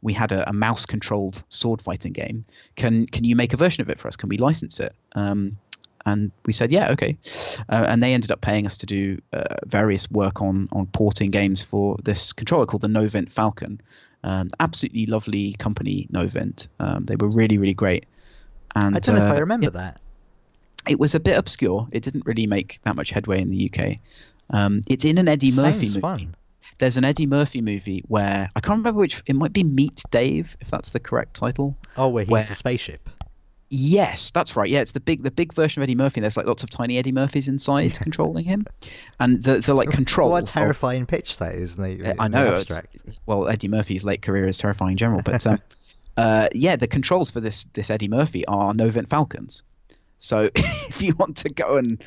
We 0.00 0.12
had 0.12 0.32
a, 0.32 0.48
a 0.48 0.52
mouse 0.52 0.86
controlled 0.86 1.44
sword 1.48 1.80
fighting 1.80 2.12
game. 2.12 2.44
Can 2.76 3.06
can 3.06 3.24
you 3.24 3.36
make 3.36 3.52
a 3.52 3.56
version 3.56 3.82
of 3.82 3.90
it 3.90 3.98
for 3.98 4.08
us? 4.08 4.16
Can 4.16 4.28
we 4.28 4.38
license 4.38 4.80
it? 4.80 4.92
Um, 5.14 5.58
and 6.04 6.32
we 6.46 6.52
said, 6.52 6.72
yeah, 6.72 6.90
okay. 6.90 7.16
Uh, 7.68 7.84
and 7.88 8.02
they 8.02 8.12
ended 8.12 8.32
up 8.32 8.40
paying 8.40 8.66
us 8.66 8.76
to 8.78 8.86
do 8.86 9.20
uh, 9.32 9.44
various 9.66 10.10
work 10.10 10.42
on 10.42 10.68
on 10.72 10.86
porting 10.86 11.30
games 11.30 11.62
for 11.62 11.96
this 12.02 12.32
controller 12.32 12.66
called 12.66 12.82
the 12.82 12.88
Novint 12.88 13.30
Falcon. 13.30 13.80
Um, 14.24 14.48
absolutely 14.60 15.06
lovely 15.06 15.52
company, 15.54 16.08
Novint. 16.12 16.68
Um, 16.80 17.04
they 17.04 17.16
were 17.16 17.28
really 17.28 17.58
really 17.58 17.74
great. 17.74 18.06
And 18.74 18.96
I 18.96 19.00
don't 19.00 19.16
know 19.16 19.24
if 19.24 19.30
uh, 19.30 19.34
I 19.34 19.38
remember 19.38 19.66
yeah, 19.66 19.70
that. 19.70 20.00
it 20.88 20.98
was 20.98 21.14
a 21.14 21.20
bit 21.20 21.36
obscure. 21.36 21.86
It 21.92 22.02
didn't 22.02 22.24
really 22.24 22.46
make 22.46 22.80
that 22.84 22.96
much 22.96 23.10
headway 23.10 23.40
in 23.42 23.50
the 23.50 23.70
UK. 23.70 23.96
Um, 24.52 24.82
it's 24.88 25.04
in 25.04 25.18
an 25.18 25.28
Eddie 25.28 25.50
Murphy 25.52 25.86
Sounds 25.86 25.94
movie. 25.96 26.00
fun. 26.00 26.34
There's 26.78 26.96
an 26.96 27.04
Eddie 27.04 27.26
Murphy 27.26 27.60
movie 27.60 28.02
where 28.08 28.48
I 28.56 28.60
can't 28.60 28.78
remember 28.78 28.98
which. 29.00 29.22
It 29.26 29.36
might 29.36 29.52
be 29.52 29.62
Meet 29.62 30.02
Dave, 30.10 30.56
if 30.60 30.68
that's 30.70 30.90
the 30.90 31.00
correct 31.00 31.34
title. 31.34 31.76
Oh, 31.96 32.08
where 32.08 32.24
he's 32.24 32.30
Where- 32.30 32.44
the 32.44 32.54
spaceship. 32.54 33.08
Yes, 33.74 34.30
that's 34.32 34.54
right. 34.54 34.68
Yeah, 34.68 34.80
it's 34.80 34.92
the 34.92 35.00
big 35.00 35.22
the 35.22 35.30
big 35.30 35.54
version 35.54 35.80
of 35.80 35.84
Eddie 35.84 35.94
Murphy. 35.94 36.20
There's 36.20 36.36
like 36.36 36.44
lots 36.46 36.62
of 36.62 36.68
tiny 36.68 36.98
Eddie 36.98 37.10
Murphys 37.12 37.48
inside 37.48 37.94
controlling 37.94 38.44
him, 38.44 38.66
and 39.18 39.42
the 39.42 39.60
the 39.60 39.72
like 39.72 39.88
controls. 39.90 40.30
What 40.32 40.40
a 40.40 40.42
of- 40.42 40.50
terrifying 40.50 41.06
pitch 41.06 41.38
that 41.38 41.54
is. 41.54 41.78
in 41.78 41.84
the- 41.98 42.10
Uh, 42.10 42.14
I 42.18 42.28
know. 42.28 42.62
well, 43.24 43.48
Eddie 43.48 43.68
Murphy's 43.68 44.04
late 44.04 44.20
career 44.20 44.46
is 44.46 44.58
terrifying 44.58 44.92
in 44.92 44.96
general, 44.98 45.22
but 45.24 45.46
um, 45.46 45.58
uh, 46.18 46.48
yeah, 46.54 46.76
the 46.76 46.86
controls 46.86 47.30
for 47.30 47.40
this 47.40 47.64
this 47.72 47.88
Eddie 47.88 48.08
Murphy 48.08 48.44
are 48.46 48.74
Novint 48.74 49.08
Falcons. 49.08 49.62
So 50.24 50.48
if 50.54 51.02
you 51.02 51.14
want 51.18 51.36
to 51.38 51.48
go 51.50 51.76
and 51.76 52.00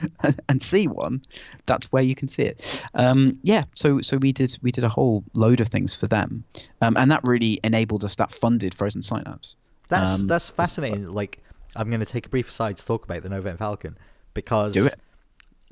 and 0.49 0.61
see 0.61 0.87
one, 0.87 1.21
that's 1.65 1.91
where 1.91 2.01
you 2.03 2.15
can 2.15 2.27
see 2.29 2.43
it. 2.43 2.83
Um, 2.93 3.37
yeah, 3.43 3.63
so 3.73 3.99
so 4.01 4.17
we 4.17 4.31
did 4.31 4.57
we 4.61 4.71
did 4.71 4.83
a 4.85 4.89
whole 4.89 5.23
load 5.33 5.59
of 5.59 5.67
things 5.67 5.93
for 5.93 6.07
them, 6.07 6.43
um, 6.81 6.95
and 6.97 7.11
that 7.11 7.21
really 7.23 7.59
enabled 7.63 8.03
us. 8.05 8.15
That 8.15 8.31
funded 8.31 8.73
Frozen 8.73 9.01
Synapse. 9.01 9.57
That's 9.89 10.19
Um, 10.19 10.27
that's 10.27 10.49
fascinating. 10.49 11.09
Like, 11.09 11.43
I'm 11.75 11.89
going 11.89 11.99
to 11.99 12.05
take 12.05 12.25
a 12.25 12.29
brief 12.29 12.47
aside 12.49 12.77
to 12.77 12.85
talk 12.85 13.03
about 13.03 13.21
the 13.23 13.29
Novint 13.29 13.57
Falcon 13.59 13.97
because 14.33 14.73
Do 14.73 14.85
it. 14.85 14.95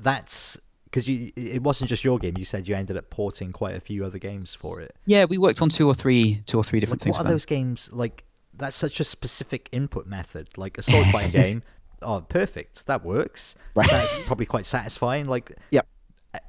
that's 0.00 0.56
because 0.84 1.08
you 1.08 1.30
it 1.36 1.62
wasn't 1.62 1.88
just 1.88 2.04
your 2.04 2.18
game. 2.18 2.34
You 2.38 2.44
said 2.44 2.68
you 2.68 2.76
ended 2.76 2.96
up 2.96 3.10
porting 3.10 3.52
quite 3.52 3.74
a 3.74 3.80
few 3.80 4.04
other 4.04 4.18
games 4.18 4.54
for 4.54 4.80
it. 4.80 4.94
Yeah, 5.06 5.24
we 5.24 5.38
worked 5.38 5.62
on 5.62 5.68
two 5.68 5.86
or 5.88 5.94
three 5.94 6.42
two 6.46 6.58
or 6.58 6.64
three 6.64 6.80
different 6.80 7.00
Like, 7.00 7.04
things. 7.04 7.16
what 7.16 7.20
are 7.22 7.24
them. 7.24 7.32
those 7.34 7.46
games 7.46 7.92
like? 7.92 8.24
That's 8.56 8.76
such 8.76 9.00
a 9.00 9.04
specific 9.04 9.68
input 9.72 10.06
method. 10.06 10.48
Like 10.56 10.78
a 10.78 10.82
sword 10.82 11.06
fighting 11.08 11.30
game. 11.42 11.62
Oh, 12.04 12.20
perfect. 12.20 12.86
That 12.86 13.04
works. 13.04 13.54
Right. 13.74 13.88
That's 13.90 14.24
probably 14.26 14.46
quite 14.46 14.66
satisfying. 14.66 15.26
Like, 15.26 15.52
Yep. 15.70 15.86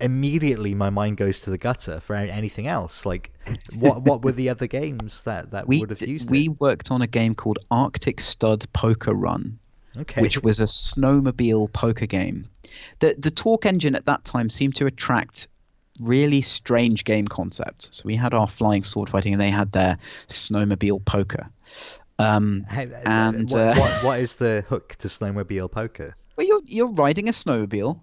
immediately 0.02 0.74
my 0.74 0.90
mind 0.90 1.18
goes 1.18 1.40
to 1.42 1.50
the 1.50 1.58
gutter 1.58 2.00
for 2.00 2.16
anything 2.16 2.68
else. 2.68 3.06
Like, 3.06 3.32
what 3.80 4.02
what 4.04 4.24
were 4.24 4.32
the 4.32 4.50
other 4.54 4.68
games 4.68 5.22
that 5.22 5.52
that 5.52 5.68
we 5.68 5.80
would 5.80 5.90
have 5.92 6.02
used 6.02 6.30
we 6.30 6.50
worked 6.50 6.92
on 6.92 7.02
a 7.02 7.08
game 7.08 7.36
called 7.36 7.60
Arctic 7.72 8.20
Stud 8.20 8.66
Poker 8.74 9.14
Run, 9.14 9.60
Okay. 9.98 10.22
which 10.22 10.42
was 10.44 10.60
a 10.60 10.64
snowmobile 10.66 11.72
poker 11.74 12.06
game. 12.08 12.48
The 13.00 13.16
the 13.18 13.32
Torque 13.32 13.66
engine 13.66 13.96
at 13.96 14.06
that 14.06 14.24
time 14.26 14.50
seemed 14.50 14.76
to 14.76 14.86
attract 14.88 15.48
really 16.02 16.42
strange 16.42 17.06
game 17.06 17.26
concepts. 17.28 17.90
So 17.98 18.02
we 18.06 18.16
had 18.16 18.34
our 18.34 18.48
flying 18.48 18.84
sword 18.84 19.10
fighting, 19.10 19.34
and 19.34 19.42
they 19.42 19.50
had 19.52 19.72
their 19.72 19.96
snowmobile 20.28 21.06
poker. 21.06 21.50
Um, 22.18 22.66
How- 22.70 22.82
and, 23.06 23.50
what, 23.52 23.60
uh, 23.60 23.76
what, 23.76 24.04
what 24.04 24.20
is 24.20 24.36
the 24.44 24.64
hook 24.68 24.96
to 24.98 25.08
snowmobile 25.08 25.72
poker? 25.72 26.16
well, 26.38 26.48
you're 26.48 26.62
you're 26.66 26.92
riding 26.92 27.30
a 27.30 27.32
snowmobile, 27.32 28.00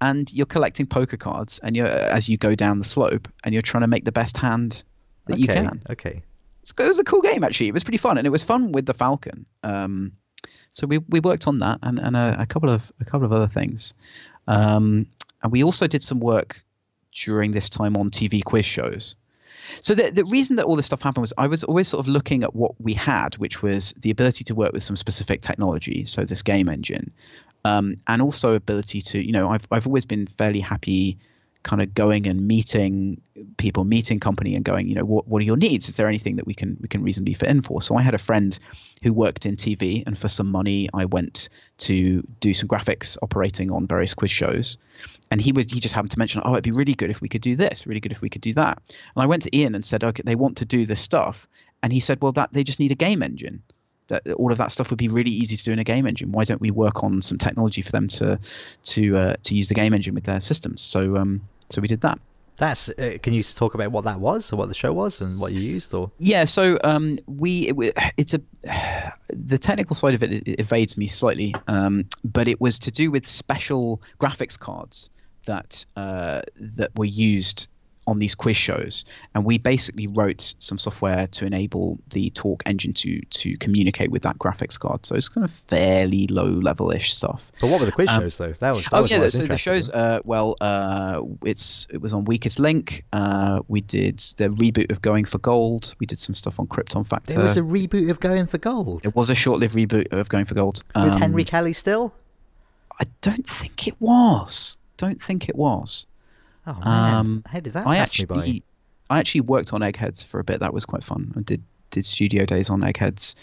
and 0.00 0.32
you're 0.32 0.46
collecting 0.46 0.86
poker 0.86 1.16
cards, 1.16 1.58
and 1.62 1.76
you're 1.76 1.86
as 1.86 2.28
you 2.28 2.36
go 2.36 2.54
down 2.54 2.78
the 2.78 2.84
slope, 2.84 3.28
and 3.44 3.54
you're 3.54 3.62
trying 3.62 3.82
to 3.82 3.88
make 3.88 4.04
the 4.04 4.12
best 4.12 4.36
hand 4.36 4.84
that 5.26 5.34
okay. 5.34 5.40
you 5.40 5.46
can. 5.46 5.82
Okay. 5.90 6.22
It's- 6.62 6.72
it 6.78 6.88
was 6.88 6.98
a 6.98 7.04
cool 7.04 7.22
game 7.22 7.44
actually. 7.44 7.68
It 7.68 7.74
was 7.74 7.84
pretty 7.84 7.98
fun, 7.98 8.18
and 8.18 8.26
it 8.26 8.30
was 8.30 8.42
fun 8.42 8.72
with 8.72 8.86
the 8.86 8.94
Falcon. 8.94 9.46
Um, 9.62 10.12
so 10.68 10.86
we 10.86 10.98
we 10.98 11.20
worked 11.20 11.46
on 11.46 11.58
that 11.58 11.78
and, 11.82 11.98
and 11.98 12.16
a, 12.16 12.36
a 12.40 12.46
couple 12.46 12.70
of 12.70 12.92
a 13.00 13.04
couple 13.04 13.24
of 13.24 13.32
other 13.32 13.46
things, 13.46 13.94
um, 14.48 15.06
and 15.42 15.52
we 15.52 15.62
also 15.64 15.86
did 15.86 16.02
some 16.02 16.20
work 16.20 16.62
during 17.12 17.52
this 17.52 17.68
time 17.68 17.96
on 17.96 18.10
TV 18.10 18.44
quiz 18.44 18.64
shows. 18.66 19.16
So 19.80 19.94
the 19.94 20.10
the 20.10 20.24
reason 20.24 20.56
that 20.56 20.64
all 20.64 20.76
this 20.76 20.86
stuff 20.86 21.02
happened 21.02 21.22
was 21.22 21.32
I 21.38 21.46
was 21.46 21.64
always 21.64 21.88
sort 21.88 22.04
of 22.04 22.08
looking 22.08 22.42
at 22.42 22.54
what 22.54 22.72
we 22.80 22.92
had, 22.92 23.34
which 23.36 23.62
was 23.62 23.92
the 24.00 24.10
ability 24.10 24.44
to 24.44 24.54
work 24.54 24.72
with 24.72 24.82
some 24.82 24.96
specific 24.96 25.40
technology, 25.40 26.04
so 26.04 26.24
this 26.24 26.42
game 26.42 26.68
engine, 26.68 27.10
um, 27.64 27.96
and 28.08 28.22
also 28.22 28.54
ability 28.54 29.00
to 29.02 29.24
you 29.24 29.32
know 29.32 29.50
I've 29.50 29.66
I've 29.70 29.86
always 29.86 30.06
been 30.06 30.26
fairly 30.26 30.60
happy 30.60 31.18
kind 31.66 31.82
of 31.82 31.92
going 31.94 32.28
and 32.28 32.46
meeting 32.46 33.20
people, 33.56 33.84
meeting 33.84 34.20
company, 34.20 34.54
and 34.54 34.64
going, 34.64 34.88
you 34.88 34.94
know, 34.94 35.04
what 35.04 35.26
what 35.26 35.42
are 35.42 35.44
your 35.44 35.56
needs? 35.56 35.88
Is 35.88 35.96
there 35.96 36.06
anything 36.06 36.36
that 36.36 36.46
we 36.46 36.54
can 36.54 36.78
we 36.80 36.88
can 36.88 37.02
reasonably 37.02 37.34
fit 37.34 37.48
in 37.48 37.60
for? 37.60 37.82
So 37.82 37.96
I 37.96 38.02
had 38.02 38.14
a 38.14 38.18
friend 38.18 38.56
who 39.02 39.12
worked 39.12 39.44
in 39.44 39.56
TV, 39.56 40.06
and 40.06 40.16
for 40.16 40.28
some 40.28 40.50
money, 40.50 40.88
I 40.94 41.04
went 41.04 41.48
to 41.78 42.22
do 42.40 42.54
some 42.54 42.68
graphics 42.68 43.18
operating 43.20 43.72
on 43.72 43.86
various 43.86 44.14
quiz 44.14 44.30
shows. 44.30 44.78
And 45.30 45.40
he 45.40 45.52
was 45.52 45.66
he 45.66 45.80
just 45.80 45.94
happened 45.94 46.12
to 46.12 46.18
mention, 46.18 46.42
oh, 46.44 46.52
it'd 46.52 46.64
be 46.64 46.70
really 46.70 46.94
good 46.94 47.10
if 47.10 47.20
we 47.20 47.28
could 47.28 47.40
do 47.40 47.56
this, 47.56 47.86
really 47.86 48.00
good 48.00 48.12
if 48.12 48.20
we 48.20 48.28
could 48.28 48.42
do 48.42 48.54
that. 48.54 48.80
And 48.88 49.22
I 49.22 49.26
went 49.26 49.42
to 49.42 49.56
Ian 49.56 49.74
and 49.74 49.84
said, 49.84 50.04
okay, 50.04 50.22
they 50.24 50.36
want 50.36 50.56
to 50.58 50.64
do 50.64 50.86
this 50.86 51.00
stuff, 51.00 51.48
and 51.82 51.92
he 51.92 52.00
said, 52.00 52.22
well, 52.22 52.32
that 52.32 52.52
they 52.52 52.64
just 52.64 52.78
need 52.78 52.92
a 52.92 52.96
game 52.96 53.22
engine 53.22 53.62
that 54.08 54.26
all 54.34 54.52
of 54.52 54.58
that 54.58 54.70
stuff 54.70 54.90
would 54.90 54.98
be 54.98 55.08
really 55.08 55.30
easy 55.30 55.56
to 55.56 55.64
do 55.64 55.72
in 55.72 55.78
a 55.78 55.84
game 55.84 56.06
engine. 56.06 56.32
Why 56.32 56.44
don't 56.44 56.60
we 56.60 56.70
work 56.70 57.02
on 57.02 57.22
some 57.22 57.38
technology 57.38 57.82
for 57.82 57.92
them 57.92 58.08
to 58.08 58.38
to 58.84 59.16
uh, 59.16 59.34
to 59.42 59.54
use 59.54 59.68
the 59.68 59.74
game 59.74 59.94
engine 59.94 60.14
with 60.14 60.24
their 60.24 60.40
systems? 60.40 60.82
So 60.82 61.16
um, 61.16 61.40
so 61.70 61.80
we 61.80 61.88
did 61.88 62.02
that. 62.02 62.18
That's. 62.56 62.88
Uh, 62.88 63.18
can 63.22 63.32
you 63.32 63.42
talk 63.42 63.74
about 63.74 63.92
what 63.92 64.04
that 64.04 64.20
was, 64.20 64.52
or 64.52 64.56
what 64.56 64.68
the 64.68 64.74
show 64.74 64.92
was, 64.92 65.20
and 65.20 65.40
what 65.40 65.52
you 65.52 65.60
used, 65.60 65.92
or? 65.92 66.10
Yeah. 66.18 66.44
So 66.44 66.78
um, 66.84 67.16
we 67.26 67.68
it, 67.68 67.94
it's 68.16 68.34
a 68.34 68.40
the 69.28 69.58
technical 69.58 69.94
side 69.94 70.14
of 70.14 70.22
it, 70.22 70.48
it 70.48 70.60
evades 70.60 70.96
me 70.96 71.06
slightly, 71.06 71.54
um, 71.68 72.04
but 72.24 72.48
it 72.48 72.60
was 72.60 72.78
to 72.80 72.90
do 72.90 73.10
with 73.10 73.26
special 73.26 74.02
graphics 74.18 74.58
cards 74.58 75.10
that 75.46 75.84
uh, 75.96 76.42
that 76.56 76.90
were 76.96 77.04
used 77.04 77.68
on 78.06 78.18
these 78.18 78.34
quiz 78.34 78.56
shows, 78.56 79.04
and 79.34 79.44
we 79.44 79.58
basically 79.58 80.06
wrote 80.06 80.54
some 80.58 80.78
software 80.78 81.26
to 81.28 81.46
enable 81.46 81.98
the 82.10 82.30
Torque 82.30 82.62
engine 82.66 82.92
to 82.94 83.20
to 83.20 83.56
communicate 83.58 84.10
with 84.10 84.22
that 84.22 84.38
graphics 84.38 84.78
card. 84.78 85.04
So 85.04 85.14
it's 85.14 85.28
kind 85.28 85.44
of 85.44 85.52
fairly 85.52 86.26
low 86.28 86.44
level 86.44 86.90
ish 86.90 87.14
stuff. 87.14 87.50
But 87.60 87.70
what 87.70 87.80
were 87.80 87.86
the 87.86 87.92
quiz 87.92 88.08
um, 88.08 88.22
shows 88.22 88.36
though? 88.36 88.52
That 88.52 88.74
was 88.74 88.84
that 88.84 88.94
oh 88.94 89.02
was 89.02 89.10
yeah, 89.10 89.28
so 89.28 89.46
the 89.46 89.58
shows. 89.58 89.90
Uh, 89.90 90.20
well, 90.24 90.56
uh, 90.60 91.22
it's 91.44 91.86
it 91.90 92.00
was 92.00 92.12
on 92.12 92.24
Weakest 92.24 92.58
Link. 92.58 93.04
Uh, 93.12 93.60
we 93.68 93.80
did 93.80 94.18
the 94.36 94.48
reboot 94.48 94.90
of 94.90 95.02
Going 95.02 95.24
for 95.24 95.38
Gold. 95.38 95.94
We 95.98 96.06
did 96.06 96.18
some 96.18 96.34
stuff 96.34 96.60
on 96.60 96.66
Krypton 96.66 97.06
Factor. 97.06 97.34
There 97.34 97.42
was 97.42 97.56
a 97.56 97.62
reboot 97.62 98.10
of 98.10 98.20
Going 98.20 98.46
for 98.46 98.58
Gold. 98.58 99.04
It 99.04 99.14
was 99.14 99.30
a 99.30 99.34
short 99.34 99.60
lived 99.60 99.74
reboot 99.74 100.12
of 100.12 100.28
Going 100.28 100.44
for 100.44 100.54
Gold 100.54 100.82
with 100.94 101.12
um, 101.12 101.20
Henry 101.20 101.44
Kelly 101.44 101.72
still. 101.72 102.14
I 102.98 103.04
don't 103.20 103.46
think 103.46 103.86
it 103.86 103.96
was. 104.00 104.76
Don't 104.96 105.20
think 105.20 105.48
it 105.48 105.56
was. 105.56 106.06
Oh 106.66 106.78
man, 106.84 107.14
um, 107.14 107.44
how 107.46 107.60
did 107.60 107.72
that 107.74 107.86
I 107.86 107.98
actually, 107.98 108.62
I 109.08 109.18
actually 109.18 109.42
worked 109.42 109.72
on 109.72 109.82
Eggheads 109.82 110.24
for 110.24 110.40
a 110.40 110.44
bit. 110.44 110.60
That 110.60 110.74
was 110.74 110.84
quite 110.84 111.04
fun. 111.04 111.32
I 111.36 111.42
did 111.42 111.62
did 111.90 112.04
studio 112.04 112.44
days 112.44 112.70
on 112.70 112.82
Eggheads. 112.82 113.34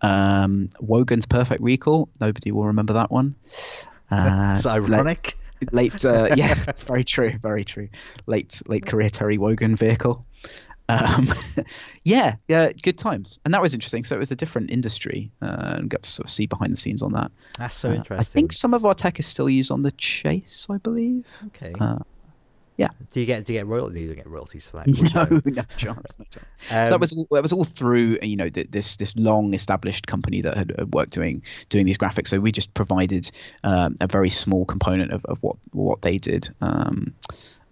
Um, 0.00 0.68
Wogan's 0.80 1.26
Perfect 1.26 1.62
Recall. 1.62 2.08
Nobody 2.20 2.50
will 2.50 2.66
remember 2.66 2.94
that 2.94 3.10
one. 3.10 3.34
Uh, 4.10 4.52
it's 4.54 4.66
ironic. 4.66 5.38
Late, 5.72 5.94
late 5.94 6.04
uh, 6.04 6.28
yeah, 6.36 6.52
it's 6.68 6.82
very 6.82 7.02
true, 7.02 7.32
very 7.40 7.64
true. 7.64 7.88
Late, 8.26 8.60
late 8.66 8.84
career 8.84 9.08
Terry 9.08 9.38
Wogan 9.38 9.74
vehicle. 9.74 10.26
Um, 10.90 11.28
yeah, 12.04 12.34
yeah, 12.48 12.72
good 12.82 12.98
times, 12.98 13.38
and 13.46 13.54
that 13.54 13.62
was 13.62 13.72
interesting. 13.72 14.04
So 14.04 14.16
it 14.16 14.18
was 14.18 14.30
a 14.30 14.36
different 14.36 14.70
industry, 14.70 15.30
uh, 15.40 15.76
and 15.78 15.88
got 15.88 16.02
to 16.02 16.10
sort 16.10 16.26
of 16.26 16.30
see 16.30 16.46
behind 16.46 16.74
the 16.74 16.76
scenes 16.76 17.00
on 17.00 17.12
that. 17.12 17.32
That's 17.56 17.76
so 17.76 17.90
interesting. 17.90 18.18
I 18.18 18.22
think 18.22 18.52
some 18.52 18.74
of 18.74 18.84
our 18.84 18.92
tech 18.92 19.18
is 19.18 19.26
still 19.26 19.48
used 19.48 19.70
on 19.70 19.80
the 19.80 19.92
Chase, 19.92 20.66
I 20.68 20.76
believe. 20.76 21.24
Okay. 21.46 21.72
Uh, 21.80 22.00
yeah. 22.76 22.88
Do 23.10 23.20
you 23.20 23.26
get 23.26 23.44
do 23.44 23.52
you 23.52 23.58
get 23.58 23.66
royalties? 23.66 24.02
Do 24.02 24.08
You 24.08 24.14
get 24.14 24.26
royalties 24.26 24.66
for 24.66 24.78
that? 24.78 24.86
No, 25.14 25.40
no 25.44 25.62
chance, 25.76 26.18
no 26.18 26.24
chance. 26.30 26.46
Um, 26.70 26.86
so 26.86 26.90
that 26.92 27.00
was 27.00 27.12
all, 27.12 27.26
that 27.30 27.42
was 27.42 27.52
all 27.52 27.64
through 27.64 28.18
you 28.22 28.36
know 28.36 28.48
this 28.48 28.96
this 28.96 29.14
long 29.16 29.54
established 29.54 30.06
company 30.06 30.40
that 30.40 30.56
had 30.56 30.94
worked 30.94 31.12
doing 31.12 31.42
doing 31.68 31.86
these 31.86 31.98
graphics. 31.98 32.28
So 32.28 32.40
we 32.40 32.52
just 32.52 32.72
provided 32.74 33.30
um, 33.64 33.96
a 34.00 34.06
very 34.06 34.30
small 34.30 34.64
component 34.64 35.12
of, 35.12 35.24
of 35.26 35.38
what 35.42 35.56
what 35.72 36.02
they 36.02 36.18
did. 36.18 36.48
Um, 36.60 37.14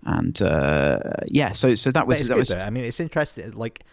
and 0.04 0.40
uh, 0.42 0.98
yeah, 1.26 1.52
so 1.52 1.74
so 1.74 1.90
that 1.92 2.06
was 2.06 2.28
that 2.28 2.36
was. 2.36 2.48
Though. 2.48 2.58
I 2.58 2.70
mean, 2.70 2.84
it's 2.84 3.00
interesting. 3.00 3.50
Like, 3.52 3.84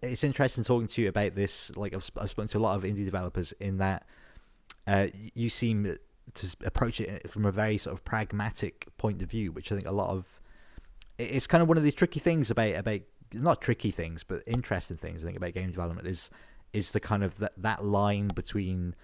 it's 0.00 0.24
interesting 0.24 0.64
talking 0.64 0.86
to 0.88 1.02
you 1.02 1.08
about 1.08 1.34
this. 1.34 1.74
Like, 1.76 1.94
I've, 1.94 2.08
I've 2.16 2.30
spoken 2.30 2.48
to 2.48 2.58
a 2.58 2.60
lot 2.60 2.76
of 2.76 2.84
indie 2.84 3.04
developers 3.04 3.52
in 3.58 3.78
that 3.78 4.06
uh, 4.86 5.08
you 5.34 5.48
seem 5.48 5.96
to 6.34 6.56
approach 6.64 7.00
it 7.00 7.30
from 7.30 7.44
a 7.44 7.52
very 7.52 7.78
sort 7.78 7.94
of 7.94 8.04
pragmatic 8.04 8.88
point 8.96 9.22
of 9.22 9.30
view, 9.30 9.52
which 9.52 9.70
I 9.70 9.74
think 9.74 9.86
a 9.86 9.92
lot 9.92 10.10
of 10.10 10.40
it's 11.18 11.46
kind 11.46 11.62
of 11.62 11.68
one 11.68 11.76
of 11.76 11.84
the 11.84 11.92
tricky 11.92 12.20
things 12.20 12.50
about 12.50 12.74
about 12.74 13.00
not 13.34 13.60
tricky 13.60 13.90
things, 13.90 14.24
but 14.24 14.42
interesting 14.46 14.96
things 14.96 15.22
I 15.22 15.26
think 15.26 15.36
about 15.36 15.54
game 15.54 15.70
development 15.70 16.08
is 16.08 16.30
is 16.72 16.92
the 16.92 17.00
kind 17.00 17.22
of 17.22 17.38
that 17.38 17.52
that 17.56 17.84
line 17.84 18.28
between 18.28 18.94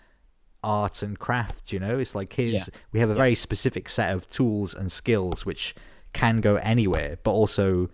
art 0.62 1.02
and 1.02 1.18
craft. 1.18 1.72
You 1.72 1.80
know, 1.80 1.98
it's 1.98 2.14
like 2.14 2.32
here's 2.32 2.52
yeah. 2.52 2.64
we 2.92 3.00
have 3.00 3.10
a 3.10 3.12
yeah. 3.12 3.18
very 3.18 3.34
specific 3.34 3.88
set 3.88 4.12
of 4.12 4.28
tools 4.30 4.74
and 4.74 4.90
skills 4.90 5.44
which 5.44 5.74
can 6.12 6.40
go 6.40 6.56
anywhere, 6.56 7.18
but 7.22 7.32
also 7.32 7.90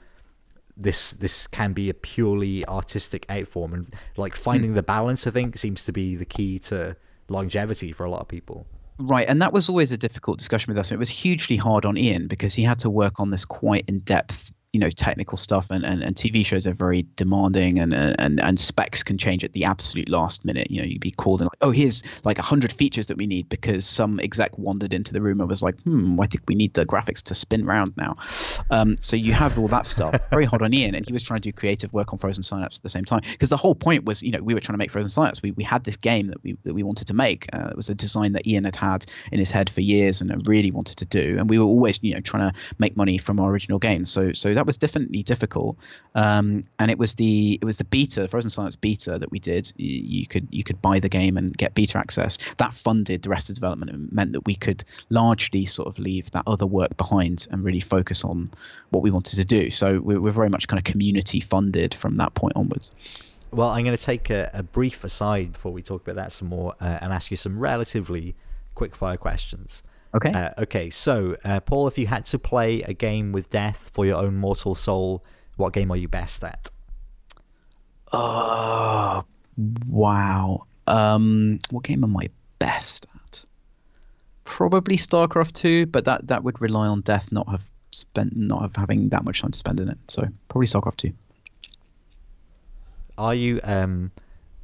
this 0.77 1.13
this 1.13 1.47
can 1.47 1.73
be 1.73 1.89
a 1.89 1.95
purely 1.95 2.67
artistic 2.67 3.25
art 3.29 3.47
form 3.47 3.73
and 3.73 3.95
like 4.17 4.35
finding 4.35 4.73
mm. 4.73 4.75
the 4.75 4.83
balance 4.83 5.27
i 5.27 5.31
think 5.31 5.57
seems 5.57 5.85
to 5.85 5.93
be 5.93 6.17
the 6.17 6.25
key 6.25 6.59
to 6.59 6.97
longevity 7.29 7.93
for 7.93 8.05
a 8.05 8.11
lot 8.11 8.21
of 8.21 8.29
people 8.29 8.67
Right, 8.99 9.29
and 9.29 9.43
that 9.43 9.53
was 9.53 9.69
always 9.69 9.91
a 9.91 9.99
difficult 9.99 10.39
discussion 10.39 10.71
with 10.71 10.79
us. 10.79 10.93
It 10.93 10.99
was 10.99 11.11
hugely 11.11 11.57
hard 11.57 11.85
on 11.85 11.99
Ian 11.99 12.29
because 12.29 12.55
he 12.55 12.63
had 12.63 12.79
to 12.81 12.91
work 12.91 13.19
on 13.19 13.31
this 13.31 13.45
quite 13.45 13.85
in 13.89 14.01
depth 14.01 14.53
you 14.75 14.81
know 14.81 14.91
technical 14.91 15.39
stuff 15.39 15.71
and, 15.71 15.87
and, 15.87 16.03
and 16.03 16.17
TV 16.17 16.45
shows 16.45 16.67
are 16.67 16.75
very 16.75 17.07
demanding 17.15 17.79
and, 17.79 17.95
and 17.95 18.41
and 18.41 18.59
specs 18.59 19.05
can 19.05 19.17
change 19.17 19.45
at 19.45 19.53
the 19.53 19.65
absolute 19.65 20.09
last 20.09 20.45
minute. 20.45 20.69
You 20.71 20.81
know, 20.81 20.87
you'd 20.87 21.01
be 21.01 21.13
called 21.13 21.41
and 21.41 21.47
like, 21.47 21.59
oh, 21.61 21.71
here's 21.71 22.03
like 22.25 22.39
a 22.39 22.43
hundred 22.43 22.73
features 22.73 23.07
that 23.07 23.17
we 23.17 23.27
need 23.27 23.49
because 23.49 23.87
some 23.87 24.19
exec 24.19 24.59
wandered 24.59 24.93
into 24.93 25.13
the 25.13 25.23
room 25.23 25.41
and 25.41 25.49
was 25.49 25.63
like, 25.63 25.81
hmm, 25.83 26.21
I 26.21 26.27
think 26.27 26.43
we 26.49 26.57
need 26.57 26.75
the 26.75 26.85
graphics 26.85 27.23
to 27.25 27.35
spin 27.35 27.65
round 27.65 27.97
now. 27.97 28.17
Um, 28.73 28.97
so 28.99 29.15
you 29.15 29.33
have 29.33 29.59
all 29.59 29.69
that 29.69 29.87
stuff 29.87 30.19
very 30.31 30.45
hard 30.45 30.63
on 30.63 30.75
Ian, 30.75 30.97
and 30.97 31.07
he 31.07 31.13
was 31.13 31.23
trying 31.23 31.41
to 31.41 31.49
do 31.49 31.53
creative 31.53 31.93
work 31.93 32.13
on 32.13 32.19
Frozen 32.19 32.43
Synapse 32.43 32.79
at 32.79 32.83
the 32.83 32.91
same 32.91 33.05
time 33.05 33.21
because 33.31 33.51
the 33.51 33.57
whole 33.57 33.77
point 33.77 34.05
was, 34.05 34.25
you 34.25 34.33
know, 34.33 34.43
we 34.43 34.55
were 34.55 34.61
trying 34.61 34.75
to 34.75 34.79
make 34.79 34.91
Frozen 34.91 35.11
Synapse. 35.11 35.41
We 35.41 35.53
we 35.53 35.63
had 35.63 35.85
this 35.85 35.97
game 35.97 36.27
that 36.27 36.43
we 36.43 36.57
that 36.65 36.75
we 36.75 36.83
wanted 36.83 37.07
to 37.07 37.15
make. 37.15 37.47
Uh, 37.53 37.69
it 37.71 37.77
was 37.77 37.89
a 37.89 37.95
design 37.95 38.33
that 38.33 38.45
Ian 38.45 38.65
had 38.65 38.75
had 38.75 39.07
in 39.31 39.39
his 39.39 39.53
head 39.53 39.71
for 39.71 39.83
years 39.83 40.21
and 40.21 40.47
really 40.49 40.73
wanted 40.73 40.97
to 40.97 41.05
do, 41.05 41.37
and 41.39 41.49
we 41.49 41.61
were 41.61 41.65
always, 41.65 42.01
you 42.03 42.15
know, 42.15 42.21
trying 42.21 42.51
to 42.51 42.61
make 42.79 42.97
money 42.97 43.19
from 43.19 43.39
our 43.39 43.53
original 43.53 43.79
games. 43.79 44.11
So 44.11 44.33
so 44.33 44.53
that 44.53 44.64
was 44.67 44.79
definitely 44.79 45.23
difficult. 45.23 45.77
Um, 46.15 46.65
and 46.79 46.91
it 46.91 46.99
was 46.99 47.15
the 47.15 47.59
it 47.61 47.65
was 47.65 47.77
the 47.77 47.85
beta, 47.85 48.29
Frozen 48.29 48.51
Synapse 48.51 48.77
beta 48.77 49.19
that 49.19 49.31
we 49.31 49.39
did. 49.39 49.73
You, 49.77 50.21
you, 50.21 50.27
could 50.27 50.49
you 50.51 50.65
could 50.65 50.81
buy 50.81 51.01
the 51.01 51.09
game 51.09 51.37
and 51.37 51.57
get 51.57 51.75
beta 51.75 51.99
access. 51.99 52.39
That 52.57 52.75
funded 52.75 53.23
the 53.23 53.29
rest 53.29 53.49
of 53.49 53.55
development 53.55 53.91
and 53.91 54.13
meant 54.13 54.33
that 54.33 54.45
we 54.47 54.55
could 54.55 54.85
largely 55.11 55.65
sort 55.65 55.89
of 55.89 55.99
leave 55.99 56.31
that 56.33 56.45
other 56.47 56.67
work 56.67 56.97
behind 56.97 57.47
and 57.51 57.65
really 57.65 57.81
focus 57.81 58.25
on 58.25 58.51
what 58.91 59.03
we 59.03 59.11
wanted 59.11 59.37
to 59.37 59.45
do. 59.45 59.71
So 59.71 60.01
we're, 60.01 60.21
we're 60.21 60.33
very 60.33 60.51
much 60.51 60.69
kind 60.69 60.79
of 60.79 60.85
community 60.85 61.41
funded 61.41 61.95
from 61.95 62.17
that 62.17 62.35
point 62.35 62.55
onwards. 62.57 62.91
Well, 63.51 63.69
I'm 63.69 63.85
going 63.85 63.97
to 63.97 64.03
take 64.03 64.31
a, 64.31 64.51
a 64.53 64.63
brief 64.65 65.05
aside 65.05 65.53
before 65.53 65.73
we 65.73 65.83
talk 65.83 66.03
about 66.03 66.17
that 66.17 66.33
some 66.33 66.49
more 66.49 66.75
uh, 66.81 66.99
and 67.01 67.13
ask 67.13 67.31
you 67.31 67.37
some 67.37 67.59
relatively 67.59 68.35
quick 68.75 68.97
fire 68.97 69.17
questions. 69.17 69.83
Okay. 70.15 70.31
Uh, 70.31 70.51
okay. 70.59 70.91
So, 70.91 71.37
uh, 71.45 71.61
Paul, 71.61 71.89
if 71.89 71.99
you 71.99 72.07
had 72.07 72.25
to 72.27 72.39
play 72.39 72.83
a 72.83 72.95
game 72.95 73.33
with 73.33 73.51
death 73.51 73.91
for 73.93 74.07
your 74.07 74.19
own 74.19 74.37
mortal 74.37 74.75
soul, 74.75 75.25
what 75.57 75.73
game 75.73 75.91
are 75.91 75.97
you 75.97 76.09
best 76.09 76.45
at? 76.45 76.71
Oh, 78.13 79.25
wow. 79.89 80.67
Um, 80.87 81.59
what 81.71 81.85
game 81.85 82.05
am 82.05 82.17
I 82.17 82.29
best 82.59 83.07
at? 83.15 83.45
Probably 84.45 84.97
StarCraft 84.97 85.53
2, 85.55 85.87
but 85.87 86.05
that, 86.05 86.29
that 86.29 86.45
would 86.45 86.61
rely 86.61 86.87
on 86.87 87.01
death 87.01 87.33
not 87.33 87.49
have 87.49 87.69
spent 87.95 88.37
not 88.37 88.61
have 88.61 88.77
having 88.77 89.09
that 89.09 89.25
much 89.25 89.41
time 89.41 89.53
to 89.53 89.59
spend 89.59 89.81
in 89.81 89.89
it. 89.89 89.99
So 90.09 90.23
probably 90.49 90.67
StarCraft 90.67 90.97
2. 90.97 91.11
Are 93.17 93.35
you 93.35 93.61
um 93.63 94.11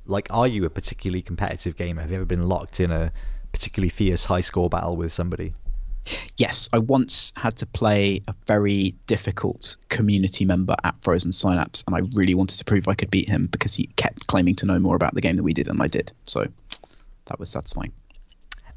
like 0.07 0.27
are 0.31 0.49
you 0.49 0.65
a 0.65 0.71
particularly 0.71 1.23
competitive 1.23 1.77
gamer? 1.77 2.03
Have 2.03 2.11
you 2.11 2.17
ever 2.17 2.25
been 2.25 2.49
locked 2.49 2.81
in 2.81 2.91
a 2.91 3.13
particularly 3.53 3.91
fierce 3.91 4.25
high 4.25 4.41
score 4.41 4.69
battle 4.69 4.97
with 4.97 5.13
somebody? 5.13 5.55
Yes, 6.39 6.69
I 6.73 6.79
once 6.79 7.33
had 7.37 7.57
to 7.59 7.67
play 7.67 8.23
a 8.27 8.35
very 8.47 8.95
difficult 9.07 9.77
community 9.91 10.45
member 10.45 10.75
at 10.83 10.95
Frozen 11.03 11.33
Synapse, 11.33 11.85
and 11.87 11.95
I 11.95 12.01
really 12.15 12.35
wanted 12.35 12.59
to 12.59 12.65
prove 12.65 12.89
I 12.89 12.95
could 12.95 13.11
beat 13.11 13.29
him 13.29 13.47
because 13.47 13.75
he 13.75 13.87
kept 13.97 14.27
claiming 14.27 14.55
to 14.57 14.67
know 14.67 14.81
more 14.81 14.97
about 14.97 15.15
the 15.15 15.21
game 15.21 15.37
than 15.37 15.45
we 15.45 15.53
did, 15.53 15.69
and 15.69 15.81
I 15.83 15.87
did. 15.87 16.13
So 16.25 16.47
that 17.27 17.39
was 17.39 17.51
satisfying. 17.51 17.93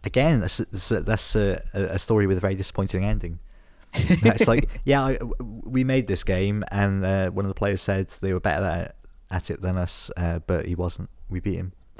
Again, 0.04 0.42
that's 0.42 0.58
that's, 0.58 0.92
a, 0.92 1.02
that's 1.02 1.36
a, 1.36 1.62
a 1.74 2.00
story 2.00 2.28
with 2.28 2.38
a 2.38 2.42
very 2.42 2.56
disappointing 2.56 3.06
ending. 3.06 3.40
it's 3.94 4.48
like, 4.48 4.70
yeah, 4.84 5.02
I, 5.02 5.18
we 5.40 5.84
made 5.84 6.08
this 6.08 6.24
game, 6.24 6.64
and 6.72 7.06
uh, 7.06 7.30
one 7.30 7.46
of 7.46 7.50
the 7.50 7.56
players 7.56 7.82
said 7.82 8.10
they 8.22 8.34
were 8.34 8.40
better 8.40 8.92
at 9.32 9.50
it 9.50 9.62
than 9.62 9.78
us, 9.78 10.12
uh, 10.18 10.40
but 10.40 10.66
he 10.66 10.76
wasn't. 10.76 11.10
We 11.30 11.40
beat 11.40 11.56
him. 11.56 11.74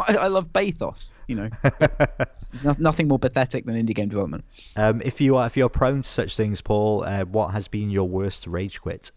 I, 0.00 0.16
I, 0.16 0.26
love 0.28 0.52
bathos. 0.52 1.12
You 1.28 1.36
know, 1.36 1.50
no, 2.64 2.74
nothing 2.78 3.08
more 3.08 3.18
pathetic 3.18 3.66
than 3.66 3.74
indie 3.74 3.94
game 3.94 4.08
development. 4.08 4.44
Um, 4.76 5.02
if 5.02 5.20
you 5.20 5.36
are 5.36 5.46
if 5.46 5.56
you're 5.56 5.68
prone 5.68 6.02
to 6.02 6.08
such 6.08 6.36
things, 6.36 6.60
Paul, 6.60 7.04
uh, 7.04 7.24
what 7.24 7.52
has 7.52 7.68
been 7.68 7.90
your 7.90 8.08
worst 8.08 8.46
rage 8.46 8.80
quit? 8.80 9.10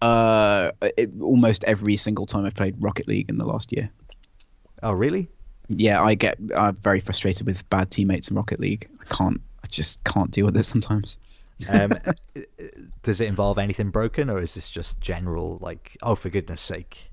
Uh, 0.00 0.72
it, 0.96 1.10
almost 1.20 1.62
every 1.64 1.96
single 1.96 2.26
time 2.26 2.44
I've 2.44 2.56
played 2.56 2.74
Rocket 2.80 3.06
League 3.06 3.30
in 3.30 3.38
the 3.38 3.46
last 3.46 3.72
year. 3.72 3.88
Oh, 4.82 4.92
really? 4.92 5.28
Yeah, 5.68 6.02
I 6.02 6.14
get 6.14 6.38
I'm 6.56 6.76
very 6.76 6.98
frustrated 6.98 7.46
with 7.46 7.68
bad 7.70 7.90
teammates 7.90 8.28
in 8.28 8.36
Rocket 8.36 8.58
League. 8.58 8.88
I 9.00 9.14
can't, 9.14 9.40
I 9.62 9.68
just 9.68 10.02
can't 10.04 10.30
deal 10.30 10.46
with 10.46 10.56
it 10.56 10.64
sometimes. 10.64 11.18
Um, 11.68 11.92
does 13.02 13.20
it 13.20 13.28
involve 13.28 13.58
anything 13.58 13.90
broken, 13.90 14.28
or 14.28 14.40
is 14.40 14.54
this 14.54 14.68
just 14.68 15.00
general 15.00 15.58
like, 15.60 15.96
oh, 16.02 16.16
for 16.16 16.30
goodness 16.30 16.60
sake? 16.60 17.11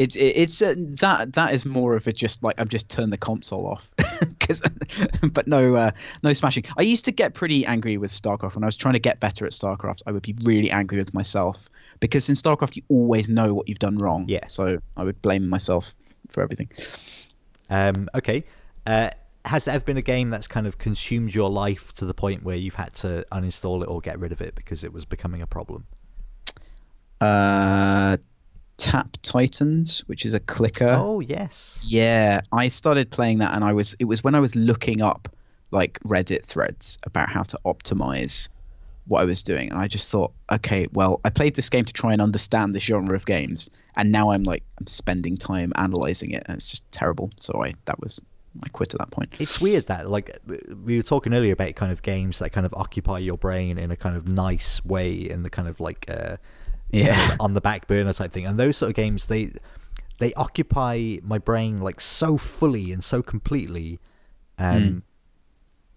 It's 0.00 0.16
it's 0.16 0.62
uh, 0.62 0.74
that 0.78 1.34
that 1.34 1.52
is 1.52 1.66
more 1.66 1.94
of 1.94 2.06
a 2.06 2.12
just 2.14 2.42
like 2.42 2.58
I've 2.58 2.70
just 2.70 2.88
turned 2.88 3.12
the 3.12 3.18
console 3.18 3.66
off 3.66 3.92
because, 4.20 4.62
but 5.32 5.46
no 5.46 5.74
uh, 5.74 5.90
no 6.22 6.32
smashing. 6.32 6.64
I 6.78 6.82
used 6.82 7.04
to 7.04 7.12
get 7.12 7.34
pretty 7.34 7.66
angry 7.66 7.98
with 7.98 8.10
StarCraft 8.10 8.54
when 8.54 8.64
I 8.64 8.66
was 8.66 8.76
trying 8.76 8.94
to 8.94 8.98
get 8.98 9.20
better 9.20 9.44
at 9.44 9.52
StarCraft. 9.52 10.00
I 10.06 10.12
would 10.12 10.22
be 10.22 10.34
really 10.42 10.70
angry 10.70 10.96
with 10.96 11.12
myself 11.12 11.68
because 12.00 12.30
in 12.30 12.34
StarCraft 12.34 12.76
you 12.76 12.82
always 12.88 13.28
know 13.28 13.52
what 13.52 13.68
you've 13.68 13.78
done 13.78 13.98
wrong. 13.98 14.24
Yeah. 14.26 14.46
So 14.46 14.78
I 14.96 15.04
would 15.04 15.20
blame 15.20 15.50
myself 15.50 15.94
for 16.32 16.42
everything. 16.42 16.70
Um, 17.68 18.08
okay. 18.14 18.44
Uh, 18.86 19.10
has 19.44 19.66
there 19.66 19.74
ever 19.74 19.84
been 19.84 19.98
a 19.98 20.02
game 20.02 20.30
that's 20.30 20.46
kind 20.46 20.66
of 20.66 20.78
consumed 20.78 21.34
your 21.34 21.50
life 21.50 21.92
to 21.96 22.06
the 22.06 22.14
point 22.14 22.42
where 22.42 22.56
you've 22.56 22.76
had 22.76 22.94
to 22.94 23.26
uninstall 23.32 23.82
it 23.82 23.86
or 23.90 24.00
get 24.00 24.18
rid 24.18 24.32
of 24.32 24.40
it 24.40 24.54
because 24.54 24.82
it 24.82 24.94
was 24.94 25.04
becoming 25.04 25.42
a 25.42 25.46
problem? 25.46 25.86
Uh, 27.20 28.16
Tap 28.80 29.18
Titans, 29.20 30.00
which 30.06 30.24
is 30.24 30.32
a 30.32 30.40
clicker. 30.40 30.88
Oh 30.88 31.20
yes. 31.20 31.78
Yeah, 31.84 32.40
I 32.50 32.68
started 32.68 33.10
playing 33.10 33.38
that, 33.38 33.54
and 33.54 33.62
I 33.62 33.74
was 33.74 33.94
it 33.98 34.06
was 34.06 34.24
when 34.24 34.34
I 34.34 34.40
was 34.40 34.56
looking 34.56 35.02
up 35.02 35.28
like 35.70 36.00
Reddit 36.00 36.44
threads 36.44 36.98
about 37.04 37.28
how 37.28 37.42
to 37.42 37.58
optimize 37.66 38.48
what 39.06 39.20
I 39.20 39.24
was 39.26 39.42
doing, 39.42 39.70
and 39.70 39.78
I 39.78 39.86
just 39.86 40.10
thought, 40.10 40.32
okay, 40.50 40.86
well, 40.94 41.20
I 41.26 41.30
played 41.30 41.56
this 41.56 41.68
game 41.68 41.84
to 41.84 41.92
try 41.92 42.14
and 42.14 42.22
understand 42.22 42.72
this 42.72 42.84
genre 42.84 43.14
of 43.14 43.26
games, 43.26 43.68
and 43.96 44.10
now 44.10 44.30
I'm 44.30 44.44
like 44.44 44.62
I'm 44.78 44.86
spending 44.86 45.36
time 45.36 45.74
analyzing 45.76 46.30
it, 46.30 46.44
and 46.46 46.56
it's 46.56 46.68
just 46.68 46.90
terrible. 46.90 47.28
So 47.36 47.62
I 47.62 47.74
that 47.84 48.00
was 48.00 48.18
I 48.64 48.68
quit 48.70 48.94
at 48.94 49.00
that 49.00 49.10
point. 49.10 49.34
It's 49.38 49.60
weird 49.60 49.88
that 49.88 50.08
like 50.08 50.38
we 50.82 50.96
were 50.96 51.02
talking 51.02 51.34
earlier 51.34 51.52
about 51.52 51.74
kind 51.74 51.92
of 51.92 52.00
games 52.00 52.38
that 52.38 52.50
kind 52.50 52.64
of 52.64 52.72
occupy 52.72 53.18
your 53.18 53.36
brain 53.36 53.76
in 53.76 53.90
a 53.90 53.96
kind 53.96 54.16
of 54.16 54.26
nice 54.26 54.82
way, 54.86 55.12
in 55.12 55.42
the 55.42 55.50
kind 55.50 55.68
of 55.68 55.80
like. 55.80 56.06
Uh, 56.08 56.38
yeah. 56.92 57.36
on 57.40 57.54
the 57.54 57.60
back 57.60 57.86
burner 57.86 58.12
type 58.12 58.32
thing. 58.32 58.46
And 58.46 58.58
those 58.58 58.76
sort 58.76 58.90
of 58.90 58.96
games 58.96 59.26
they 59.26 59.52
they 60.18 60.32
occupy 60.34 61.16
my 61.22 61.38
brain 61.38 61.78
like 61.78 62.00
so 62.00 62.36
fully 62.36 62.92
and 62.92 63.02
so 63.02 63.22
completely. 63.22 64.00
Um 64.58 64.82
mm. 64.82 65.02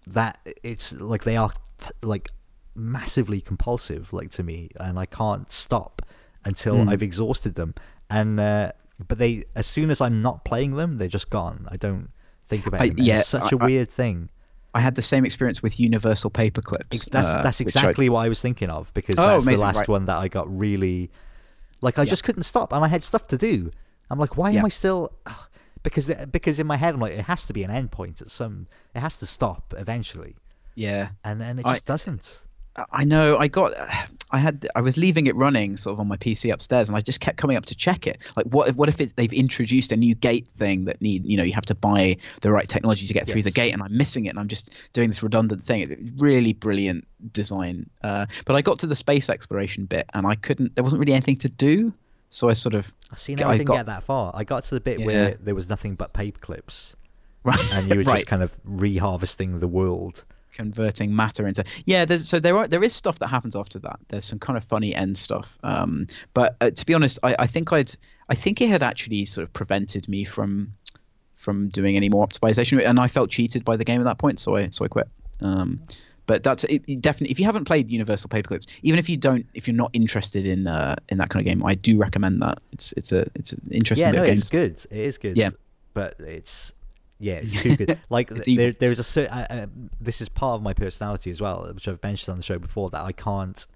that 0.06 0.38
it's 0.62 0.92
like 0.92 1.24
they 1.24 1.36
are 1.36 1.52
t- 1.78 1.90
like 2.02 2.30
massively 2.74 3.40
compulsive 3.40 4.12
like 4.12 4.30
to 4.30 4.42
me. 4.42 4.70
And 4.80 4.98
i 4.98 5.06
can't 5.06 5.50
stop 5.52 6.02
until 6.44 6.76
mm. 6.76 6.88
i've 6.88 7.02
exhausted 7.02 7.54
them. 7.54 7.74
And 8.10 8.40
uh 8.40 8.72
but 9.06 9.18
they 9.18 9.44
as 9.56 9.66
soon 9.66 9.90
as 9.90 10.00
i'm 10.00 10.22
not 10.22 10.44
playing 10.44 10.76
them 10.76 10.98
they're 10.98 11.08
just 11.08 11.30
gone. 11.30 11.66
I 11.70 11.76
don't 11.76 12.10
think 12.46 12.66
about 12.66 12.84
it 12.84 12.98
yeah 12.98 13.20
it's 13.20 13.28
such 13.28 13.52
a 13.52 13.56
weird 13.56 13.90
thing 13.90 14.28
I 14.74 14.80
had 14.80 14.96
the 14.96 15.02
same 15.02 15.24
experience 15.24 15.62
with 15.62 15.78
Universal 15.78 16.32
Paperclips. 16.32 17.08
That's 17.10 17.28
uh, 17.28 17.42
that's 17.42 17.60
exactly 17.60 18.06
I... 18.06 18.08
what 18.10 18.20
I 18.20 18.28
was 18.28 18.40
thinking 18.40 18.70
of 18.70 18.92
because 18.92 19.18
oh, 19.18 19.26
that's 19.26 19.44
amazing. 19.44 19.60
the 19.60 19.64
last 19.64 19.76
right. 19.78 19.88
one 19.88 20.06
that 20.06 20.16
I 20.16 20.28
got 20.28 20.46
really 20.56 21.10
like 21.80 21.98
I 21.98 22.02
yeah. 22.02 22.10
just 22.10 22.24
couldn't 22.24 22.42
stop 22.42 22.72
and 22.72 22.84
I 22.84 22.88
had 22.88 23.04
stuff 23.04 23.28
to 23.28 23.38
do. 23.38 23.70
I'm 24.10 24.18
like, 24.18 24.36
why 24.36 24.50
yeah. 24.50 24.58
am 24.60 24.66
I 24.66 24.70
still? 24.70 25.12
Because 25.82 26.10
because 26.32 26.58
in 26.58 26.66
my 26.66 26.78
head 26.78 26.94
I'm 26.94 27.00
like, 27.00 27.12
it 27.12 27.26
has 27.26 27.44
to 27.44 27.52
be 27.52 27.62
an 27.62 27.70
endpoint 27.70 28.22
at 28.22 28.30
some. 28.30 28.68
It 28.94 29.00
has 29.00 29.18
to 29.18 29.26
stop 29.26 29.74
eventually. 29.76 30.34
Yeah, 30.74 31.10
and 31.22 31.38
then 31.38 31.58
it 31.58 31.66
just 31.66 31.90
I, 31.90 31.92
doesn't. 31.92 32.40
I 32.90 33.04
know. 33.04 33.38
I 33.38 33.48
got. 33.48 33.72
I 34.30 34.38
had. 34.38 34.66
I 34.74 34.80
was 34.80 34.96
leaving 34.96 35.28
it 35.28 35.36
running 35.36 35.76
sort 35.76 35.94
of 35.94 36.00
on 36.00 36.08
my 36.08 36.16
PC 36.16 36.52
upstairs, 36.52 36.88
and 36.88 36.96
I 36.96 37.00
just 37.00 37.20
kept 37.20 37.36
coming 37.36 37.56
up 37.56 37.66
to 37.66 37.74
check 37.74 38.06
it. 38.06 38.18
Like, 38.36 38.46
what? 38.46 38.68
If, 38.68 38.76
what 38.76 38.88
if 38.88 39.00
it's, 39.00 39.12
they've 39.12 39.32
introduced 39.32 39.92
a 39.92 39.96
new 39.96 40.14
gate 40.14 40.48
thing 40.48 40.86
that 40.86 41.00
need? 41.00 41.24
You 41.24 41.36
know, 41.36 41.44
you 41.44 41.52
have 41.52 41.66
to 41.66 41.74
buy 41.74 42.16
the 42.40 42.50
right 42.50 42.68
technology 42.68 43.06
to 43.06 43.14
get 43.14 43.28
yes. 43.28 43.32
through 43.32 43.42
the 43.42 43.52
gate, 43.52 43.72
and 43.72 43.82
I'm 43.82 43.96
missing 43.96 44.26
it, 44.26 44.30
and 44.30 44.40
I'm 44.40 44.48
just 44.48 44.92
doing 44.92 45.08
this 45.08 45.22
redundant 45.22 45.62
thing. 45.62 46.14
Really 46.18 46.52
brilliant 46.52 47.06
design. 47.32 47.88
Uh, 48.02 48.26
but 48.44 48.56
I 48.56 48.62
got 48.62 48.80
to 48.80 48.86
the 48.86 48.96
space 48.96 49.30
exploration 49.30 49.84
bit, 49.86 50.10
and 50.12 50.26
I 50.26 50.34
couldn't. 50.34 50.74
There 50.74 50.82
wasn't 50.82 50.98
really 50.98 51.12
anything 51.12 51.36
to 51.38 51.48
do, 51.48 51.94
so 52.28 52.48
I 52.48 52.54
sort 52.54 52.74
of. 52.74 52.92
I 53.12 53.16
see. 53.16 53.36
Now 53.36 53.50
I, 53.50 53.52
I 53.52 53.56
didn't 53.58 53.68
got, 53.68 53.76
get 53.76 53.86
that 53.86 54.02
far. 54.02 54.32
I 54.34 54.42
got 54.42 54.64
to 54.64 54.74
the 54.74 54.80
bit 54.80 54.98
yeah. 54.98 55.06
where 55.06 55.34
there 55.34 55.54
was 55.54 55.68
nothing 55.68 55.94
but 55.94 56.12
paper 56.12 56.40
clips, 56.40 56.96
right? 57.44 57.72
And 57.72 57.88
you 57.88 57.98
were 57.98 58.02
right. 58.04 58.16
just 58.16 58.26
kind 58.26 58.42
of 58.42 58.52
reharvesting 58.64 59.60
the 59.60 59.68
world 59.68 60.24
converting 60.54 61.14
matter 61.14 61.46
into 61.46 61.64
yeah 61.84 62.04
there's 62.04 62.28
so 62.28 62.40
there 62.40 62.56
are 62.56 62.66
there 62.68 62.82
is 62.82 62.94
stuff 62.94 63.18
that 63.18 63.28
happens 63.28 63.54
after 63.54 63.78
that. 63.80 63.98
There's 64.08 64.24
some 64.24 64.38
kind 64.38 64.56
of 64.56 64.64
funny 64.64 64.94
end 64.94 65.16
stuff. 65.16 65.58
Um, 65.62 66.06
but 66.32 66.56
uh, 66.60 66.70
to 66.70 66.86
be 66.86 66.94
honest 66.94 67.18
I, 67.22 67.36
I 67.40 67.46
think 67.46 67.72
i'd 67.72 67.92
i 68.28 68.34
think 68.34 68.60
it 68.60 68.68
had 68.68 68.82
actually 68.82 69.24
sort 69.24 69.42
of 69.42 69.52
prevented 69.52 70.08
me 70.08 70.24
from 70.24 70.72
from 71.34 71.68
doing 71.68 71.96
any 71.96 72.08
more 72.08 72.26
optimization 72.26 72.82
and 72.84 72.98
i 72.98 73.08
felt 73.08 73.30
cheated 73.30 73.64
by 73.64 73.76
the 73.76 73.84
game 73.84 74.00
at 74.00 74.04
that 74.04 74.18
point 74.18 74.38
so 74.38 74.56
i 74.56 74.68
so 74.70 74.84
i 74.84 74.88
quit. 74.88 75.08
Um, 75.42 75.80
but 76.26 76.42
that's 76.42 76.64
it, 76.64 76.82
it 76.86 77.02
definitely 77.02 77.32
if 77.32 77.38
you 77.38 77.44
haven't 77.44 77.64
played 77.64 77.90
universal 77.90 78.30
paperclips 78.30 78.78
even 78.82 78.98
if 78.98 79.08
you 79.08 79.16
don't 79.16 79.46
if 79.52 79.68
you're 79.68 79.76
not 79.76 79.90
interested 79.92 80.46
in 80.46 80.66
uh, 80.66 80.96
in 81.10 81.18
that 81.18 81.28
kind 81.28 81.46
of 81.46 81.46
game 81.46 81.64
i 81.66 81.74
do 81.74 81.98
recommend 81.98 82.40
that. 82.40 82.60
It's 82.72 82.92
it's 82.92 83.12
a 83.12 83.26
it's 83.34 83.52
an 83.52 83.60
interesting 83.70 84.12
yeah, 84.12 84.20
no, 84.20 84.24
it's 84.24 84.50
good. 84.50 84.84
It 84.90 84.98
is 84.98 85.18
good. 85.18 85.36
Yeah. 85.36 85.50
But 85.92 86.18
it's 86.18 86.72
yeah, 87.18 87.34
it's 87.34 87.54
too 87.62 87.76
good. 87.76 87.98
Like 88.10 88.28
there, 88.28 88.72
there's 88.72 88.98
a 88.98 89.04
certain. 89.04 89.32
Uh, 89.32 89.46
uh, 89.50 89.66
this 90.00 90.20
is 90.20 90.28
part 90.28 90.56
of 90.56 90.62
my 90.62 90.74
personality 90.74 91.30
as 91.30 91.40
well, 91.40 91.70
which 91.72 91.88
I've 91.88 92.02
mentioned 92.02 92.32
on 92.32 92.38
the 92.38 92.44
show 92.44 92.58
before. 92.58 92.90
That 92.90 93.04
I 93.04 93.12
can't. 93.12 93.66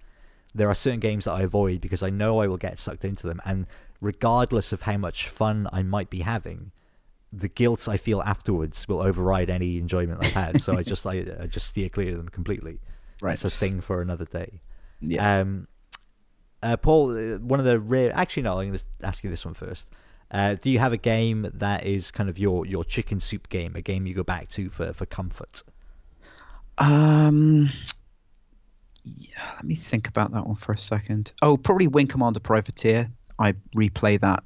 There 0.53 0.69
are 0.69 0.75
certain 0.75 0.99
games 0.99 1.25
that 1.25 1.33
I 1.33 1.41
avoid 1.41 1.79
because 1.81 2.01
I 2.01 2.09
know 2.09 2.41
I 2.41 2.47
will 2.47 2.57
get 2.57 2.79
sucked 2.79 3.05
into 3.05 3.27
them, 3.27 3.39
and 3.45 3.67
regardless 4.01 4.71
of 4.73 4.83
how 4.83 4.97
much 4.97 5.29
fun 5.29 5.67
I 5.71 5.83
might 5.83 6.09
be 6.09 6.21
having, 6.21 6.71
the 7.31 7.47
guilt 7.47 7.87
I 7.87 7.97
feel 7.97 8.21
afterwards 8.21 8.87
will 8.87 9.01
override 9.01 9.49
any 9.49 9.77
enjoyment 9.77 10.23
I've 10.23 10.33
had. 10.33 10.61
so 10.61 10.77
I 10.77 10.83
just 10.83 11.05
I, 11.05 11.25
I, 11.39 11.45
just 11.45 11.67
steer 11.67 11.89
clear 11.89 12.11
of 12.11 12.17
them 12.17 12.29
completely. 12.29 12.79
Right, 13.21 13.33
it's 13.33 13.45
a 13.45 13.49
thing 13.49 13.81
for 13.81 14.01
another 14.01 14.25
day. 14.25 14.61
Yes. 15.01 15.41
Um, 15.41 15.67
uh, 16.61 16.77
Paul, 16.77 17.11
uh, 17.11 17.39
one 17.39 17.59
of 17.59 17.65
the 17.65 17.79
rare. 17.79 18.11
Actually, 18.13 18.43
no. 18.43 18.59
I'm 18.59 18.67
going 18.69 18.79
to 18.79 19.07
ask 19.07 19.23
you 19.23 19.29
this 19.29 19.45
one 19.45 19.53
first. 19.53 19.87
Uh, 20.31 20.55
do 20.61 20.69
you 20.69 20.79
have 20.79 20.93
a 20.93 20.97
game 20.97 21.49
that 21.55 21.85
is 21.85 22.11
kind 22.11 22.29
of 22.29 22.37
your 22.37 22.65
your 22.65 22.83
chicken 22.83 23.19
soup 23.19 23.49
game, 23.49 23.75
a 23.75 23.81
game 23.81 24.05
you 24.05 24.13
go 24.13 24.23
back 24.23 24.49
to 24.49 24.69
for 24.69 24.93
for 24.93 25.05
comfort? 25.05 25.63
Um, 26.77 27.69
yeah, 29.03 29.51
let 29.55 29.63
me 29.63 29.75
think 29.75 30.07
about 30.07 30.31
that 30.31 30.45
one 30.45 30.55
for 30.55 30.71
a 30.71 30.77
second. 30.77 31.33
Oh, 31.41 31.57
probably 31.57 31.87
Wing 31.87 32.07
Commander 32.07 32.39
Privateer. 32.39 33.09
I 33.39 33.53
replay 33.75 34.19
that 34.21 34.43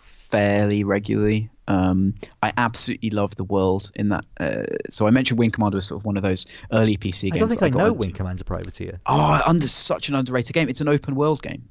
fairly 0.00 0.84
regularly. 0.84 1.50
Um, 1.66 2.14
I 2.42 2.52
absolutely 2.56 3.10
love 3.10 3.34
the 3.36 3.44
world 3.44 3.90
in 3.96 4.10
that. 4.10 4.26
Uh, 4.38 4.64
so 4.90 5.06
I 5.06 5.10
mentioned 5.10 5.38
Wing 5.38 5.50
Commander 5.50 5.76
was 5.76 5.86
sort 5.86 6.00
of 6.00 6.04
one 6.04 6.16
of 6.16 6.22
those 6.22 6.46
early 6.72 6.96
PC 6.96 7.32
games. 7.32 7.36
I 7.36 7.38
don't 7.38 7.48
think 7.48 7.62
I, 7.62 7.66
I 7.66 7.70
know 7.70 7.92
Wing 7.92 8.12
Commander 8.12 8.44
Privateer. 8.44 9.00
Oh, 9.06 9.40
under 9.46 9.66
such 9.66 10.08
an 10.08 10.14
underrated 10.14 10.52
game. 10.52 10.68
It's 10.68 10.80
an 10.80 10.88
open 10.88 11.14
world 11.14 11.42
game. 11.42 11.68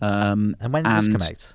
Um, 0.00 0.56
and 0.60 0.72
when 0.72 0.84
did 0.84 0.92
and, 0.92 1.14
this 1.14 1.28
come 1.28 1.34
out? 1.34 1.54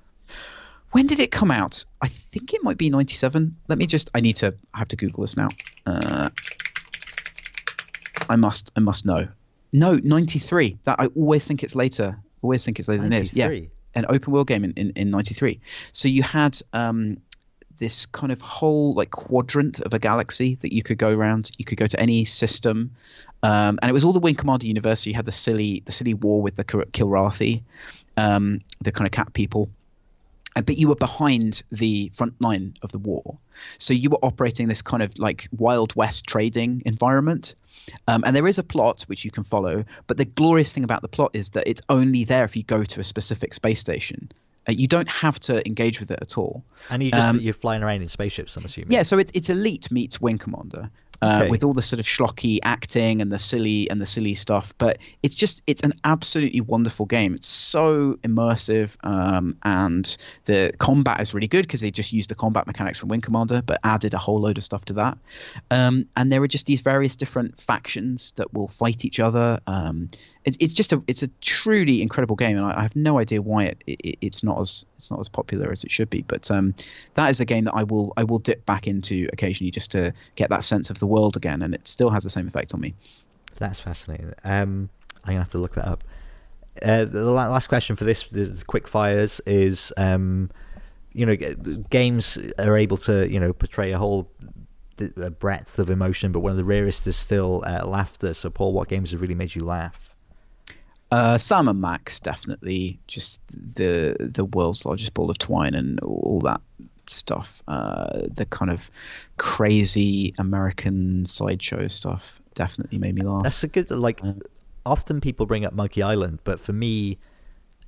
When 0.93 1.07
did 1.07 1.19
it 1.19 1.31
come 1.31 1.49
out? 1.49 1.83
I 2.01 2.07
think 2.07 2.53
it 2.53 2.63
might 2.63 2.77
be 2.77 2.91
97. 2.91 3.57
Let 3.67 3.79
me 3.79 3.87
just 3.87 4.11
I 4.13 4.21
need 4.21 4.35
to 4.37 4.53
I 4.73 4.77
have 4.77 4.87
to 4.89 4.95
google 4.95 5.21
this 5.21 5.35
now. 5.35 5.49
Uh, 5.87 6.29
I 8.29 8.35
must 8.35 8.71
I 8.77 8.79
must 8.79 9.03
know. 9.03 9.27
No, 9.73 9.95
93. 9.95 10.77
That 10.83 10.99
I 10.99 11.07
always 11.07 11.47
think 11.47 11.63
it's 11.63 11.75
later. 11.75 12.15
Always 12.43 12.63
think 12.63 12.79
it's 12.79 12.87
later 12.87 13.01
93. 13.01 13.09
than 13.09 13.19
it 13.19 13.23
is. 13.23 13.33
Yeah. 13.33 13.69
An 13.95 14.05
open 14.09 14.33
world 14.33 14.47
game 14.47 14.63
in, 14.63 14.71
in, 14.73 14.91
in 14.91 15.09
93. 15.09 15.59
So 15.93 16.07
you 16.07 16.21
had 16.21 16.59
um, 16.73 17.17
this 17.79 18.05
kind 18.05 18.31
of 18.31 18.39
whole 18.41 18.93
like 18.93 19.09
quadrant 19.09 19.81
of 19.81 19.95
a 19.95 19.99
galaxy 19.99 20.55
that 20.61 20.73
you 20.73 20.83
could 20.83 20.99
go 20.99 21.11
around. 21.11 21.49
You 21.57 21.65
could 21.65 21.79
go 21.79 21.87
to 21.87 21.99
any 21.99 22.23
system, 22.23 22.91
um, 23.41 23.79
and 23.81 23.89
it 23.89 23.93
was 23.93 24.03
all 24.03 24.13
the 24.13 24.19
Wing 24.19 24.35
Commander 24.35 24.67
universe. 24.67 25.03
So 25.03 25.09
you 25.09 25.15
had 25.15 25.25
the 25.25 25.31
silly 25.31 25.81
the 25.85 25.91
silly 25.91 26.13
war 26.13 26.39
with 26.39 26.55
the 26.55 26.63
Kilrathi, 26.63 27.63
um, 28.15 28.61
the 28.81 28.91
kind 28.91 29.07
of 29.07 29.11
cat 29.11 29.33
people, 29.33 29.69
but 30.55 30.77
you 30.77 30.87
were 30.87 30.95
behind 30.95 31.63
the 31.71 32.11
front 32.13 32.39
line 32.41 32.75
of 32.81 32.91
the 32.91 32.99
war. 32.99 33.37
So 33.77 33.93
you 33.93 34.09
were 34.09 34.19
operating 34.21 34.67
this 34.67 34.81
kind 34.81 35.03
of 35.03 35.17
like 35.17 35.47
Wild 35.57 35.95
West 35.95 36.25
trading 36.25 36.81
environment. 36.85 37.55
Um, 38.07 38.23
and 38.25 38.35
there 38.35 38.47
is 38.47 38.59
a 38.59 38.63
plot 38.63 39.03
which 39.03 39.25
you 39.25 39.31
can 39.31 39.43
follow, 39.43 39.83
but 40.07 40.17
the 40.17 40.25
glorious 40.25 40.71
thing 40.73 40.83
about 40.83 41.01
the 41.01 41.07
plot 41.07 41.31
is 41.33 41.49
that 41.49 41.67
it's 41.67 41.81
only 41.89 42.23
there 42.23 42.43
if 42.43 42.55
you 42.55 42.63
go 42.63 42.83
to 42.83 42.99
a 42.99 43.03
specific 43.03 43.53
space 43.53 43.79
station. 43.79 44.31
Uh, 44.67 44.71
you 44.77 44.87
don't 44.87 45.11
have 45.11 45.39
to 45.41 45.65
engage 45.67 45.99
with 45.99 46.09
it 46.09 46.19
at 46.21 46.37
all. 46.37 46.63
And 46.89 47.03
you 47.03 47.11
just 47.11 47.29
um, 47.29 47.39
you're 47.39 47.53
flying 47.53 47.83
around 47.83 48.01
in 48.01 48.07
spaceships, 48.07 48.55
I'm 48.55 48.63
assuming. 48.63 48.91
Yeah, 48.91 49.03
so 49.03 49.17
it's 49.17 49.31
it's 49.33 49.49
Elite 49.49 49.91
meets 49.91 50.21
Wing 50.21 50.37
Commander. 50.37 50.89
Uh, 51.22 51.39
Okay. 51.41 51.49
with 51.49 51.64
all 51.64 51.74
the 51.74 51.82
sort 51.82 51.99
of 51.99 52.05
schlocky 52.05 52.59
acting 52.64 53.22
and 53.22 53.32
the 53.32 53.39
silly 53.39 53.89
and 53.89 53.99
the 53.99 54.05
silly 54.05 54.36
stuff. 54.36 54.74
But 54.78 54.97
it's 55.22 55.36
just 55.36 55.61
it's 55.68 55.82
an 55.82 55.93
absolutely 56.03 56.61
wonderful 56.61 57.05
game. 57.05 57.34
It's 57.34 57.47
so 57.47 58.16
immersive, 58.24 58.95
um, 59.03 59.57
and 59.64 60.16
the 60.45 60.74
combat 60.80 61.22
is 61.22 61.34
really 61.34 61.47
good 61.47 61.64
because 61.64 61.82
they 61.82 61.91
just 61.91 62.14
used 62.14 62.30
the 62.30 62.36
combat 62.36 62.68
mechanics 62.68 62.99
from 62.99 63.09
Wing 63.09 63.22
Commander, 63.22 63.61
but 63.61 63.80
added 63.84 64.14
a 64.14 64.18
whole 64.18 64.39
load 64.39 64.57
of 64.57 64.64
stuff 64.64 64.86
to 64.86 64.93
that. 64.93 65.18
Um, 65.72 66.05
and 66.18 66.32
there 66.32 66.41
are 66.41 66.47
just 66.47 66.66
these 66.66 66.82
various 66.82 67.16
different 67.16 67.59
factions 67.59 68.32
that 68.34 68.53
will 68.53 68.68
fight 68.68 69.05
each 69.05 69.20
other. 69.20 69.59
Um, 69.68 70.09
it, 70.45 70.57
it's 70.61 70.74
just 70.74 70.93
a 70.93 71.01
it's 71.07 71.24
a 71.24 71.28
truly 71.41 72.01
incredible 72.01 72.36
game, 72.36 72.57
and 72.57 72.66
I, 72.66 72.80
I 72.80 72.82
have 72.82 72.95
no 72.95 73.20
idea 73.20 73.41
why 73.41 73.66
it, 73.66 73.84
it 73.88 74.18
it's 74.22 74.43
not 74.43 74.59
as 74.59 74.86
it's 74.97 75.09
not 75.11 75.20
as 75.20 75.30
popular 75.30 75.72
as 75.72 75.84
it 75.84 75.91
should 75.91 76.09
be. 76.09 76.24
But 76.24 76.49
um, 76.51 76.74
that 77.14 77.30
is 77.30 77.39
a 77.39 77.45
game 77.45 77.66
that 77.66 77.74
I 77.74 77.84
will 77.84 78.14
I 78.18 78.24
will 78.24 78.39
dip 78.39 78.66
back 78.66 78.88
into 78.88 79.28
occasionally 79.32 79.72
just 79.72 79.91
to 79.91 80.14
get 80.36 80.49
that 80.49 80.64
sense 80.64 80.89
of 80.89 80.99
the 81.03 81.07
world 81.07 81.35
again, 81.35 81.61
and 81.61 81.75
it 81.75 81.85
still 81.87 82.09
has 82.09 82.23
the 82.23 82.29
same 82.29 82.47
effect 82.47 82.73
on 82.73 82.79
me. 82.79 82.95
That's 83.57 83.79
fascinating. 83.79 84.33
Um, 84.43 84.89
I'm 85.23 85.33
gonna 85.33 85.39
have 85.39 85.49
to 85.49 85.57
look 85.57 85.75
that 85.75 85.87
up. 85.87 86.03
Uh, 86.81 87.05
the 87.05 87.23
last 87.31 87.67
question 87.67 87.95
for 87.95 88.05
this, 88.05 88.23
the 88.23 88.63
quick 88.65 88.87
fires, 88.87 89.41
is 89.45 89.91
um, 89.97 90.49
you 91.11 91.25
know, 91.25 91.35
games 91.89 92.37
are 92.57 92.77
able 92.77 92.97
to 92.97 93.29
you 93.29 93.39
know 93.39 93.51
portray 93.53 93.91
a 93.91 93.97
whole 93.97 94.31
a 95.17 95.29
breadth 95.29 95.79
of 95.79 95.89
emotion, 95.89 96.31
but 96.31 96.39
one 96.39 96.51
of 96.51 96.57
the 96.57 96.63
rarest 96.63 97.05
is 97.07 97.15
still 97.15 97.63
uh, 97.65 97.85
laughter. 97.85 98.33
So, 98.33 98.49
Paul, 98.49 98.73
what 98.73 98.87
games 98.87 99.11
have 99.11 99.21
really 99.21 99.35
made 99.35 99.55
you 99.55 99.63
laugh? 99.63 100.15
Uh, 101.11 101.37
Sam 101.37 101.67
and 101.67 101.79
Max 101.79 102.19
definitely 102.19 102.99
just 103.07 103.41
the 103.51 104.15
the 104.19 104.45
world's 104.45 104.85
largest 104.85 105.13
ball 105.13 105.29
of 105.29 105.37
twine 105.37 105.75
and 105.75 105.99
all 105.99 106.39
that 106.41 106.61
stuff. 107.07 107.61
Uh, 107.67 108.21
the 108.31 108.45
kind 108.45 108.71
of 108.71 108.89
crazy 109.37 110.33
American 110.39 111.25
sideshow 111.25 111.87
stuff 111.87 112.41
definitely 112.53 112.97
made 112.97 113.15
me 113.15 113.23
laugh. 113.23 113.43
That's 113.43 113.63
a 113.63 113.67
good 113.67 113.89
like. 113.91 114.21
Often 114.85 115.21
people 115.21 115.45
bring 115.45 115.63
up 115.63 115.73
Monkey 115.73 116.01
Island, 116.01 116.39
but 116.43 116.59
for 116.59 116.73
me, 116.73 117.17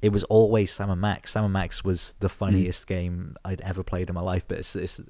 it 0.02 0.10
was 0.10 0.24
always 0.26 0.72
Sam 0.72 0.90
and 0.90 1.02
Max. 1.02 1.32
Sam 1.32 1.44
and 1.44 1.54
Max 1.54 1.84
was 1.84 2.14
the 2.20 2.30
funniest 2.30 2.88
game 2.88 3.36
I'd 3.44 3.60
ever 3.62 3.84
played 3.84 4.08
in 4.08 4.16
my 4.16 4.22
life, 4.22 4.46
but 4.48 4.60
it's, 4.60 4.76
it's 4.76 5.02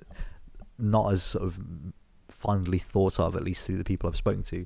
not 0.80 1.12
as 1.12 1.22
sort 1.22 1.44
of 1.44 1.60
fondly 2.30 2.80
thought 2.80 3.20
of, 3.20 3.36
at 3.36 3.44
least 3.44 3.66
through 3.66 3.78
the 3.78 3.84
people 3.84 4.10
I've 4.10 4.16
spoken 4.16 4.44
to. 4.44 4.66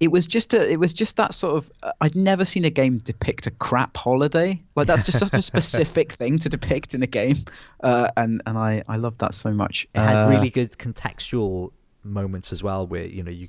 It 0.00 0.08
was 0.12 0.26
just 0.26 0.52
a 0.54 0.70
it 0.70 0.78
was 0.78 0.92
just 0.92 1.16
that 1.16 1.32
sort 1.34 1.56
of 1.56 1.70
uh, 1.82 1.92
I'd 2.00 2.14
never 2.14 2.44
seen 2.44 2.64
a 2.64 2.70
game 2.70 2.98
depict 2.98 3.46
a 3.46 3.50
crap 3.50 3.96
holiday 3.96 4.62
like 4.74 4.86
that's 4.86 5.04
just 5.06 5.18
such 5.18 5.32
a 5.34 5.42
specific 5.42 6.12
thing 6.20 6.38
to 6.40 6.48
depict 6.48 6.94
in 6.94 7.02
a 7.02 7.06
game 7.06 7.36
uh, 7.82 8.08
and 8.16 8.42
and 8.46 8.58
I 8.58 8.82
I 8.88 8.96
loved 8.96 9.20
that 9.20 9.34
so 9.34 9.52
much 9.52 9.86
It 9.94 9.98
had 10.00 10.26
Uh, 10.26 10.30
really 10.30 10.50
good 10.50 10.72
contextual 10.78 11.72
moments 12.04 12.52
as 12.52 12.62
well, 12.62 12.86
where 12.86 13.04
you 13.04 13.22
know 13.22 13.30
you 13.32 13.48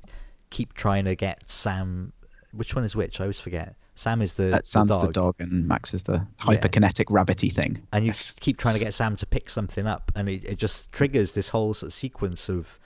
keep 0.50 0.74
trying 0.74 1.06
to 1.06 1.16
get 1.16 1.50
Sam. 1.50 2.14
Which 2.52 2.74
one 2.76 2.84
is 2.86 2.96
which? 2.96 3.20
I 3.20 3.26
always 3.26 3.40
forget. 3.40 3.76
Sam 3.94 4.22
is 4.22 4.34
the, 4.34 4.56
uh, 4.56 4.60
Sam's 4.64 4.92
the 4.92 5.08
the 5.08 5.12
dog, 5.12 5.14
dog 5.14 5.36
and 5.40 5.68
Max 5.68 5.94
is 5.94 6.04
the 6.04 6.26
hyperkinetic 6.40 7.06
rabbity 7.06 7.52
thing 7.52 7.80
and 7.92 8.06
you 8.06 8.10
Yes. 8.10 8.34
keep 8.40 8.58
trying 8.58 8.76
to 8.76 8.80
get 8.84 8.94
Sam 8.94 9.16
to 9.18 9.26
pick 9.26 9.50
something 9.50 9.86
up, 9.88 10.12
and 10.16 10.30
it, 10.30 10.46
it 10.46 10.58
just 10.58 10.92
triggers 10.92 11.32
this 11.34 11.50
whole 11.50 11.74
sort 11.74 11.90
of 11.90 11.94
sequence 11.94 12.48
of 12.48 12.80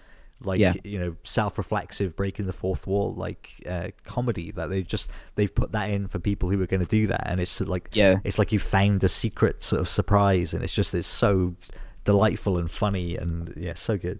like 0.44 0.60
Yeah. 0.60 0.74
you 0.84 1.00
know 1.00 1.16
self-reflexive 1.24 2.16
breaking 2.16 2.46
the 2.48 2.54
fourth 2.54 2.88
wall 2.88 3.14
like 3.14 3.52
uh, 3.70 3.90
comedy 4.04 4.52
that 4.52 4.70
they've 4.70 4.88
just 4.88 5.10
they've 5.36 5.54
put 5.54 5.72
that 5.74 5.90
in 5.90 6.08
for 6.08 6.20
people 6.20 6.50
who 6.50 6.62
are 6.62 6.68
going 6.68 6.80
to 6.84 6.90
do 6.90 7.08
that 7.08 7.24
and 7.26 7.40
it's 7.40 7.60
like 7.62 7.90
Yeah. 7.94 8.18
it's 8.24 8.38
like 8.40 8.52
you 8.52 8.60
found 8.60 9.04
a 9.04 9.10
secret 9.10 9.64
sort 9.64 9.82
of 9.82 9.90
surprise 9.90 10.54
and 10.54 10.64
it's 10.64 10.74
just 10.74 10.94
it's 10.94 11.08
so 11.08 11.56
delightful 12.04 12.58
and 12.58 12.70
funny 12.72 13.16
and 13.16 13.54
yeah 13.56 13.74
so 13.76 13.98
good 13.98 14.20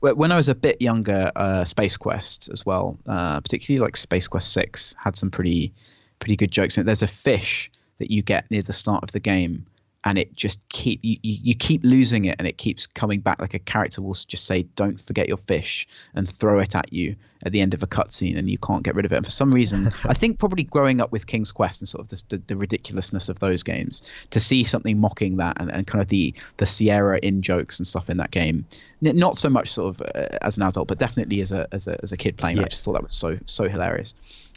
when 0.00 0.30
I 0.30 0.36
was 0.36 0.48
a 0.48 0.54
bit 0.54 0.80
younger, 0.80 1.32
uh, 1.34 1.64
Space 1.64 1.96
Quest 1.96 2.48
as 2.52 2.64
well, 2.64 2.96
uh, 3.08 3.40
particularly 3.40 3.84
like 3.84 3.96
Space 3.96 4.28
Quest 4.28 4.52
Six, 4.52 4.94
had 4.96 5.16
some 5.16 5.28
pretty 5.28 5.72
pretty 6.20 6.36
good 6.36 6.52
jokes. 6.52 6.78
And. 6.78 6.86
There's 6.86 7.02
a 7.02 7.08
fish 7.08 7.68
that 7.98 8.08
you 8.12 8.22
get 8.22 8.48
near 8.48 8.62
the 8.62 8.72
start 8.72 9.02
of 9.02 9.10
the 9.10 9.18
game, 9.18 9.66
and 10.04 10.18
it 10.18 10.34
just 10.34 10.66
keep 10.68 11.00
you, 11.02 11.16
you, 11.22 11.54
keep 11.54 11.82
losing 11.84 12.24
it, 12.24 12.36
and 12.38 12.48
it 12.48 12.58
keeps 12.58 12.86
coming 12.86 13.20
back. 13.20 13.40
Like 13.40 13.54
a 13.54 13.58
character 13.58 14.02
will 14.02 14.14
just 14.14 14.46
say, 14.46 14.62
"Don't 14.74 15.00
forget 15.00 15.28
your 15.28 15.36
fish," 15.36 15.86
and 16.14 16.28
throw 16.28 16.58
it 16.58 16.74
at 16.74 16.92
you 16.92 17.14
at 17.44 17.52
the 17.52 17.60
end 17.60 17.74
of 17.74 17.82
a 17.82 17.86
cutscene, 17.86 18.36
and 18.36 18.48
you 18.48 18.58
can't 18.58 18.82
get 18.82 18.94
rid 18.94 19.04
of 19.04 19.12
it. 19.12 19.16
And 19.16 19.24
for 19.24 19.30
some 19.30 19.52
reason, 19.52 19.90
I 20.04 20.14
think 20.14 20.38
probably 20.38 20.64
growing 20.64 21.00
up 21.00 21.12
with 21.12 21.26
King's 21.26 21.52
Quest 21.52 21.80
and 21.80 21.88
sort 21.88 22.02
of 22.02 22.08
this, 22.08 22.22
the, 22.22 22.38
the 22.46 22.56
ridiculousness 22.56 23.28
of 23.28 23.38
those 23.38 23.62
games, 23.62 24.02
to 24.30 24.40
see 24.40 24.64
something 24.64 25.00
mocking 25.00 25.36
that 25.36 25.60
and, 25.60 25.72
and 25.72 25.86
kind 25.86 26.02
of 26.02 26.08
the 26.08 26.34
the 26.56 26.66
Sierra 26.66 27.18
in 27.22 27.42
jokes 27.42 27.78
and 27.78 27.86
stuff 27.86 28.10
in 28.10 28.16
that 28.16 28.30
game, 28.30 28.66
not 29.00 29.36
so 29.36 29.48
much 29.48 29.70
sort 29.70 29.94
of 29.94 30.02
uh, 30.14 30.38
as 30.42 30.56
an 30.56 30.64
adult, 30.64 30.88
but 30.88 30.98
definitely 30.98 31.40
as 31.40 31.52
a 31.52 31.66
as 31.72 31.86
a, 31.86 31.96
as 32.02 32.12
a 32.12 32.16
kid 32.16 32.36
playing. 32.36 32.56
Yeah. 32.56 32.64
I 32.64 32.68
just 32.68 32.84
thought 32.84 32.94
that 32.94 33.02
was 33.02 33.14
so 33.14 33.38
so 33.46 33.68
hilarious. 33.68 34.14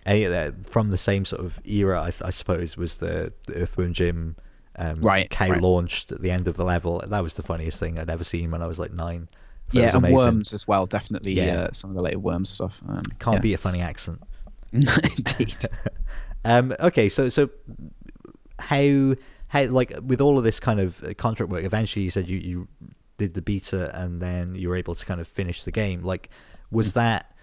a, 0.08 0.26
uh, 0.26 0.52
from 0.64 0.90
the 0.90 0.98
same 0.98 1.26
sort 1.26 1.44
of 1.44 1.60
era, 1.66 2.02
I, 2.02 2.08
I 2.26 2.30
suppose, 2.30 2.78
was 2.78 2.96
the, 2.96 3.34
the 3.48 3.56
Earthworm 3.56 3.94
Jim 3.94 4.36
um, 4.78 5.02
Right, 5.02 5.30
cow 5.30 5.50
right. 5.50 5.62
launched 5.62 6.12
at 6.12 6.22
the 6.22 6.32
end 6.32 6.48
of 6.48 6.56
the 6.58 6.66
level. 6.66 7.02
That 7.08 7.24
was 7.24 7.34
the 7.36 7.44
funniest 7.44 7.80
thing 7.80 7.98
I'd 8.00 8.10
ever 8.10 8.24
seen 8.24 8.52
when 8.52 8.62
I 8.62 8.68
was 8.68 8.80
like 8.80 8.92
nine. 8.94 9.28
That 9.74 9.80
yeah, 9.80 9.88
and 9.88 9.98
amazing. 9.98 10.16
worms 10.16 10.54
as 10.54 10.68
well. 10.68 10.86
Definitely, 10.86 11.34
Yeah. 11.34 11.62
uh, 11.62 11.72
some 11.72 11.90
of 11.90 11.96
the 11.96 12.04
later 12.04 12.20
worms 12.20 12.50
stuff. 12.50 12.82
Um, 12.88 13.02
Can't 13.20 13.36
yeah. 13.38 13.42
beat 13.42 13.54
a 13.54 13.58
funny 13.58 13.82
accent. 13.82 14.22
indeed. 14.72 15.56
Um, 16.48 16.76
okay, 16.80 17.10
so 17.10 17.28
so 17.28 17.50
how 18.60 19.16
how 19.48 19.64
like 19.66 19.94
with 20.04 20.22
all 20.22 20.38
of 20.38 20.44
this 20.44 20.60
kind 20.60 20.80
of 20.80 21.04
uh, 21.04 21.16
contract 21.16 21.52
work, 21.52 21.64
eventually 21.64 22.04
you 22.06 22.12
said 22.12 22.30
you 22.30 22.38
you 22.38 22.68
did 23.18 23.34
the 23.34 23.42
beta 23.42 23.90
and 24.00 24.22
then 24.22 24.54
you 24.54 24.70
were 24.70 24.76
able 24.76 24.94
to 24.94 25.06
kind 25.08 25.20
of 25.20 25.28
finish 25.28 25.64
the 25.64 25.72
game. 25.72 26.04
Like, 26.04 26.30
was 26.70 26.94
that 26.94 27.34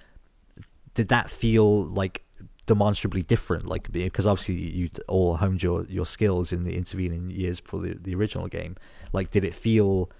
did 0.94 1.08
that 1.08 1.30
feel 1.30 1.82
like 1.84 2.22
demonstrably 2.66 3.22
different? 3.22 3.66
Like 3.66 3.90
because 3.92 4.26
obviously 4.26 4.54
you 4.54 4.90
all 5.08 5.36
honed 5.36 5.62
your 5.62 5.84
your 5.86 6.06
skills 6.06 6.52
in 6.52 6.64
the 6.64 6.76
intervening 6.76 7.30
years 7.30 7.60
before 7.60 7.80
the 7.80 7.94
the 7.94 8.14
original 8.14 8.48
game. 8.48 8.76
Like, 9.12 9.30
did 9.30 9.44
it 9.44 9.54
feel? 9.54 10.10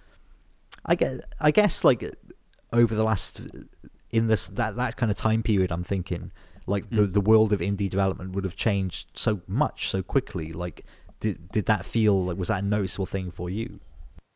I 0.85 0.95
guess 0.95 1.21
I 1.41 1.51
guess 1.51 1.85
like 1.85 2.05
over 2.73 2.95
the 2.95 3.05
last 3.05 3.41
in 4.11 4.27
this 4.27 4.47
that 4.49 4.77
that 4.77 4.97
kind 4.97 5.11
of 5.11 5.17
time 5.17 5.43
period, 5.43 5.73
I'm 5.73 5.85
thinking 5.85 6.33
like 6.67 6.89
the 6.91 7.03
mm. 7.03 7.13
the 7.13 7.21
world 7.21 7.53
of 7.53 7.61
indie 7.61 7.91
development 7.91 8.35
would 8.35 8.45
have 8.45 8.57
changed 8.57 9.09
so 9.15 9.41
much 9.47 9.89
so 9.89 10.03
quickly. 10.03 10.53
Like, 10.53 10.85
did 11.21 11.49
did 11.49 11.67
that 11.67 11.85
feel 11.87 12.25
like 12.25 12.37
was 12.37 12.49
that 12.49 12.63
a 12.63 12.67
noticeable 12.67 13.07
thing 13.07 13.31
for 13.31 13.51
you? 13.51 13.81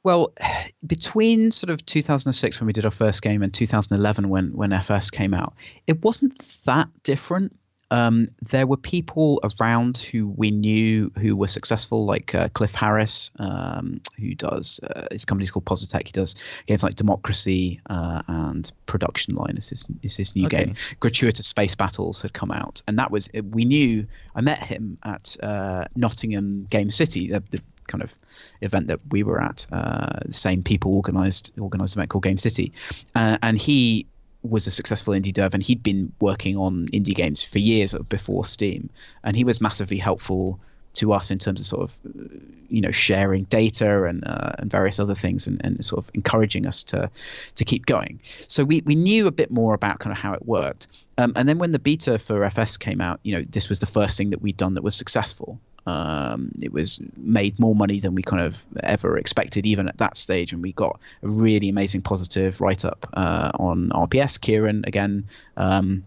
Well, 0.02 0.32
between 0.86 1.50
sort 1.50 1.70
of 1.70 1.84
2006 1.86 2.60
when 2.60 2.66
we 2.66 2.72
did 2.72 2.84
our 2.84 2.90
first 2.90 3.22
game 3.22 3.42
and 3.42 3.52
2011 3.52 4.28
when 4.28 4.52
when 4.52 4.72
FS 4.72 5.10
came 5.10 5.34
out, 5.34 5.54
it 5.86 6.02
wasn't 6.02 6.38
that 6.64 6.88
different. 7.02 7.56
Um, 7.90 8.28
there 8.42 8.66
were 8.66 8.76
people 8.76 9.40
around 9.60 9.98
who 9.98 10.28
we 10.28 10.50
knew 10.50 11.10
who 11.20 11.36
were 11.36 11.48
successful, 11.48 12.04
like 12.04 12.34
uh, 12.34 12.48
Cliff 12.48 12.74
Harris, 12.74 13.30
um, 13.38 14.00
who 14.18 14.34
does 14.34 14.80
uh, 14.94 15.06
his 15.12 15.24
company's 15.24 15.50
called 15.50 15.66
Positech. 15.66 16.06
He 16.06 16.12
does 16.12 16.34
games 16.66 16.82
like 16.82 16.96
Democracy 16.96 17.80
uh, 17.88 18.22
and 18.28 18.72
Production 18.86 19.34
Line 19.36 19.56
is 19.56 19.68
his 19.68 19.86
is 20.02 20.16
his 20.16 20.34
new 20.34 20.46
Okay. 20.46 20.64
game. 20.64 20.74
Gratuitous 21.00 21.46
Space 21.46 21.74
Battles 21.76 22.20
had 22.22 22.32
come 22.32 22.50
out, 22.50 22.82
and 22.88 22.98
that 22.98 23.10
was 23.10 23.28
we 23.52 23.64
knew. 23.64 24.06
I 24.34 24.40
met 24.40 24.58
him 24.62 24.98
at 25.04 25.36
uh, 25.42 25.84
Nottingham 25.94 26.66
Game 26.68 26.90
City, 26.90 27.28
the, 27.28 27.42
the 27.50 27.60
kind 27.86 28.02
of 28.02 28.16
event 28.62 28.88
that 28.88 28.98
we 29.10 29.22
were 29.22 29.40
at. 29.40 29.66
Uh, 29.70 30.18
the 30.26 30.32
same 30.32 30.62
people 30.62 30.94
organised 30.96 31.52
organised 31.58 31.94
event 31.94 32.10
called 32.10 32.24
Game 32.24 32.38
City, 32.38 32.72
uh, 33.14 33.38
and 33.42 33.56
he 33.56 34.06
was 34.50 34.66
a 34.66 34.70
successful 34.70 35.14
indie 35.14 35.32
dev, 35.32 35.54
and 35.54 35.62
he'd 35.62 35.82
been 35.82 36.12
working 36.20 36.56
on 36.56 36.86
indie 36.88 37.14
games 37.14 37.42
for 37.42 37.58
years 37.58 37.94
before 38.08 38.44
Steam, 38.44 38.88
and 39.24 39.36
he 39.36 39.44
was 39.44 39.60
massively 39.60 39.96
helpful 39.96 40.60
to 40.94 41.12
us 41.12 41.30
in 41.30 41.38
terms 41.38 41.60
of 41.60 41.66
sort 41.66 41.82
of 41.82 41.98
uh, 42.06 42.34
you 42.68 42.80
know 42.80 42.90
sharing 42.90 43.44
data 43.44 44.04
and 44.04 44.24
uh, 44.26 44.52
and 44.58 44.70
various 44.70 44.98
other 44.98 45.14
things 45.14 45.46
and, 45.46 45.64
and 45.64 45.84
sort 45.84 46.02
of 46.02 46.10
encouraging 46.14 46.66
us 46.66 46.82
to 46.82 47.10
to 47.54 47.64
keep 47.64 47.86
going. 47.86 48.18
So 48.24 48.64
we 48.64 48.82
we 48.86 48.94
knew 48.94 49.26
a 49.26 49.32
bit 49.32 49.50
more 49.50 49.74
about 49.74 49.98
kind 49.98 50.12
of 50.12 50.18
how 50.18 50.32
it 50.32 50.46
worked. 50.46 50.88
Um, 51.18 51.32
and 51.36 51.48
then 51.48 51.58
when 51.58 51.72
the 51.72 51.78
beta 51.78 52.18
for 52.18 52.46
fs 52.50 52.76
came 52.76 53.00
out 53.00 53.20
you 53.22 53.34
know 53.34 53.40
this 53.48 53.70
was 53.70 53.80
the 53.80 53.86
first 53.86 54.18
thing 54.18 54.28
that 54.30 54.42
we'd 54.42 54.58
done 54.58 54.74
that 54.74 54.84
was 54.84 54.94
successful 54.94 55.58
um, 55.86 56.50
it 56.60 56.72
was 56.72 57.00
made 57.16 57.58
more 57.58 57.74
money 57.74 58.00
than 58.00 58.14
we 58.14 58.22
kind 58.22 58.42
of 58.42 58.64
ever 58.82 59.16
expected, 59.16 59.64
even 59.66 59.88
at 59.88 59.98
that 59.98 60.16
stage. 60.16 60.52
And 60.52 60.62
we 60.62 60.72
got 60.72 60.98
a 61.22 61.28
really 61.28 61.68
amazing 61.68 62.02
positive 62.02 62.60
write 62.60 62.84
up 62.84 63.08
uh, 63.14 63.50
on 63.58 63.90
RPS. 63.90 64.38
Kieron 64.38 64.86
again 64.86 65.24
um, 65.56 66.04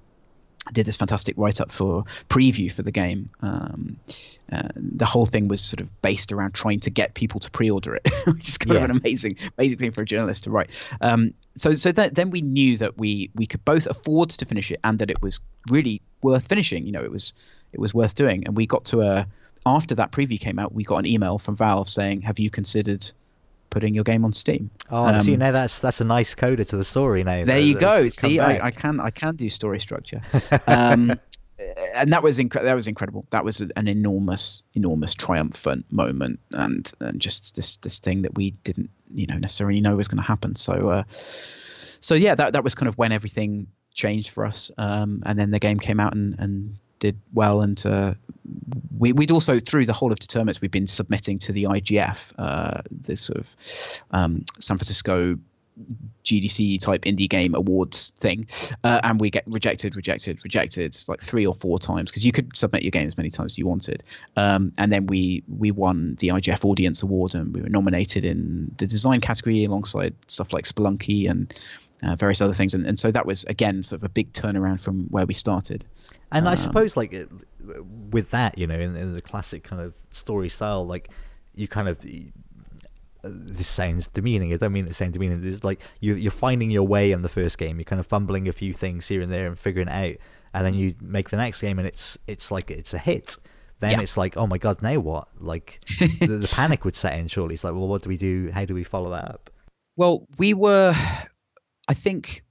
did 0.74 0.86
this 0.86 0.98
fantastic 0.98 1.36
write 1.38 1.62
up 1.62 1.72
for 1.72 2.04
preview 2.30 2.72
for 2.72 2.84
the 2.84 2.92
game. 2.92 3.30
Um, 3.42 3.96
uh, 4.52 4.68
the 4.76 5.06
whole 5.06 5.26
thing 5.26 5.48
was 5.48 5.62
sort 5.62 5.80
of 5.80 6.02
based 6.02 6.32
around 6.32 6.54
trying 6.54 6.80
to 6.82 6.90
get 6.90 7.14
people 7.14 7.40
to 7.40 7.50
pre-order 7.52 7.96
it, 7.96 8.08
which 8.28 8.50
is 8.50 8.58
kind 8.58 8.74
Yeah. 8.74 8.84
of 8.84 8.90
an 8.90 8.98
amazing, 8.98 9.38
amazing 9.58 9.78
thing 9.80 9.92
for 9.92 10.02
a 10.02 10.06
journalist 10.06 10.44
to 10.46 10.52
write. 10.52 10.70
Um, 11.02 11.34
so, 11.56 11.72
so 11.72 11.92
that, 11.94 12.16
then 12.16 12.30
we 12.30 12.42
knew 12.42 12.78
that 12.78 12.98
we 12.98 13.32
we 13.36 13.46
could 13.46 13.64
both 13.66 13.86
afford 13.88 14.30
to 14.32 14.46
finish 14.46 14.72
it 14.72 14.80
and 14.84 15.00
that 15.00 15.10
it 15.10 15.22
was 15.22 15.40
really 15.70 16.02
worth 16.22 16.48
finishing. 16.48 16.86
You 16.86 16.92
know, 16.92 17.02
it 17.04 17.12
was 17.12 17.34
it 17.74 17.80
was 17.80 17.94
worth 17.94 18.16
doing. 18.16 18.46
And 18.46 18.56
we 18.58 18.66
got 18.66 18.86
to 18.86 19.02
a 19.02 19.28
after 19.66 19.96
that 19.96 20.12
preview 20.12 20.40
came 20.40 20.60
out, 20.60 20.74
we 20.74 20.84
got 20.84 20.98
an 20.98 21.06
email 21.06 21.38
from 21.38 21.56
Valve 21.56 21.90
saying, 21.90 22.22
"Have 22.22 22.40
you 22.40 22.50
considered 22.50 23.12
putting 23.70 23.94
your 23.94 24.04
game 24.04 24.26
on 24.26 24.34
Steam. 24.34 24.70
Oh, 24.90 25.04
um, 25.04 25.22
see, 25.22 25.36
now 25.38 25.52
that's 25.52 25.80
that's 25.80 26.02
a 26.02 26.06
nice 26.06 26.36
coda 26.36 26.66
to 26.66 26.78
the 26.78 26.84
story. 26.84 27.24
Now 27.24 27.44
there 27.46 27.60
you 27.60 27.78
go. 27.78 28.10
See, 28.10 28.40
I, 28.40 28.68
I, 28.68 28.72
can 28.72 29.00
I 29.00 29.10
can 29.10 29.36
do 29.36 29.50
story 29.50 29.80
structure. 29.80 30.22
Um, 30.68 31.20
and 31.96 32.14
that 32.14 32.24
was 32.24 32.38
inc- 32.38 32.62
that 32.62 32.74
was 32.74 32.88
incredible. 32.88 33.26
That 33.32 33.44
was 33.44 33.60
an 33.62 33.88
enormous, 33.88 34.64
enormous 34.74 35.14
triumphant 35.14 35.86
moment, 35.92 36.40
and 36.52 36.92
and 37.00 37.20
just 37.20 37.56
this 37.56 37.78
this 37.78 38.00
thing 38.00 38.22
that 38.22 38.36
we 38.36 38.52
didn't 38.52 38.90
you 39.14 39.28
know 39.28 39.38
necessarily 39.38 39.82
know 39.82 39.96
was 39.96 40.08
going 40.08 40.22
to 40.22 40.24
happen. 40.24 40.56
So 40.56 40.90
uh, 40.90 41.04
so 41.10 42.16
yeah, 42.16 42.36
that 42.36 42.54
that 42.54 42.64
was 42.64 42.76
kind 42.76 42.88
of 42.88 42.98
when 42.98 43.12
everything 43.12 43.68
changed 43.94 44.30
for 44.30 44.46
us. 44.46 44.72
Um, 44.78 45.22
and 45.26 45.38
then 45.38 45.52
the 45.52 45.60
game 45.60 45.80
came 45.80 46.00
out 46.00 46.14
and 46.14 46.36
and 46.40 46.78
did 47.00 47.20
well, 47.34 47.62
and 47.62 48.18
we, 48.98 49.14
would 49.14 49.32
also 49.32 49.60
through 49.60 49.86
the 49.86 49.94
whole 49.94 50.12
of 50.12 50.20
Determinance 50.20 50.62
we've 50.62 50.72
been 50.72 50.88
submitting 50.88 51.40
to 51.40 51.52
the 51.52 51.64
IGF, 51.64 52.34
uh, 52.38 52.82
this 52.92 53.22
sort 53.22 53.40
of 53.40 53.56
um, 54.12 54.44
San 54.60 54.78
Francisco 54.78 55.36
GDC 56.26 56.82
type 56.82 57.04
indie 57.04 57.30
game 57.30 57.56
awards 57.56 58.10
thing, 58.20 58.46
uh, 58.84 59.00
and 59.04 59.20
we 59.20 59.30
get 59.30 59.44
rejected, 59.48 59.96
rejected, 59.96 60.40
rejected 60.44 60.98
like 61.08 61.22
three 61.22 61.46
or 61.46 61.56
four 61.56 61.80
times 61.80 62.12
because 62.12 62.26
you 62.26 62.32
could 62.32 62.56
submit 62.56 62.84
your 62.84 62.92
game 62.92 63.08
as 63.08 63.16
many 63.18 63.30
times 63.30 63.54
as 63.54 63.58
you 63.58 63.66
wanted. 63.66 64.04
Um, 64.36 64.74
and 64.78 64.92
then 64.92 65.06
we 65.08 65.44
we 65.48 65.72
won 65.72 66.16
the 66.20 66.30
IGF 66.30 66.66
Audience 66.66 67.02
Award 67.02 67.34
and 67.34 67.56
we 67.56 67.62
were 67.62 67.70
nominated 67.70 68.26
in 68.26 68.76
the 68.78 68.86
design 68.86 69.22
category 69.22 69.64
alongside 69.64 70.14
stuff 70.28 70.52
like 70.52 70.66
Spelunky 70.66 71.30
and 71.30 71.54
uh, 72.04 72.16
various 72.16 72.42
other 72.42 72.54
things. 72.54 72.74
And, 72.74 72.86
and 72.86 72.98
so 72.98 73.12
that 73.12 73.26
was 73.26 73.44
again 73.46 73.84
sort 73.84 74.02
of 74.02 74.04
a 74.06 74.10
big 74.10 74.34
turnaround 74.34 74.84
from 74.84 75.08
where 75.10 75.26
we 75.26 75.34
started. 75.34 75.86
And 76.32 76.48
um, 76.48 76.52
I 76.52 76.56
suppose 76.56 76.96
like 76.96 77.16
with 78.12 78.32
that, 78.32 78.58
you 78.58 78.68
know, 78.68 78.80
in, 78.80 78.96
in 78.96 79.14
the 79.14 79.22
classic 79.22 79.64
kind 79.64 79.82
of 79.82 79.94
story 80.12 80.50
style, 80.50 80.86
like 80.86 81.10
you 81.56 81.68
kind 81.68 81.88
of 81.88 82.00
this 83.24 83.68
sounds 83.68 84.08
demeaning. 84.08 84.54
I 84.54 84.58
don't 84.58 84.72
mean 84.72 84.88
it 84.88 84.96
sounds 84.96 85.14
demeaning. 85.14 85.44
It's 85.46 85.64
like 85.64 85.82
you 86.00 86.16
you're 86.16 86.32
finding 86.32 86.72
your 86.72 86.88
way 86.88 87.12
in 87.12 87.22
the 87.22 87.30
first 87.30 87.58
game. 87.58 87.78
You're 87.78 87.86
kind 87.86 88.00
of 88.00 88.08
fumbling 88.08 88.48
a 88.48 88.54
few 88.54 88.74
things 88.74 89.08
here 89.08 89.22
and 89.22 89.32
there 89.32 89.48
and 89.48 89.58
figuring 89.58 89.88
it 89.88 89.94
out, 89.94 90.16
and 90.54 90.66
then 90.66 90.74
you 90.74 90.96
make 91.02 91.30
the 91.30 91.38
next 91.38 91.62
game 91.62 91.80
and 91.80 91.88
it's 91.88 92.18
it's 92.28 92.52
like 92.52 92.72
it's 92.72 92.94
a 92.94 93.00
hit. 93.00 93.38
Then 93.80 93.92
yeah. 93.92 94.02
it's 94.02 94.18
like, 94.18 94.36
oh 94.36 94.46
my 94.46 94.58
god, 94.58 94.82
now 94.82 95.00
what? 95.00 95.30
Like 95.40 95.80
the, 96.00 96.40
the 96.42 96.52
panic 96.54 96.84
would 96.86 96.96
set 96.96 97.18
in. 97.18 97.28
Surely 97.28 97.54
it's 97.54 97.64
like, 97.64 97.74
well, 97.74 97.88
what 97.88 98.04
do 98.04 98.10
we 98.10 98.18
do? 98.18 98.52
How 98.54 98.66
do 98.66 98.74
we 98.74 98.84
follow 98.84 99.12
that 99.12 99.26
up? 99.26 99.50
Well, 99.96 100.28
we 100.38 100.54
were, 100.54 100.94
I 101.90 101.94
think, 101.96 102.44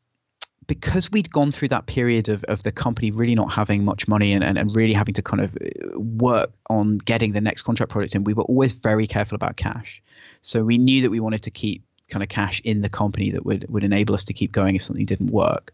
because 0.66 1.10
we'd 1.12 1.30
gone 1.30 1.52
through 1.52 1.68
that 1.68 1.86
period 1.86 2.28
of, 2.28 2.42
of 2.44 2.64
the 2.64 2.72
company 2.72 3.12
really 3.12 3.36
not 3.36 3.52
having 3.52 3.84
much 3.84 4.08
money 4.08 4.32
and, 4.32 4.42
and, 4.42 4.58
and 4.58 4.74
really 4.74 4.92
having 4.92 5.14
to 5.14 5.22
kind 5.22 5.42
of 5.42 5.56
uh, 5.56 5.98
work 5.98 6.50
on 6.68 6.98
getting 6.98 7.32
the 7.32 7.40
next 7.40 7.62
contract 7.62 7.92
product 7.92 8.16
in, 8.16 8.24
we 8.24 8.34
were 8.34 8.42
always 8.42 8.72
very 8.72 9.06
careful 9.06 9.36
about 9.36 9.56
cash. 9.56 10.02
So 10.42 10.64
we 10.64 10.76
knew 10.76 11.00
that 11.02 11.10
we 11.10 11.20
wanted 11.20 11.44
to 11.44 11.50
keep 11.52 11.84
kind 12.08 12.22
of 12.22 12.28
cash 12.28 12.60
in 12.64 12.80
the 12.80 12.90
company 12.90 13.30
that 13.30 13.46
would, 13.46 13.64
would 13.68 13.84
enable 13.84 14.14
us 14.14 14.24
to 14.24 14.32
keep 14.32 14.50
going 14.50 14.74
if 14.74 14.82
something 14.82 15.04
didn't 15.04 15.30
work. 15.30 15.72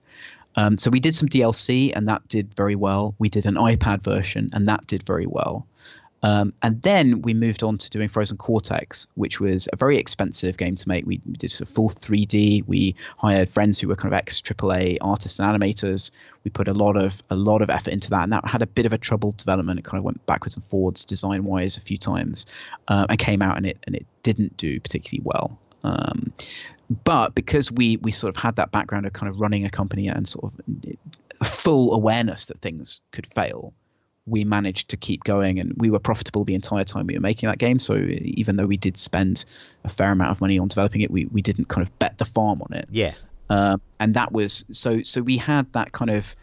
Um, 0.56 0.76
so 0.76 0.90
we 0.90 1.00
did 1.00 1.14
some 1.14 1.28
DLC 1.28 1.92
and 1.96 2.08
that 2.08 2.28
did 2.28 2.54
very 2.54 2.74
well. 2.74 3.14
We 3.18 3.28
did 3.28 3.46
an 3.46 3.54
iPad 3.54 4.04
version 4.04 4.50
and 4.52 4.68
that 4.68 4.86
did 4.86 5.02
very 5.04 5.26
well. 5.26 5.66
Um, 6.24 6.54
and 6.62 6.80
then 6.80 7.20
we 7.20 7.34
moved 7.34 7.62
on 7.62 7.76
to 7.76 7.90
doing 7.90 8.08
Frozen 8.08 8.38
Cortex, 8.38 9.06
which 9.14 9.40
was 9.40 9.68
a 9.74 9.76
very 9.76 9.98
expensive 9.98 10.56
game 10.56 10.74
to 10.74 10.88
make. 10.88 11.04
We 11.04 11.18
did 11.32 11.52
sort 11.52 11.68
of 11.68 11.74
full 11.74 11.90
3D. 11.90 12.66
We 12.66 12.96
hired 13.18 13.50
friends 13.50 13.78
who 13.78 13.88
were 13.88 13.94
kind 13.94 14.12
of 14.12 14.16
ex 14.16 14.40
AAA 14.40 14.96
artists 15.02 15.38
and 15.38 15.46
animators. 15.46 16.10
We 16.42 16.50
put 16.50 16.66
a 16.66 16.72
lot 16.72 16.96
of 16.96 17.22
a 17.28 17.36
lot 17.36 17.60
of 17.60 17.68
effort 17.68 17.92
into 17.92 18.08
that, 18.08 18.22
and 18.22 18.32
that 18.32 18.48
had 18.48 18.62
a 18.62 18.66
bit 18.66 18.86
of 18.86 18.94
a 18.94 18.98
troubled 18.98 19.36
development. 19.36 19.78
It 19.78 19.84
kind 19.84 19.98
of 19.98 20.04
went 20.04 20.24
backwards 20.24 20.56
and 20.56 20.64
forwards 20.64 21.04
design 21.04 21.44
wise 21.44 21.76
a 21.76 21.82
few 21.82 21.98
times, 21.98 22.46
uh, 22.88 23.04
and 23.10 23.18
came 23.18 23.42
out 23.42 23.58
and 23.58 23.66
it 23.66 23.76
and 23.86 23.94
it 23.94 24.06
didn't 24.22 24.56
do 24.56 24.80
particularly 24.80 25.22
well. 25.26 25.58
Um, 25.82 26.32
but 27.04 27.34
because 27.34 27.70
we 27.70 27.98
we 27.98 28.12
sort 28.12 28.34
of 28.34 28.42
had 28.42 28.56
that 28.56 28.72
background 28.72 29.04
of 29.04 29.12
kind 29.12 29.30
of 29.30 29.38
running 29.38 29.66
a 29.66 29.70
company 29.70 30.08
and 30.08 30.26
sort 30.26 30.54
of 30.54 31.46
full 31.46 31.92
awareness 31.92 32.46
that 32.46 32.62
things 32.62 33.02
could 33.12 33.26
fail, 33.26 33.74
we 34.26 34.44
managed 34.44 34.90
to 34.90 34.96
keep 34.96 35.22
going 35.24 35.58
and 35.60 35.74
we 35.76 35.90
were 35.90 35.98
profitable 35.98 36.44
the 36.44 36.54
entire 36.54 36.84
time 36.84 37.06
we 37.06 37.14
were 37.14 37.20
making 37.20 37.48
that 37.48 37.58
game. 37.58 37.78
So 37.78 37.94
even 37.94 38.56
though 38.56 38.66
we 38.66 38.76
did 38.76 38.96
spend 38.96 39.44
a 39.84 39.88
fair 39.88 40.12
amount 40.12 40.30
of 40.30 40.40
money 40.40 40.58
on 40.58 40.68
developing 40.68 41.02
it, 41.02 41.10
we, 41.10 41.26
we 41.26 41.42
didn't 41.42 41.68
kind 41.68 41.86
of 41.86 41.98
bet 41.98 42.16
the 42.16 42.24
farm 42.24 42.62
on 42.62 42.76
it. 42.76 42.86
Yeah. 42.90 43.12
Um, 43.50 43.82
and 44.00 44.14
that 44.14 44.32
was 44.32 44.64
so 44.70 45.02
so 45.02 45.20
we 45.20 45.36
had 45.36 45.70
that 45.74 45.92
kind 45.92 46.10
of 46.10 46.34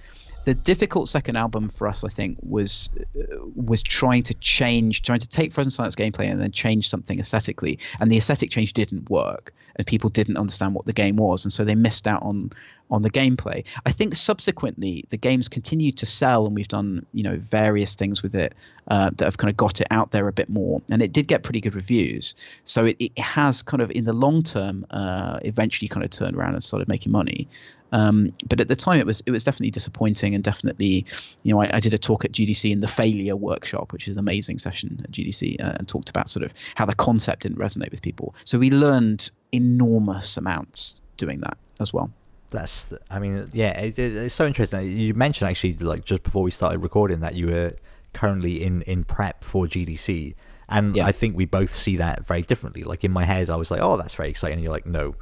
the 0.44 0.54
difficult 0.54 1.08
second 1.08 1.36
album 1.36 1.70
for 1.70 1.88
us, 1.88 2.04
I 2.04 2.10
think, 2.10 2.38
was 2.42 2.90
uh, 3.16 3.38
was 3.56 3.84
trying 3.84 4.24
to 4.24 4.34
change, 4.36 5.02
trying 5.04 5.20
to 5.20 5.30
take 5.30 5.52
Frozen 5.52 5.72
Synapse 5.72 5.96
gameplay 5.96 6.30
and 6.30 6.42
then 6.42 6.52
change 6.52 6.88
something 6.88 7.20
aesthetically. 7.20 7.80
And 8.00 8.12
the 8.12 8.18
aesthetic 8.18 8.50
change 8.50 8.74
didn't 8.74 9.10
work, 9.10 9.54
and 9.76 9.86
people 9.86 10.10
didn't 10.10 10.38
understand 10.38 10.74
what 10.74 10.86
the 10.86 10.94
game 10.94 11.18
was, 11.18 11.46
and 11.46 11.54
so 11.54 11.64
they 11.64 11.76
missed 11.76 12.08
out 12.08 12.24
on 12.24 12.52
on 12.90 13.04
the 13.04 13.10
gameplay. 13.10 13.64
I 13.86 13.92
think 13.92 14.16
subsequently 14.16 15.06
the 15.10 15.18
games 15.18 15.48
continued 15.48 15.98
to 15.98 16.06
sell, 16.06 16.46
and 16.46 16.56
we've 16.56 16.68
done 16.68 17.06
you 17.14 17.24
know 17.24 17.38
various 17.38 17.96
things 17.96 18.24
with 18.24 18.36
it 18.36 18.56
uh, 18.88 19.12
that 19.16 19.26
have 19.26 19.38
kind 19.38 19.50
of 19.50 19.58
got 19.58 19.80
it 19.80 19.88
out 19.92 20.12
there 20.12 20.28
a 20.28 20.34
bit 20.34 20.50
more, 20.50 20.82
and 20.92 21.02
it 21.02 21.14
did 21.14 21.28
get 21.28 21.44
pretty 21.44 21.62
good 21.62 21.76
reviews. 21.76 22.36
So 22.64 22.86
it, 22.86 22.98
it 23.00 23.18
has 23.20 23.62
kind 23.62 23.82
of 23.82 23.92
in 23.92 24.06
the 24.06 24.14
long 24.14 24.44
term 24.44 24.86
uh, 24.90 25.40
eventually 25.44 25.88
kind 25.88 26.04
of 26.04 26.10
turned 26.10 26.36
around 26.36 26.54
and 26.54 26.64
started 26.64 26.88
making 26.88 27.12
money. 27.12 27.48
Um, 27.92 28.32
but 28.48 28.60
at 28.60 28.68
the 28.68 28.76
time, 28.76 29.00
it 29.00 29.06
was 29.06 29.22
it 29.26 29.32
was 29.32 29.44
definitely 29.44 29.72
disappointing, 29.72 30.34
and 30.34 30.44
definitely, 30.44 31.06
you 31.44 31.54
know, 31.54 31.62
I, 31.62 31.70
I, 31.74 31.80
did 31.80 31.94
a 31.94 31.98
talk 31.98 32.24
at 32.24 32.32
GDC 32.32 32.72
in 32.72 32.82
the 32.82 32.88
failure 32.88 33.36
workshop, 33.36 33.92
which 33.92 34.08
is 34.08 34.16
an 34.16 34.20
amazing 34.20 34.60
session 34.60 35.02
at 35.04 35.12
GDC, 35.12 35.62
uh, 35.62 35.74
and 35.78 35.88
talked 35.88 36.10
about 36.10 36.30
sort 36.30 36.46
of 36.46 36.54
how 36.76 36.86
the 36.86 36.96
concept 36.96 37.44
didn't 37.44 37.58
resonate 37.58 37.92
with 37.92 38.02
people. 38.02 38.34
So 38.46 38.58
we 38.60 38.72
learned 38.72 39.30
enormous 39.52 40.38
amounts 40.38 41.02
doing 41.18 41.42
that 41.42 41.58
as 41.80 41.94
well. 41.94 42.12
That's, 42.52 42.92
I 43.10 43.20
mean, 43.20 43.50
yeah, 43.54 43.72
it, 43.80 43.98
it, 43.98 44.16
it's 44.16 44.36
so 44.36 44.46
interesting. 44.46 44.86
You 44.86 45.14
mentioned 45.14 45.50
actually, 45.50 45.74
like 45.76 46.06
just 46.06 46.24
before 46.24 46.44
we 46.44 46.52
started 46.52 46.80
recording, 46.80 47.22
that 47.22 47.36
you 47.36 47.48
were 47.48 47.72
currently 48.14 48.64
in 48.64 48.82
in 48.84 49.04
prep 49.04 49.44
for 49.44 49.66
GDC, 49.66 50.36
and 50.70 50.96
yeah. 50.96 51.06
I 51.06 51.12
think 51.12 51.36
we 51.36 51.46
both 51.46 51.76
see 51.76 51.98
that 51.98 52.26
very 52.26 52.42
differently. 52.42 52.84
Like 52.84 53.04
in 53.04 53.12
my 53.12 53.26
head, 53.26 53.50
I 53.50 53.56
was 53.56 53.72
like, 53.72 53.82
oh, 53.82 53.98
that's 53.98 54.16
very 54.16 54.30
exciting. 54.30 54.56
And 54.56 54.64
you're 54.64 54.72
like, 54.72 54.86
no, 54.86 55.16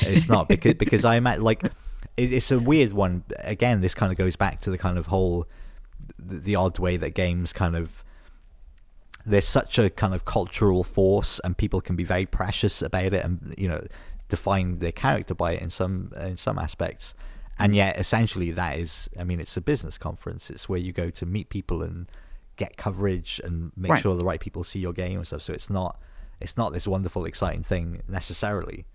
it's 0.00 0.28
not 0.28 0.48
because 0.48 0.74
because 0.78 1.04
I 1.04 1.16
am 1.16 1.26
at 1.26 1.42
like 1.42 1.62
it's 2.16 2.50
a 2.50 2.58
weird 2.58 2.92
one. 2.92 3.24
Again, 3.40 3.80
this 3.80 3.94
kind 3.94 4.12
of 4.12 4.18
goes 4.18 4.36
back 4.36 4.60
to 4.62 4.70
the 4.70 4.78
kind 4.78 4.98
of 4.98 5.06
whole 5.06 5.46
the, 6.18 6.56
odd 6.56 6.78
way 6.78 6.96
that 6.96 7.10
games 7.10 7.52
kind 7.52 7.76
of 7.76 8.04
there's 9.24 9.46
such 9.46 9.78
a 9.78 9.90
kind 9.90 10.14
of 10.14 10.24
cultural 10.24 10.84
force 10.84 11.40
and 11.40 11.56
people 11.56 11.80
can 11.80 11.96
be 11.96 12.04
very 12.04 12.26
precious 12.26 12.80
about 12.80 13.12
it 13.12 13.24
and 13.24 13.54
you 13.58 13.68
know 13.68 13.84
define 14.28 14.78
their 14.78 14.92
character 14.92 15.34
by 15.34 15.52
it 15.52 15.62
in 15.62 15.70
some 15.70 16.12
in 16.20 16.36
some 16.36 16.58
aspects 16.58 17.14
and 17.58 17.74
yet 17.74 17.98
essentially 17.98 18.50
that 18.52 18.78
is 18.78 19.10
i 19.18 19.24
mean 19.24 19.40
it's 19.40 19.56
a 19.56 19.60
business 19.60 19.98
conference 19.98 20.48
it's 20.48 20.68
where 20.68 20.78
you 20.78 20.92
go 20.92 21.10
to 21.10 21.26
meet 21.26 21.48
people 21.48 21.82
and 21.82 22.06
get 22.56 22.76
coverage 22.76 23.40
and 23.44 23.72
make 23.76 23.92
right. 23.92 24.00
sure 24.00 24.16
the 24.16 24.24
right 24.24 24.40
people 24.40 24.62
see 24.62 24.78
your 24.78 24.92
game 24.92 25.18
and 25.18 25.26
stuff 25.26 25.42
so 25.42 25.52
it's 25.52 25.68
not 25.68 26.00
it's 26.40 26.56
not 26.56 26.72
this 26.72 26.86
wonderful 26.86 27.24
exciting 27.24 27.62
thing 27.62 28.02
necessarily 28.08 28.86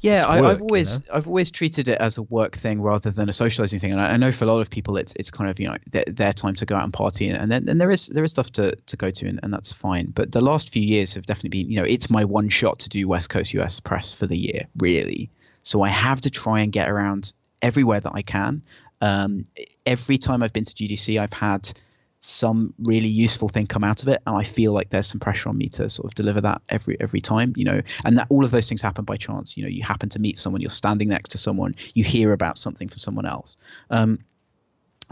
yeah, 0.00 0.20
work, 0.20 0.44
I, 0.44 0.48
have 0.48 0.62
always 0.62 0.94
you 0.94 1.00
know? 1.08 1.14
I've 1.14 1.26
always 1.26 1.50
treated 1.50 1.88
it 1.88 1.98
as 1.98 2.18
a 2.18 2.22
work 2.22 2.56
thing 2.56 2.82
rather 2.82 3.10
than 3.10 3.28
a 3.28 3.32
socializing 3.32 3.80
thing, 3.80 3.92
and 3.92 4.00
I, 4.00 4.12
I, 4.12 4.16
know 4.16 4.30
for 4.30 4.44
a 4.44 4.48
lot 4.48 4.60
of 4.60 4.70
people 4.70 4.96
it's 4.96 5.12
it's 5.14 5.30
kind 5.30 5.48
of 5.48 5.58
you 5.58 5.68
know 5.68 5.76
their, 5.90 6.04
their 6.06 6.32
time 6.32 6.54
to 6.56 6.66
go 6.66 6.76
out 6.76 6.84
and 6.84 6.92
party, 6.92 7.28
and 7.28 7.50
then 7.50 7.68
and 7.68 7.80
there 7.80 7.90
is 7.90 8.08
there 8.08 8.24
is 8.24 8.30
stuff 8.30 8.52
to, 8.52 8.76
to 8.76 8.96
go 8.96 9.10
to, 9.10 9.26
and, 9.26 9.40
and 9.42 9.52
that's 9.52 9.72
fine. 9.72 10.06
But 10.06 10.32
the 10.32 10.42
last 10.42 10.70
few 10.70 10.82
years 10.82 11.14
have 11.14 11.26
definitely 11.26 11.62
been 11.62 11.70
you 11.70 11.76
know 11.76 11.84
it's 11.84 12.10
my 12.10 12.24
one 12.24 12.48
shot 12.48 12.78
to 12.80 12.88
do 12.88 13.08
West 13.08 13.30
Coast 13.30 13.54
US 13.54 13.80
press 13.80 14.12
for 14.14 14.26
the 14.26 14.36
year, 14.36 14.66
really. 14.76 15.30
So 15.62 15.82
I 15.82 15.88
have 15.88 16.20
to 16.20 16.30
try 16.30 16.60
and 16.60 16.70
get 16.70 16.88
around 16.88 17.32
everywhere 17.62 18.00
that 18.00 18.12
I 18.14 18.22
can. 18.22 18.62
Um, 19.00 19.44
every 19.84 20.18
time 20.18 20.42
I've 20.42 20.52
been 20.52 20.64
to 20.64 20.74
GDC, 20.74 21.20
I've 21.20 21.32
had 21.32 21.72
some 22.18 22.72
really 22.78 23.08
useful 23.08 23.48
thing 23.48 23.66
come 23.66 23.84
out 23.84 24.02
of 24.02 24.08
it 24.08 24.22
and 24.26 24.36
i 24.36 24.42
feel 24.42 24.72
like 24.72 24.88
there's 24.88 25.06
some 25.06 25.20
pressure 25.20 25.50
on 25.50 25.58
me 25.58 25.68
to 25.68 25.88
sort 25.90 26.06
of 26.06 26.14
deliver 26.14 26.40
that 26.40 26.62
every 26.70 26.96
every 27.00 27.20
time 27.20 27.52
you 27.56 27.64
know? 27.64 27.80
And 28.04 28.18
that 28.18 28.26
all 28.30 28.44
of 28.44 28.50
those 28.50 28.68
things 28.68 28.82
happen 28.82 29.04
by 29.04 29.16
chance 29.16 29.56
you 29.56 29.62
know? 29.62 29.68
You 29.68 29.82
happen 29.82 30.08
to 30.10 30.18
meet 30.18 30.38
someone 30.38 30.60
you're 30.60 30.70
standing 30.70 31.08
next 31.08 31.30
to 31.30 31.38
someone 31.38 31.74
you 31.94 32.04
hear 32.04 32.32
about 32.32 32.58
something 32.58 32.88
from 32.88 32.98
someone 32.98 33.26
else. 33.26 33.56
Um, 33.90 34.18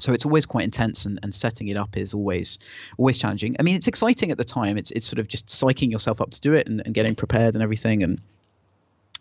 so 0.00 0.12
it's 0.12 0.24
always 0.24 0.44
quite 0.44 0.64
intense 0.64 1.06
and, 1.06 1.20
and 1.22 1.32
setting 1.32 1.68
it 1.68 1.76
up 1.76 1.96
is 1.96 2.14
always 2.14 2.58
always 2.98 3.18
challenging. 3.18 3.56
I 3.58 3.62
mean 3.62 3.76
it's 3.76 3.88
exciting 3.88 4.30
at 4.30 4.38
the 4.38 4.44
time. 4.44 4.76
It's 4.76 4.90
it's 4.92 5.06
sort 5.06 5.18
of 5.18 5.28
just 5.28 5.46
psyching 5.46 5.90
yourself 5.90 6.20
up 6.20 6.30
to 6.30 6.40
do 6.40 6.54
it 6.54 6.68
and, 6.68 6.82
and 6.84 6.94
getting 6.94 7.14
prepared 7.14 7.54
and 7.54 7.62
everything 7.62 8.02
and 8.02 8.20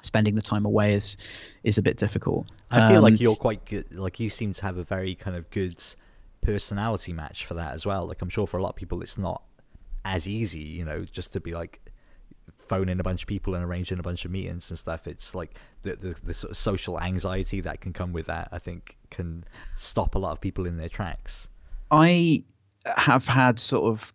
spending 0.01 0.35
the 0.35 0.41
time 0.41 0.65
away 0.65 0.93
is 0.93 1.17
is 1.63 1.77
a 1.77 1.81
bit 1.81 1.97
difficult. 1.97 2.47
I 2.71 2.89
feel 2.89 2.97
um, 2.97 3.03
like 3.03 3.19
you're 3.19 3.35
quite 3.35 3.65
good 3.65 3.93
like 3.93 4.19
you 4.19 4.29
seem 4.29 4.53
to 4.53 4.61
have 4.63 4.77
a 4.77 4.83
very 4.83 5.15
kind 5.15 5.35
of 5.35 5.49
good 5.51 5.83
personality 6.43 7.13
match 7.13 7.45
for 7.45 7.53
that 7.55 7.73
as 7.73 7.85
well. 7.85 8.05
Like 8.05 8.21
I'm 8.21 8.29
sure 8.29 8.47
for 8.47 8.57
a 8.57 8.63
lot 8.63 8.69
of 8.69 8.75
people, 8.75 9.01
it's 9.01 9.17
not 9.17 9.43
as 10.05 10.27
easy, 10.27 10.59
you 10.59 10.85
know, 10.85 11.05
just 11.05 11.33
to 11.33 11.39
be 11.39 11.53
like 11.53 11.79
phoning 12.57 12.99
a 12.99 13.03
bunch 13.03 13.23
of 13.23 13.27
people 13.27 13.55
and 13.55 13.63
arranging 13.63 13.99
a 13.99 14.03
bunch 14.03 14.25
of 14.25 14.31
meetings 14.31 14.69
and 14.69 14.79
stuff. 14.79 15.07
It's 15.07 15.35
like 15.35 15.55
the, 15.83 15.95
the 15.95 16.15
the, 16.23 16.33
sort 16.33 16.51
of 16.51 16.57
social 16.57 16.99
anxiety 16.99 17.61
that 17.61 17.81
can 17.81 17.93
come 17.93 18.13
with 18.13 18.27
that. 18.27 18.49
I 18.51 18.59
think 18.59 18.97
can 19.09 19.43
stop 19.77 20.15
a 20.15 20.19
lot 20.19 20.31
of 20.31 20.41
people 20.41 20.65
in 20.65 20.77
their 20.77 20.89
tracks. 20.89 21.47
I 21.91 22.43
have 22.97 23.25
had 23.25 23.59
sort 23.59 23.85
of 23.85 24.13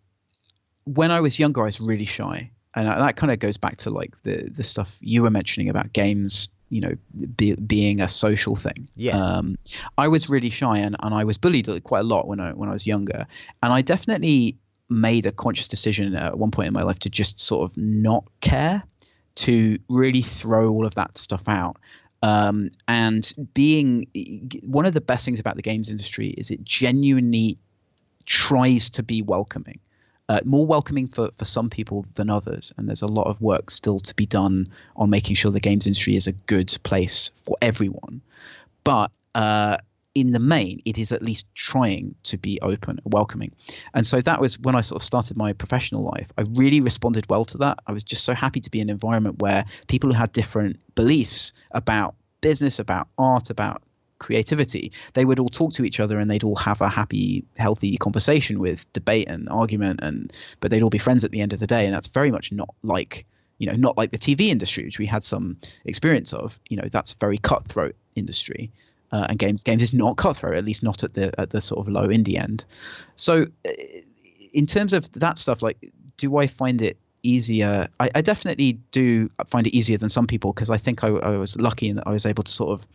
when 0.85 1.11
I 1.11 1.21
was 1.21 1.39
younger, 1.39 1.61
I 1.61 1.65
was 1.65 1.79
really 1.79 2.05
shy. 2.05 2.51
and 2.75 2.87
that 2.87 3.15
kind 3.15 3.31
of 3.31 3.39
goes 3.39 3.57
back 3.57 3.77
to 3.77 3.89
like 3.89 4.13
the 4.23 4.49
the 4.49 4.63
stuff 4.63 4.97
you 5.01 5.23
were 5.23 5.31
mentioning 5.31 5.69
about 5.69 5.93
games 5.93 6.49
you 6.69 6.81
know 6.81 6.93
be, 7.35 7.55
being 7.55 8.01
a 8.01 8.07
social 8.07 8.55
thing. 8.55 8.87
Yeah. 8.95 9.17
um, 9.17 9.57
i 9.97 10.07
was 10.07 10.29
really 10.29 10.49
shy 10.49 10.77
and, 10.77 10.95
and 11.01 11.13
i 11.13 11.23
was 11.23 11.37
bullied 11.37 11.67
quite 11.83 12.01
a 12.01 12.07
lot 12.07 12.27
when 12.27 12.39
i 12.39 12.53
when 12.53 12.69
i 12.69 12.73
was 12.73 12.85
younger. 12.87 13.25
And 13.63 13.73
i 13.73 13.81
definitely 13.81 14.57
made 14.89 15.25
a 15.25 15.31
conscious 15.31 15.67
decision 15.67 16.15
at 16.15 16.37
one 16.37 16.51
point 16.51 16.67
in 16.67 16.73
my 16.73 16.83
life 16.83 16.99
to 16.99 17.09
just 17.09 17.39
sort 17.39 17.69
of 17.69 17.77
not 17.77 18.27
care 18.41 18.83
to 19.35 19.77
really 19.87 20.21
throw 20.21 20.69
all 20.69 20.85
of 20.85 20.95
that 20.95 21.17
stuff 21.17 21.47
out. 21.47 21.77
Um, 22.21 22.69
and 22.87 23.31
being 23.53 24.07
one 24.63 24.85
of 24.85 24.93
the 24.93 24.99
best 24.99 25.23
things 25.23 25.39
about 25.39 25.55
the 25.55 25.61
games 25.61 25.89
industry 25.89 26.29
is 26.29 26.51
it 26.51 26.63
genuinely 26.63 27.57
tries 28.25 28.89
to 28.91 29.03
be 29.03 29.21
welcoming 29.21 29.79
uh, 30.29 30.39
more 30.45 30.65
welcoming 30.65 31.07
for, 31.07 31.29
for 31.31 31.45
some 31.45 31.69
people 31.69 32.05
than 32.13 32.29
others. 32.29 32.71
And 32.77 32.87
there's 32.87 33.01
a 33.01 33.07
lot 33.07 33.27
of 33.27 33.41
work 33.41 33.71
still 33.71 33.99
to 33.99 34.15
be 34.15 34.25
done 34.25 34.67
on 34.95 35.09
making 35.09 35.35
sure 35.35 35.51
the 35.51 35.59
games 35.59 35.87
industry 35.87 36.15
is 36.15 36.27
a 36.27 36.31
good 36.31 36.77
place 36.83 37.31
for 37.33 37.57
everyone. 37.61 38.21
But 38.83 39.11
uh, 39.33 39.77
in 40.13 40.31
the 40.31 40.39
main, 40.39 40.81
it 40.85 40.97
is 40.97 41.11
at 41.11 41.23
least 41.23 41.47
trying 41.55 42.13
to 42.23 42.37
be 42.37 42.59
open, 42.61 42.99
and 43.03 43.13
welcoming. 43.13 43.51
And 43.93 44.05
so 44.05 44.21
that 44.21 44.39
was 44.39 44.59
when 44.59 44.75
I 44.75 44.81
sort 44.81 45.01
of 45.01 45.05
started 45.05 45.35
my 45.35 45.51
professional 45.53 46.03
life. 46.03 46.31
I 46.37 46.43
really 46.53 46.79
responded 46.79 47.25
well 47.29 47.45
to 47.45 47.57
that. 47.59 47.79
I 47.87 47.91
was 47.91 48.03
just 48.03 48.23
so 48.23 48.33
happy 48.33 48.59
to 48.59 48.69
be 48.69 48.79
in 48.79 48.89
an 48.89 48.93
environment 48.93 49.41
where 49.41 49.65
people 49.87 50.11
who 50.11 50.15
had 50.15 50.31
different 50.31 50.79
beliefs 50.95 51.53
about 51.71 52.15
business, 52.41 52.79
about 52.79 53.07
art, 53.17 53.49
about 53.49 53.81
creativity. 54.19 54.91
They 55.13 55.25
would 55.25 55.39
all 55.39 55.49
talk 55.49 55.73
to 55.73 55.85
each 55.85 55.99
other 55.99 56.19
and 56.19 56.29
they'd 56.29 56.43
all 56.43 56.55
have 56.55 56.81
a 56.81 56.89
happy 56.89 57.43
healthy 57.57 57.97
conversation 57.97 58.59
with 58.59 58.91
debate 58.93 59.29
and 59.29 59.49
argument 59.49 59.99
and 60.03 60.31
but 60.59 60.71
they'd 60.71 60.83
all 60.83 60.89
be 60.89 60.97
friends 60.97 61.23
at 61.23 61.31
the 61.31 61.41
end 61.41 61.53
of 61.53 61.59
the 61.59 61.67
day. 61.67 61.85
And 61.85 61.93
that's 61.93 62.07
very 62.07 62.31
much 62.31 62.51
not 62.51 62.73
like 62.83 63.25
you 63.57 63.67
know 63.67 63.75
not 63.75 63.97
like 63.97 64.11
the 64.11 64.17
tv 64.17 64.47
industry 64.49 64.85
which 64.85 64.99
we 64.99 65.05
had 65.05 65.23
some 65.23 65.57
experience 65.85 66.33
of. 66.33 66.59
You 66.69 66.77
know 66.77 66.87
that's 66.89 67.13
very 67.13 67.37
cutthroat 67.37 67.95
industry. 68.15 68.71
Uh, 69.11 69.25
and 69.29 69.39
games 69.39 69.63
games 69.63 69.81
is 69.81 69.93
not 69.93 70.17
cutthroat 70.17 70.55
at 70.55 70.65
least 70.65 70.83
not 70.83 71.03
at 71.03 71.15
the 71.15 71.33
at 71.39 71.49
the 71.49 71.61
sort 71.61 71.79
of 71.79 71.91
low 71.91 72.07
indie 72.07 72.37
end. 72.37 72.65
So 73.15 73.47
uh, 73.67 73.71
in 74.53 74.65
terms 74.65 74.93
of 74.93 75.11
that 75.13 75.37
stuff 75.37 75.61
like 75.61 75.91
do 76.17 76.37
i 76.37 76.47
find 76.47 76.81
it 76.81 76.97
easier? 77.21 77.85
I, 77.99 78.09
I 78.15 78.21
definitely 78.21 78.73
do 78.91 79.29
find 79.45 79.67
it 79.67 79.75
easier 79.75 79.97
than 79.97 80.09
some 80.09 80.27
people 80.27 80.53
because 80.53 80.69
i 80.69 80.77
think 80.77 81.03
I, 81.03 81.09
I 81.09 81.37
was 81.37 81.59
lucky 81.59 81.89
in 81.89 81.97
that 81.97 82.07
i 82.07 82.11
was 82.11 82.25
able 82.25 82.43
to 82.43 82.51
sort 82.51 82.71
of 82.71 82.87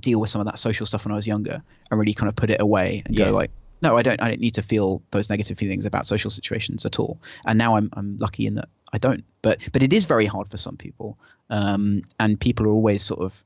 deal 0.00 0.20
with 0.20 0.30
some 0.30 0.40
of 0.40 0.46
that 0.46 0.58
social 0.58 0.86
stuff 0.86 1.04
when 1.04 1.12
I 1.12 1.16
was 1.16 1.26
younger 1.26 1.62
and 1.90 2.00
really 2.00 2.14
kind 2.14 2.28
of 2.28 2.36
put 2.36 2.50
it 2.50 2.60
away 2.60 3.02
and 3.06 3.16
Yeah. 3.16 3.26
go 3.26 3.32
like, 3.32 3.50
no, 3.82 3.96
I 3.96 4.02
don't. 4.02 4.20
I 4.22 4.28
don't 4.28 4.40
need 4.40 4.54
to 4.54 4.62
feel 4.62 5.02
those 5.10 5.28
negative 5.28 5.58
feelings 5.58 5.84
about 5.84 6.06
social 6.06 6.30
situations 6.30 6.86
at 6.86 6.98
all. 6.98 7.20
And 7.44 7.58
now 7.58 7.76
I'm 7.76 7.90
I'm 7.92 8.16
lucky 8.16 8.46
in 8.46 8.54
that 8.54 8.68
I 8.94 8.98
don't. 8.98 9.22
But 9.42 9.68
but 9.72 9.82
it 9.82 9.92
is 9.92 10.06
very 10.06 10.24
hard 10.24 10.48
for 10.48 10.56
some 10.56 10.78
people, 10.78 11.18
um, 11.50 12.02
and 12.18 12.40
people 12.40 12.66
are 12.66 12.70
always 12.70 13.02
sort 13.02 13.20
of 13.20 13.44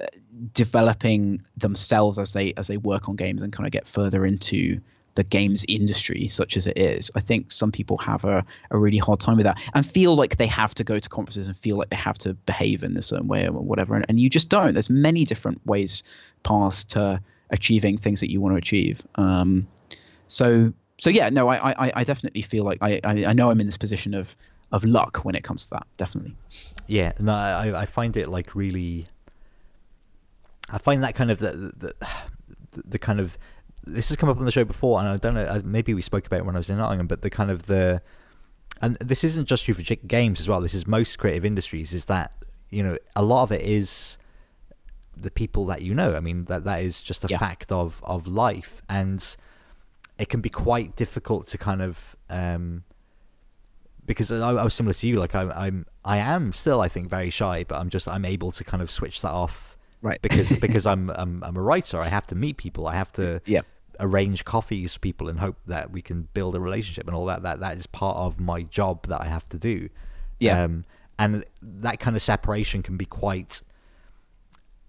uh, 0.00 0.06
developing 0.54 1.42
themselves 1.56 2.16
as 2.18 2.32
they 2.32 2.52
as 2.56 2.68
they 2.68 2.76
work 2.76 3.08
on 3.08 3.16
games 3.16 3.42
and 3.42 3.52
kind 3.52 3.66
of 3.66 3.72
get 3.72 3.88
further 3.88 4.24
into 4.24 4.80
the 5.20 5.24
games 5.24 5.64
industry 5.68 6.28
such 6.28 6.56
as 6.56 6.66
it 6.66 6.78
is 6.78 7.10
i 7.14 7.20
think 7.20 7.52
some 7.52 7.70
people 7.70 7.96
have 7.98 8.24
a, 8.24 8.44
a 8.70 8.78
really 8.78 8.98
hard 8.98 9.20
time 9.20 9.36
with 9.36 9.44
that 9.44 9.60
and 9.74 9.86
feel 9.86 10.14
like 10.14 10.36
they 10.36 10.46
have 10.46 10.74
to 10.74 10.84
go 10.84 10.98
to 10.98 11.08
conferences 11.08 11.46
and 11.48 11.56
feel 11.56 11.76
like 11.76 11.90
they 11.90 11.96
have 11.96 12.18
to 12.18 12.34
behave 12.50 12.82
in 12.82 12.96
a 12.96 13.02
certain 13.02 13.28
way 13.28 13.46
or 13.46 13.52
whatever 13.52 13.94
and, 13.94 14.04
and 14.08 14.18
you 14.18 14.28
just 14.28 14.48
don't 14.48 14.74
there's 14.74 14.90
many 14.90 15.24
different 15.24 15.60
ways 15.66 16.02
paths 16.42 16.84
to 16.84 17.20
achieving 17.50 17.98
things 17.98 18.20
that 18.20 18.30
you 18.30 18.40
want 18.40 18.52
to 18.52 18.58
achieve 18.58 19.02
um, 19.16 19.66
so 20.28 20.72
so 20.98 21.10
yeah 21.10 21.28
no 21.30 21.48
I, 21.48 21.70
I 21.70 21.92
i 21.96 22.04
definitely 22.04 22.42
feel 22.42 22.64
like 22.64 22.78
I, 22.82 23.00
I 23.04 23.32
know 23.32 23.50
i'm 23.50 23.60
in 23.60 23.66
this 23.66 23.78
position 23.78 24.14
of 24.14 24.36
of 24.72 24.84
luck 24.84 25.18
when 25.24 25.34
it 25.34 25.42
comes 25.42 25.64
to 25.66 25.70
that 25.70 25.86
definitely 25.96 26.36
Yeah, 26.90 27.12
no, 27.20 27.32
I, 27.32 27.82
I 27.82 27.86
find 27.86 28.16
it 28.16 28.28
like 28.28 28.56
really. 28.56 29.06
I 30.68 30.78
find 30.78 31.04
that 31.04 31.14
kind 31.14 31.30
of 31.30 31.38
the 31.38 31.72
the 31.76 31.92
the 32.84 32.98
kind 32.98 33.20
of 33.20 33.38
this 33.84 34.08
has 34.10 34.16
come 34.16 34.28
up 34.28 34.38
on 34.38 34.44
the 34.44 34.50
show 34.52 34.64
before, 34.64 35.00
and 35.00 35.08
I 35.08 35.16
don't 35.16 35.34
know. 35.34 35.62
Maybe 35.64 35.94
we 35.94 36.02
spoke 36.02 36.26
about 36.26 36.40
it 36.40 36.46
when 36.46 36.54
I 36.54 36.58
was 36.58 36.70
in 36.70 36.78
Nottingham, 36.78 37.06
but 37.06 37.22
the 37.22 37.30
kind 37.30 37.50
of 37.50 37.66
the, 37.66 38.02
and 38.82 38.96
this 38.96 39.24
isn't 39.24 39.46
just 39.46 39.64
true 39.64 39.74
for 39.74 39.82
games 39.82 40.40
as 40.40 40.48
well. 40.48 40.60
This 40.60 40.74
is 40.74 40.86
most 40.86 41.18
creative 41.18 41.44
industries. 41.44 41.92
Is 41.94 42.04
that 42.06 42.32
you 42.70 42.82
know 42.82 42.96
a 43.16 43.22
lot 43.22 43.42
of 43.44 43.52
it 43.52 43.62
is 43.62 44.18
the 45.16 45.30
people 45.30 45.66
that 45.66 45.82
you 45.82 45.94
know. 45.94 46.14
I 46.14 46.20
mean 46.20 46.44
that 46.46 46.64
that 46.64 46.82
is 46.82 47.00
just 47.02 47.24
a 47.24 47.28
Yeah. 47.28 47.38
fact 47.38 47.72
of 47.72 48.00
of 48.04 48.26
life, 48.26 48.82
and 48.88 49.24
it 50.18 50.28
can 50.28 50.40
be 50.40 50.50
quite 50.50 50.96
difficult 50.96 51.46
to 51.48 51.58
kind 51.58 51.82
of. 51.82 52.16
um 52.28 52.84
because 54.06 54.32
I, 54.32 54.50
I 54.50 54.64
was 54.64 54.74
similar 54.74 54.94
to 54.94 55.06
you. 55.06 55.20
Like 55.20 55.36
I'm, 55.36 55.52
I'm, 55.52 55.86
I 56.04 56.16
am 56.16 56.52
still, 56.52 56.80
I 56.80 56.88
think, 56.88 57.08
very 57.08 57.30
shy, 57.30 57.64
but 57.68 57.78
I'm 57.78 57.90
just, 57.90 58.08
I'm 58.08 58.24
able 58.24 58.50
to 58.50 58.64
kind 58.64 58.82
of 58.82 58.90
switch 58.90 59.20
that 59.20 59.30
off 59.30 59.76
right 60.02 60.20
because 60.22 60.52
because 60.58 60.86
I'm, 60.86 61.10
I'm, 61.10 61.42
I'm 61.44 61.56
a 61.56 61.62
writer. 61.62 62.00
I 62.00 62.08
have 62.08 62.26
to 62.28 62.34
meet 62.34 62.56
people. 62.56 62.86
I 62.86 62.94
have 62.96 63.12
to 63.12 63.40
yeah 63.46 63.60
arrange 63.98 64.46
coffees 64.46 64.94
for 64.94 65.00
people 65.00 65.28
and 65.28 65.38
hope 65.38 65.58
that 65.66 65.90
we 65.90 66.00
can 66.00 66.26
build 66.32 66.56
a 66.56 66.60
relationship 66.60 67.06
and 67.06 67.14
all 67.14 67.26
that. 67.26 67.42
That 67.42 67.60
that 67.60 67.76
is 67.76 67.86
part 67.86 68.16
of 68.16 68.40
my 68.40 68.62
job 68.62 69.06
that 69.08 69.20
I 69.20 69.26
have 69.26 69.48
to 69.50 69.58
do. 69.58 69.88
Yeah. 70.38 70.62
Um, 70.62 70.84
and 71.18 71.44
that 71.60 72.00
kind 72.00 72.16
of 72.16 72.22
separation 72.22 72.82
can 72.82 72.96
be 72.96 73.04
quite. 73.04 73.60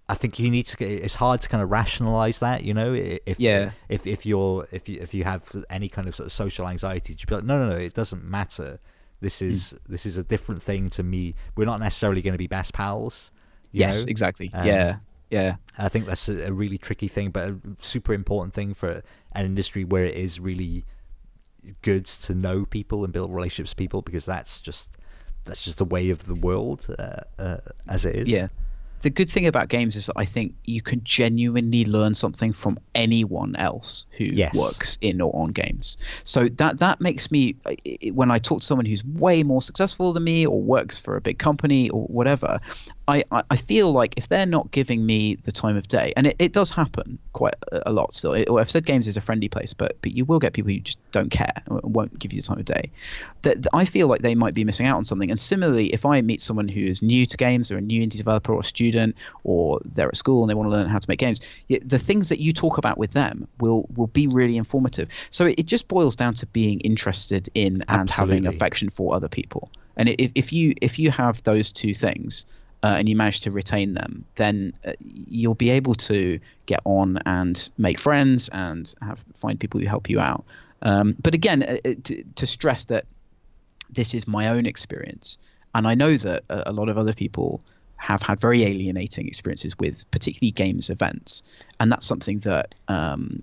I 0.08 0.14
think 0.16 0.40
you 0.40 0.50
need 0.50 0.66
to. 0.68 0.78
Get, 0.78 0.90
It's 0.90 1.16
hard 1.16 1.42
to 1.42 1.50
kind 1.50 1.64
of 1.64 1.72
rationalize 1.72 2.40
that, 2.40 2.64
you 2.64 2.74
know. 2.74 2.94
If 2.94 3.40
Yeah. 3.40 3.72
if 3.90 4.06
if 4.08 4.26
you're 4.26 4.68
if 4.72 4.90
you 4.90 4.98
if 5.02 5.14
you 5.14 5.24
have 5.24 5.44
any 5.70 5.88
kind 5.90 6.08
of 6.08 6.16
sort 6.16 6.28
of 6.28 6.32
social 6.34 6.68
anxiety, 6.68 7.16
to 7.16 7.28
be 7.28 7.36
like, 7.36 7.44
no, 7.44 7.58
no, 7.64 7.70
no, 7.72 7.78
it 7.78 7.94
doesn't 7.94 8.24
matter. 8.24 8.80
This 9.22 9.40
Hmm. 9.40 9.50
is 9.50 9.76
this 9.88 10.06
is 10.06 10.18
a 10.18 10.24
different 10.24 10.62
thing 10.62 10.90
to 10.92 11.04
me. 11.04 11.36
We're 11.56 11.66
not 11.66 11.80
necessarily 11.80 12.22
going 12.22 12.34
to 12.34 12.38
be 12.38 12.48
best 12.48 12.74
pals. 12.74 13.31
Yes 13.72 14.06
know? 14.06 14.10
exactly 14.10 14.50
Um, 14.54 14.66
yeah 14.66 14.96
yeah 15.30 15.56
I 15.78 15.88
think 15.90 16.06
that's 16.06 16.28
a, 16.28 16.48
a 16.48 16.52
really 16.52 16.78
tricky 16.78 17.08
thing, 17.08 17.32
but 17.32 17.50
a 17.50 17.56
super 17.82 18.14
important 18.14 18.54
thing 18.54 18.74
for 18.74 19.02
an 19.32 19.46
industry 19.46 19.84
where 19.86 20.06
it 20.06 20.16
is 20.16 20.40
really 20.40 20.84
good 21.82 22.06
to 22.06 22.34
know 22.36 22.66
people 22.66 23.04
and 23.04 23.14
build 23.14 23.34
relationships 23.34 23.72
with 23.72 23.78
people 23.78 24.02
because 24.02 24.26
that's 24.26 24.60
just 24.60 24.90
that's 25.46 25.64
just 25.64 25.78
the 25.78 25.86
way 25.86 26.10
of 26.10 26.26
the 26.28 26.36
world 26.36 26.88
uh, 27.00 27.22
uh, 27.40 27.58
as 27.88 28.04
it 28.06 28.16
is. 28.16 28.28
Yeah. 28.30 28.48
The 29.02 29.10
good 29.10 29.30
thing 29.30 29.48
about 29.48 29.70
games 29.70 29.96
is 29.96 30.06
that 30.06 30.14
I 30.16 30.26
think 30.26 30.54
you 30.66 30.80
can 30.84 31.02
genuinely 31.04 31.86
learn 31.86 32.14
something 32.14 32.54
from 32.54 32.78
anyone 32.94 33.56
else 33.56 34.06
who 34.18 34.26
Yes. 34.26 34.54
works 34.54 35.00
in 35.02 35.20
or 35.22 35.36
on 35.36 35.50
games. 35.50 35.98
So 36.22 36.48
that 36.50 36.78
that 36.78 37.02
makes 37.02 37.32
me 37.32 37.56
when 38.14 38.30
I 38.30 38.38
talk 38.38 38.60
to 38.60 38.66
someone 38.66 38.86
who's 38.86 39.04
way 39.04 39.42
more 39.42 39.64
successful 39.64 40.14
than 40.14 40.24
me 40.24 40.46
or 40.46 40.62
works 40.62 41.00
for 41.00 41.16
a 41.16 41.22
big 41.22 41.40
company 41.40 41.90
or 41.90 42.04
whatever, 42.04 42.60
I, 43.12 43.44
I, 43.50 43.56
feel 43.56 43.92
like 43.92 44.14
if 44.18 44.30
they're 44.30 44.46
not 44.46 44.72
giving 44.72 45.06
me 45.06 45.36
the 45.36 45.52
time 45.52 45.76
of 45.76 45.88
day, 45.88 46.14
and 46.16 46.28
it, 46.28 46.36
it 46.40 46.54
does 46.54 46.70
happen 46.70 47.18
quite 47.34 47.56
a 47.86 47.92
lot 47.92 48.14
still. 48.14 48.34
It, 48.34 48.50
I've 48.50 48.70
said 48.70 48.86
games 48.86 49.08
is 49.08 49.18
a 49.18 49.22
friendly 49.22 49.50
place, 49.50 49.74
but 49.74 49.98
but 50.02 50.14
you 50.14 50.26
will 50.26 50.40
get 50.40 50.54
people 50.54 50.72
who 50.72 50.80
just 50.80 51.00
don't 51.12 51.30
care 51.30 51.54
and 51.70 51.80
won't 51.84 52.18
give 52.20 52.34
you 52.34 52.42
the 52.42 52.48
time 52.48 52.60
of 52.60 52.66
day. 52.66 52.90
That 53.42 53.64
that 53.64 53.70
I 53.74 53.86
feel 53.86 54.08
like 54.08 54.22
they 54.22 54.36
might 54.36 54.54
be 54.54 54.64
missing 54.64 54.86
out 54.86 54.98
on 54.98 55.06
something. 55.06 55.30
And 55.30 55.40
similarly, 55.40 55.88
if 55.88 56.06
I 56.06 56.22
meet 56.22 56.42
someone 56.42 56.68
who 56.68 56.82
is 56.82 57.02
new 57.02 57.26
to 57.26 57.38
games 57.38 57.72
or 57.72 57.78
a 57.78 57.82
new 57.82 58.02
indie 58.02 58.18
developer 58.18 58.54
or 58.54 58.60
a 58.60 58.64
student, 58.64 59.16
or 59.44 59.80
they're 59.96 60.08
at 60.08 60.16
school 60.16 60.44
and 60.44 60.50
they 60.50 60.56
want 60.56 60.68
to 60.68 60.72
learn 60.72 60.88
how 60.88 61.00
to 61.00 61.10
make 61.10 61.20
games, 61.20 61.42
the 61.68 62.00
things 62.00 62.30
that 62.30 62.40
you 62.40 62.54
talk 62.54 62.78
about 62.78 62.98
with 62.98 63.12
them 63.12 63.48
will 63.60 63.88
will 63.96 64.08
be 64.08 64.28
really 64.28 64.58
informative. 64.58 65.10
So 65.30 65.46
it, 65.46 65.60
it 65.60 65.66
just 65.66 65.88
boils 65.88 66.16
down 66.16 66.34
to 66.36 66.46
being 66.48 66.80
interested 66.82 67.50
in 67.54 67.84
and 67.88 68.10
having 68.10 68.48
affection 68.48 68.90
for 68.90 69.16
other 69.16 69.30
people. 69.30 69.70
And 69.98 70.10
if, 70.10 70.32
if 70.36 70.54
you 70.54 70.74
if 70.82 70.98
you 71.00 71.12
have 71.12 71.44
those 71.44 71.72
two 71.72 71.94
things, 71.94 72.46
uh, 72.84 72.96
and 72.98 73.08
you 73.08 73.16
manage 73.16 73.42
to 73.42 73.52
retain 73.52 73.94
them, 73.94 74.26
then 74.36 74.74
uh, 74.86 74.94
you'll 75.28 75.56
be 75.56 75.70
able 75.70 75.94
to 75.94 76.40
get 76.66 76.80
on 76.86 77.20
and 77.26 77.70
make 77.78 78.00
friends 78.00 78.50
and 78.54 78.94
have 79.02 79.24
find 79.36 79.60
people 79.60 79.80
who 79.80 79.88
help 79.88 80.10
you 80.10 80.20
out. 80.20 80.44
Um, 80.82 81.16
but 81.22 81.34
again, 81.36 81.64
uh, 81.64 81.78
uh, 81.86 81.94
to, 82.04 82.24
to 82.36 82.48
stress 82.48 82.86
that 82.86 83.06
this 83.90 84.14
is 84.14 84.28
my 84.28 84.48
own 84.48 84.66
experience, 84.66 85.38
and 85.76 85.88
I 85.88 85.94
know 85.94 86.18
that 86.18 86.44
a, 86.50 86.72
a 86.72 86.74
lot 86.74 86.90
of 86.90 86.98
other 86.98 87.14
people 87.14 87.62
have 87.98 88.24
had 88.24 88.40
very 88.40 88.64
alienating 88.64 89.28
experiences 89.28 89.78
with 89.78 90.10
particularly 90.10 90.52
games 90.52 90.90
events, 90.90 91.44
and 91.80 91.92
that's 91.92 92.06
something 92.06 92.40
that 92.40 92.74
um, 92.88 93.42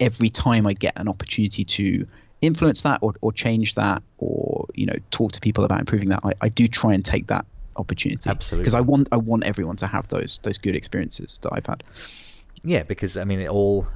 every 0.00 0.28
time 0.28 0.66
I 0.66 0.74
get 0.74 0.92
an 0.96 1.08
opportunity 1.08 1.64
to 1.64 2.06
influence 2.42 2.82
that 2.82 2.98
or, 3.00 3.14
or 3.22 3.32
change 3.32 3.74
that 3.76 4.02
or 4.18 4.66
you 4.74 4.84
know 4.84 4.96
talk 5.10 5.32
to 5.32 5.40
people 5.40 5.64
about 5.64 5.80
improving 5.80 6.10
that 6.10 6.20
I, 6.22 6.32
I 6.42 6.48
do 6.50 6.68
try 6.68 6.92
and 6.92 7.02
take 7.02 7.28
that 7.28 7.46
opportunity 7.76 8.28
Absolutely. 8.28 8.62
because 8.62 8.74
I 8.74 8.80
want 8.80 9.08
I 9.12 9.16
want 9.16 9.44
everyone 9.44 9.76
to 9.76 9.86
have 9.86 10.08
those 10.08 10.38
those 10.42 10.58
good 10.58 10.74
experiences 10.76 11.38
that 11.42 11.52
I've 11.52 11.66
had 11.66 11.82
yeah, 12.62 12.82
because 12.82 13.16
I 13.16 13.24
mean, 13.24 13.40
it 13.40 13.48
all 13.48 13.86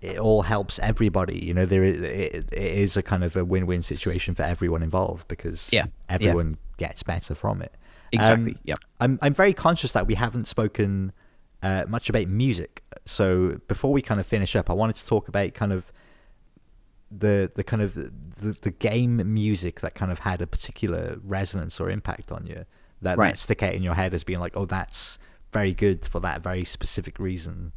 it 0.00 0.18
all 0.18 0.42
helps 0.42 0.78
everybody. 0.78 1.38
You 1.38 1.54
know, 1.54 1.66
there 1.66 1.84
is, 1.84 2.00
it, 2.00 2.48
it 2.52 2.52
is 2.52 2.96
a 2.96 3.02
kind 3.02 3.22
of 3.24 3.36
a 3.36 3.44
win-win 3.44 3.82
situation 3.82 4.34
for 4.34 4.42
everyone 4.42 4.82
involved 4.82 5.28
because 5.28 5.68
Yeah, 5.72 5.84
yeah. 5.86 5.90
everyone 6.08 6.56
gets 6.78 7.02
better 7.02 7.34
from 7.34 7.62
it. 7.62 7.72
exactly 8.12 8.52
Um, 8.52 8.58
yeah 8.64 8.74
I'm 9.00 9.18
I'm 9.22 9.34
very 9.34 9.52
conscious 9.52 9.92
that 9.92 10.06
we 10.06 10.14
haven't 10.14 10.46
spoken 10.46 11.12
uh, 11.62 11.84
much 11.88 12.08
about 12.08 12.28
music. 12.28 12.82
So 13.04 13.58
before 13.66 13.92
we 13.92 14.02
kind 14.02 14.20
of 14.20 14.26
finish 14.26 14.54
up, 14.56 14.70
I 14.70 14.72
wanted 14.72 14.96
to 14.96 15.06
talk 15.06 15.28
about 15.28 15.54
kind 15.54 15.72
of 15.72 15.90
the 17.10 17.50
the 17.54 17.62
kind 17.62 17.82
of 17.82 17.94
the, 17.94 18.56
the 18.62 18.70
game 18.70 19.32
music 19.32 19.80
that 19.80 19.94
kind 19.94 20.10
of 20.10 20.20
had 20.20 20.40
a 20.40 20.46
particular 20.46 21.18
resonance 21.22 21.80
or 21.80 21.88
impact 21.90 22.32
on 22.32 22.46
you 22.46 22.64
that, 23.02 23.16
Right. 23.16 23.30
that 23.32 23.38
stick 23.38 23.62
out 23.62 23.74
in 23.74 23.82
your 23.82 23.94
head 23.94 24.12
as 24.14 24.24
being 24.24 24.40
like, 24.40 24.56
oh, 24.56 24.64
that's 24.66 25.18
very 25.52 25.72
good 25.72 26.04
for 26.06 26.20
that 26.20 26.42
very 26.42 26.64
specific 26.64 27.18
reason. 27.18 27.72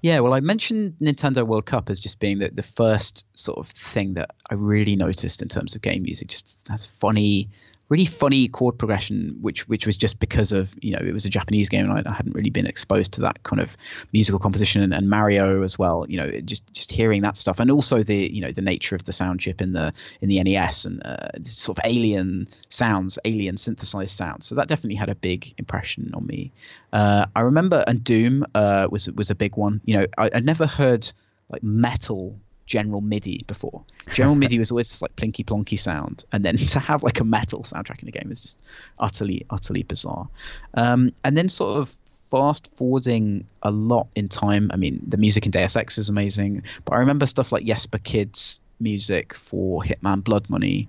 Yeah, 0.00 0.20
well, 0.20 0.32
I 0.32 0.40
mentioned 0.40 0.94
Nintendo 1.02 1.46
World 1.46 1.66
Cup 1.66 1.90
as 1.90 2.00
just 2.00 2.18
being 2.20 2.38
the, 2.38 2.48
the 2.48 2.62
first 2.62 3.26
sort 3.36 3.58
of 3.58 3.66
thing 3.66 4.14
that 4.14 4.30
I 4.50 4.54
really 4.54 4.96
noticed 4.96 5.42
in 5.42 5.48
terms 5.48 5.74
of 5.74 5.82
game 5.82 6.02
music. 6.04 6.28
Just 6.28 6.66
has 6.68 6.86
funny, 6.86 7.48
really 7.90 8.06
funny 8.06 8.46
chord 8.48 8.78
progression, 8.78 9.36
which 9.40 9.68
which 9.68 9.84
was 9.84 9.96
just 9.96 10.20
because 10.20 10.52
of 10.52 10.74
you 10.80 10.92
know 10.92 11.00
it 11.04 11.12
was 11.12 11.26
a 11.26 11.28
Japanese 11.28 11.68
game 11.68 11.90
and 11.90 11.92
I, 11.92 12.10
I 12.10 12.14
hadn't 12.14 12.34
really 12.34 12.50
been 12.50 12.66
exposed 12.66 13.12
to 13.14 13.20
that 13.22 13.42
kind 13.42 13.60
of 13.60 13.76
musical 14.12 14.38
composition 14.38 14.82
and, 14.82 14.94
and 14.94 15.10
Mario 15.10 15.62
as 15.62 15.78
well. 15.78 16.06
You 16.08 16.18
know, 16.18 16.30
just 16.42 16.72
just 16.72 16.90
hearing 16.90 17.22
that 17.22 17.36
stuff 17.36 17.60
and 17.60 17.70
also 17.70 18.02
the 18.02 18.32
you 18.32 18.40
know 18.40 18.52
the 18.52 18.62
nature 18.62 18.94
of 18.94 19.04
the 19.04 19.12
sound 19.12 19.40
chip 19.40 19.60
in 19.60 19.72
the 19.72 19.92
in 20.20 20.28
the 20.28 20.42
NES 20.42 20.84
and 20.84 21.04
uh, 21.04 21.28
sort 21.42 21.78
of 21.78 21.84
alien 21.84 22.46
sounds, 22.68 23.18
alien 23.24 23.56
synthesized 23.56 24.12
sounds. 24.12 24.46
So 24.46 24.54
that 24.54 24.68
definitely 24.68 24.96
had 24.96 25.10
a 25.10 25.16
big 25.16 25.52
impression 25.58 26.12
on 26.14 26.26
me. 26.26 26.52
Uh, 26.92 27.26
I 27.34 27.40
remember, 27.40 27.84
and 27.86 28.02
Doom 28.02 28.44
uh, 28.54 28.88
was 28.90 29.10
was 29.12 29.30
a 29.30 29.34
big 29.34 29.56
one. 29.56 29.80
You 29.84 29.98
know, 29.98 30.06
I, 30.16 30.30
I'd 30.32 30.46
never 30.46 30.66
heard 30.66 31.10
like 31.50 31.62
metal 31.64 32.38
general 32.70 33.00
MIDI 33.00 33.44
before. 33.48 33.82
General 34.14 34.36
MIDI 34.36 34.58
was 34.58 34.70
always 34.70 34.88
this 34.88 35.02
like 35.02 35.14
plinky 35.16 35.44
plonky 35.44 35.78
sound, 35.78 36.24
and 36.32 36.44
then 36.44 36.56
to 36.74 36.78
have 36.78 37.02
like 37.02 37.20
a 37.20 37.24
metal 37.24 37.62
soundtrack 37.62 38.00
in 38.02 38.08
a 38.08 38.12
game 38.12 38.30
is 38.30 38.40
just 38.40 38.64
utterly 38.98 39.44
utterly 39.50 39.82
bizarre. 39.82 40.28
Um, 40.74 41.12
and 41.24 41.36
then 41.36 41.48
sort 41.50 41.78
of 41.78 41.94
fast 42.30 42.68
forwarding 42.76 43.44
a 43.62 43.70
lot 43.72 44.06
in 44.14 44.28
time. 44.28 44.70
I 44.72 44.76
mean, 44.76 45.02
the 45.06 45.16
music 45.16 45.44
in 45.44 45.50
Deus 45.50 45.76
Ex 45.76 45.98
is 45.98 46.08
amazing, 46.08 46.62
but 46.84 46.94
I 46.94 46.98
remember 46.98 47.26
stuff 47.26 47.50
like 47.52 47.64
Jesper 47.64 47.98
Kyd's 47.98 48.60
music 48.78 49.34
for 49.34 49.82
Hitman 49.82 50.22
Blood 50.24 50.48
Money. 50.48 50.88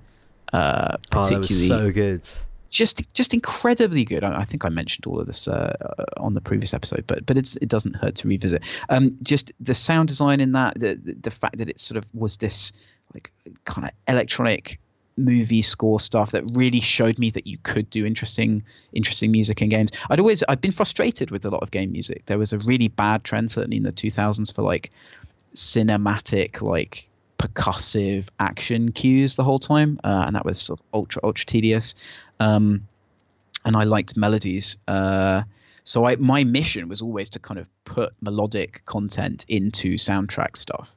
Uh, 0.53 0.97
Oh, 1.13 1.23
that 1.23 1.29
particularly 1.41 1.69
was 1.69 1.81
so 1.81 1.91
good. 1.91 2.29
Just 2.71 3.13
just 3.13 3.33
incredibly 3.33 4.03
good. 4.03 4.23
I, 4.23 4.39
I 4.39 4.45
think 4.45 4.65
I 4.65 4.69
mentioned 4.69 5.05
all 5.05 5.19
of 5.19 5.27
this 5.27 5.47
uh, 5.47 5.75
uh, 5.99 6.03
on 6.17 6.33
the 6.33 6.41
previous 6.41 6.73
episode, 6.73 7.05
but 7.05 7.25
but 7.25 7.37
it 7.37 7.69
doesn't 7.69 7.97
hurt 7.97 8.15
to 8.15 8.27
revisit. 8.27 8.63
Um, 8.89 9.11
just 9.21 9.51
the 9.59 9.75
sound 9.75 10.07
design 10.07 10.39
in 10.39 10.53
that, 10.53 10.79
the 10.79 10.95
the, 10.95 11.13
the 11.13 11.31
fact 11.31 11.59
that 11.59 11.69
it 11.69 11.79
sort 11.79 11.97
of 11.97 12.13
was 12.15 12.37
this 12.37 12.71
like 13.13 13.31
kind 13.65 13.85
of 13.85 13.93
electronic 14.07 14.79
movie 15.17 15.61
score 15.61 15.99
stuff 15.99 16.31
that 16.31 16.43
really 16.53 16.79
showed 16.79 17.19
me 17.19 17.29
that 17.29 17.45
you 17.45 17.57
could 17.59 17.89
do 17.89 18.05
interesting 18.05 18.63
interesting 18.93 19.31
music 19.31 19.61
in 19.61 19.69
games. 19.69 19.91
I'd 20.09 20.19
always 20.19 20.43
I'd 20.47 20.61
been 20.61 20.71
frustrated 20.71 21.29
with 21.29 21.45
a 21.45 21.49
lot 21.49 21.61
of 21.61 21.71
game 21.71 21.91
music. 21.91 22.25
There 22.25 22.37
was 22.37 22.53
a 22.53 22.59
really 22.59 22.87
bad 22.87 23.25
trend 23.25 23.51
certainly 23.51 23.77
in 23.77 23.83
the 23.83 23.91
2000s 23.91 24.55
for 24.55 24.61
like 24.61 24.91
cinematic 25.53 26.61
like 26.61 27.09
percussive 27.37 28.29
action 28.39 28.91
cues 28.91 29.35
the 29.35 29.43
whole 29.43 29.59
time, 29.59 29.99
uh, 30.03 30.23
and 30.27 30.35
that 30.35 30.45
was 30.45 30.61
sort 30.61 30.79
of 30.79 30.85
ultra 30.93 31.21
ultra 31.23 31.45
tedious. 31.45 31.95
Um, 32.41 32.87
and 33.63 33.75
I 33.75 33.83
liked 33.83 34.17
melodies. 34.17 34.77
Uh, 34.87 35.43
so 35.83 36.05
I 36.05 36.15
my 36.15 36.43
mission 36.43 36.89
was 36.89 37.01
always 37.01 37.29
to 37.29 37.39
kind 37.39 37.59
of 37.59 37.69
put 37.85 38.13
melodic 38.21 38.83
content 38.85 39.45
into 39.47 39.95
soundtrack 39.95 40.57
stuff. 40.57 40.95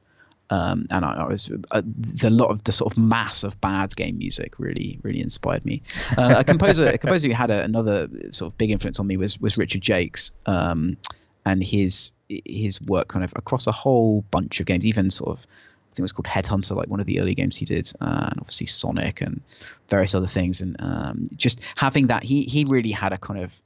Um, 0.51 0.85
and 0.91 1.03
I, 1.03 1.13
I 1.15 1.27
was 1.27 1.51
uh, 1.71 1.81
the 1.85 2.29
lot 2.29 2.49
of 2.49 2.63
the 2.63 2.71
sort 2.71 2.93
of 2.93 2.97
mass 2.97 3.43
of 3.43 3.59
bad 3.61 3.95
game 3.95 4.17
music 4.17 4.59
really 4.59 4.99
really 5.03 5.21
inspired 5.21 5.65
me. 5.65 5.81
Uh, 6.17 6.35
a 6.39 6.43
composer 6.43 6.87
a 6.87 6.97
composer 6.97 7.27
who 7.27 7.33
had 7.33 7.51
a, 7.51 7.63
another 7.63 8.07
sort 8.31 8.51
of 8.51 8.57
big 8.57 8.71
influence 8.71 8.99
on 8.99 9.07
me 9.07 9.17
was 9.17 9.39
was 9.39 9.57
Richard 9.57 9.83
Jacques, 9.83 10.19
um, 10.45 10.97
and 11.45 11.63
his 11.63 12.11
his 12.27 12.81
work 12.81 13.07
kind 13.07 13.23
of 13.23 13.33
across 13.35 13.67
a 13.67 13.71
whole 13.71 14.23
bunch 14.31 14.59
of 14.59 14.65
games, 14.65 14.85
even 14.85 15.09
sort 15.09 15.37
of 15.37 15.47
think 15.95 15.99
it 15.99 16.01
was 16.03 16.11
called 16.11 16.25
Headhunter, 16.25 16.75
like 16.75 16.89
one 16.89 16.99
of 16.99 17.05
the 17.05 17.19
early 17.21 17.33
games 17.33 17.55
he 17.55 17.65
did, 17.65 17.91
uh, 18.01 18.27
and 18.29 18.39
obviously 18.39 18.67
Sonic 18.67 19.21
and 19.21 19.41
various 19.89 20.13
other 20.13 20.27
things. 20.27 20.61
And 20.61 20.75
um, 20.79 21.27
just 21.35 21.61
having 21.77 22.07
that, 22.07 22.23
he 22.23 22.43
he 22.43 22.65
really 22.65 22.91
had 22.91 23.13
a 23.13 23.17
kind 23.17 23.39
of 23.39 23.57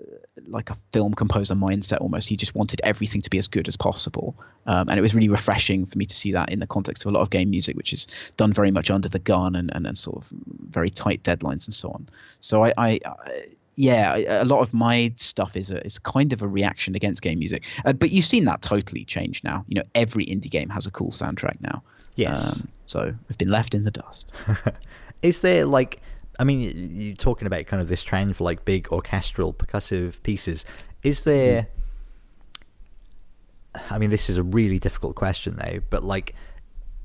uh, 0.00 0.04
like 0.48 0.70
a 0.70 0.74
film 0.92 1.14
composer 1.14 1.54
mindset 1.54 2.00
almost. 2.00 2.28
He 2.28 2.36
just 2.36 2.56
wanted 2.56 2.80
everything 2.82 3.20
to 3.22 3.30
be 3.30 3.38
as 3.38 3.46
good 3.46 3.68
as 3.68 3.76
possible, 3.76 4.34
um, 4.66 4.88
and 4.88 4.98
it 4.98 5.02
was 5.02 5.14
really 5.14 5.28
refreshing 5.28 5.86
for 5.86 5.96
me 5.96 6.04
to 6.06 6.14
see 6.14 6.32
that 6.32 6.52
in 6.52 6.58
the 6.58 6.66
context 6.66 7.04
of 7.04 7.12
a 7.12 7.14
lot 7.14 7.22
of 7.22 7.30
game 7.30 7.50
music, 7.50 7.76
which 7.76 7.92
is 7.92 8.32
done 8.36 8.52
very 8.52 8.72
much 8.72 8.90
under 8.90 9.08
the 9.08 9.20
gun 9.20 9.54
and 9.54 9.70
and, 9.74 9.86
and 9.86 9.96
sort 9.96 10.16
of 10.16 10.32
very 10.68 10.90
tight 10.90 11.22
deadlines 11.22 11.66
and 11.66 11.74
so 11.74 11.90
on. 11.90 12.08
So 12.40 12.64
I. 12.64 12.72
I, 12.76 12.98
I 13.06 13.44
yeah, 13.74 14.42
a 14.42 14.44
lot 14.44 14.60
of 14.60 14.74
my 14.74 15.12
stuff 15.16 15.56
is 15.56 15.70
a 15.70 15.84
is 15.84 15.98
kind 15.98 16.32
of 16.32 16.42
a 16.42 16.48
reaction 16.48 16.94
against 16.94 17.22
game 17.22 17.38
music, 17.38 17.64
uh, 17.84 17.92
but 17.92 18.10
you've 18.10 18.24
seen 18.24 18.44
that 18.44 18.62
totally 18.62 19.04
change 19.04 19.42
now. 19.44 19.64
You 19.68 19.76
know, 19.76 19.86
every 19.94 20.26
indie 20.26 20.50
game 20.50 20.68
has 20.68 20.86
a 20.86 20.90
cool 20.90 21.10
soundtrack 21.10 21.60
now. 21.60 21.82
Yes. 22.16 22.56
Um, 22.56 22.68
so 22.84 23.14
we've 23.28 23.38
been 23.38 23.50
left 23.50 23.74
in 23.74 23.84
the 23.84 23.90
dust. 23.90 24.32
Is 25.22 25.38
there 25.38 25.64
like, 25.64 26.00
I 26.38 26.44
mean, 26.44 26.70
you're 26.74 27.16
talking 27.16 27.46
about 27.46 27.66
kind 27.66 27.80
of 27.80 27.88
this 27.88 28.02
trend 28.02 28.36
for 28.36 28.44
like 28.44 28.64
big 28.64 28.88
orchestral 28.92 29.54
percussive 29.54 30.22
pieces. 30.22 30.64
Is 31.02 31.22
there? 31.22 31.68
I 33.88 33.98
mean, 33.98 34.10
this 34.10 34.28
is 34.28 34.36
a 34.36 34.42
really 34.42 34.78
difficult 34.78 35.14
question 35.14 35.56
though, 35.56 35.80
but 35.88 36.04
like, 36.04 36.34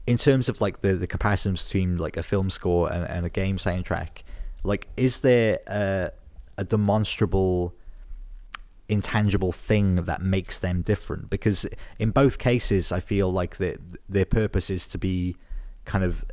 in 0.06 0.18
terms 0.18 0.50
of 0.50 0.60
like 0.60 0.82
the 0.82 0.96
the 0.96 1.08
comparisons 1.08 1.64
between 1.66 1.96
like 1.98 2.18
a 2.18 2.24
film 2.24 2.50
score 2.50 2.92
and, 2.92 3.06
and 3.10 3.26
a 3.26 3.30
game 3.30 3.58
soundtrack, 3.58 4.24
like, 4.64 4.88
is 4.98 5.22
there 5.22 5.60
a, 5.68 6.12
a 6.58 6.64
demonstrable 6.64 7.76
intangible 8.90 9.52
thing 9.52 9.96
that 9.96 10.22
makes 10.22 10.60
them 10.60 10.82
different 10.82 11.30
because 11.30 11.66
in 12.00 12.10
both 12.10 12.38
cases 12.40 12.90
i 12.92 13.00
feel 13.02 13.30
like 13.30 13.58
the, 13.58 13.76
their 14.08 14.24
purpose 14.26 14.70
is 14.70 14.88
to 14.88 14.98
be 14.98 15.36
kind 15.84 16.04
of 16.06 16.24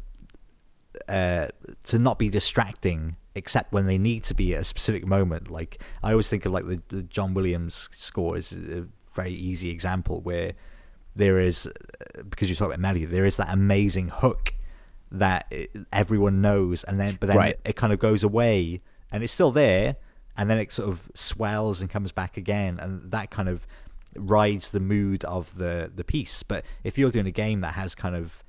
uh, 1.08 1.48
to 1.82 1.98
not 1.98 2.16
be 2.18 2.28
distracting 2.28 3.16
except 3.34 3.72
when 3.72 3.86
they 3.86 3.98
need 3.98 4.22
to 4.22 4.32
be 4.34 4.54
at 4.54 4.60
a 4.60 4.64
specific 4.64 5.04
moment 5.04 5.50
like 5.50 5.82
i 6.04 6.12
always 6.12 6.28
think 6.28 6.46
of 6.46 6.52
like 6.52 6.64
the, 6.68 6.80
the 6.88 7.02
john 7.02 7.34
williams 7.34 7.88
score 7.92 8.36
is 8.36 8.52
a 8.52 8.86
very 9.16 9.32
easy 9.32 9.70
example 9.70 10.20
where 10.20 10.52
there 11.16 11.40
is 11.40 11.68
because 12.30 12.48
you 12.48 12.54
talk 12.54 12.68
about 12.68 12.78
melody 12.78 13.04
there 13.04 13.24
is 13.26 13.36
that 13.36 13.48
amazing 13.50 14.08
hook 14.08 14.54
that 15.10 15.52
everyone 15.92 16.40
knows 16.40 16.84
and 16.84 17.00
then 17.00 17.16
but 17.18 17.26
then 17.26 17.36
Right. 17.36 17.56
it 17.64 17.74
kind 17.74 17.92
of 17.92 17.98
goes 17.98 18.22
away 18.22 18.80
and 19.10 19.24
it's 19.24 19.32
still 19.32 19.50
there 19.50 19.96
and 20.36 20.50
then 20.50 20.58
it 20.58 20.72
sort 20.72 20.88
of 20.88 21.08
swells 21.14 21.80
and 21.80 21.88
comes 21.90 22.12
back 22.12 22.36
again 22.36 22.78
and 22.80 23.10
that 23.10 23.30
kind 23.30 23.48
of 23.48 23.66
rides 24.16 24.70
the 24.70 24.80
mood 24.80 25.24
of 25.24 25.56
the 25.56 25.90
the 25.94 26.04
piece. 26.04 26.42
But 26.42 26.64
if 26.84 26.98
you're 26.98 27.10
doing 27.10 27.26
a 27.26 27.30
game 27.32 27.60
that 27.62 27.74
has 27.74 27.94
kind 27.94 28.14
of 28.16 28.42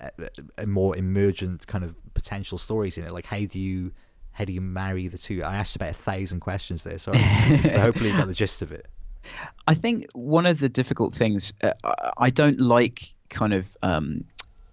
a, 0.00 0.10
a 0.58 0.66
more 0.66 0.96
emergent 0.96 1.66
kind 1.66 1.84
of 1.84 1.94
potential 2.14 2.56
stories 2.58 2.98
in 2.98 3.04
it 3.04 3.12
like 3.12 3.26
how 3.26 3.40
do 3.44 3.58
you 3.58 3.92
how 4.32 4.44
do 4.44 4.52
you 4.52 4.60
marry 4.60 5.08
the 5.08 5.18
two? 5.18 5.42
I 5.42 5.56
asked 5.56 5.76
about 5.76 5.90
a 5.90 5.94
thousand 5.94 6.40
questions 6.40 6.82
there 6.84 6.98
so 6.98 7.12
hopefully 7.16 8.10
you 8.10 8.16
got 8.16 8.26
the 8.28 8.34
gist 8.34 8.62
of 8.62 8.70
it. 8.72 8.86
I 9.66 9.74
think 9.74 10.06
one 10.14 10.46
of 10.46 10.60
the 10.60 10.68
difficult 10.68 11.14
things 11.14 11.52
uh, 11.62 11.72
I- 11.84 12.12
I 12.18 12.30
don't 12.30 12.60
like 12.60 13.02
kind 13.30 13.52
of 13.52 13.76
um, 13.82 14.24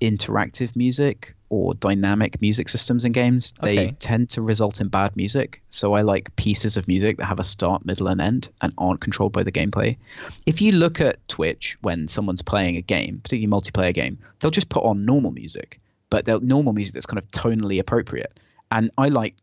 interactive 0.01 0.75
music 0.75 1.34
or 1.49 1.73
dynamic 1.75 2.41
music 2.41 2.67
systems 2.69 3.05
in 3.05 3.11
games. 3.11 3.53
They 3.61 3.79
Okay. 3.79 3.95
tend 3.99 4.29
to 4.31 4.41
result 4.41 4.81
in 4.81 4.87
bad 4.87 5.15
music. 5.15 5.61
So 5.69 5.93
I 5.93 6.01
like 6.01 6.35
pieces 6.37 6.75
of 6.75 6.87
music 6.87 7.17
that 7.17 7.25
have 7.25 7.39
a 7.39 7.43
start, 7.43 7.85
middle, 7.85 8.07
and 8.07 8.19
end 8.19 8.49
and 8.61 8.73
aren't 8.77 9.01
controlled 9.01 9.33
by 9.33 9.43
the 9.43 9.51
gameplay. 9.51 9.95
If 10.47 10.61
you 10.61 10.71
look 10.71 10.99
at 10.99 11.25
Twitch 11.27 11.77
when 11.81 12.07
someone's 12.07 12.41
playing 12.41 12.77
a 12.77 12.81
game, 12.81 13.19
particularly 13.23 13.55
a 13.55 13.61
multiplayer 13.61 13.93
game, 13.93 14.17
they'll 14.39 14.51
just 14.51 14.69
put 14.69 14.83
on 14.83 15.05
normal 15.05 15.31
music, 15.31 15.79
but 16.09 16.25
they'll 16.25 16.41
normal 16.41 16.73
music 16.73 16.93
that's 16.93 17.05
kind 17.05 17.19
of 17.19 17.29
tonally 17.31 17.79
appropriate. 17.79 18.39
And 18.71 18.89
I 18.97 19.09
like 19.09 19.35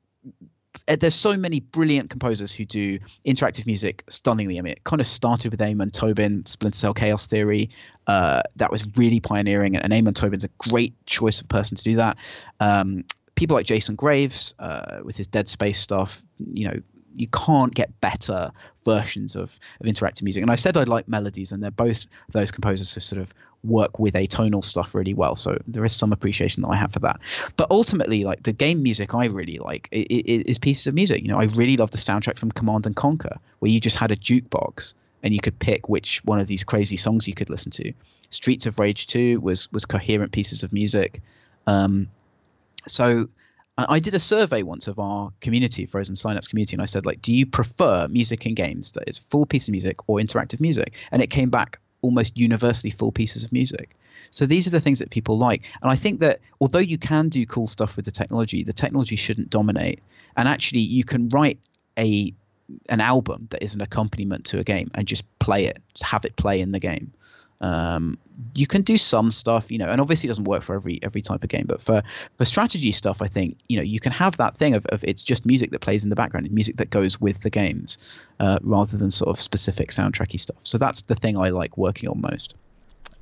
there's 0.86 1.14
so 1.14 1.36
many 1.36 1.60
brilliant 1.60 2.10
composers 2.10 2.52
who 2.52 2.64
do 2.64 2.98
interactive 3.26 3.66
music 3.66 4.04
stunningly. 4.08 4.58
I 4.58 4.62
mean, 4.62 4.72
it 4.72 4.84
kind 4.84 5.00
of 5.00 5.06
started 5.06 5.50
with 5.50 5.60
Amon 5.60 5.90
Tobin, 5.90 6.44
Splinter 6.46 6.78
Cell 6.78 6.94
Chaos 6.94 7.26
Theory. 7.26 7.70
Uh, 8.06 8.42
that 8.56 8.70
was 8.70 8.86
really 8.96 9.20
pioneering, 9.20 9.76
and 9.76 9.92
Amon 9.92 10.14
Tobin's 10.14 10.44
a 10.44 10.50
great 10.58 10.94
choice 11.06 11.40
of 11.40 11.48
person 11.48 11.76
to 11.76 11.84
do 11.84 11.96
that. 11.96 12.16
Um, 12.60 13.04
people 13.34 13.56
like 13.56 13.66
Jason 13.66 13.96
Graves 13.96 14.54
uh, 14.58 15.00
with 15.04 15.16
his 15.16 15.26
Dead 15.26 15.48
Space 15.48 15.78
stuff, 15.78 16.22
you 16.52 16.66
know, 16.68 16.76
you 17.14 17.26
can't 17.28 17.74
get 17.74 18.00
better 18.00 18.50
versions 18.84 19.36
of, 19.36 19.58
of 19.80 19.86
interactive 19.86 20.22
music. 20.22 20.42
And 20.42 20.50
I 20.50 20.56
said 20.56 20.76
I 20.76 20.84
like 20.84 21.08
melodies, 21.08 21.52
and 21.52 21.62
they're 21.62 21.70
both 21.70 22.06
those 22.30 22.50
composers 22.50 22.92
who 22.92 23.00
sort 23.00 23.20
of 23.20 23.32
work 23.64 23.98
with 23.98 24.14
atonal 24.14 24.64
stuff 24.64 24.94
really 24.94 25.14
well. 25.14 25.36
So 25.36 25.56
there 25.66 25.84
is 25.84 25.94
some 25.94 26.12
appreciation 26.12 26.62
that 26.62 26.68
I 26.68 26.76
have 26.76 26.92
for 26.92 26.98
that. 27.00 27.20
But 27.56 27.70
ultimately, 27.70 28.24
like 28.24 28.42
the 28.42 28.52
game 28.52 28.82
music, 28.82 29.14
I 29.14 29.26
really 29.26 29.58
like 29.58 29.88
is 29.92 30.58
pieces 30.58 30.86
of 30.86 30.94
music. 30.94 31.22
You 31.22 31.28
know, 31.28 31.38
I 31.38 31.44
really 31.54 31.76
love 31.76 31.90
the 31.90 31.98
soundtrack 31.98 32.38
from 32.38 32.50
Command 32.50 32.86
and 32.86 32.96
Conquer, 32.96 33.36
where 33.60 33.70
you 33.70 33.80
just 33.80 33.98
had 33.98 34.10
a 34.10 34.16
jukebox 34.16 34.94
and 35.22 35.32
you 35.32 35.40
could 35.40 35.58
pick 35.58 35.88
which 35.88 36.24
one 36.24 36.40
of 36.40 36.48
these 36.48 36.64
crazy 36.64 36.96
songs 36.96 37.28
you 37.28 37.34
could 37.34 37.50
listen 37.50 37.70
to. 37.72 37.92
Streets 38.30 38.66
of 38.66 38.78
Rage 38.78 39.06
2 39.06 39.40
was 39.40 39.70
was 39.72 39.84
coherent 39.84 40.32
pieces 40.32 40.62
of 40.62 40.72
music. 40.72 41.20
Um, 41.66 42.08
so 42.86 43.28
I 43.78 44.00
did 44.00 44.14
a 44.14 44.18
survey 44.18 44.62
once 44.62 44.86
of 44.86 44.98
our 44.98 45.30
community, 45.40 45.86
Frozen 45.86 46.16
Synapse 46.16 46.46
community, 46.46 46.74
and 46.74 46.82
I 46.82 46.86
said, 46.86 47.06
like, 47.06 47.22
do 47.22 47.32
you 47.32 47.46
prefer 47.46 48.06
music 48.08 48.44
in 48.44 48.54
games 48.54 48.92
that 48.92 49.08
is 49.08 49.16
full 49.16 49.46
piece 49.46 49.66
of 49.66 49.72
music 49.72 49.96
or 50.08 50.18
interactive 50.18 50.60
music? 50.60 50.92
And 51.10 51.22
it 51.22 51.28
came 51.28 51.48
back 51.48 51.78
almost 52.02 52.36
universally 52.36 52.90
full 52.90 53.12
pieces 53.12 53.44
of 53.44 53.52
music. 53.52 53.96
So 54.30 54.44
these 54.44 54.66
are 54.66 54.70
the 54.70 54.80
things 54.80 54.98
that 54.98 55.10
people 55.10 55.38
like. 55.38 55.62
And 55.80 55.90
I 55.90 55.96
think 55.96 56.20
that 56.20 56.40
although 56.60 56.80
you 56.80 56.98
can 56.98 57.28
do 57.28 57.46
cool 57.46 57.66
stuff 57.66 57.96
with 57.96 58.04
the 58.04 58.10
technology, 58.10 58.62
the 58.62 58.72
technology 58.72 59.16
shouldn't 59.16 59.50
dominate. 59.50 60.00
And 60.36 60.48
actually, 60.48 60.80
you 60.80 61.04
can 61.04 61.28
write 61.30 61.58
a 61.98 62.34
an 62.88 63.00
album 63.00 63.48
that 63.50 63.62
is 63.62 63.74
an 63.74 63.82
accompaniment 63.82 64.46
to 64.46 64.58
a 64.58 64.64
game 64.64 64.90
and 64.94 65.06
just 65.06 65.24
play 65.40 65.66
it, 65.66 65.78
just 65.94 66.10
have 66.10 66.24
it 66.24 66.36
play 66.36 66.60
in 66.60 66.72
the 66.72 66.80
game. 66.80 67.12
Um, 67.62 68.18
you 68.54 68.66
can 68.66 68.82
do 68.82 68.98
some 68.98 69.30
stuff, 69.30 69.70
you 69.70 69.78
know, 69.78 69.86
and 69.86 70.00
obviously 70.00 70.26
it 70.26 70.32
doesn't 70.32 70.44
work 70.44 70.62
for 70.62 70.74
every 70.74 70.98
every 71.02 71.22
type 71.22 71.44
of 71.44 71.48
game, 71.48 71.64
but 71.66 71.80
for 71.80 72.02
for 72.36 72.44
strategy 72.44 72.90
stuff, 72.90 73.22
I 73.22 73.28
think 73.28 73.56
you 73.68 73.76
know 73.76 73.84
you 73.84 74.00
can 74.00 74.12
have 74.12 74.36
that 74.38 74.56
thing 74.56 74.74
of, 74.74 74.84
of 74.86 75.02
it's 75.04 75.22
just 75.22 75.46
music 75.46 75.70
that 75.70 75.80
plays 75.80 76.02
in 76.02 76.10
the 76.10 76.16
background, 76.16 76.50
music 76.50 76.76
that 76.78 76.90
goes 76.90 77.20
with 77.20 77.42
the 77.42 77.50
games, 77.50 77.98
uh, 78.40 78.58
rather 78.62 78.96
than 78.96 79.10
sort 79.10 79.30
of 79.30 79.40
specific 79.40 79.90
soundtracky 79.90 80.40
stuff. 80.40 80.58
So 80.64 80.76
that's 80.76 81.02
the 81.02 81.14
thing 81.14 81.38
I 81.38 81.50
like 81.50 81.78
working 81.78 82.08
on 82.08 82.20
most. 82.20 82.56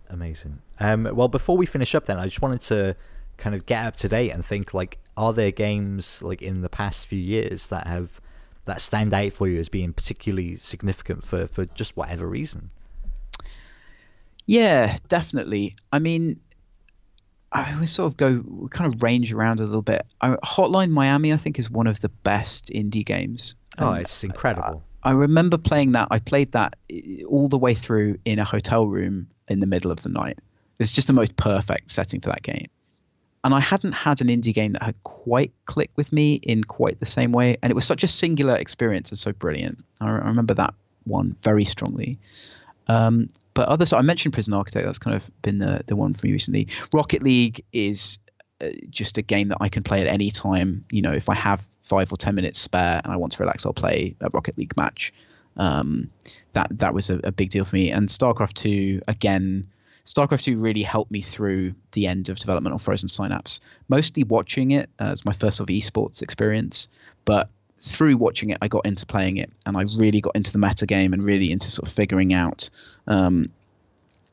Amazing. 0.09 0.59
Um, 0.81 1.09
well, 1.13 1.29
before 1.29 1.57
we 1.57 1.67
finish 1.67 1.95
up, 1.95 2.07
then 2.07 2.19
I 2.19 2.25
just 2.25 2.43
wanted 2.43 2.63
to 2.63 2.97
kind 3.37 3.55
of 3.55 3.67
get 3.67 3.87
up 3.87 3.97
to 3.97 4.09
date 4.09 4.31
and 4.31 4.45
think 4.45 4.75
like, 4.75 4.99
are 5.17 5.33
there 5.33 5.51
games 5.51 6.23
like 6.23 6.43
in 6.43 6.63
the 6.63 6.69
past 6.69 7.07
few 7.07 7.19
years 7.19 7.67
that 7.67 7.87
have 7.87 8.21
that 8.65 8.81
stand 8.81 9.13
out 9.15 9.33
for 9.33 9.49
you 9.49 9.59
as 9.61 9.69
being 9.69 9.93
particularly 9.93 10.57
significant 10.57 11.25
for 11.25 11.47
for 11.47 11.67
just 11.67 11.97
whatever 11.97 12.27
reason? 12.27 12.71
Yeah, 14.51 14.97
definitely. 15.07 15.75
I 15.93 16.01
mean, 16.01 16.41
I 17.53 17.79
would 17.79 17.89
sort 17.89 18.11
of 18.11 18.17
go 18.17 18.69
kind 18.73 18.93
of 18.93 19.01
range 19.01 19.33
around 19.33 19.61
a 19.61 19.63
little 19.63 19.81
bit. 19.81 20.03
I, 20.23 20.31
Hotline 20.45 20.91
Miami, 20.91 21.33
I 21.33 21.37
think, 21.37 21.57
is 21.61 21.71
one 21.71 21.87
of 21.87 22.01
the 22.01 22.09
best 22.09 22.69
indie 22.71 23.07
games. 23.07 23.55
Oh, 23.79 23.93
it's 23.93 24.25
incredible. 24.25 24.83
I, 25.05 25.11
I 25.11 25.13
remember 25.13 25.57
playing 25.57 25.93
that. 25.93 26.09
I 26.11 26.19
played 26.19 26.51
that 26.51 26.75
all 27.29 27.47
the 27.47 27.59
way 27.59 27.75
through 27.75 28.17
in 28.25 28.41
a 28.41 28.45
hotel 28.45 28.89
room 28.89 29.29
in 29.47 29.61
the 29.61 29.69
middle 29.69 29.93
of 29.93 30.03
the 30.03 30.09
night. 30.09 30.41
It's 30.81 30.91
just 30.91 31.07
the 31.07 31.13
most 31.13 31.37
perfect 31.37 31.93
setting 31.93 32.21
for 32.21 32.31
that 32.31 32.43
game. 32.43 32.67
And 33.45 33.55
I 33.55 33.61
hadn't 33.61 33.93
had 33.93 34.21
an 34.21 34.27
indie 34.27 34.53
game 34.53 34.73
that 34.73 34.83
had 34.83 35.01
quite 35.05 35.53
clicked 35.67 35.97
with 35.97 36.13
me 36.13 36.41
in 36.43 36.65
quite 36.65 36.99
the 36.99 37.07
same 37.07 37.31
way. 37.31 37.57
And 37.63 37.71
it 37.71 37.75
was 37.75 37.85
such 37.85 38.03
a 38.03 38.09
singular 38.09 38.57
experience 38.57 39.11
and 39.11 39.19
so 39.19 39.33
brilliant. 39.33 39.79
I, 40.01 40.09
I 40.09 40.27
remember 40.27 40.55
that 40.55 40.75
one 41.05 41.37
very 41.45 41.65
strongly. 41.65 42.19
Um, 42.89 43.29
but 43.55 43.69
others, 43.69 43.93
I 43.93 44.03
mentioned 44.03 44.33
Prison 44.33 44.55
Architect. 44.55 44.87
That's 44.87 44.99
kind 44.99 45.17
of 45.17 45.31
been 45.43 45.59
the 45.59 45.83
the 45.87 45.97
one 45.97 46.15
for 46.15 46.27
me 46.27 46.33
recently. 46.33 46.69
Rocket 46.93 47.23
League 47.23 47.65
is 47.73 48.19
uh, 48.61 48.69
just 48.89 49.19
a 49.19 49.23
game 49.23 49.49
that 49.49 49.59
I 49.61 49.69
can 49.69 49.83
play 49.83 50.01
at 50.01 50.07
any 50.07 50.31
time. 50.31 50.85
You 50.91 51.03
know, 51.03 51.13
if 51.13 51.29
I 51.29 51.35
have 51.35 51.67
five 51.83 52.13
or 52.13 52.17
ten 52.17 52.35
minutes 52.35 52.61
spare 52.61 53.01
and 53.03 53.13
I 53.13 53.17
want 53.17 53.33
to 53.33 53.43
relax, 53.43 53.67
I'll 53.67 53.73
play 53.73 54.17
a 54.21 54.29
Rocket 54.33 54.57
League 54.57 54.77
match. 54.77 55.13
Um, 55.57 56.11
that 56.53 56.69
that 56.79 56.95
was 56.95 57.11
a, 57.11 57.21
a, 57.25 57.33
big 57.33 57.51
deal 57.51 57.65
for 57.65 57.75
me. 57.75 57.91
And 57.91 58.09
StarCraft 58.09 58.55
Two 58.55 59.01
again. 59.09 59.67
StarCraft 60.07 60.45
2 60.45 60.57
really 60.57 60.83
helped 60.83 61.11
me 61.11 61.21
through 61.21 61.75
the 61.93 62.07
end 62.07 62.31
of 62.31 62.39
development 62.39 62.73
on 62.73 62.79
Frozen 62.79 63.11
Synapse. 63.11 63.61
Mostly 63.89 64.25
watching 64.25 64.71
it 64.71 64.89
as 64.99 65.27
my 65.27 65.33
first 65.33 65.59
sort 65.59 65.69
of 65.69 65.77
esports 65.77 66.23
experience, 66.23 66.89
but 67.27 67.51
through 67.81 68.17
watching 68.17 68.51
it, 68.51 68.59
I 68.61 68.69
got 68.69 68.87
into 68.87 69.07
playing 69.07 69.39
it, 69.39 69.51
and 69.67 69.77
I 69.77 69.85
really 69.97 70.21
got 70.21 70.37
into 70.37 70.53
the 70.53 70.59
meta 70.59 70.87
game 70.87 71.13
and 71.13 71.25
really 71.25 71.51
into 71.51 71.71
sort 71.71 71.89
of 71.89 71.95
figuring 71.95 72.35
out 72.35 72.69
um, 73.07 73.51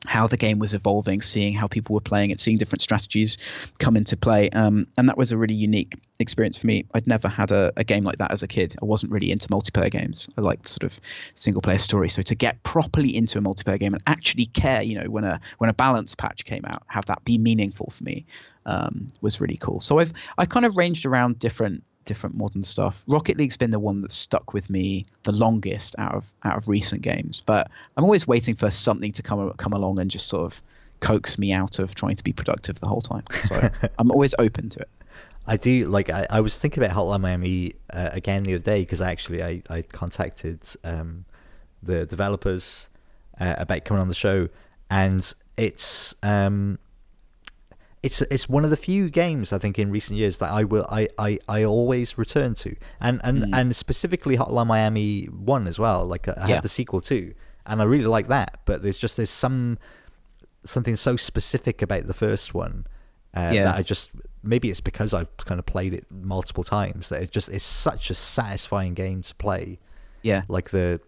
how 0.06 0.26
the 0.26 0.36
game 0.36 0.58
was 0.58 0.74
evolving, 0.74 1.20
seeing 1.20 1.54
how 1.54 1.66
people 1.66 1.94
were 1.94 2.00
playing 2.00 2.30
it, 2.30 2.40
seeing 2.40 2.56
different 2.56 2.82
strategies 2.82 3.36
come 3.78 3.96
into 3.96 4.16
play. 4.16 4.48
Um, 4.50 4.86
and 4.96 5.08
that 5.08 5.18
was 5.18 5.32
a 5.32 5.36
really 5.36 5.54
unique 5.54 5.98
experience 6.20 6.58
for 6.58 6.66
me. 6.66 6.84
I'd 6.94 7.06
never 7.06 7.28
had 7.28 7.50
a, 7.50 7.72
a, 7.76 7.84
game 7.84 8.04
like 8.04 8.18
that 8.18 8.30
as 8.30 8.42
a 8.42 8.48
kid. 8.48 8.74
I 8.80 8.84
wasn't 8.84 9.12
really 9.12 9.30
into 9.30 9.48
multiplayer 9.48 9.90
games. 9.90 10.28
I 10.38 10.40
liked 10.40 10.68
sort 10.68 10.84
of 10.84 11.00
single 11.34 11.62
player 11.62 11.78
stories. 11.78 12.14
So 12.14 12.22
to 12.22 12.34
get 12.34 12.62
properly 12.62 13.14
into 13.14 13.38
a 13.38 13.42
multiplayer 13.42 13.78
game 13.78 13.94
and 13.94 14.02
actually 14.06 14.46
care, 14.46 14.82
you 14.82 14.98
know, 14.98 15.10
when 15.10 15.24
a 15.24 15.40
when 15.58 15.68
a 15.68 15.74
balance 15.74 16.14
patch 16.14 16.44
came 16.44 16.64
out, 16.64 16.82
have 16.86 17.06
that 17.06 17.24
be 17.24 17.38
meaningful 17.38 17.90
for 17.90 18.04
me 18.04 18.24
um, 18.66 19.08
was 19.20 19.40
really 19.40 19.56
cool. 19.56 19.80
So 19.80 19.98
I've 19.98 20.12
I 20.38 20.46
kind 20.46 20.64
of 20.64 20.76
ranged 20.76 21.06
around 21.06 21.38
different 21.38 21.82
different 22.08 22.34
modern 22.34 22.62
stuff. 22.62 23.04
Rocket 23.06 23.36
League's 23.36 23.56
been 23.58 23.70
the 23.70 23.78
one 23.78 24.00
that's 24.00 24.16
stuck 24.16 24.54
with 24.54 24.70
me 24.70 25.06
the 25.24 25.32
longest 25.32 25.94
out 25.98 26.14
of 26.14 26.34
out 26.42 26.56
of 26.56 26.66
recent 26.66 27.02
games, 27.02 27.42
but 27.42 27.70
I'm 27.96 28.04
always 28.04 28.26
waiting 28.26 28.56
for 28.56 28.70
something 28.70 29.12
to 29.12 29.22
come 29.22 29.52
come 29.58 29.74
along 29.74 30.00
and 30.00 30.10
just 30.10 30.28
sort 30.28 30.50
of 30.50 30.62
coax 31.00 31.38
me 31.38 31.52
out 31.52 31.78
of 31.78 31.94
trying 31.94 32.16
to 32.16 32.24
be 32.24 32.32
productive 32.32 32.80
the 32.80 32.88
whole 32.88 33.02
time. 33.02 33.22
So 33.40 33.68
I'm 33.98 34.10
always 34.10 34.34
open 34.38 34.70
to 34.70 34.80
it. 34.80 34.88
I 35.46 35.56
do 35.56 35.86
like. 35.86 36.10
I, 36.10 36.26
I 36.30 36.40
was 36.40 36.56
thinking 36.56 36.82
about 36.82 36.96
Hotline 36.96 37.20
Miami 37.20 37.74
uh, 37.92 38.10
again 38.12 38.42
the 38.42 38.54
other 38.54 38.64
day 38.64 38.80
because 38.80 39.00
actually 39.00 39.42
I 39.42 39.62
I 39.68 39.82
contacted 39.82 40.60
um, 40.82 41.26
the 41.82 42.06
developers 42.06 42.88
uh, 43.38 43.54
about 43.58 43.84
coming 43.84 44.00
on 44.00 44.08
the 44.08 44.14
show, 44.14 44.48
and 44.90 45.32
it's 45.56 46.14
um, 46.22 46.78
it's 48.02 48.22
it's 48.22 48.48
one 48.48 48.64
of 48.64 48.70
the 48.70 48.76
few 48.76 49.10
games 49.10 49.52
I 49.52 49.58
think 49.58 49.78
in 49.78 49.90
recent 49.90 50.18
years 50.18 50.38
that 50.38 50.50
I 50.50 50.64
will 50.64 50.86
I, 50.88 51.08
I, 51.18 51.38
I 51.48 51.64
always 51.64 52.16
return 52.16 52.54
to, 52.56 52.76
and 53.00 53.20
and 53.24 53.44
mm. 53.44 53.58
and 53.58 53.74
specifically 53.74 54.36
Hotline 54.36 54.66
Miami 54.68 55.24
one 55.24 55.66
as 55.66 55.78
well. 55.78 56.04
Like 56.04 56.28
I 56.28 56.48
yeah. 56.48 56.60
the 56.60 56.68
sequel 56.68 57.00
too, 57.00 57.34
and 57.66 57.80
I 57.80 57.84
really 57.84 58.06
like 58.06 58.28
that. 58.28 58.60
But 58.64 58.82
there's 58.82 58.98
just 58.98 59.16
there's 59.16 59.30
some 59.30 59.78
something 60.64 60.96
so 60.96 61.16
specific 61.16 61.82
about 61.82 62.06
the 62.06 62.14
first 62.14 62.54
one 62.54 62.86
uh, 63.34 63.50
yeah. 63.52 63.64
that 63.64 63.76
I 63.76 63.82
just 63.82 64.10
maybe 64.42 64.70
it's 64.70 64.80
because 64.80 65.12
I've 65.12 65.36
kind 65.38 65.58
of 65.58 65.66
played 65.66 65.92
it 65.92 66.06
multiple 66.10 66.64
times 66.64 67.08
that 67.08 67.22
it 67.22 67.30
just 67.30 67.48
it's 67.48 67.64
such 67.64 68.10
a 68.10 68.14
satisfying 68.14 68.94
game 68.94 69.22
to 69.22 69.34
play. 69.34 69.78
Yeah, 70.22 70.42
like 70.48 70.70
the 70.70 71.00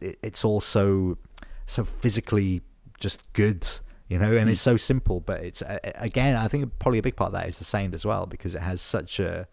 it, 0.00 0.18
it's 0.22 0.44
also 0.44 1.18
so 1.66 1.84
physically 1.84 2.62
just 2.98 3.20
good 3.32 3.66
you 4.12 4.18
know, 4.18 4.30
and 4.36 4.46
mm. 4.46 4.52
it's 4.52 4.60
so 4.60 4.76
simple, 4.76 5.20
but 5.20 5.42
it's 5.42 5.62
again, 5.94 6.36
I 6.36 6.46
think 6.46 6.78
probably 6.78 6.98
a 6.98 7.02
big 7.02 7.16
part 7.16 7.28
of 7.28 7.32
that 7.32 7.48
is 7.48 7.56
the 7.56 7.64
sound 7.64 7.94
as 7.94 8.04
well 8.04 8.26
because 8.26 8.54
it 8.54 8.60
has 8.60 8.82
such 8.82 9.18
a, 9.18 9.48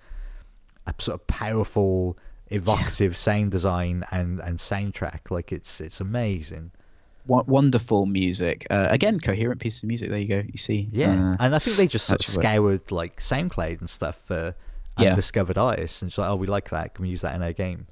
a 0.86 0.94
sort 0.98 1.22
of 1.22 1.28
powerful, 1.28 2.18
evocative 2.48 3.14
yeah. 3.14 3.18
sound 3.18 3.52
design 3.52 4.04
and 4.12 4.42
and 4.42 4.58
soundtrack. 4.58 5.32
Like 5.32 5.54
it's 5.54 5.80
it's 5.80 6.02
amazing. 6.02 6.72
wonderful 7.26 8.06
music. 8.06 8.68
Uh, 8.70 8.90
again, 8.90 9.22
coherent 9.22 9.62
piece 9.62 9.82
of 9.82 9.88
music. 9.88 10.10
There 10.10 10.20
you 10.20 10.28
go. 10.28 10.44
You 10.46 10.58
see. 10.58 10.90
Yeah, 10.92 11.36
uh, 11.36 11.38
and 11.40 11.56
I 11.56 11.60
think 11.60 11.78
they 11.78 11.88
just 11.88 12.06
sort 12.06 12.20
of 12.20 12.26
scoured 12.26 12.92
like 12.92 13.22
SoundCloud 13.22 13.80
and 13.80 13.90
stuff 13.90 14.18
for 14.18 14.56
undiscovered 14.98 15.56
yeah. 15.56 15.64
artists, 15.64 16.02
and 16.02 16.12
just 16.12 16.18
like, 16.18 16.30
oh, 16.30 16.36
we 16.36 16.48
like 16.48 16.70
that. 16.72 16.96
Can 16.96 17.04
we 17.04 17.10
use 17.10 17.22
that 17.22 17.34
in 17.34 17.42
our 17.42 17.54
game? 17.54 17.88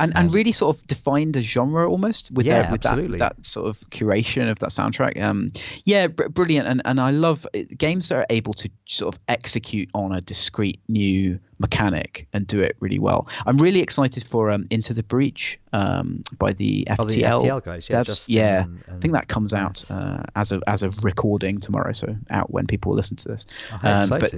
And 0.00 0.16
and 0.16 0.32
really 0.32 0.52
sort 0.52 0.76
of 0.76 0.86
defined 0.86 1.36
a 1.36 1.42
genre 1.42 1.88
almost 1.88 2.30
with 2.32 2.46
yeah, 2.46 2.62
their, 2.62 2.72
with 2.72 2.82
that 2.82 3.18
that 3.18 3.44
sort 3.44 3.66
of 3.66 3.78
curation 3.90 4.50
of 4.50 4.58
that 4.60 4.70
soundtrack. 4.70 5.20
Um, 5.20 5.48
yeah, 5.84 6.06
br- 6.06 6.28
brilliant, 6.28 6.68
and 6.68 6.82
and 6.84 7.00
I 7.00 7.10
love 7.10 7.46
it, 7.52 7.76
games 7.76 8.08
that 8.08 8.16
are 8.16 8.26
able 8.30 8.54
to 8.54 8.70
sort 8.86 9.14
of 9.14 9.20
execute 9.28 9.88
on 9.94 10.12
a 10.12 10.20
discrete 10.20 10.80
new 10.88 11.38
mechanic 11.58 12.26
and 12.32 12.46
do 12.46 12.60
it 12.60 12.76
really 12.80 12.98
well. 12.98 13.28
I'm 13.46 13.58
really 13.58 13.80
excited 13.80 14.22
for 14.22 14.50
um, 14.50 14.64
Into 14.70 14.94
the 14.94 15.02
Breach 15.02 15.58
um, 15.72 16.22
by 16.38 16.52
the 16.52 16.84
FTL, 16.88 16.96
oh, 16.98 17.04
the 17.04 17.22
FTL 17.22 17.64
guys. 17.64 17.88
Yeah, 17.90 18.02
devs. 18.02 18.24
yeah. 18.28 18.62
And, 18.62 18.82
and, 18.86 18.96
I 18.96 19.00
think 19.00 19.14
that 19.14 19.28
comes 19.28 19.52
out 19.52 19.84
uh, 19.90 20.22
as 20.36 20.52
of 20.52 20.62
as 20.66 20.82
of 20.82 21.02
recording 21.04 21.58
tomorrow, 21.58 21.92
so 21.92 22.16
out 22.30 22.50
when 22.50 22.66
people 22.66 22.94
listen 22.94 23.16
to 23.16 23.28
this. 23.28 23.46
Oh, 23.72 23.78
um, 23.82 24.08
but 24.08 24.32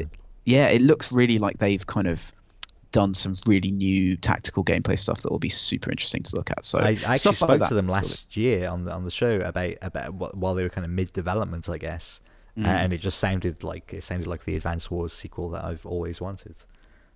yeah, 0.44 0.68
it 0.68 0.82
looks 0.82 1.12
really 1.12 1.38
like 1.38 1.58
they've 1.58 1.86
kind 1.86 2.06
of 2.06 2.32
done 2.92 3.14
some 3.14 3.34
really 3.46 3.70
new 3.70 4.16
tactical 4.16 4.64
gameplay 4.64 4.98
stuff 4.98 5.22
that 5.22 5.30
will 5.30 5.38
be 5.38 5.48
super 5.48 5.90
interesting 5.90 6.22
to 6.24 6.36
look 6.36 6.50
at. 6.50 6.64
So 6.64 6.78
I, 6.78 6.96
I 7.06 7.14
actually 7.14 7.34
spoke 7.34 7.60
like 7.60 7.68
to 7.68 7.74
them 7.74 7.88
last 7.88 8.36
year 8.36 8.68
on 8.68 8.84
the 8.84 8.92
on 8.92 9.04
the 9.04 9.10
show 9.10 9.40
about 9.40 9.74
about 9.82 10.14
what, 10.14 10.36
while 10.36 10.54
they 10.54 10.62
were 10.62 10.68
kind 10.68 10.84
of 10.84 10.90
mid 10.90 11.12
development, 11.12 11.68
I 11.68 11.78
guess, 11.78 12.20
mm. 12.56 12.66
and 12.66 12.92
it 12.92 12.98
just 12.98 13.18
sounded 13.18 13.62
like 13.62 13.92
it 13.92 14.04
sounded 14.04 14.26
like 14.26 14.44
the 14.44 14.56
Advance 14.56 14.90
Wars 14.90 15.12
sequel 15.12 15.50
that 15.50 15.64
I've 15.64 15.86
always 15.86 16.20
wanted. 16.20 16.56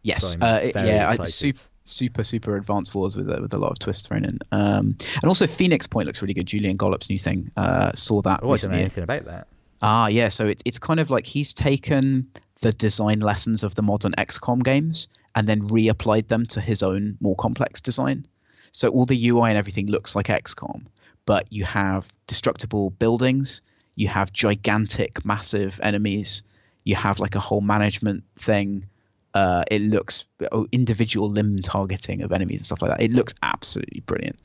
Yes, 0.03 0.33
so 0.33 0.39
uh, 0.41 0.61
yeah, 0.77 1.17
I, 1.19 1.25
super 1.25 1.61
super 1.85 2.25
super 2.25 2.57
advanced 2.57 2.95
wars 2.95 3.17
with 3.17 3.29
with 3.41 3.53
a 3.55 3.59
lot 3.59 3.73
of 3.73 3.79
twists 3.79 4.07
thrown 4.07 4.25
in. 4.25 4.39
Um, 4.53 4.97
and 5.15 5.25
also 5.25 5.47
Phoenix 5.47 5.87
Point 5.87 6.07
looks 6.07 6.23
really 6.23 6.35
good. 6.35 6.47
Julian 6.47 6.77
Gollop's 6.77 7.09
new 7.09 7.19
thing. 7.19 7.51
Uh, 7.57 7.93
saw 7.93 8.21
that. 8.23 8.41
Oh, 8.43 8.53
I 8.53 8.57
don't 8.57 8.71
know 8.71 8.79
anything 8.79 9.05
about 9.05 9.25
that. 9.25 9.49
Ah, 9.83 10.09
yeah. 10.09 10.29
So 10.29 10.47
it, 10.47 10.63
it's 10.65 10.79
kind 10.79 11.01
of 11.01 11.11
like 11.11 11.27
he's 11.27 11.53
taken 11.53 12.27
the 12.63 12.73
design 12.73 13.21
lessons 13.21 13.63
of 13.63 13.75
the 13.75 13.83
modern 13.83 14.13
XCOM 14.13 14.63
games 14.63 15.09
and 15.35 15.49
then 15.49 15.63
reapplied 15.69 16.29
them 16.29 16.47
to 16.47 16.61
his 16.61 16.83
own 16.83 17.17
more 17.21 17.37
complex 17.37 17.81
design. 17.81 18.27
So 18.73 18.89
all 18.89 19.05
the 19.05 19.29
UI 19.29 19.51
and 19.51 19.59
everything 19.59 19.87
looks 19.87 20.17
like 20.17 20.27
XCOM, 20.27 20.87
but 21.27 21.53
you 21.53 21.65
have 21.65 22.13
destructible 22.27 22.91
buildings, 22.91 23.63
you 23.95 24.09
have 24.09 24.33
gigantic, 24.33 25.25
massive 25.25 25.81
enemies, 25.83 26.43
you 26.85 26.97
have 26.97 27.21
like 27.21 27.35
a 27.35 27.41
whole 27.41 27.61
management 27.61 28.25
thing. 28.37 28.87
Uh, 29.33 29.65
it 29.71 29.83
looks 29.83 30.27
oh, 30.53 30.67
individual 30.71 31.29
limb 31.29 31.61
targeting 31.63 32.23
of 32.23 32.33
enemies 32.33 32.61
and 32.61 32.67
stuff 32.67 32.83
like 32.83 32.91
that. 32.91 33.03
It 33.03 33.13
looks 33.13 33.35
absolutely 33.43 34.01
brilliant. 34.01 34.39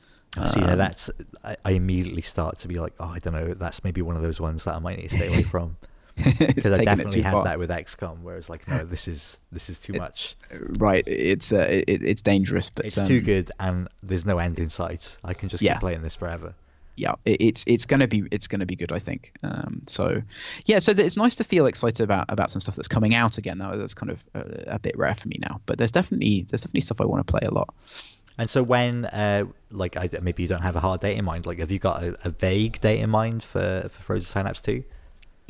See, 0.46 0.60
um, 0.60 0.78
that's 0.78 1.10
I, 1.44 1.56
I, 1.64 1.70
immediately 1.72 2.22
start 2.22 2.60
to 2.60 2.68
be 2.68 2.76
like, 2.76 2.92
oh, 3.00 3.08
I 3.08 3.18
don't 3.18 3.32
know, 3.32 3.52
that's 3.54 3.82
maybe 3.82 4.00
one 4.00 4.14
of 4.14 4.22
those 4.22 4.40
ones 4.40 4.62
that 4.62 4.76
I 4.76 4.78
might 4.78 4.98
need 4.98 5.10
to 5.10 5.16
stay 5.16 5.26
away 5.26 5.42
from. 5.54 5.76
because 6.38 6.70
I 6.70 6.84
definitely 6.84 7.22
had 7.22 7.32
far. 7.32 7.44
that 7.44 7.58
with 7.58 7.70
XCOM, 7.70 8.22
where 8.22 8.36
it's 8.36 8.48
like, 8.48 8.66
no, 8.68 8.84
this 8.84 9.08
is 9.08 9.40
this 9.52 9.70
is 9.70 9.78
too 9.78 9.94
much. 9.94 10.36
Right, 10.78 11.04
it's 11.06 11.52
uh, 11.52 11.66
it, 11.68 12.02
it's 12.02 12.22
dangerous, 12.22 12.70
but 12.70 12.84
it's 12.84 12.98
um, 12.98 13.06
too 13.06 13.20
good, 13.20 13.50
and 13.58 13.88
there's 14.02 14.26
no 14.26 14.38
end 14.38 14.58
in 14.58 14.70
sight. 14.70 15.16
I 15.24 15.34
can 15.34 15.48
just 15.48 15.62
yeah. 15.62 15.74
keep 15.74 15.80
playing 15.80 16.02
this 16.02 16.14
forever. 16.14 16.54
yeah, 16.96 17.14
it, 17.24 17.40
it's 17.40 17.64
it's 17.66 17.86
gonna 17.86 18.08
be 18.08 18.24
it's 18.30 18.46
gonna 18.46 18.66
be 18.66 18.76
good, 18.76 18.92
I 18.92 18.98
think. 18.98 19.32
Um, 19.42 19.82
so, 19.86 20.22
yeah, 20.66 20.78
so 20.78 20.92
it's 20.92 21.16
nice 21.16 21.34
to 21.36 21.44
feel 21.44 21.66
excited 21.66 22.02
about 22.02 22.26
about 22.30 22.50
some 22.50 22.60
stuff 22.60 22.76
that's 22.76 22.88
coming 22.88 23.14
out 23.14 23.38
again. 23.38 23.58
Though 23.58 23.76
that's 23.76 23.94
kind 23.94 24.10
of 24.10 24.24
a, 24.34 24.74
a 24.74 24.78
bit 24.78 24.96
rare 24.96 25.14
for 25.14 25.28
me 25.28 25.38
now. 25.48 25.60
But 25.66 25.78
there's 25.78 25.92
definitely 25.92 26.46
there's 26.48 26.62
definitely 26.62 26.82
stuff 26.82 27.00
I 27.00 27.06
want 27.06 27.26
to 27.26 27.30
play 27.30 27.46
a 27.46 27.52
lot. 27.52 27.74
And 28.40 28.48
so 28.48 28.62
when, 28.62 29.04
uh, 29.04 29.44
like, 29.70 29.98
I, 29.98 30.08
maybe 30.22 30.42
you 30.42 30.48
don't 30.48 30.62
have 30.62 30.74
a 30.74 30.80
hard 30.80 31.02
date 31.02 31.18
in 31.18 31.26
mind. 31.26 31.44
Like, 31.44 31.58
have 31.58 31.70
you 31.70 31.78
got 31.78 32.02
a, 32.02 32.16
a 32.24 32.30
vague 32.30 32.80
date 32.80 33.00
in 33.00 33.10
mind 33.10 33.42
for 33.42 33.90
for 33.90 34.02
Frozen 34.02 34.26
Synapse 34.26 34.62
Two? 34.62 34.82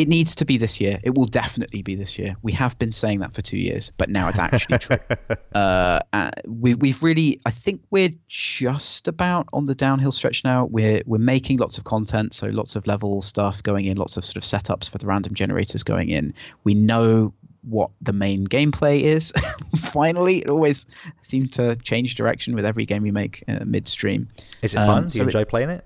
It 0.01 0.09
needs 0.09 0.35
to 0.36 0.47
be 0.47 0.56
this 0.56 0.81
year. 0.81 0.98
It 1.02 1.14
will 1.14 1.27
definitely 1.27 1.82
be 1.82 1.94
this 1.94 2.18
year. 2.18 2.35
We 2.40 2.52
have 2.52 2.78
been 2.78 2.93
saying 2.93 3.20
that 3.20 3.35
for 3.35 3.43
two 3.43 3.59
years, 3.59 3.93
but 3.98 4.09
now 4.09 4.28
it's 4.28 4.39
actually 4.39 4.78
true. 4.78 4.97
Uh, 5.52 5.98
uh, 6.12 6.31
we, 6.47 6.74
we've 6.74 7.02
really, 7.02 7.40
I 7.44 7.51
think 7.51 7.82
we're 7.90 8.10
just 8.28 9.09
about 9.09 9.48
on 9.52 9.64
the 9.64 9.74
downhill 9.74 10.12
stretch 10.12 10.44
now. 10.44 10.64
We're 10.66 11.02
we're 11.06 11.18
making 11.18 11.59
lots 11.59 11.77
of 11.77 11.82
content, 11.85 12.35
so 12.35 12.47
lots 12.48 12.77
of 12.77 12.86
level 12.86 13.20
stuff 13.20 13.60
going 13.62 13.86
in, 13.86 13.97
lots 13.97 14.16
of 14.16 14.24
sort 14.24 14.36
of 14.36 14.44
setups 14.44 14.89
for 14.89 14.98
the 14.98 15.06
random 15.06 15.35
generators 15.35 15.82
going 15.82 16.10
in. 16.10 16.32
We 16.62 16.74
know 16.74 17.35
what 17.62 17.90
the 18.01 18.12
main 18.12 18.47
gameplay 18.47 19.02
is. 19.02 19.32
Finally, 19.77 20.39
it 20.39 20.51
always 20.51 20.86
seems 21.22 21.51
to 21.51 21.74
change 21.77 22.14
direction 22.14 22.55
with 22.55 22.64
every 22.64 22.86
game 22.86 23.02
we 23.02 23.10
make 23.10 23.43
uh, 23.48 23.64
midstream. 23.64 24.28
Is 24.62 24.74
it 24.74 24.78
fun? 24.78 24.98
Um, 24.98 25.09
Do 25.09 25.18
you 25.18 25.24
enjoy 25.24 25.40
it, 25.40 25.48
playing 25.48 25.70
it? 25.70 25.85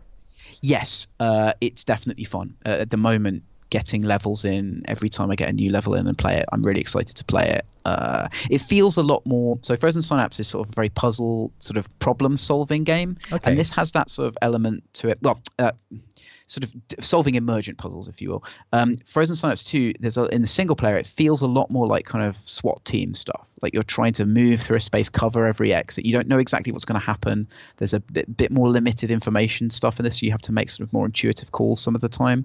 Yes, 0.60 1.06
uh, 1.20 1.54
it's 1.60 1.84
definitely 1.84 2.24
fun. 2.24 2.54
Uh, 2.66 2.70
at 2.80 2.90
the 2.90 2.96
moment, 2.98 3.42
getting 3.74 4.04
levels 4.04 4.44
in 4.44 4.82
every 4.86 5.08
time 5.08 5.32
I 5.32 5.34
get 5.34 5.48
a 5.50 5.52
new 5.52 5.68
level 5.68 5.96
in 5.96 6.06
and 6.06 6.16
play 6.16 6.36
it. 6.36 6.44
I'm 6.52 6.62
really 6.62 6.80
excited 6.80 7.16
to 7.16 7.24
play 7.24 7.48
it. 7.48 7.66
Uh, 7.84 8.28
it 8.48 8.60
feels 8.60 8.96
a 8.96 9.02
lot 9.02 9.26
more. 9.26 9.58
So 9.62 9.74
Frozen 9.74 10.02
Synapse 10.02 10.38
is 10.38 10.46
sort 10.46 10.64
of 10.64 10.72
a 10.72 10.74
very 10.76 10.90
puzzle, 10.90 11.50
sort 11.58 11.76
of 11.76 11.98
problem 11.98 12.36
solving 12.36 12.84
game, 12.84 13.16
okay. 13.32 13.50
and 13.50 13.58
this 13.58 13.72
has 13.72 13.90
that 13.90 14.10
sort 14.10 14.28
of 14.28 14.38
element 14.42 14.84
to 14.94 15.08
it. 15.08 15.18
Well, 15.22 15.40
uh, 15.58 15.72
sort 16.46 16.64
of 16.64 17.04
solving 17.04 17.36
emergent 17.36 17.78
puzzles, 17.78 18.08
if 18.08 18.20
you 18.20 18.30
will. 18.30 18.44
Um, 18.72 18.96
Frozen 19.06 19.36
Synapse 19.36 19.64
2, 19.64 19.94
there's 20.00 20.18
a, 20.18 20.26
in 20.26 20.42
the 20.42 20.48
single 20.48 20.76
player, 20.76 20.96
it 20.96 21.06
feels 21.06 21.42
a 21.42 21.46
lot 21.46 21.70
more 21.70 21.86
like 21.86 22.04
kind 22.04 22.24
of 22.24 22.36
SWAT 22.36 22.84
team 22.84 23.14
stuff. 23.14 23.46
Like 23.62 23.72
you're 23.72 23.82
trying 23.82 24.12
to 24.14 24.26
move 24.26 24.60
through 24.60 24.76
a 24.76 24.80
space, 24.80 25.08
cover 25.08 25.46
every 25.46 25.72
exit. 25.72 26.04
You 26.04 26.12
don't 26.12 26.28
know 26.28 26.38
exactly 26.38 26.70
what's 26.70 26.84
going 26.84 27.00
to 27.00 27.06
happen. 27.06 27.48
There's 27.78 27.94
a 27.94 28.00
bit, 28.00 28.36
bit, 28.36 28.50
more 28.50 28.68
limited 28.68 29.10
information 29.10 29.70
stuff 29.70 29.98
in 29.98 30.04
this. 30.04 30.20
So 30.20 30.26
you 30.26 30.32
have 30.32 30.42
to 30.42 30.52
make 30.52 30.68
sort 30.68 30.86
of 30.86 30.92
more 30.92 31.06
intuitive 31.06 31.52
calls 31.52 31.80
some 31.80 31.94
of 31.94 32.02
the 32.02 32.08
time. 32.10 32.44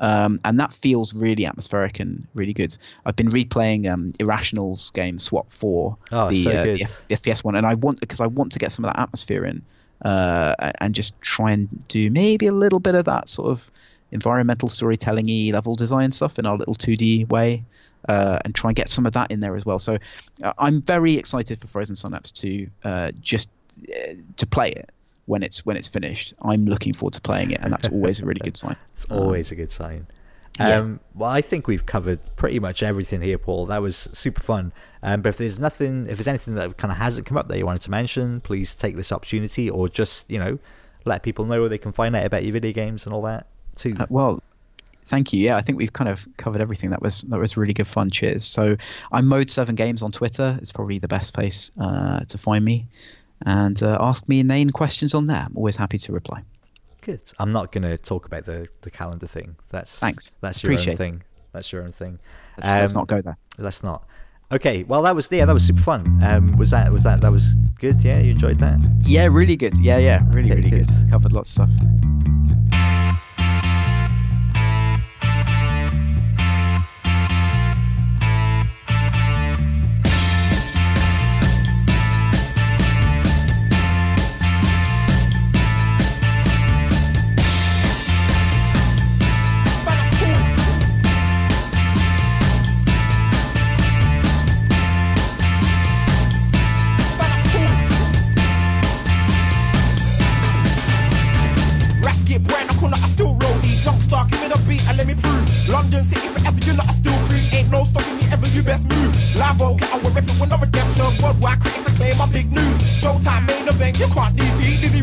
Um, 0.00 0.38
and 0.44 0.60
that 0.60 0.74
feels 0.74 1.14
really 1.14 1.46
atmospheric 1.46 2.00
and 2.00 2.26
really 2.34 2.52
good. 2.52 2.76
I've 3.06 3.16
been 3.16 3.30
replaying 3.30 3.90
um, 3.90 4.12
Irrational's 4.20 4.90
game 4.90 5.18
SWAT 5.18 5.46
4, 5.50 5.96
oh, 6.12 6.28
the, 6.28 6.44
so 6.44 6.50
uh, 6.50 6.62
the, 6.64 6.96
the 7.08 7.14
FPS 7.16 7.42
one, 7.42 7.54
and 7.54 7.66
I 7.66 7.74
want 7.74 8.00
because 8.00 8.20
I 8.20 8.26
want 8.26 8.52
to 8.52 8.58
get 8.58 8.70
some 8.70 8.84
of 8.84 8.92
that 8.92 9.00
atmosphere 9.00 9.44
in 9.46 9.62
uh, 10.02 10.54
and 10.80 10.94
just 10.94 11.20
try 11.20 11.52
and 11.52 11.68
do 11.88 12.10
maybe 12.10 12.46
a 12.46 12.52
little 12.52 12.80
bit 12.80 12.94
of 12.94 13.04
that 13.06 13.28
sort 13.28 13.50
of 13.50 13.70
environmental 14.10 14.68
storytelling 14.68 15.28
e 15.28 15.52
level 15.52 15.74
design 15.74 16.12
stuff 16.12 16.38
in 16.38 16.46
our 16.46 16.56
little 16.56 16.74
2D 16.74 17.28
way 17.28 17.62
uh, 18.08 18.38
and 18.44 18.54
try 18.54 18.70
and 18.70 18.76
get 18.76 18.88
some 18.88 19.06
of 19.06 19.12
that 19.12 19.30
in 19.30 19.40
there 19.40 19.54
as 19.54 19.66
well. 19.66 19.78
So 19.78 19.98
uh, 20.42 20.52
I'm 20.58 20.80
very 20.80 21.14
excited 21.14 21.58
for 21.58 21.66
Frozen 21.66 21.96
Synapse 21.96 22.30
to 22.32 22.68
uh, 22.84 23.12
just 23.20 23.50
uh, 23.88 24.14
to 24.36 24.46
play 24.46 24.70
it 24.70 24.90
when 25.26 25.42
it's 25.42 25.64
when 25.66 25.76
it's 25.76 25.88
finished. 25.88 26.34
I'm 26.42 26.64
looking 26.64 26.94
forward 26.94 27.14
to 27.14 27.20
playing 27.20 27.50
it, 27.50 27.60
and 27.62 27.72
that's 27.72 27.88
always 27.88 28.20
a 28.20 28.26
really 28.26 28.40
good 28.40 28.56
sign. 28.56 28.76
it's 28.94 29.04
always 29.06 29.52
a 29.52 29.54
good 29.54 29.72
sign. 29.72 30.06
Um, 30.60 31.00
Well, 31.14 31.30
I 31.30 31.40
think 31.40 31.66
we've 31.66 31.86
covered 31.86 32.20
pretty 32.36 32.58
much 32.58 32.82
everything 32.82 33.20
here, 33.22 33.38
Paul. 33.38 33.66
That 33.66 33.82
was 33.82 34.08
super 34.12 34.42
fun. 34.42 34.72
Um, 35.02 35.22
but 35.22 35.30
if 35.30 35.36
there's 35.36 35.58
nothing, 35.58 36.06
if 36.08 36.16
there's 36.16 36.28
anything 36.28 36.54
that 36.56 36.76
kind 36.76 36.90
of 36.90 36.98
hasn't 36.98 37.26
come 37.26 37.36
up 37.36 37.48
that 37.48 37.58
you 37.58 37.66
wanted 37.66 37.82
to 37.82 37.90
mention, 37.90 38.40
please 38.40 38.74
take 38.74 38.96
this 38.96 39.12
opportunity, 39.12 39.70
or 39.70 39.88
just 39.88 40.28
you 40.30 40.38
know, 40.38 40.58
let 41.04 41.22
people 41.22 41.44
know 41.44 41.60
where 41.60 41.68
they 41.68 41.78
can 41.78 41.92
find 41.92 42.16
out 42.16 42.24
about 42.24 42.42
your 42.44 42.52
video 42.52 42.72
games 42.72 43.04
and 43.06 43.14
all 43.14 43.22
that 43.22 43.46
too. 43.76 43.94
Uh, 43.98 44.06
well, 44.08 44.40
thank 45.06 45.32
you. 45.32 45.40
Yeah, 45.40 45.56
I 45.56 45.60
think 45.60 45.78
we've 45.78 45.92
kind 45.92 46.10
of 46.10 46.26
covered 46.36 46.60
everything. 46.60 46.90
That 46.90 47.02
was 47.02 47.22
that 47.22 47.38
was 47.38 47.56
really 47.56 47.74
good 47.74 47.86
fun. 47.86 48.10
Cheers. 48.10 48.44
So 48.44 48.76
I'm 49.12 49.26
Mode 49.26 49.50
Seven 49.50 49.74
Games 49.74 50.02
on 50.02 50.12
Twitter. 50.12 50.58
It's 50.60 50.72
probably 50.72 50.98
the 50.98 51.08
best 51.08 51.34
place 51.34 51.70
uh, 51.80 52.20
to 52.20 52.38
find 52.38 52.64
me, 52.64 52.86
and 53.46 53.80
uh, 53.82 53.98
ask 54.00 54.28
me 54.28 54.40
inane 54.40 54.70
questions 54.70 55.14
on 55.14 55.26
there. 55.26 55.44
I'm 55.46 55.56
always 55.56 55.76
happy 55.76 55.98
to 55.98 56.12
reply. 56.12 56.42
Good. 57.02 57.20
I'm 57.38 57.52
not 57.52 57.72
going 57.72 57.82
to 57.82 57.96
talk 57.96 58.26
about 58.26 58.44
the, 58.44 58.68
the 58.82 58.90
calendar 58.90 59.26
thing. 59.26 59.56
That's 59.70 59.98
thanks. 59.98 60.38
That's 60.40 60.62
your 60.62 60.72
Appreciate 60.72 60.92
own 60.92 60.98
thing. 60.98 61.22
That's 61.52 61.72
your 61.72 61.82
own 61.82 61.90
thing. 61.90 62.18
Let's, 62.58 62.70
um, 62.70 62.80
let's, 62.80 62.94
not 62.94 63.06
go 63.06 63.20
there. 63.20 63.38
Let's 63.56 63.82
not. 63.82 64.06
Okay. 64.50 64.82
Well, 64.84 65.02
that 65.02 65.14
was 65.14 65.28
yeah, 65.30 65.44
that 65.44 65.52
was 65.52 65.66
super 65.66 65.82
fun. 65.82 66.22
Um, 66.22 66.56
was 66.56 66.70
that 66.70 66.90
was 66.92 67.04
that 67.04 67.20
that 67.20 67.32
was 67.32 67.54
good? 67.78 68.02
Yeah, 68.02 68.18
you 68.20 68.32
enjoyed 68.32 68.58
that? 68.60 68.78
Yeah, 69.02 69.28
really 69.30 69.56
good. 69.56 69.78
Yeah, 69.78 69.98
yeah, 69.98 70.22
really 70.30 70.50
okay, 70.50 70.60
really 70.60 70.70
good. 70.70 70.88
good. 70.88 71.10
Covered 71.10 71.32
lots 71.32 71.56
of 71.58 71.70
stuff. 71.70 72.07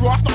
lost 0.06 0.35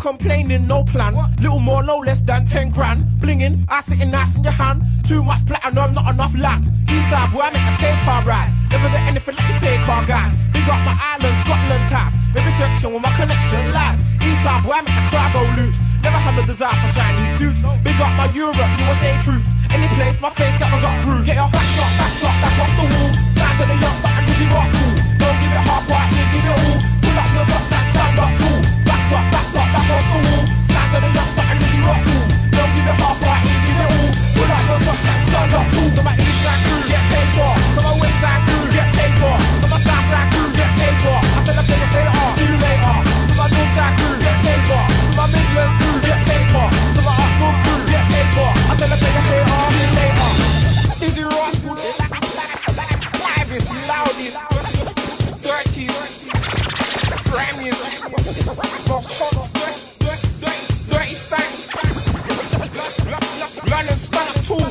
complaining, 0.00 0.66
no 0.66 0.82
plan. 0.84 1.14
Little 1.40 1.60
more, 1.60 1.82
no 1.82 1.98
less 1.98 2.20
than 2.20 2.44
10 2.44 2.70
grand. 2.70 3.04
Blinging, 3.20 3.64
I 3.68 3.80
sitting 3.80 4.10
nice 4.10 4.36
in 4.36 4.42
your 4.42 4.52
hand. 4.52 4.82
Too 5.06 5.22
much 5.22 5.46
platinum, 5.46 5.94
not 5.94 6.12
enough 6.12 6.36
land. 6.36 6.64
Eastside 6.86 7.32
boy, 7.32 7.40
I 7.40 7.50
make 7.50 7.66
the 7.66 7.76
paper 7.78 8.18
rise. 8.26 8.52
Never 8.70 8.88
bet 8.88 9.06
anything 9.06 9.36
like 9.36 9.48
you 9.48 9.60
fake 9.60 9.80
car 9.82 10.04
guys. 10.04 10.32
We 10.54 10.60
got 10.66 10.84
my 10.84 10.96
island, 10.98 11.36
Scotland 11.44 11.86
ties. 11.88 12.14
Every 12.34 12.52
section 12.52 12.92
where 12.92 13.00
my 13.00 13.12
connection 13.14 13.72
lies. 13.72 13.98
Eastside 14.18 14.62
boy, 14.64 14.72
I 14.72 14.82
make 14.82 14.96
the 14.96 15.06
crowd 15.10 15.32
go 15.32 15.42
loops. 15.60 15.80
Never 16.02 16.16
had 16.16 16.34
no 16.36 16.42
desire 16.46 16.72
for 16.80 16.90
shiny 16.96 17.24
suits. 17.36 17.60
Big 17.84 18.00
up 18.00 18.12
my 18.16 18.28
Europe, 18.32 18.56
USA 18.56 19.12
troops. 19.20 19.52
Any 19.68 19.88
place, 19.96 20.20
my 20.20 20.30
face 20.30 20.56
cameras 20.56 20.84
up 20.84 20.96
rude. 21.04 21.24
Get 21.28 21.36
your 21.36 21.50
back 21.52 21.68
up, 21.76 21.92
back 22.00 22.14
up, 22.24 22.36
back 22.40 22.56
off 22.56 22.72
the 22.76 22.84
wall. 22.88 23.10
Sign 23.36 23.54
to 23.60 23.64
the 23.68 23.76
youngster 23.76 24.10
and 24.16 24.24
dizzy 24.26 24.46
raw 24.48 24.64
school. 24.64 24.94
Don't 25.20 25.36
give 25.44 25.52
it 25.52 25.64
half 25.68 25.84
right, 25.92 26.08
you 26.16 26.24
give 26.32 26.46
it 26.48 26.56
all. 26.56 26.76
Pull 27.04 27.16
up 27.20 27.30
your 27.36 27.44
socks 27.52 27.72
and 27.76 27.86
stand 27.92 28.16
up 28.16 28.32
tall. 28.40 28.60
Back 28.88 29.12
up, 29.12 29.26
back 29.28 29.48
up, 29.60 29.68
back 29.76 29.88
off 29.92 30.06
the 30.08 30.18
wall. 30.24 30.44
Sign 30.72 30.88
to 30.88 30.98
the 31.04 31.10
youngster 31.12 31.44
and 31.52 31.58
dizzy 31.60 31.80
raw 31.84 31.98
school. 32.00 32.24
Don't 32.48 32.72
give 32.72 32.88
it 32.88 32.96
half 32.96 33.18
right, 33.20 33.42
you 33.44 33.58
give 33.68 33.80
it 33.84 33.88
all. 33.92 34.08
Pull 34.40 34.50
up 34.56 34.62
your 34.72 34.80
socks 34.80 35.04
and 35.04 35.20
stand 35.28 35.52
up 35.52 35.66
tall. 35.68 35.88
To 35.96 36.00
my 36.00 36.14
east 36.16 36.38
side 36.40 36.60
crew, 36.64 36.82
get 36.88 37.04
paid 37.12 37.28
for. 37.36 37.52
To 37.76 37.80
my 37.84 37.94
west 38.00 38.16
side 38.24 38.39
London 63.70 63.96
stop 63.96 64.34
too 64.44 64.69